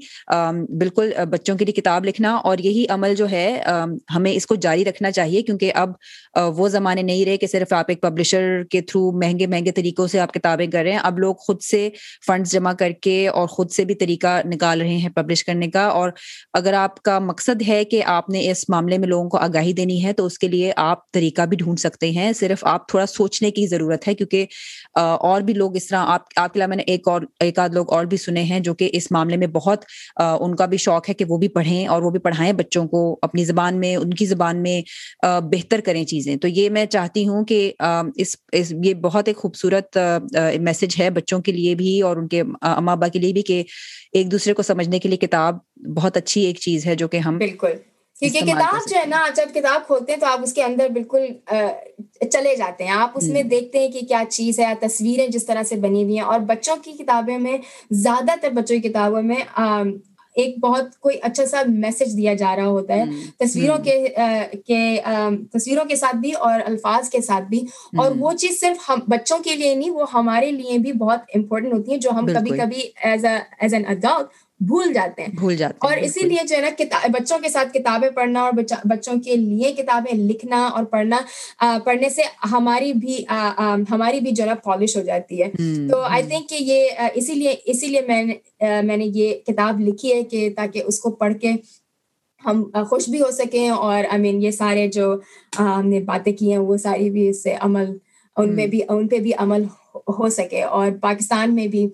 بالکل 0.78 1.12
بچوں 1.30 1.56
کے 1.56 1.64
لیے 1.64 1.74
کتاب 1.74 2.04
لکھنا 2.04 2.34
اور 2.34 2.58
یہی 2.58 2.84
عمل 2.88 3.14
جو 3.14 3.30
ہے 3.30 3.62
ہمیں 4.14 4.32
اس 4.32 4.46
کو 4.46 4.54
جاری 4.54 4.84
رکھنا 4.84 5.10
چاہیے 5.10 5.42
کیونکہ 5.42 5.72
اب 5.74 5.90
وہ 6.58 6.68
زمانے 6.68 7.02
نہیں 7.02 7.24
رہے 7.24 7.36
کہ 7.36 7.46
صرف 7.46 7.72
آپ 7.72 7.84
ایک 7.88 8.00
پبلشر 8.02 8.62
کے 8.70 8.80
تھرو 8.80 9.10
مہنگے 9.20 9.46
مہنگے 9.46 9.72
طریقوں 9.72 10.06
سے 10.06 10.20
آپ 10.20 10.32
کتابیں 10.34 10.66
کر 10.66 10.82
رہے 10.82 10.92
ہیں۔ 10.92 10.98
اب 10.98 11.18
لوگ 11.18 11.34
خود 11.36 11.60
سے 11.62 11.88
فنڈس 12.26 12.52
جمع 12.52 12.72
کر 12.72 12.92
کے 13.02 13.26
اور 13.28 13.46
خود 13.48 13.70
سے 13.70 13.84
بھی 13.84 13.94
طریقہ 13.94 14.40
نکال 14.46 14.80
رہے 14.80 14.96
ہیں 14.96 15.08
پبلش 15.08 15.44
کرنے 15.44 15.70
کا 15.70 15.84
اور 15.84 16.10
اگر 16.54 16.72
آپ 16.74 17.02
کا 17.02 17.18
مقصد 17.18 17.62
ہے 17.68 17.84
کہ 17.84 18.02
آپ 18.06 18.30
نے 18.30 18.50
اس 18.50 18.68
معاملے 18.68 18.98
میں 18.98 19.08
لوگوں 19.08 19.28
کو 19.30 19.38
آگاہی 19.38 19.72
دینی 19.72 20.02
ہے، 20.04 20.12
تو 20.12 20.26
اس 20.26 20.38
کے 20.38 20.48
لیے 20.48 20.72
آپ 20.76 21.10
طریقہ 21.12 21.42
بھی 21.42 21.56
ڈھونڈ 21.56 21.80
سکتے 21.80 22.10
ہیں۔ 22.10 22.32
صرف 22.32 22.64
آپ 22.66 22.88
تھوڑا 22.88 23.06
سوچنے 23.06 23.50
کی 23.50 23.66
ضرورت 23.66 24.08
ہے 24.08 24.14
کیونکہ 24.14 24.46
اور 24.94 25.40
بھی 25.40 25.54
لوگ 25.54 25.76
اس 25.76 25.86
طرح، 25.86 26.04
آپ 26.04 26.20
آپ 26.36 26.52
کے 26.52 26.58
علاوہ 26.58 26.68
میں 26.68 26.76
نے 26.76 26.82
ایک 26.86 27.08
اور، 27.08 27.22
ایک 27.40 27.58
آدھ 27.58 27.74
لوگ 27.74 27.92
اور 27.92 28.01
بھی 28.04 28.16
سنے 28.16 28.42
ہیں 28.42 28.60
جو 28.60 28.74
کہ 28.74 28.88
اس 28.92 29.10
معاملے 29.12 29.36
میں 29.36 29.46
بہت 29.46 29.84
ان 30.16 30.56
کا 30.56 30.66
بھی 30.66 30.76
شوق 30.76 31.08
ہے 31.08 31.14
کہ 31.14 31.24
وہ 31.28 31.38
بھی 31.38 31.48
پڑھیں 31.48 31.86
اور 31.86 32.02
وہ 32.02 32.10
بھی 32.10 32.20
پڑھائیں، 32.20 32.52
بچوں 32.52 32.86
کو 32.88 33.18
اپنی 33.22 33.44
زبان 33.44 33.80
میں، 33.80 33.94
ان 33.96 34.14
کی 34.14 34.26
زبان 34.26 34.62
میں 34.62 34.80
بہتر 35.52 35.80
کریں 35.80 36.04
چیزیں۔ 36.04 36.36
تو 36.36 36.48
یہ 36.48 36.70
میں 36.70 36.86
چاہتی 36.86 37.26
ہوں 37.28 37.44
کہ 37.44 37.72
اس 38.16 38.36
یہ 38.84 38.94
بہت 38.94 39.28
ایک 39.28 39.36
خوبصورت 39.36 39.98
میسج 40.60 41.00
ہے 41.00 41.10
بچوں 41.10 41.40
کے 41.40 41.52
لیے 41.52 41.74
بھی 41.74 42.00
اور 42.00 42.16
ان 42.16 42.28
کے 42.28 42.42
اما 42.60 42.92
ابا 42.92 43.08
کے 43.08 43.18
لیے 43.18 43.32
بھی 43.32 43.42
کہ 43.42 43.62
ایک 44.12 44.30
دوسرے 44.32 44.52
کو 44.52 44.62
سمجھنے 44.62 44.98
کے 44.98 45.08
لیے 45.08 45.18
کتاب 45.18 45.56
بہت 45.96 46.16
اچھی 46.16 46.40
ایک 46.40 46.58
چیز 46.58 46.86
ہے 46.86 46.94
جو 46.94 47.08
کہ 47.08 47.16
ہم 47.16 47.38
بالکل۔ 47.38 47.72
کیونکہ 48.20 48.40
کتاب 48.40 48.90
جو 48.90 48.96
ہے 48.96 49.06
نا 49.06 49.26
جب 49.36 49.54
کتاب 49.54 49.86
کھولتے 49.86 50.12
ہیں 50.12 50.20
تو 50.20 50.26
آپ 50.26 50.40
اس 50.42 50.52
کے 50.52 50.62
اندر 50.62 50.88
بالکل 50.88 51.26
چلے 52.30 52.56
جاتے 52.56 52.84
ہیں۔ 52.84 52.90
آپ 52.90 53.10
اس 53.14 53.28
میں 53.28 53.42
دیکھتے 53.42 53.78
ہیں 53.78 53.88
کہ 53.88 54.00
کیا 54.00 54.22
چیز 54.30 54.60
ہے 54.60 54.72
تصویریں 54.80 55.28
جس 55.28 55.46
طرح 55.46 55.62
سے 55.62 55.76
بنی 55.76 56.02
ہوئی 56.04 56.14
ہیں۔ 56.14 56.24
اور 56.24 56.40
بچوں 56.40 56.76
کی 56.76 56.92
کتابیں 56.92 57.38
میں 57.38 57.56
زیادہ 57.90 58.32
تر 58.40 58.50
بچوں 58.50 58.80
کی 58.80 58.88
کتابوں 58.88 59.22
میں 59.22 59.36
ایک 60.36 60.58
بہت 60.60 60.98
کوئی 61.00 61.16
اچھا 61.22 61.46
سا 61.46 61.62
میسج 61.68 62.16
دیا 62.16 62.34
جا 62.34 62.56
رہا 62.56 62.66
ہوتا 62.66 62.94
ہے۔ 62.94 63.04
تصویروں 63.38 63.76
کے 63.78 63.96
تصویروں 65.52 65.84
کے 65.84 65.96
ساتھ 65.96 66.16
بھی 66.16 66.32
اور 66.32 66.60
الفاظ 66.66 67.08
کے 67.10 67.20
ساتھ 67.20 67.44
بھی۔ 67.44 67.60
اور 67.96 68.10
وہ 68.18 68.32
چیز 68.32 68.60
صرف 68.60 68.90
ہم 68.90 68.98
بچوں 69.08 69.38
کے 69.38 69.56
لیے 69.56 69.74
نہیں 69.74 69.90
وہ 69.90 70.04
ہمارے 70.14 70.50
لیے 70.50 70.78
بھی 70.78 70.92
بہت 70.92 71.20
امپورٹنٹ 71.34 71.72
ہوتی 71.72 71.92
ہے 71.92 71.96
جو 71.96 72.10
ہم 72.10 72.26
کبھی 72.26 72.50
کبھی 72.58 72.82
as 73.02 73.24
a 73.24 73.36
as 73.58 73.74
an 73.74 73.86
adult 73.86 74.41
بھول 74.60 74.92
جاتے 74.92 75.22
ہیں۔ 75.22 75.28
بھول 75.36 75.56
جاتے 75.56 75.86
اور 75.86 75.96
اسی 75.96 76.20
لیے 76.22 76.46
جو 76.48 76.56
ہے 76.56 76.60
نا 76.60 76.98
بچوں 77.12 77.38
کے 77.38 77.48
ساتھ 77.48 77.72
کتابیں 77.72 78.08
پڑھنا 78.10 78.42
اور 78.42 78.52
بچوں 78.84 79.14
کے 79.24 79.36
لیے 79.36 79.72
کتابیں 79.72 80.12
لکھنا 80.14 80.60
اور 80.68 80.84
پڑھنا 80.84 81.18
پڑھنے 81.84 82.08
سے 82.08 82.22
ہماری 82.52 82.92
بھی 82.92 83.24
ہماری 83.90 84.20
بھی 84.20 84.30
جو 84.30 84.44
ہے 84.44 84.54
پالش 84.64 84.96
ہو 84.96 85.02
جاتی 85.02 85.42
ہے۔ 85.42 85.50
تو 85.90 86.00
آئی 86.00 86.22
تھنک 86.22 86.48
کہ 86.48 86.56
یہ 86.60 86.88
اسی 87.14 87.34
لیے 87.34 87.54
اسی 87.64 87.86
لیے 87.86 88.00
میں 88.08 88.22
نے 88.24 88.34
میں 88.82 88.96
نے 88.96 89.04
یہ 89.14 89.34
کتاب 89.46 89.80
لکھی 89.80 90.12
ہے 90.12 90.22
کہ 90.22 90.48
تاکہ 90.56 90.82
اس 90.86 91.00
کو 91.00 91.10
پڑھ 91.12 91.34
کے 91.34 91.52
ہم 92.44 92.62
خوش 92.88 93.08
بھی 93.08 93.20
ہو 93.20 93.30
سکیں۔ 93.30 93.68
اور 93.68 94.04
آئی 94.04 94.20
مین 94.22 94.42
یہ 94.42 94.50
سارے 94.52 94.86
جو 94.92 95.14
ہم 95.58 95.88
نے 95.88 96.00
باتیں 96.02 96.32
کی 96.32 96.50
ہیں 96.50 96.58
وہ 96.60 96.76
ساری 96.76 97.10
بھی 97.10 97.28
اس 97.28 97.42
سے 97.42 97.54
عمل 97.60 97.92
ان 98.36 98.56
پہ 98.56 98.66
بھی 98.66 98.80
ان 98.88 99.06
پہ 99.08 99.18
بھی 99.18 99.32
عمل 99.38 99.64
ہو 99.94 100.28
سکے 100.28 100.62
اور 100.62 100.90
پاکستان 101.00 101.54
میں 101.54 101.66
بھی 101.66 101.86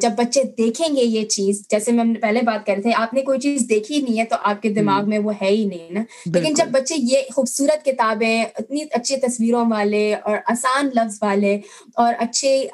جب 0.00 0.10
بچے 0.16 0.42
دیکھیں 0.58 0.96
گے 0.96 1.02
یہ 1.02 1.24
چیز 1.24 1.66
جیسے 1.70 1.92
میں 1.92 2.14
پہلے 2.20 2.40
بات 2.42 2.66
کر 2.66 2.72
رہے 2.74 2.82
تھے 2.82 2.90
آپ 2.96 3.14
نے 3.14 3.20
کوئی 3.20 3.40
چیز 3.40 3.68
دیکھی 3.68 3.98
نہیں 3.98 4.18
ہے 4.18 4.24
تو 4.24 4.36
آپ 4.42 4.62
کے 4.62 4.68
دماغ 4.68 5.08
میں 5.08 5.18
وہ 5.18 5.32
ہے 5.42 5.48
ہی 5.48 5.64
نہیں 5.64 5.92
نا۔ 5.92 6.02
لیکن 6.26 6.54
جب 6.54 6.66
بچے 6.70 6.94
یہ 6.98 7.20
خوبصورت 7.34 7.84
کتابیں 7.84 8.44
اتنی 8.54 8.84
اچھی 8.90 9.16
تصویروں 9.16 9.64
والے 9.70 10.14
اور 10.14 10.36
آسان 10.46 10.86
لفظ 10.86 11.18
والے 11.22 11.58
اور 11.94 12.14
اچھے 12.18 12.66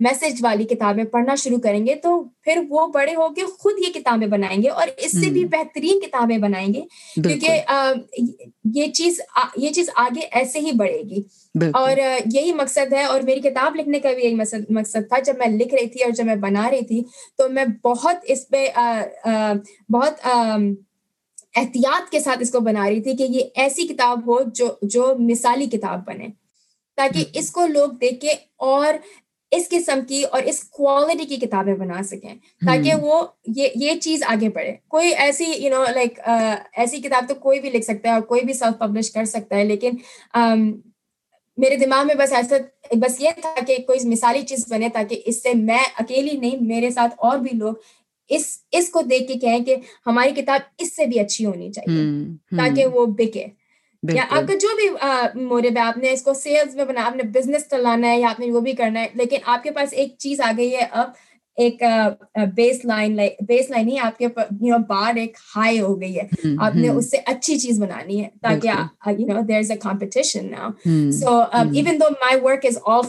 میسج 0.00 0.40
والی 0.40 0.64
کتابیں 0.64 1.04
پڑھنا 1.04 1.34
شروع 1.34 1.58
کریں 1.58 1.86
گے 1.86 1.94
تو 1.94 2.24
پھر 2.48 2.62
وہ 2.68 2.86
بڑے 2.86 3.14
ہو 3.14 3.28
کے 3.34 3.42
خود 3.58 3.78
یہ 3.78 3.92
کتابیں 3.92 4.26
بنائیں 4.26 4.62
گے 4.62 4.68
اور 4.68 4.88
اس 4.96 5.20
سے 5.20 5.30
بھی 5.30 5.44
بہترین 5.44 6.00
کتابیں 6.00 6.38
بنائیں 6.38 6.68
گے 6.74 6.80
کیونکہ 7.22 7.60
یہ 8.74 8.92
چیز 8.92 9.20
یہ 9.56 9.70
چیز 9.70 9.90
آگے 9.96 10.26
ایسے 10.32 10.60
ہی 10.60 10.70
بڑھے 10.76 11.02
گی۔ 11.10 11.22
اور 11.74 11.96
یہی 12.34 12.52
مقصد 12.52 12.92
ہے 12.92 13.02
اور 13.04 13.20
میری 13.20 13.40
کتاب 13.40 13.76
لکھنے 13.76 14.00
کا 14.00 14.12
بھی 14.12 14.24
یہی 14.24 14.34
مقصد 14.70 15.08
تھا۔ 15.08 15.18
جب 15.18 15.38
میں 15.38 15.46
لکھ 15.46 15.74
رہی 15.74 15.88
تھی 15.88 16.02
اور 16.02 16.12
جب 16.12 16.24
میں 16.24 16.36
بنا 16.36 16.70
رہی 16.70 16.84
تھی 16.84 17.02
تو 17.38 17.48
میں 17.48 17.64
بہت 17.84 18.16
اس 18.24 18.48
پہ 18.48 18.66
بہت 19.88 20.26
احتیاط 21.56 22.10
کے 22.10 22.20
ساتھ 22.20 22.38
اس 22.40 22.50
کو 22.50 22.60
بنا 22.60 22.88
رہی 22.88 23.02
تھی 23.02 23.16
کہ 23.16 23.26
یہ 23.30 23.44
ایسی 23.54 23.86
کتاب 23.88 24.26
ہو 24.26 24.38
جو 24.54 24.68
جو 24.82 25.12
مثالی 25.18 25.66
کتاب 25.66 26.06
بنے 26.06 26.26
تاکہ 26.98 27.24
اس 27.34 27.50
کو 27.50 27.66
لوگ 27.66 27.90
دیکھ 28.00 28.20
کے 28.20 28.34
اور 28.56 28.94
اس 29.52 29.68
قسم 29.68 30.00
کی 30.08 30.22
اور 30.22 30.42
اس 30.42 30.62
کوالٹی 30.64 31.24
کی 31.24 31.36
کتابیں 31.36 31.74
بنا 31.74 32.02
سکیں 32.02 32.34
تاکہ 32.66 32.94
وہ 32.94 33.22
یہ 33.56 33.68
یہ 33.74 33.98
چیز 34.00 34.22
آگے 34.26 34.48
بڑھے۔ 34.48 34.74
کوئی 34.88 35.12
ایسی 35.14 35.44
یو 35.44 35.70
نو 35.70 35.84
لائک 35.94 36.20
ایسی 36.72 37.00
کتاب 37.02 37.28
تو 37.28 37.34
کوئی 37.34 37.60
بھی 37.60 37.70
لکھ 37.70 37.84
سکتا 37.84 38.08
ہے 38.08 38.14
اور 38.14 38.22
کوئی 38.22 38.44
بھی 38.44 38.52
سیلف 38.52 38.78
پبلش 38.78 39.10
کر 39.10 39.24
سکتا 39.24 39.56
ہے 39.56 39.64
لیکن 39.64 39.96
میرے 41.58 41.76
دماغ 41.76 42.06
میں 42.06 42.14
بس 42.14 42.32
ایسا 42.32 42.56
بس 42.92 43.20
یہ 43.20 43.30
تھا 43.40 43.54
کہ 43.66 43.76
کوئی 43.86 44.08
مثالی 44.08 44.42
چیز 44.42 44.64
بنے 44.68 44.88
تاکہ 44.88 45.22
اس 45.24 45.42
سے 45.42 45.54
میں 45.54 45.84
اکیلی 45.98 46.38
نہیں 46.38 46.66
میرے 46.66 46.90
ساتھ 46.90 47.14
اور 47.18 47.38
بھی 47.38 47.56
لوگ 47.58 47.74
اس 48.30 48.46
اس 48.72 48.88
کو 48.88 49.02
دیکھ 49.02 49.26
کے 49.28 49.34
کہیں 49.34 49.64
کہ 49.64 49.76
ہماری 50.06 50.30
کتاب 50.30 50.60
اس 50.78 50.96
سے 50.96 51.06
بھی 51.06 51.20
اچھی 51.20 51.44
ہونی 51.46 51.72
چاہیے 51.72 52.04
تاکہ 52.56 52.86
وہ 52.86 53.06
بکے۔ 53.06 53.46
یا 54.02 54.22
آپ 54.30 54.48
کا 54.48 54.54
جو 54.54 54.68
بھی 54.76 54.88
موٹو 55.42 55.68
ہے 55.76 55.80
آپ 55.80 55.98
نے 55.98 56.12
اس 56.12 56.22
کو 56.22 56.34
سیلس 56.34 56.74
میں 56.74 56.84
بنا 56.84 57.06
آپ 57.06 57.16
نے 57.16 57.22
بزنس 57.22 57.68
چلانا 57.70 58.10
ہے 58.10 58.20
یا 58.20 58.28
آپ 58.28 58.40
نے 58.40 58.50
وہ 58.52 58.60
بھی 58.60 58.72
کرنا 58.72 59.00
ہے 59.00 59.06
لیکن 59.14 59.36
آپ 59.44 59.62
کے 59.62 59.70
پاس 59.70 59.88
ایک 59.92 60.14
چیز 60.18 60.40
آ 60.40 60.52
گئی 60.56 60.74
ہے 60.74 60.86
اب 60.90 61.10
ایک 61.56 61.82
بیس 62.54 62.84
لائن 62.84 63.18
بیس 63.40 63.70
لائن 63.70 63.88
ہی 63.88 63.98
آپ 63.98 64.18
کے 64.18 64.26
بار 64.88 65.16
ایک 65.16 65.36
ہائی 65.56 65.80
ہو 65.80 66.00
گئی 66.00 66.18
ہے۔ 66.18 66.54
آپ 66.56 66.76
نے 66.76 66.88
اس 66.88 67.10
سے 67.10 67.16
اچھی 67.26 67.58
چیز 67.58 67.82
بنانی 67.82 68.24
ہے 68.24 68.28
تاکہ 68.42 68.68
you 69.10 69.26
know 69.26 69.40
there 69.40 69.58
is 69.58 69.70
a 69.70 69.76
competition 69.76 70.48
so 71.12 71.40
even 71.52 72.00
though 72.00 72.10
my 72.10 72.40
work 72.42 72.66
is 72.66 72.78
all 72.86 73.00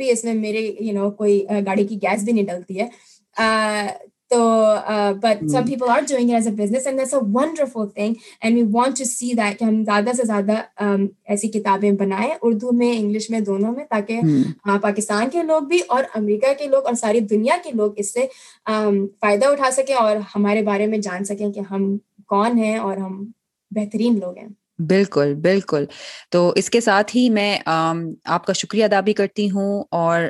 اس 0.00 0.24
میں 0.24 0.34
میرے 0.34 0.70
یو 0.80 0.92
نو 0.92 1.10
کوئی 1.10 1.44
گاڑی 1.66 1.86
کی 1.86 1.96
گیس 1.96 2.24
بھی 2.24 2.32
نہیں 2.32 2.46
ڈلتی 2.46 2.80
ہے۔ 2.80 2.88
تو 4.30 4.38
but 5.22 5.50
some 5.50 5.64
people 5.66 5.88
are 5.88 6.00
doing 6.08 6.30
as 6.30 6.46
a 6.46 6.52
business 6.52 6.86
and 6.86 6.98
that's 6.98 7.14
a 7.14 7.20
wonderful 7.32 7.88
thing 7.88 8.14
and 8.40 8.56
we 8.56 8.62
want 8.72 8.98
to 8.98 9.04
see 9.04 9.32
that 9.32 9.58
کہ 9.58 9.64
ہم 9.64 9.82
زیادہ 9.84 10.10
سے 10.16 10.22
زیادہ 10.26 10.52
ایسی 11.24 11.48
کتابیں 11.48 11.90
بنائیں 11.92 12.34
اردو 12.42 12.72
میں 12.72 12.92
انگلش 12.98 13.30
میں 13.30 13.40
دونوں 13.40 13.72
میں 13.72 13.84
تاکہ 13.84 14.20
پاکستان 14.80 15.30
کے 15.30 15.42
لوگ 15.42 15.62
بھی 15.62 15.80
اور 15.88 16.04
امریکہ 16.14 16.54
کے 16.58 16.66
لوگ 16.66 16.86
اور 16.86 16.94
ساری 16.94 17.20
دنیا 17.20 17.56
کے 17.64 17.70
لوگ 17.72 17.90
اس 17.96 18.12
سے 18.14 18.26
فائدہ 19.20 19.46
اٹھا 19.46 19.70
سکیں 19.70 19.94
اور 19.94 20.16
ہمارے 20.34 20.62
بارے 20.62 20.86
میں 20.86 20.98
جان 20.98 21.24
سکیں 21.24 21.52
کہ 21.52 21.60
ہم 21.70 21.96
کون 22.26 22.58
ہیں 22.58 22.76
اور 22.78 22.96
ہم 22.96 23.24
بہترین 23.70 24.18
لوگ 24.18 24.38
ہیں۔ 24.38 24.48
بالکل 24.88 25.34
بالکل۔ 25.34 25.84
تو 26.30 26.52
اس 26.56 26.68
کے 26.70 26.80
ساتھ 26.80 27.14
ہی 27.16 27.28
میں 27.30 27.58
آپ 27.66 28.46
کا 28.46 28.52
شکریہ 28.52 28.84
ادا 28.84 29.00
بھی 29.00 29.12
کرتی 29.12 29.48
ہوں 29.50 29.82
اور 29.90 30.22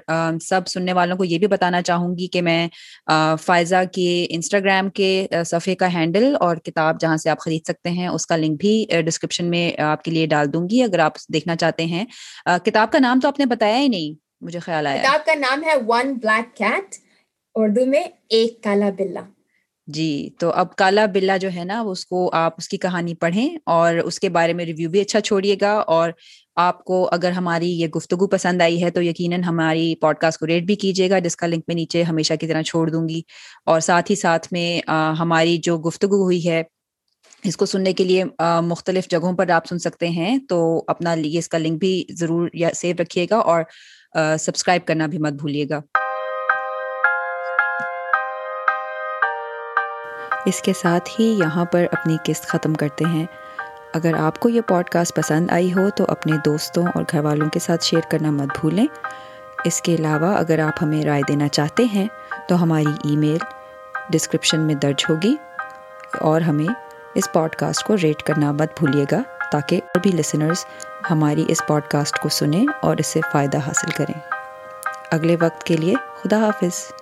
سب 0.42 0.66
سننے 0.66 0.92
والوں 0.92 1.16
کو 1.16 1.24
یہ 1.24 1.38
بھی 1.38 1.46
بتانا 1.46 1.82
چاہوں 1.82 2.16
گی 2.18 2.26
کہ 2.26 2.42
میں 2.42 2.68
فائزہ 3.42 3.82
کے 3.92 4.26
انسٹاگرام 4.30 4.90
کے 4.90 5.26
صفحے 5.46 5.74
کا 5.74 5.92
ہینڈل 5.94 6.34
اور 6.40 6.56
کتاب 6.56 7.00
جہاں 7.00 7.16
سے 7.16 7.30
آپ 7.30 7.40
خرید 7.40 7.66
سکتے 7.68 7.90
ہیں، 7.90 8.08
اس 8.08 8.26
کا 8.26 8.36
لنک 8.36 8.60
بھی 8.60 8.84
ڈسکرپشن 9.06 9.50
میں 9.50 9.70
آپ 9.82 10.02
کے 10.02 10.10
لیے 10.10 10.26
ڈال 10.26 10.52
دوں 10.52 10.68
گی 10.70 10.82
اگر 10.82 10.98
آپ 10.98 11.18
دیکھنا 11.34 11.56
چاہتے 11.56 11.84
ہیں۔ 11.86 12.04
کتاب 12.64 12.92
کا 12.92 12.98
نام 12.98 13.20
تو 13.20 13.28
آپ 13.28 13.38
نے 13.38 13.46
بتایا 13.46 13.78
ہی 13.78 13.88
نہیں، 13.88 14.14
مجھے 14.40 14.58
خیال 14.58 14.86
آیا 14.86 15.02
کتاب 15.02 15.26
کا 15.26 15.34
نام 15.40 15.64
ہے 15.64 15.74
ون 15.86 16.12
بلیک 16.14 16.56
کیٹ، 16.56 16.94
اردو 17.54 17.86
میں 17.86 18.02
ایک 18.28 18.62
کالا 18.62 18.90
بلا 18.98 19.20
جی 19.94 20.28
تو 20.38 20.50
اب 20.50 20.74
کالا 20.76 21.04
بلا 21.06 21.36
جو 21.36 21.48
ہے 21.54 21.64
نا 21.64 21.80
اس 21.80 22.04
کو 22.06 22.28
آپ 22.32 22.54
اس 22.58 22.68
کی 22.68 22.76
کہانی 22.76 23.14
پڑھیں 23.14 23.48
اور 23.66 23.94
اس 23.94 24.18
کے 24.20 24.28
بارے 24.28 24.52
میں 24.52 24.64
ریویو 24.64 24.90
بھی 24.90 25.00
اچھا 25.00 25.20
چھوڑیے 25.20 25.56
گا 25.60 25.72
اور 25.88 26.10
آپ 26.56 26.82
کو 26.84 27.08
اگر 27.12 27.30
ہماری 27.30 27.70
یہ 27.70 27.86
گفتگو 27.86 28.26
پسند 28.26 28.62
آئی 28.62 28.82
ہے 28.82 28.90
تو 28.90 29.02
یقیناً 29.02 29.42
ہماری 29.42 29.94
پوڈ 30.00 30.18
کاسٹ 30.18 30.40
کو 30.40 30.46
ریٹ 30.46 30.64
بھی 30.64 30.74
کیجیے 30.74 31.08
گا، 31.10 31.18
جس 31.18 31.36
کا 31.36 31.46
لنک 31.46 31.64
میں 31.68 31.76
نیچے 31.76 32.02
ہمیشہ 32.02 32.34
کی 32.40 32.46
طرح 32.46 32.62
چھوڑ 32.62 32.88
دوں 32.90 33.08
گی 33.08 33.20
اور 33.66 33.80
ساتھ 33.80 34.10
ہی 34.10 34.16
ساتھ 34.16 34.48
میں 34.52 34.80
ہماری 35.18 35.56
جو 35.58 35.78
گفتگو 35.78 36.22
ہوئی 36.22 36.48
ہے، 36.48 36.62
اس 37.44 37.56
کو 37.56 37.66
سننے 37.66 37.92
کے 37.92 38.04
لیے 38.04 38.24
مختلف 38.64 39.08
جگہوں 39.10 39.32
پر 39.36 39.50
آپ 39.50 39.66
سن 39.66 39.78
سکتے 39.78 40.08
ہیں، 40.08 40.36
تو 40.48 40.84
اپنا 40.88 41.14
یہ 41.14 41.38
اس 41.38 41.48
کا 41.48 41.58
لنک 41.58 41.78
بھی 41.80 42.02
ضرور 42.18 42.48
یا 42.54 42.70
سیو 42.74 42.96
رکھیے 43.00 43.26
گا 43.30 43.38
اور 43.40 43.62
سبسکرائب 44.38 44.86
کرنا 44.86 45.06
بھی 45.06 45.18
مت 45.18 45.32
بھولیے 45.32 45.68
گا۔ 45.70 45.80
اس 50.46 50.62
کے 50.62 50.72
ساتھ 50.72 51.20
ہی 51.20 51.24
یہاں 51.24 51.64
پر 51.64 51.84
اپنی 51.92 52.16
قسط 52.24 52.46
ختم 52.46 52.74
کرتے 52.74 53.04
ہیں۔ 53.04 53.26
اگر 53.94 54.14
آپ 54.14 54.40
کو 54.40 54.48
یہ 54.48 54.60
پوڈ 54.60 54.88
کاسٹ 54.88 55.16
پسند 55.16 55.50
آئی 55.50 55.74
ہو 55.74 55.90
تو 55.90 56.04
اپنے 56.08 56.36
دوستوں 56.44 56.86
اور 56.94 57.02
گھر 57.12 57.18
والوں 57.18 57.48
کے 57.48 57.58
ساتھ 57.58 57.84
شیئر 57.84 58.10
کرنا 58.10 58.30
مت 58.30 58.48
بھولیں۔ 58.60 58.86
اس 59.64 59.82
کے 59.82 59.94
علاوہ 59.94 60.36
اگر 60.36 60.58
آپ 60.58 60.72
ہمیں 60.82 61.02
رائے 61.02 61.22
دینا 61.28 61.48
چاہتے 61.48 61.84
ہیں 61.84 62.08
تو 62.48 62.62
ہماری 62.62 63.10
ای 63.10 63.16
میل 63.16 63.38
ڈسکرپشن 64.10 64.60
میں 64.60 64.74
درج 64.74 65.04
ہوگی 65.10 65.36
اور 66.20 66.40
ہمیں 66.40 66.74
اس 67.14 67.32
پوڈ 67.32 67.50
کاسٹ 67.50 67.84
کو 67.84 67.96
ریٹ 68.02 68.22
کرنا 68.22 68.52
مت 68.52 68.78
بھولیے 68.78 69.04
گا 69.12 69.22
تاکہ 69.52 69.76
اور 69.76 70.00
بھی 70.00 70.12
لسنرز 70.12 70.64
ہماری 71.10 71.44
اس 71.48 71.62
پوڈ 71.68 71.82
کاسٹ 71.82 72.18
کو 72.18 72.28
سنیں 72.28 72.66
اور 72.82 72.96
اس 72.96 73.06
سے 73.06 73.20
فائدہ 73.32 73.58
حاصل 73.58 73.90
کریں۔ 73.90 74.20
اگلے 75.10 75.36
وقت 75.40 75.64
کے 75.64 75.76
لیے 75.76 75.94
خدا 76.22 76.36
حافظ۔ 76.36 76.92